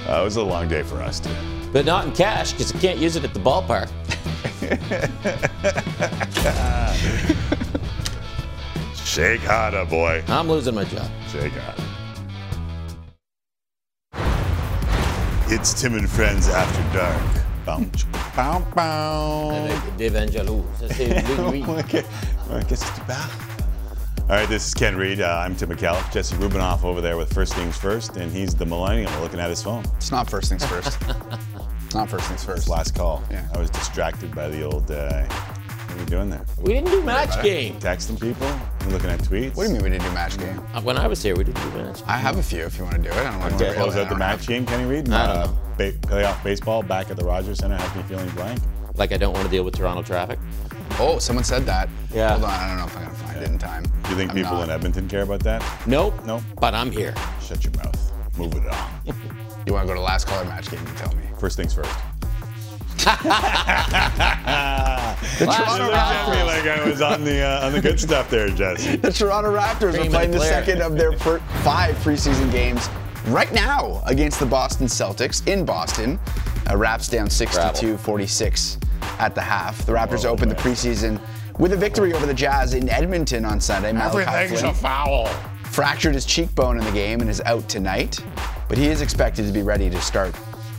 Uh, 0.08 0.20
it 0.20 0.24
was 0.24 0.36
a 0.36 0.42
long 0.42 0.68
day 0.68 0.82
for 0.82 1.00
us, 1.02 1.20
too. 1.20 1.30
but 1.72 1.84
not 1.84 2.06
in 2.06 2.12
cash 2.12 2.52
because 2.52 2.74
I 2.74 2.78
can't 2.78 2.98
use 2.98 3.14
it 3.16 3.24
at 3.24 3.34
the 3.34 3.40
ballpark. 3.40 3.88
Shake 9.04 9.40
harder, 9.40 9.84
boy. 9.84 10.22
I'm 10.28 10.48
losing 10.48 10.74
my 10.74 10.84
job. 10.84 11.08
Shake 11.30 11.52
harder. 11.52 11.82
It's 15.50 15.72
Tim 15.80 15.94
and 15.94 16.08
Friends 16.08 16.48
After 16.48 16.98
Dark. 16.98 17.22
Bow, 17.64 17.84
bow, 18.36 18.66
bow. 18.74 19.50
Avec 19.50 19.96
Dave 19.96 20.14
Angelou. 20.16 20.62
Ça, 20.78 20.88
c'est 20.94 21.08
lui, 21.50 21.62
lui. 21.62 21.64
okay. 21.80 22.02
I 22.50 22.62
guess 22.64 22.82
it's 22.88 22.98
bad. 23.06 23.30
All 24.28 24.36
right, 24.36 24.48
this 24.48 24.66
is 24.68 24.74
Ken 24.74 24.96
Reid. 24.96 25.20
Uh, 25.22 25.42
I'm 25.44 25.56
Tim 25.56 25.70
Micallef. 25.70 26.12
Jesse 26.12 26.36
Rubinoff 26.36 26.84
over 26.84 27.00
there 27.00 27.16
with 27.16 27.32
First 27.32 27.54
Things 27.54 27.76
First, 27.78 28.16
and 28.16 28.30
he's 28.30 28.54
the 28.54 28.66
millennial 28.66 29.10
looking 29.22 29.40
at 29.40 29.48
his 29.48 29.62
phone. 29.62 29.84
It's 29.96 30.10
not 30.10 30.28
first 30.28 30.50
things 30.50 30.64
first. 30.66 30.98
it's 31.86 31.94
not 31.94 32.10
first 32.10 32.26
things 32.28 32.44
first. 32.44 32.68
Last 32.68 32.94
call. 32.94 33.22
Yeah. 33.30 33.48
I 33.54 33.58
was 33.58 33.70
distracted 33.70 34.34
by 34.34 34.48
the 34.48 34.62
old. 34.64 34.90
Uh, 34.90 35.26
what 35.98 36.12
are 36.12 36.14
you 36.14 36.18
doing 36.18 36.30
there? 36.30 36.44
We 36.60 36.72
didn't 36.74 36.90
do 36.90 37.02
match 37.02 37.42
game. 37.42 37.74
Texting 37.80 38.20
people? 38.20 38.46
You 38.86 38.92
looking 38.92 39.10
at 39.10 39.20
tweets? 39.20 39.56
What 39.56 39.64
do 39.64 39.68
you 39.70 39.74
mean 39.74 39.82
we 39.82 39.90
didn't 39.90 40.04
do 40.04 40.12
match 40.12 40.38
game? 40.38 40.60
Uh, 40.74 40.80
When 40.82 40.96
I 40.96 41.06
was 41.06 41.22
here, 41.22 41.36
we 41.36 41.44
didn't 41.44 41.60
do 41.72 41.78
match. 41.78 41.96
game. 41.96 42.04
I 42.06 42.16
have 42.16 42.38
a 42.38 42.42
few 42.42 42.64
if 42.64 42.78
you 42.78 42.84
want 42.84 42.96
to 42.96 43.02
do 43.02 43.08
it. 43.10 43.16
I 43.16 43.24
don't 43.24 43.38
want 43.40 43.52
Want 43.52 43.58
to 43.58 43.68
to 43.68 43.74
close 43.74 43.96
out 43.96 44.08
the 44.08 44.16
match 44.16 44.46
game, 44.46 44.64
Kenny 44.66 44.84
Reid? 44.84 45.10
I 45.10 45.26
don't 45.26 45.36
Uh, 45.36 45.46
know. 45.46 45.58
ba- 45.76 45.92
playoff 45.92 46.42
baseball 46.44 46.82
back 46.82 47.10
at 47.10 47.16
the 47.16 47.24
Rogers 47.24 47.58
Center 47.58 47.76
has 47.76 47.96
me 47.96 48.02
feeling 48.04 48.28
blank. 48.30 48.60
Like 48.96 49.12
I 49.12 49.16
don't 49.16 49.32
want 49.32 49.44
to 49.44 49.50
deal 49.50 49.64
with 49.64 49.74
Toronto 49.76 50.02
traffic. 50.02 50.38
Oh, 50.98 51.18
someone 51.18 51.44
said 51.44 51.64
that. 51.66 51.88
Yeah. 52.12 52.30
Hold 52.32 52.44
on, 52.44 52.50
I 52.50 52.68
don't 52.68 52.78
know 52.78 52.84
if 52.86 52.96
I'm 52.96 53.04
gonna 53.04 53.14
find 53.16 53.36
it 53.38 53.48
in 53.48 53.58
time. 53.58 53.82
Do 53.84 54.10
you 54.10 54.16
think 54.16 54.30
I'm 54.30 54.36
people 54.36 54.52
not. 54.54 54.64
in 54.64 54.70
Edmonton 54.70 55.08
care 55.08 55.22
about 55.22 55.40
that? 55.40 55.62
Nope. 55.86 56.24
No. 56.24 56.42
But 56.60 56.74
I'm 56.74 56.90
here. 56.90 57.14
Shut 57.42 57.62
your 57.64 57.72
mouth. 57.74 58.12
Move 58.38 58.54
it 58.54 58.66
on. 58.66 58.90
You 59.66 59.74
want 59.74 59.86
to 59.86 59.88
go 59.88 59.94
to 59.94 60.00
last 60.00 60.26
caller 60.26 60.46
match 60.46 60.70
game? 60.70 60.80
You 60.80 60.94
tell 60.94 61.12
me. 61.14 61.22
First 61.38 61.58
things 61.58 61.74
first. 61.74 61.90
The 65.38 65.44
You 65.44 65.46
Toronto 65.46 65.84
looked 65.84 65.94
at 65.96 66.28
me 66.28 66.36
Raptors. 66.36 66.46
like 66.46 66.66
I 66.66 66.88
was 66.88 67.00
on 67.00 67.24
the 67.24 67.40
uh, 67.42 67.66
on 67.66 67.72
the 67.72 67.80
good 67.80 68.00
stuff 68.00 68.28
there, 68.30 68.48
Jesse. 68.48 68.96
The 69.08 69.12
Toronto 69.12 69.54
Raptors 69.56 69.92
Cream 69.94 70.08
are 70.08 70.10
playing 70.10 70.30
the 70.32 70.38
the 70.38 70.44
second 70.44 70.82
of 70.82 70.96
their 70.96 71.12
fir- 71.12 71.38
five 71.62 71.94
preseason 71.96 72.50
games 72.50 72.88
right 73.26 73.52
now 73.52 74.02
against 74.06 74.40
the 74.40 74.46
Boston 74.46 74.86
Celtics 74.86 75.46
in 75.46 75.64
Boston. 75.64 76.18
Uh, 76.70 76.76
Raps 76.76 77.08
down 77.08 77.28
62-46 77.28 78.82
at 79.20 79.34
the 79.34 79.40
half. 79.40 79.84
The 79.86 79.92
Raptors 79.92 80.24
Whoa, 80.24 80.30
opened 80.30 80.50
the 80.50 80.56
preseason 80.56 81.20
with 81.58 81.72
a 81.72 81.76
victory 81.76 82.12
over 82.12 82.26
the 82.26 82.34
Jazz 82.34 82.74
in 82.74 82.88
Edmonton 82.88 83.44
on 83.44 83.60
Sunday. 83.60 83.92
Malachi 83.92 84.54
Flynn 84.54 84.74
foul. 84.74 85.26
fractured 85.64 86.14
his 86.14 86.24
cheekbone 86.26 86.78
in 86.78 86.84
the 86.84 86.90
game 86.92 87.20
and 87.20 87.30
is 87.30 87.40
out 87.46 87.68
tonight, 87.68 88.18
but 88.68 88.76
he 88.76 88.86
is 88.88 89.00
expected 89.02 89.46
to 89.46 89.52
be 89.52 89.62
ready 89.62 89.88
to 89.88 90.00
start 90.00 90.34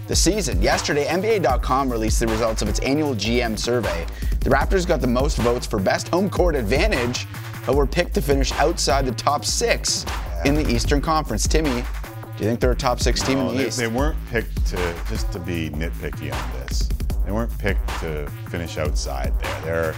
the 0.09 0.15
season. 0.15 0.59
Yesterday, 0.59 1.05
NBA.com 1.05 1.89
released 1.89 2.19
the 2.19 2.25
results 2.25 2.63
of 2.63 2.67
its 2.67 2.79
annual 2.79 3.13
GM 3.13 3.57
survey. 3.57 4.07
The 4.39 4.49
Raptors 4.49 4.87
got 4.87 5.01
the 5.01 5.07
most 5.07 5.37
votes 5.37 5.67
for 5.67 5.79
best 5.79 6.07
home 6.07 6.31
court 6.31 6.55
advantage, 6.55 7.27
but 7.63 7.75
were 7.75 7.85
picked 7.85 8.15
to 8.15 8.21
finish 8.21 8.51
outside 8.53 9.05
the 9.05 9.11
top 9.11 9.45
six 9.45 10.07
in 10.45 10.55
the 10.55 10.67
Eastern 10.67 10.99
Conference. 10.99 11.47
Timmy, 11.47 11.69
do 11.69 12.43
you 12.43 12.49
think 12.49 12.59
they're 12.59 12.71
a 12.71 12.75
top 12.75 12.99
six 12.99 13.21
team 13.21 13.37
No, 13.37 13.49
in 13.49 13.57
the 13.57 13.61
they, 13.61 13.67
East? 13.67 13.77
they 13.77 13.87
weren't 13.87 14.17
picked 14.29 14.65
to 14.67 14.95
just 15.09 15.31
to 15.31 15.39
be 15.39 15.69
nitpicky 15.69 16.33
on 16.33 16.59
this. 16.59 16.89
They 17.23 17.31
weren't 17.31 17.55
picked 17.59 17.87
to 17.99 18.27
finish 18.49 18.79
outside 18.79 19.31
there. 19.41 19.61
They're 19.61 19.95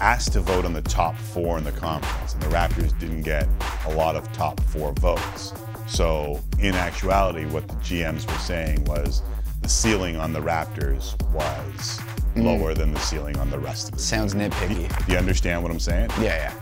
asked 0.00 0.34
to 0.34 0.40
vote 0.42 0.66
on 0.66 0.74
the 0.74 0.82
top 0.82 1.16
four 1.16 1.56
in 1.56 1.64
the 1.64 1.72
conference, 1.72 2.34
and 2.34 2.42
the 2.42 2.48
Raptors 2.48 2.96
didn't 2.98 3.22
get 3.22 3.48
a 3.86 3.94
lot 3.94 4.16
of 4.16 4.30
top 4.34 4.60
four 4.64 4.92
votes. 5.00 5.54
So, 5.86 6.42
in 6.58 6.74
actuality, 6.74 7.46
what 7.46 7.66
the 7.68 7.74
GMs 7.76 8.30
were 8.30 8.38
saying 8.38 8.84
was 8.84 9.22
the 9.66 9.70
ceiling 9.70 10.16
on 10.16 10.32
the 10.32 10.38
Raptors 10.38 11.20
was 11.32 12.00
lower 12.36 12.72
than 12.72 12.94
the 12.94 13.00
ceiling 13.00 13.36
on 13.38 13.50
the 13.50 13.58
rest 13.58 13.88
of 13.88 13.96
Mm. 13.96 14.00
Sounds 14.00 14.32
nitpicky. 14.32 15.06
Do 15.06 15.12
you 15.12 15.18
understand 15.18 15.60
what 15.60 15.72
I'm 15.72 15.80
saying? 15.80 16.08
Yeah, 16.20 16.36
yeah. 16.36 16.52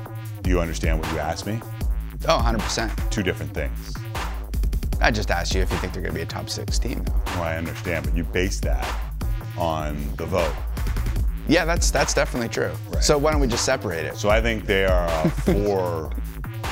Do 0.41 0.49
you 0.49 0.59
understand 0.59 1.01
what 1.01 1.13
you 1.13 1.19
asked 1.19 1.47
me? 1.47 1.61
Oh, 2.27 2.39
100%. 2.43 3.11
Two 3.11 3.23
different 3.23 3.53
things. 3.53 3.95
I 5.03 5.11
just 5.11 5.31
asked 5.31 5.55
you 5.55 5.61
if 5.61 5.71
you 5.71 5.77
think 5.77 5.93
they're 5.93 6.01
going 6.01 6.15
to 6.15 6.19
be 6.19 6.23
a 6.23 6.27
top 6.27 6.49
six 6.49 6.79
team, 6.79 7.05
though. 7.05 7.13
Well, 7.35 7.43
I 7.43 7.59
understand, 7.59 8.07
but 8.07 8.17
you 8.17 8.25
based 8.25 8.63
that 8.63 8.89
on 9.59 10.03
the 10.17 10.25
vote. 10.25 10.55
Yeah, 11.47 11.67
that's 11.67 11.91
that's 11.91 12.15
definitely 12.15 12.49
true. 12.49 12.73
So 13.03 13.19
why 13.19 13.33
don't 13.33 13.41
we 13.43 13.49
just 13.49 13.67
separate 13.67 14.07
it? 14.07 14.17
So 14.17 14.31
I 14.31 14.41
think 14.41 14.65
they 14.65 14.87
are 14.87 15.29
four 15.45 16.11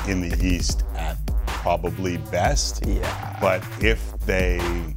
in 0.09 0.27
the 0.27 0.35
East 0.43 0.85
at 0.97 1.19
probably 1.47 2.17
best. 2.17 2.87
Yeah. 2.87 3.37
But 3.39 3.63
if 3.83 4.19
they 4.21 4.95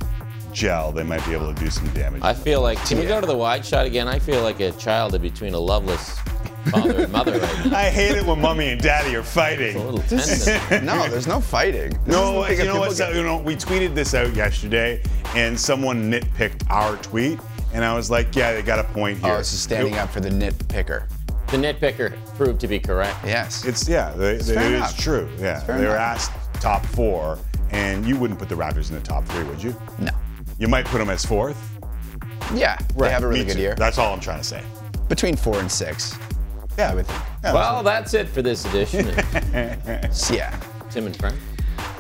gel, 0.56 0.92
they 0.92 1.04
might 1.04 1.24
be 1.26 1.34
able 1.34 1.54
to 1.54 1.60
do 1.60 1.70
some 1.70 1.88
damage. 1.90 2.24
I 2.24 2.34
feel 2.34 2.62
like, 2.62 2.84
can 2.88 2.98
we 2.98 3.06
go 3.06 3.20
to 3.20 3.28
the 3.28 3.36
wide 3.38 3.66
shot 3.66 3.86
again? 3.86 4.08
I 4.08 4.18
feel 4.18 4.42
like 4.42 4.60
a 4.62 4.72
child 4.72 5.14
in 5.14 5.22
between 5.22 5.54
a 5.54 5.60
loveless 5.60 6.18
father 6.72 7.02
and 7.04 7.12
mother 7.12 7.34
right 7.34 7.66
now. 7.66 7.78
I 7.78 7.90
hate 7.90 8.16
it 8.16 8.26
when 8.26 8.40
mommy 8.42 8.70
and 8.70 8.82
daddy 8.82 9.16
are 9.16 9.22
fighting. 9.24 9.76
A 9.76 9.84
little 9.84 10.00
tension. 10.00 10.86
no, 10.86 11.08
there's 11.10 11.28
no 11.28 11.42
fighting. 11.42 11.92
This 11.92 12.08
No, 12.08 12.44
is 12.46 12.58
you 12.58 12.66
know 12.66 12.80
what? 12.80 12.98
get- 12.98 13.14
You 13.14 13.24
know, 13.24 13.38
we 13.38 13.56
tweeted 13.56 13.94
this 13.94 14.14
out 14.14 14.34
yesterday, 14.34 15.04
and 15.36 15.60
someone 15.60 16.10
nitpicked 16.10 16.70
our 16.72 16.96
tweet, 16.98 17.40
and 17.74 17.84
I 17.84 17.94
was 17.94 18.10
like, 18.10 18.34
"Yeah, 18.36 18.54
they 18.54 18.62
got 18.62 18.80
a 18.80 18.86
point 18.86 19.20
oh, 19.22 19.26
here." 19.28 19.36
Oh, 19.36 19.38
this 19.40 19.54
is 19.54 19.60
standing 19.60 19.96
up 19.96 20.10
for 20.10 20.22
the 20.22 20.30
nitpicker. 20.30 21.08
The 21.52 21.58
nitpicker 21.58 22.16
proved 22.36 22.60
to 22.62 22.68
be 22.68 22.80
correct. 22.80 23.18
Yes. 23.24 23.66
It's 23.66 23.88
yeah, 23.88 24.12
they, 24.12 24.38
they, 24.38 24.56
fair 24.56 24.64
it 24.64 24.72
is 24.72 24.78
enough. 24.78 24.98
true. 24.98 25.30
Yeah, 25.38 25.60
fair 25.60 25.78
they 25.78 25.86
were 25.86 25.96
asked 25.98 26.32
top 26.60 26.84
four, 26.88 27.38
and 27.70 28.06
you 28.08 28.18
wouldn't 28.18 28.40
put 28.40 28.50
the 28.50 28.56
Raptors 28.56 28.90
in 28.90 28.96
the 28.96 29.02
top 29.02 29.26
three, 29.26 29.44
would 29.44 29.62
you? 29.62 29.76
No. 30.00 30.12
You 30.58 30.68
might 30.68 30.86
put 30.86 31.00
them 31.00 31.10
as 31.10 31.26
fourth. 31.26 31.58
Yeah, 32.54 32.78
they 32.98 33.10
have 33.10 33.24
a 33.24 33.28
really 33.28 33.42
me 33.42 33.46
good 33.46 33.54
too. 33.56 33.62
year. 33.62 33.76
That's 33.76 33.98
all 33.98 34.14
I'm 34.14 34.20
trying 34.20 34.40
to 34.40 34.44
say. 34.44 34.64
Between 35.10 35.36
four 35.36 35.60
and 35.60 35.72
six. 35.72 36.18
Yeah, 36.78 36.92
I 36.92 36.96
would 36.96 37.08
think. 37.08 37.22
Well, 37.44 37.84
that's 37.84 38.14
it 38.14 38.28
for 38.28 38.42
this 38.42 38.66
edition 38.66 39.08
Yeah. 40.32 40.60
Tim 40.90 41.06
and 41.08 41.16
Friends. 41.16 41.40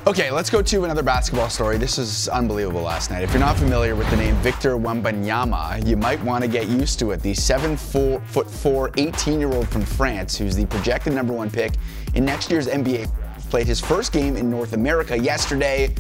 Okay, 0.07 0.29
let's 0.31 0.49
go 0.49 0.61
to 0.61 0.83
another 0.85 1.01
basketball 1.01 1.49
story. 1.49 1.77
This 1.77 1.97
is 1.97 2.27
unbelievable 2.29 2.81
last 2.81 3.09
night. 3.09 3.23
If 3.23 3.31
you're 3.31 3.39
not 3.39 3.57
familiar 3.57 3.95
with 3.95 4.09
the 4.11 4.17
name 4.17 4.35
Victor 4.35 4.77
Wembanyama, 4.77 5.85
you 5.85 5.97
might 5.97 6.21
want 6.23 6.43
to 6.43 6.47
get 6.47 6.67
used 6.67 6.99
to 6.99 7.11
it. 7.11 7.21
The 7.21 7.33
7 7.33 7.75
four, 7.75 8.21
foot 8.21 8.49
4, 8.49 8.91
18 8.97 9.39
year 9.39 9.51
old 9.51 9.67
from 9.67 9.81
France, 9.83 10.37
who's 10.37 10.55
the 10.55 10.65
projected 10.67 11.13
number 11.13 11.33
one 11.33 11.49
pick 11.49 11.73
in 12.13 12.23
next 12.23 12.51
year's 12.51 12.67
NBA 12.67 13.09
played 13.49 13.67
his 13.67 13.79
first 13.79 14.11
game 14.11 14.35
in 14.35 14.49
North 14.49 14.73
America 14.73 15.17
yesterday, 15.17 15.93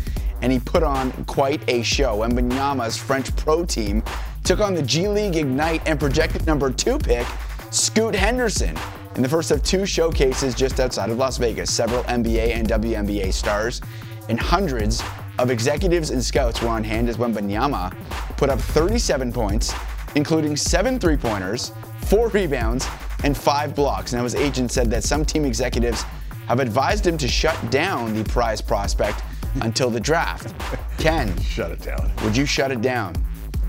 and 0.45 0.53
he 0.53 0.59
put 0.59 0.83
on 0.83 1.11
quite 1.25 1.67
a 1.67 1.81
show. 1.81 2.19
Wembanyama's 2.19 2.95
French 2.95 3.35
pro 3.35 3.65
team 3.65 4.03
took 4.43 4.59
on 4.59 4.75
the 4.75 4.81
G 4.83 5.07
League 5.07 5.35
Ignite 5.35 5.81
and 5.87 5.99
projected 5.99 6.45
number 6.45 6.71
two 6.71 6.99
pick, 6.99 7.25
Scoot 7.71 8.13
Henderson. 8.13 8.77
In 9.15 9.23
the 9.23 9.27
first 9.27 9.49
of 9.49 9.63
two 9.63 9.87
showcases 9.87 10.53
just 10.53 10.79
outside 10.79 11.09
of 11.09 11.17
Las 11.17 11.39
Vegas, 11.39 11.73
several 11.73 12.03
NBA 12.03 12.53
and 12.53 12.67
WNBA 12.67 13.33
stars 13.33 13.81
and 14.29 14.39
hundreds 14.39 15.01
of 15.39 15.49
executives 15.49 16.11
and 16.11 16.23
scouts 16.23 16.61
were 16.61 16.69
on 16.69 16.83
hand 16.83 17.09
as 17.09 17.17
Wembanyama 17.17 17.95
put 18.37 18.51
up 18.51 18.59
37 18.59 19.33
points, 19.33 19.73
including 20.13 20.55
seven 20.55 20.99
three-pointers, 20.99 21.71
four 22.01 22.27
rebounds, 22.27 22.87
and 23.23 23.35
five 23.35 23.73
blocks. 23.73 24.13
Now 24.13 24.21
his 24.21 24.35
agent 24.35 24.71
said 24.71 24.91
that 24.91 25.03
some 25.03 25.25
team 25.25 25.43
executives 25.43 26.03
have 26.47 26.59
advised 26.59 27.07
him 27.07 27.17
to 27.17 27.27
shut 27.27 27.57
down 27.71 28.13
the 28.13 28.23
prize 28.25 28.61
prospect 28.61 29.23
until 29.61 29.89
the 29.89 29.99
draft. 29.99 30.53
Ken, 30.97 31.37
Shut 31.41 31.71
it 31.71 31.81
down. 31.81 32.11
would 32.23 32.35
you 32.35 32.45
shut 32.45 32.71
it 32.71 32.81
down? 32.81 33.13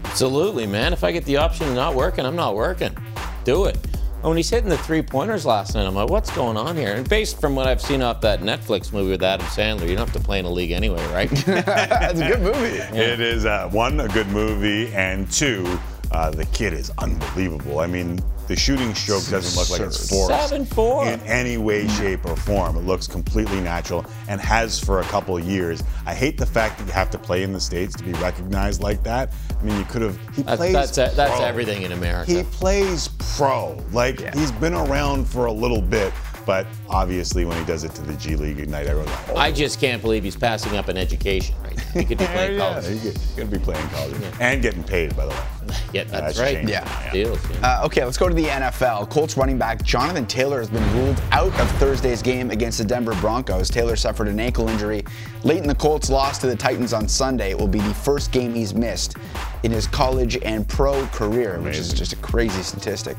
Absolutely, 0.05 0.66
man. 0.66 0.93
If 0.93 1.05
I 1.05 1.12
get 1.12 1.24
the 1.24 1.37
option 1.37 1.68
of 1.68 1.74
not 1.74 1.95
working, 1.95 2.24
I'm 2.24 2.37
not 2.37 2.55
working. 2.55 2.97
Do 3.45 3.66
it. 3.66 3.76
when 4.22 4.37
he's 4.37 4.49
hitting 4.51 4.68
the 4.68 4.78
three 4.78 5.03
pointers 5.03 5.45
last 5.47 5.74
night, 5.74 5.87
I'm 5.87 5.95
like, 5.95 6.09
what's 6.11 6.30
going 6.34 6.57
on 6.57 6.76
here? 6.76 6.95
And 6.95 7.09
based 7.09 7.41
from 7.41 7.55
what 7.55 7.66
I've 7.66 7.80
seen 7.80 8.03
off 8.03 8.20
that 8.22 8.41
Netflix 8.41 8.93
movie 8.93 9.11
with 9.11 9.22
Adam 9.22 9.47
Sandler, 9.49 9.89
you 9.89 9.97
don't 9.97 10.09
have 10.09 10.12
to 10.20 10.24
play 10.24 10.39
in 10.39 10.45
a 10.45 10.51
league 10.51 10.70
anyway, 10.72 11.05
right? 11.12 11.30
That's 11.47 12.20
a 12.20 12.26
good 12.28 12.41
movie. 12.43 12.78
It 12.97 13.20
is 13.20 13.45
uh, 13.47 13.68
one 13.70 14.01
a 14.01 14.09
good 14.09 14.28
movie, 14.28 14.93
and 14.95 15.30
two, 15.30 15.78
uh, 16.12 16.30
the 16.30 16.47
kid 16.47 16.72
is 16.72 16.91
unbelievable. 16.99 17.78
I 17.80 17.87
mean, 17.87 18.18
the 18.47 18.57
shooting 18.57 18.94
stroke 18.94 19.26
doesn't 19.28 19.59
look 19.59 19.70
like 19.70 19.80
it's 19.80 20.09
forced 20.09 20.49
Seven 20.49 20.64
four. 20.64 21.07
in 21.07 21.20
any 21.20 21.57
way, 21.59 21.88
shape, 21.88 22.24
or 22.24 22.36
form. 22.36 22.76
It 22.76 22.80
looks 22.84 23.07
completely 23.07 23.61
natural 23.61 24.05
and 24.28 24.40
has 24.40 24.78
for 24.78 25.01
a 25.01 25.05
couple 25.05 25.36
of 25.36 25.44
years. 25.44 25.82
I 26.07 26.14
hate 26.14 26.38
the 26.38 26.47
fact 26.47 26.78
that 26.78 26.86
you 26.86 26.92
have 26.92 27.11
to 27.11 27.18
play 27.18 27.42
in 27.42 27.53
the 27.53 27.61
states 27.61 27.94
to 27.97 28.05
be 28.05 28.12
recognized 28.14 28.82
like 28.82 29.03
that. 29.05 29.32
I 29.59 29.62
mean, 29.64 29.78
you 29.78 29.84
could 29.84 30.03
have. 30.03 30.16
He 30.34 30.42
That's, 30.42 30.57
plays. 30.59 30.72
that's, 30.72 30.97
that's 31.16 31.36
pro. 31.36 31.44
everything 31.44 31.82
in 31.82 31.92
America. 31.92 32.30
He 32.30 32.42
plays 32.44 33.09
pro. 33.36 33.82
Like 33.92 34.34
he's 34.34 34.53
been 34.53 34.74
around 34.74 35.26
for 35.28 35.47
a 35.47 35.53
little 35.53 35.82
bit, 35.82 36.12
but 36.47 36.66
obviously 36.88 37.44
when 37.44 37.59
he 37.59 37.64
does 37.64 37.84
it 37.84 37.90
to 37.97 38.03
the 38.03 38.14
G 38.14 38.36
League 38.36 38.61
Ignite, 38.61 38.86
everyone's 38.86 39.11
like, 39.11 39.28
oh, 39.30 39.36
I 39.36 39.51
just 39.51 39.80
can't 39.80 40.01
believe 40.01 40.22
he's 40.24 40.36
passing 40.36 40.76
up 40.76 40.88
an 40.88 40.97
education 40.97 41.57
right 41.62 41.76
now. 41.76 41.82
He 41.92 42.05
could 42.05 42.18
be 42.18 42.24
playing 42.26 42.59
yeah, 42.59 42.70
college. 42.70 42.86
he's 42.86 43.16
going 43.36 43.51
to 43.51 43.59
be 43.59 43.62
playing 43.62 43.86
college 43.88 44.16
and 44.40 44.62
getting 44.62 44.84
paid, 44.84 45.14
by 45.16 45.24
the 45.24 45.32
way. 45.32 45.42
Yeah, 45.92 46.05
that's, 46.05 46.36
That's 46.36 46.38
right. 46.38 46.68
Yeah. 46.68 46.84
now, 47.07 47.12
Deals. 47.12 47.51
Uh, 47.62 47.82
okay, 47.86 48.05
let's 48.05 48.16
go 48.18 48.28
to 48.28 48.34
the 48.34 48.44
NFL. 48.44 49.09
Colts 49.11 49.36
running 49.36 49.59
back 49.59 49.82
Jonathan 49.82 50.26
Taylor 50.26 50.59
has 50.59 50.68
been 50.68 50.84
ruled 50.94 51.20
out 51.32 51.59
of 51.59 51.68
Thursday's 51.72 52.22
game 52.22 52.51
against 52.51 52.78
the 52.78 52.84
Denver 52.84 53.14
Broncos. 53.16 53.68
Taylor 53.68 53.97
suffered 53.97 54.28
an 54.28 54.38
ankle 54.38 54.68
injury 54.68 55.05
late 55.42 55.59
in 55.62 55.66
the 55.66 55.74
Colts' 55.74 56.09
loss 56.11 56.38
to 56.38 56.47
the 56.47 56.55
Titans 56.55 56.92
on 56.92 57.09
Sunday. 57.09 57.51
It 57.51 57.59
will 57.59 57.66
be 57.66 57.80
the 57.80 57.94
first 57.94 58.30
game 58.30 58.55
he's 58.55 58.74
missed 58.74 59.16
in 59.64 59.72
his 59.72 59.86
college 59.86 60.36
and 60.42 60.68
pro 60.68 61.07
career, 61.07 61.59
which 61.61 61.78
is 61.78 61.92
just 61.92 62.12
a 62.12 62.16
crazy 62.16 62.62
statistic. 62.62 63.16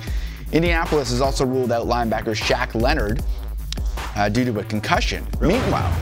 Indianapolis 0.51 1.09
has 1.09 1.21
also 1.21 1.45
ruled 1.45 1.71
out 1.71 1.87
linebacker 1.87 2.35
Shaq 2.35 2.79
Leonard 2.79 3.21
uh, 4.15 4.29
due 4.29 4.45
to 4.45 4.59
a 4.59 4.63
concussion. 4.63 5.25
Meanwhile, 5.41 5.93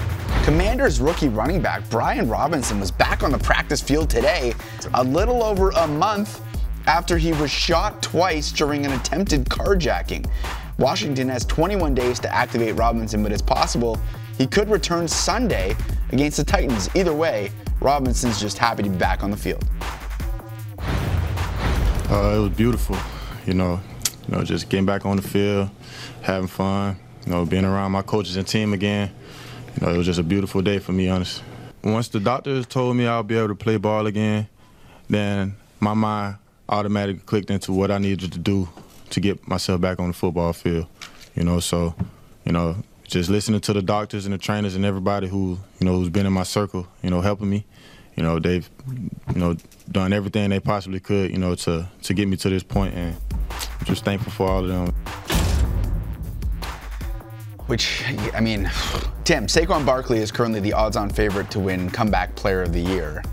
Commanders 0.43 1.01
rookie 1.01 1.29
running 1.29 1.61
back 1.61 1.81
Brian 1.89 2.29
Robinson 2.29 2.79
was 2.79 2.91
back 2.91 3.23
on 3.23 3.31
the 3.31 3.39
practice 3.39 3.81
field 3.81 4.09
today, 4.09 4.53
a 4.93 5.03
little 5.03 5.43
over 5.43 5.71
a 5.71 5.87
month 5.87 6.41
after 6.85 7.17
he 7.17 7.33
was 7.33 7.49
shot 7.49 8.01
twice 8.03 8.51
during 8.51 8.85
an 8.85 8.91
attempted 8.91 9.45
carjacking. 9.45 10.29
Washington 10.77 11.27
has 11.29 11.45
21 11.45 11.95
days 11.95 12.19
to 12.19 12.31
activate 12.31 12.75
Robinson, 12.75 13.23
but 13.23 13.31
it's 13.31 13.41
possible 13.41 13.99
he 14.37 14.45
could 14.45 14.69
return 14.69 15.07
Sunday 15.07 15.75
against 16.11 16.37
the 16.37 16.43
Titans. 16.43 16.89
Either 16.95 17.13
way, 17.13 17.49
Robinson's 17.81 18.39
just 18.39 18.59
happy 18.59 18.83
to 18.83 18.89
be 18.89 18.97
back 18.97 19.23
on 19.23 19.31
the 19.31 19.37
field. 19.37 19.63
Uh, 22.07 22.35
it 22.35 22.39
was 22.39 22.51
beautiful, 22.55 22.97
you 23.47 23.55
know, 23.55 23.79
you 24.27 24.35
know, 24.35 24.43
just 24.43 24.69
getting 24.69 24.85
back 24.85 25.05
on 25.05 25.17
the 25.17 25.21
field, 25.21 25.69
having 26.21 26.47
fun, 26.47 26.97
you 27.25 27.31
know, 27.31 27.45
being 27.45 27.65
around 27.65 27.91
my 27.91 28.01
coaches 28.01 28.35
and 28.35 28.47
team 28.47 28.73
again. 28.73 29.11
You 29.75 29.85
know, 29.85 29.93
it 29.93 29.97
was 29.97 30.05
just 30.05 30.19
a 30.19 30.23
beautiful 30.23 30.61
day 30.61 30.79
for 30.79 30.91
me, 30.91 31.09
honest. 31.09 31.43
Once 31.83 32.07
the 32.07 32.19
doctors 32.19 32.65
told 32.65 32.95
me 32.95 33.05
I'll 33.05 33.23
be 33.23 33.37
able 33.37 33.49
to 33.49 33.55
play 33.55 33.77
ball 33.77 34.07
again, 34.07 34.47
then 35.09 35.55
my 35.79 35.93
mind 35.93 36.37
automatically 36.67 37.21
clicked 37.25 37.51
into 37.51 37.71
what 37.71 37.91
I 37.91 37.97
needed 37.97 38.31
to 38.31 38.39
do 38.39 38.67
to 39.11 39.19
get 39.19 39.47
myself 39.47 39.81
back 39.81 39.99
on 39.99 40.07
the 40.07 40.13
football 40.13 40.53
field. 40.53 40.87
You 41.35 41.43
know, 41.43 41.59
so, 41.59 41.93
you 42.45 42.51
know, 42.51 42.77
just 43.03 43.29
listening 43.29 43.59
to 43.61 43.73
the 43.73 43.81
doctors 43.81 44.25
and 44.25 44.33
the 44.33 44.37
trainers 44.37 44.75
and 44.75 44.85
everybody 44.85 45.27
who, 45.27 45.59
you 45.79 45.85
know, 45.85 45.97
who's 45.97 46.09
been 46.09 46.25
in 46.25 46.33
my 46.33 46.43
circle, 46.43 46.87
you 47.03 47.09
know, 47.09 47.21
helping 47.21 47.49
me. 47.49 47.65
You 48.15 48.23
know, 48.23 48.39
they've, 48.39 48.67
you 48.87 49.39
know, 49.39 49.57
done 49.91 50.13
everything 50.13 50.49
they 50.49 50.61
possibly 50.61 51.01
could, 51.01 51.31
you 51.31 51.37
know, 51.37 51.53
to 51.55 51.89
to 52.03 52.13
get 52.13 52.29
me 52.29 52.37
to 52.37 52.49
this 52.49 52.63
point, 52.63 52.95
and 52.95 53.17
just 53.85 54.03
thankful 54.03 54.31
for 54.31 54.47
all 54.49 54.59
of 54.59 54.67
them. 54.67 54.93
Which, 57.67 58.03
I 58.33 58.41
mean, 58.41 58.69
Tim, 59.23 59.47
Saquon 59.47 59.85
Barkley 59.85 60.19
is 60.19 60.31
currently 60.31 60.59
the 60.59 60.73
odds 60.73 60.95
on 60.97 61.09
favorite 61.09 61.49
to 61.51 61.59
win 61.59 61.89
Comeback 61.89 62.35
Player 62.35 62.61
of 62.61 62.73
the 62.73 62.81
Year. 62.81 63.23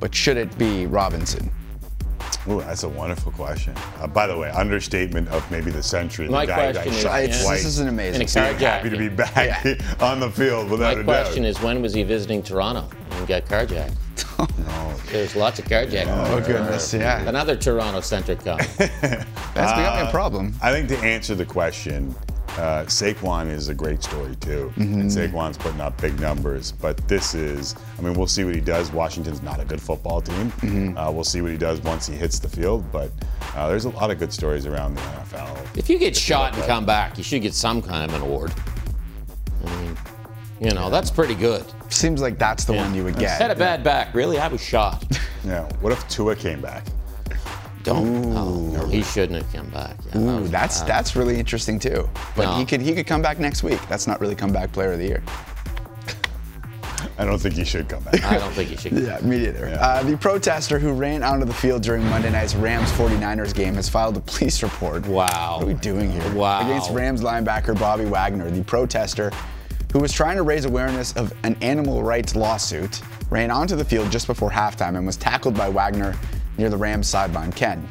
But 0.00 0.14
should 0.14 0.36
it 0.36 0.56
be 0.58 0.86
Robinson? 0.86 1.50
Ooh, 2.48 2.60
that's 2.60 2.84
a 2.84 2.88
wonderful 2.88 3.32
question. 3.32 3.74
Uh, 4.00 4.06
by 4.06 4.26
the 4.26 4.36
way, 4.36 4.50
understatement 4.50 5.28
of 5.28 5.48
maybe 5.50 5.70
the 5.70 5.82
century. 5.82 6.28
My 6.28 6.46
the 6.46 6.52
guy 6.52 6.72
question 6.72 7.02
got 7.02 7.22
is- 7.24 7.42
shot 7.42 7.50
This 7.52 7.64
is 7.64 7.78
an 7.80 7.88
amazing 7.88 8.22
And 8.22 8.30
a 8.30 8.34
Being 8.34 8.46
carjacking. 8.54 8.60
happy 8.60 8.90
to 8.90 8.96
be 8.96 9.08
back 9.08 9.80
on 10.02 10.20
the 10.20 10.30
field 10.30 10.70
without 10.70 10.94
My 10.96 11.00
a 11.00 11.04
question 11.04 11.44
is, 11.44 11.60
when 11.60 11.82
was 11.82 11.92
he 11.94 12.02
visiting 12.04 12.42
Toronto 12.42 12.88
and 13.10 13.26
got 13.26 13.44
carjacked? 13.46 13.94
There's 15.10 15.34
lots 15.36 15.58
of 15.58 15.64
carjacking. 15.66 16.06
Oh, 16.28 16.40
goodness, 16.40 16.92
yeah. 16.94 17.26
Another 17.28 17.56
Toronto-centric 17.56 18.40
comment. 18.44 18.68
That's 18.78 19.72
becoming 19.72 20.06
a 20.06 20.10
problem. 20.10 20.54
I 20.62 20.72
think 20.72 20.88
to 20.90 20.98
answer 20.98 21.34
the 21.34 21.44
question, 21.46 22.14
uh, 22.58 22.84
Saquon 22.86 23.50
is 23.50 23.68
a 23.68 23.74
great 23.74 24.02
story 24.02 24.34
too, 24.36 24.72
Mm-hmm. 24.76 25.00
and 25.00 25.10
Saquon's 25.10 25.58
putting 25.58 25.80
up 25.80 26.00
big 26.00 26.18
numbers. 26.20 26.72
But 26.72 26.96
this 27.08 27.34
is, 27.34 27.74
I 27.98 28.02
mean, 28.02 28.14
we'll 28.14 28.26
see 28.26 28.44
what 28.44 28.54
he 28.54 28.60
does. 28.60 28.90
Washington's 28.92 29.42
not 29.42 29.60
a 29.60 29.64
good 29.64 29.80
football 29.80 30.20
team. 30.20 30.50
Mm-hmm. 30.52 30.96
Uh, 30.98 31.10
we'll 31.10 31.24
see 31.24 31.42
what 31.42 31.50
he 31.50 31.58
does 31.58 31.80
once 31.82 32.06
he 32.06 32.14
hits 32.16 32.38
the 32.38 32.48
field. 32.48 32.90
But 32.90 33.10
uh, 33.54 33.68
there's 33.68 33.84
a 33.84 33.90
lot 33.90 34.10
of 34.10 34.18
good 34.18 34.32
stories 34.32 34.66
around 34.66 34.94
the 34.94 35.00
NFL. 35.02 35.76
If 35.78 35.90
you 35.90 35.98
get 35.98 36.16
shot 36.16 36.54
and 36.54 36.62
come 36.64 36.86
back, 36.86 37.18
you 37.18 37.24
should 37.24 37.42
get 37.42 37.54
some 37.54 37.82
kind 37.82 38.10
of 38.10 38.16
an 38.16 38.22
award. 38.22 38.52
I 39.64 39.82
mean, 39.82 39.96
you 40.60 40.70
know, 40.70 40.88
that's 40.90 41.10
pretty 41.10 41.34
good. 41.34 41.64
Seems 41.90 42.20
like 42.22 42.38
that's 42.38 42.64
the 42.64 42.72
one 42.72 42.94
you 42.94 43.04
would 43.04 43.18
get. 43.18 43.38
Had 43.40 43.50
a 43.50 43.54
bad 43.54 43.84
back. 43.84 44.14
Really? 44.14 44.38
I 44.38 44.48
was 44.48 44.62
shot. 44.62 45.04
Yeah. 45.44 45.62
What 45.80 45.92
if 45.92 46.08
Tua 46.08 46.34
came 46.34 46.60
back? 46.60 46.84
Don't. 47.86 48.32
no, 48.72 48.86
he 48.86 49.02
shouldn't 49.02 49.42
have 49.42 49.52
come 49.52 49.70
back. 49.70 49.96
Yeah, 50.14 50.20
Ooh, 50.20 50.40
was 50.42 50.50
that's 50.50 50.80
bad. 50.80 50.88
that's 50.88 51.16
really 51.16 51.38
interesting 51.38 51.78
too. 51.78 52.08
But 52.36 52.44
No. 52.46 52.52
he 52.58 52.64
could 52.64 52.80
he 52.80 52.94
could 52.94 53.06
come 53.06 53.22
back 53.22 53.38
next 53.38 53.62
week. 53.62 53.80
That's 53.88 54.06
not 54.06 54.20
really 54.20 54.34
comeback 54.34 54.72
player 54.72 54.92
of 54.92 54.98
the 54.98 55.06
year. 55.06 55.22
I 57.18 57.24
don't 57.24 57.38
think 57.38 57.54
he 57.54 57.64
should 57.64 57.88
come 57.88 58.02
back. 58.02 58.22
I 58.24 58.38
don't 58.38 58.52
think 58.52 58.70
he 58.70 58.76
should. 58.76 58.92
Yeah, 59.06 59.18
me 59.20 59.38
neither. 59.38 59.66
Uh, 59.80 60.02
the 60.02 60.16
protester 60.16 60.78
who 60.78 60.92
ran 60.92 61.22
onto 61.22 61.46
the 61.46 61.54
field 61.54 61.82
during 61.82 62.04
Monday 62.10 62.30
night's 62.30 62.54
Rams 62.54 62.90
49ers 62.92 63.54
game 63.54 63.74
has 63.74 63.88
filed 63.88 64.16
a 64.16 64.20
police 64.20 64.62
report. 64.62 65.06
Wow. 65.06 65.56
What 65.56 65.62
are 65.64 65.66
we 65.66 65.74
doing 65.74 66.10
here? 66.10 66.34
Wow. 66.34 66.60
Against 66.68 66.90
Rams 66.90 67.22
linebacker 67.22 67.78
Bobby 67.78 68.04
Wagner, 68.04 68.50
the 68.50 68.62
protester 68.64 69.30
who 69.92 70.00
was 70.00 70.12
trying 70.12 70.36
to 70.36 70.42
raise 70.42 70.64
awareness 70.66 71.12
of 71.16 71.32
an 71.44 71.56
animal 71.62 72.02
rights 72.02 72.34
lawsuit, 72.36 73.00
ran 73.30 73.50
onto 73.50 73.76
the 73.76 73.84
field 73.84 74.10
just 74.10 74.26
before 74.26 74.50
halftime 74.50 74.96
and 74.96 75.06
was 75.06 75.16
tackled 75.16 75.54
by 75.56 75.68
Wagner 75.70 76.14
near 76.58 76.68
the 76.70 76.76
Rams 76.76 77.06
sideline. 77.08 77.52
Ken. 77.52 77.86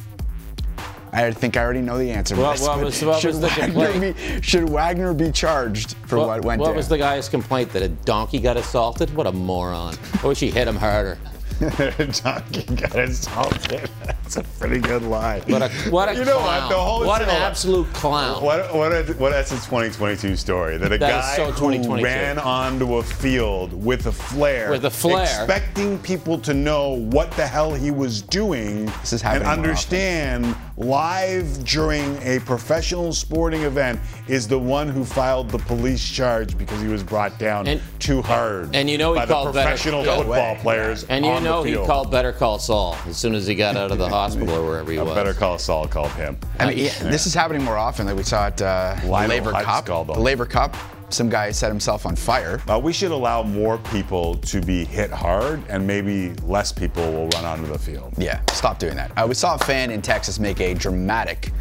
I 1.14 1.32
think 1.32 1.56
I 1.56 1.64
already 1.64 1.80
know 1.82 1.98
the 1.98 2.12
answer. 2.12 2.36
What- 2.36 2.60
what 2.60 2.84
was- 2.84 3.02
what 3.02 3.20
should 3.22 3.28
was 3.36 3.40
the 3.40 3.48
Wagner 3.48 4.12
be, 4.12 4.42
should 4.42 4.68
Wagner 4.70 5.14
be 5.14 5.32
charged 5.32 5.96
for 6.08 6.18
what, 6.20 6.44
went 6.44 6.60
What 6.60 6.68
down? 6.68 6.76
was 6.76 6.90
the 6.90 6.98
guy's 6.98 7.30
complaint 7.30 7.72
that 7.72 7.82
a 7.84 7.88
donkey 7.88 8.40
got 8.40 8.58
assaulted? 8.58 9.16
What 9.16 9.26
a 9.26 9.32
moron! 9.32 9.96
I 10.22 10.28
wish 10.28 10.40
he 10.42 10.52
hit 10.52 10.68
him 10.68 10.76
harder. 10.76 11.18
A 11.80 12.06
donkey 12.22 12.64
got 12.76 12.96
assaulted. 13.00 13.90
That's 14.26 14.38
a 14.38 14.44
pretty 14.60 14.80
good 14.80 15.04
line. 15.04 15.42
What 15.48 15.62
a 15.62 15.70
what 15.92 16.10
a 16.10 16.14
you 16.16 16.26
know 16.26 16.40
clown! 16.40 16.62
what? 16.64 16.70
The 16.70 16.76
whole 16.82 17.06
what 17.06 17.22
an 17.22 17.30
absolute 17.30 17.86
clown! 17.94 18.44
What 18.44 18.74
what 18.74 18.92
a, 18.92 19.04
what 19.20 19.30
that's 19.32 19.52
a 19.52 19.56
2022 19.56 20.36
story 20.36 20.78
that 20.78 20.92
a 20.92 20.98
That 20.98 21.00
guy 21.00 21.36
so 21.36 21.52
who 21.52 22.02
ran 22.04 22.40
onto 22.40 22.96
a 22.96 23.04
field 23.04 23.72
with 23.74 24.08
a 24.08 24.12
flare, 24.12 24.72
With 24.72 24.86
a 24.86 24.90
flare. 24.90 25.22
expecting 25.24 26.00
people 26.00 26.40
to 26.40 26.56
know 26.56 26.90
what 26.90 27.30
the 27.34 27.46
hell 27.46 27.74
he 27.76 27.92
was 27.92 28.24
doing 28.24 28.88
This 29.02 29.14
is 29.14 29.24
and 29.24 29.44
understand 29.44 30.56
live 30.78 31.64
during 31.64 32.18
a 32.24 32.40
professional 32.40 33.14
sporting 33.14 33.62
event 33.62 34.00
is 34.28 34.48
the 34.48 34.58
one 34.60 34.90
who 34.90 35.06
filed 35.06 35.50
the 35.50 35.60
police 35.60 36.08
charge 36.10 36.58
because 36.58 36.82
he 36.82 36.88
was 36.88 37.04
brought 37.04 37.38
down 37.38 37.68
And- 37.68 37.82
too 38.00 38.22
hard 38.22 38.76
and 38.76 38.90
you 38.90 38.98
know 38.98 39.14
he 39.14 39.20
by 39.20 39.26
called 39.28 39.50
the 39.50 39.52
better- 39.54 39.70
professional 39.70 40.04
No 40.04 40.18
football 40.18 40.54
way. 40.56 40.60
players 40.62 41.04
And 41.06 41.26
you 41.26 41.40
know 41.42 41.64
he 41.64 41.76
called 41.76 42.10
Better 42.12 42.32
Call 42.34 42.60
Saul 42.60 42.98
as 43.08 43.18
soon 43.18 43.36
as 43.36 43.46
he 43.48 43.56
got 43.56 43.76
out 43.78 43.92
of 43.92 43.98
the 44.00 44.08
hospital 44.16 44.56
or 44.56 44.66
wherever 44.66 44.92
he 44.92 44.98
Uh, 45.00 45.06
was. 45.06 45.14
Better 45.16 45.34
Call 45.34 45.58
Saul 45.58 45.88
called 45.88 46.12
him. 46.14 46.38
I 46.60 46.68
mean, 46.68 46.78
yeah, 46.78 46.94
this 47.04 47.28
is 47.28 47.34
happening 47.34 47.64
more 47.64 47.78
often. 47.78 48.06
Like 48.08 48.16
we 48.18 48.24
saw 48.24 48.48
at 48.48 48.62
uh, 48.62 48.96
Lionel 49.06 49.36
Laver 49.38 49.52
Cup. 49.52 49.86
The. 49.86 49.94
Laver 50.20 50.46
Cup. 50.46 50.76
Some 51.10 51.30
guy 51.30 51.52
set 51.52 51.70
himself 51.70 52.06
on 52.08 52.16
fire. 52.16 52.60
Uh, 52.68 52.80
we 52.80 52.92
should 52.92 53.12
allow 53.12 53.44
more 53.44 53.78
people 53.78 54.36
to 54.38 54.60
be 54.60 54.84
hit 54.84 55.12
hard, 55.12 55.62
and 55.70 55.86
maybe 55.86 56.34
less 56.44 56.72
people 56.72 57.04
will 57.12 57.28
run 57.30 57.46
onto 57.46 57.68
the 57.68 57.78
field. 57.78 58.14
Yeah, 58.18 58.42
stop 58.52 58.80
doing 58.80 58.96
that. 58.96 59.12
Uh, 59.16 59.26
we 59.28 59.36
saw 59.36 59.54
a 59.56 59.60
fan 59.60 59.92
in 59.92 60.02
Texas 60.02 60.40
make 60.40 60.60
a 60.60 60.74
dramatic 60.74 61.52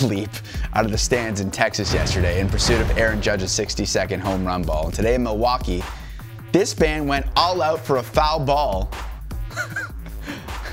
leap 0.00 0.30
out 0.72 0.84
of 0.86 0.90
the 0.90 0.98
stands 0.98 1.40
in 1.40 1.50
Texas 1.50 1.92
yesterday 1.92 2.40
in 2.40 2.48
pursuit 2.48 2.80
of 2.80 2.98
Aaron 2.98 3.20
Judge's 3.20 3.50
60-second 3.52 4.20
home 4.20 4.46
run 4.46 4.62
ball. 4.62 4.86
And 4.86 4.94
today 4.94 5.14
in 5.14 5.22
Milwaukee, 5.22 5.82
this 6.52 6.72
fan 6.72 7.06
went 7.06 7.26
all 7.36 7.60
out 7.62 7.80
for 7.84 7.98
a 7.98 8.02
foul 8.02 8.40
ball. 8.40 8.90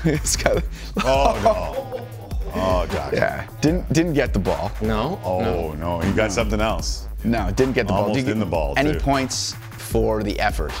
It's 0.22 0.36
got- 0.36 0.62
Oh 1.04 1.40
no! 1.42 2.00
Oh, 2.56 2.86
Doc. 2.86 3.12
yeah, 3.12 3.48
didn't 3.60 3.92
didn't 3.92 4.12
get 4.12 4.32
the 4.32 4.38
ball. 4.38 4.70
No. 4.80 5.18
Oh 5.24 5.72
no! 5.72 5.98
He 5.98 6.12
got 6.12 6.30
something 6.30 6.60
else. 6.60 7.08
No, 7.24 7.50
didn't 7.50 7.72
get 7.74 7.88
the 7.88 7.92
ball. 7.92 8.04
Almost 8.04 8.28
in 8.28 8.38
the 8.38 8.46
ball, 8.46 8.74
Any 8.76 8.92
too. 8.92 9.00
points 9.00 9.54
for 9.72 10.22
the 10.22 10.38
effort? 10.38 10.72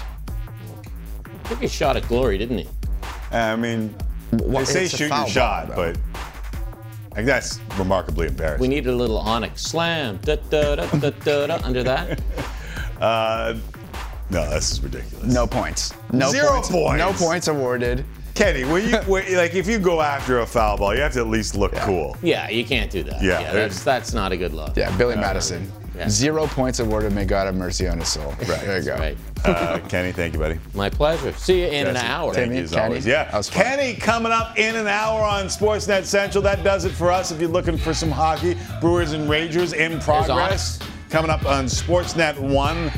Took 1.44 1.62
a 1.64 1.68
shot 1.68 1.96
at 1.96 2.06
glory, 2.06 2.38
didn't 2.38 2.58
he? 2.58 2.68
I 3.32 3.56
mean, 3.56 3.92
Wha- 4.32 4.60
they 4.60 4.64
say 4.66 4.86
shoot 4.86 5.08
foul 5.08 5.22
your 5.22 5.28
shot, 5.30 5.68
though. 5.68 5.92
but 5.92 5.98
Like 7.16 7.26
that's 7.26 7.58
remarkably 7.76 8.28
embarrassing. 8.28 8.60
We 8.60 8.68
needed 8.68 8.90
a 8.92 8.96
little 8.96 9.18
onyx 9.18 9.62
slam 9.62 10.18
da, 10.22 10.36
da, 10.36 10.76
da, 10.76 10.86
da, 10.86 11.10
da, 11.10 11.46
da, 11.48 11.58
under 11.64 11.82
that. 11.82 12.20
Uh, 13.00 13.56
no, 14.30 14.48
this 14.50 14.70
is 14.70 14.80
ridiculous. 14.80 15.26
No 15.26 15.46
points. 15.48 15.92
No 16.12 16.30
Zero 16.30 16.52
points. 16.52 16.70
points. 16.70 16.98
No 16.98 17.12
points 17.12 17.48
awarded. 17.48 18.04
Kenny, 18.34 18.64
were 18.64 18.80
you 18.80 18.98
were, 19.06 19.22
like 19.32 19.54
if 19.54 19.66
you 19.66 19.78
go 19.78 20.00
after 20.00 20.40
a 20.40 20.46
foul 20.46 20.76
ball, 20.76 20.94
you 20.94 21.00
have 21.00 21.12
to 21.12 21.20
at 21.20 21.28
least 21.28 21.54
look 21.54 21.72
cool. 21.76 22.16
Yeah, 22.22 22.48
you 22.48 22.64
can't 22.64 22.90
do 22.90 23.02
that. 23.04 23.22
Yeah, 23.22 23.52
that's 23.52 23.84
that's 23.84 24.12
not 24.12 24.32
a 24.32 24.36
good 24.36 24.52
look. 24.52 24.76
Yeah, 24.76 24.94
Billy 24.96 25.16
Madison. 25.16 25.70
Yeah. 25.96 26.08
Zero 26.08 26.48
points 26.48 26.80
awarded. 26.80 27.12
May 27.12 27.24
God 27.24 27.46
have 27.46 27.54
mercy 27.54 27.86
on 27.86 28.00
his 28.00 28.08
soul. 28.08 28.30
Right. 28.30 28.60
There 28.62 28.78
you 28.80 28.84
go. 28.84 28.96
Right. 28.96 29.16
Uh, 29.44 29.78
Kenny, 29.88 30.10
thank 30.10 30.32
you, 30.32 30.40
buddy. 30.40 30.58
My 30.74 30.90
pleasure. 30.90 31.32
See 31.34 31.60
you 31.60 31.68
in 31.68 31.86
an 31.86 31.96
hour. 31.96 32.34
Thank 32.34 32.52
you 32.52 32.62
as 32.62 32.74
always. 32.74 33.06
Yeah. 33.06 33.40
Kenny 33.52 33.94
coming 33.94 34.32
up 34.32 34.58
in 34.58 34.74
an 34.74 34.88
hour 34.88 35.22
on 35.22 35.44
Sportsnet 35.44 36.04
Central. 36.04 36.42
That 36.42 36.64
does 36.64 36.84
it 36.84 36.90
for 36.90 37.12
us. 37.12 37.30
If 37.30 37.40
you're 37.40 37.48
looking 37.48 37.78
for 37.78 37.94
some 37.94 38.10
hockey, 38.10 38.56
Brewers 38.80 39.12
and 39.12 39.30
Rangers 39.30 39.72
in 39.72 40.00
progress. 40.00 40.80
Coming 41.10 41.30
up 41.30 41.46
on 41.46 41.66
Sportsnet 41.66 42.38
1. 42.40 42.90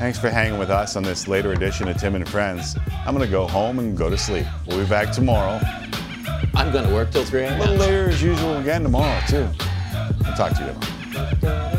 Thanks 0.00 0.18
for 0.18 0.30
hanging 0.30 0.58
with 0.58 0.70
us 0.70 0.96
on 0.96 1.02
this 1.02 1.28
later 1.28 1.52
edition 1.52 1.86
of 1.86 1.98
Tim 1.98 2.14
and 2.14 2.26
Friends. 2.26 2.74
I'm 3.04 3.14
going 3.14 3.26
to 3.26 3.30
go 3.30 3.46
home 3.46 3.78
and 3.78 3.94
go 3.94 4.08
to 4.08 4.16
sleep. 4.16 4.46
We'll 4.66 4.82
be 4.82 4.88
back 4.88 5.12
tomorrow. 5.12 5.60
I'm 6.54 6.72
going 6.72 6.88
to 6.88 6.94
work 6.94 7.10
till 7.10 7.22
3 7.22 7.42
A 7.42 7.48
a.m. 7.48 7.60
little 7.60 7.76
later 7.76 8.08
as 8.08 8.22
usual 8.22 8.56
again 8.56 8.82
tomorrow, 8.82 9.20
too. 9.28 9.46
I'll 10.24 10.34
talk 10.34 10.56
to 10.56 10.64
you 10.64 11.40
tomorrow. 11.42 11.69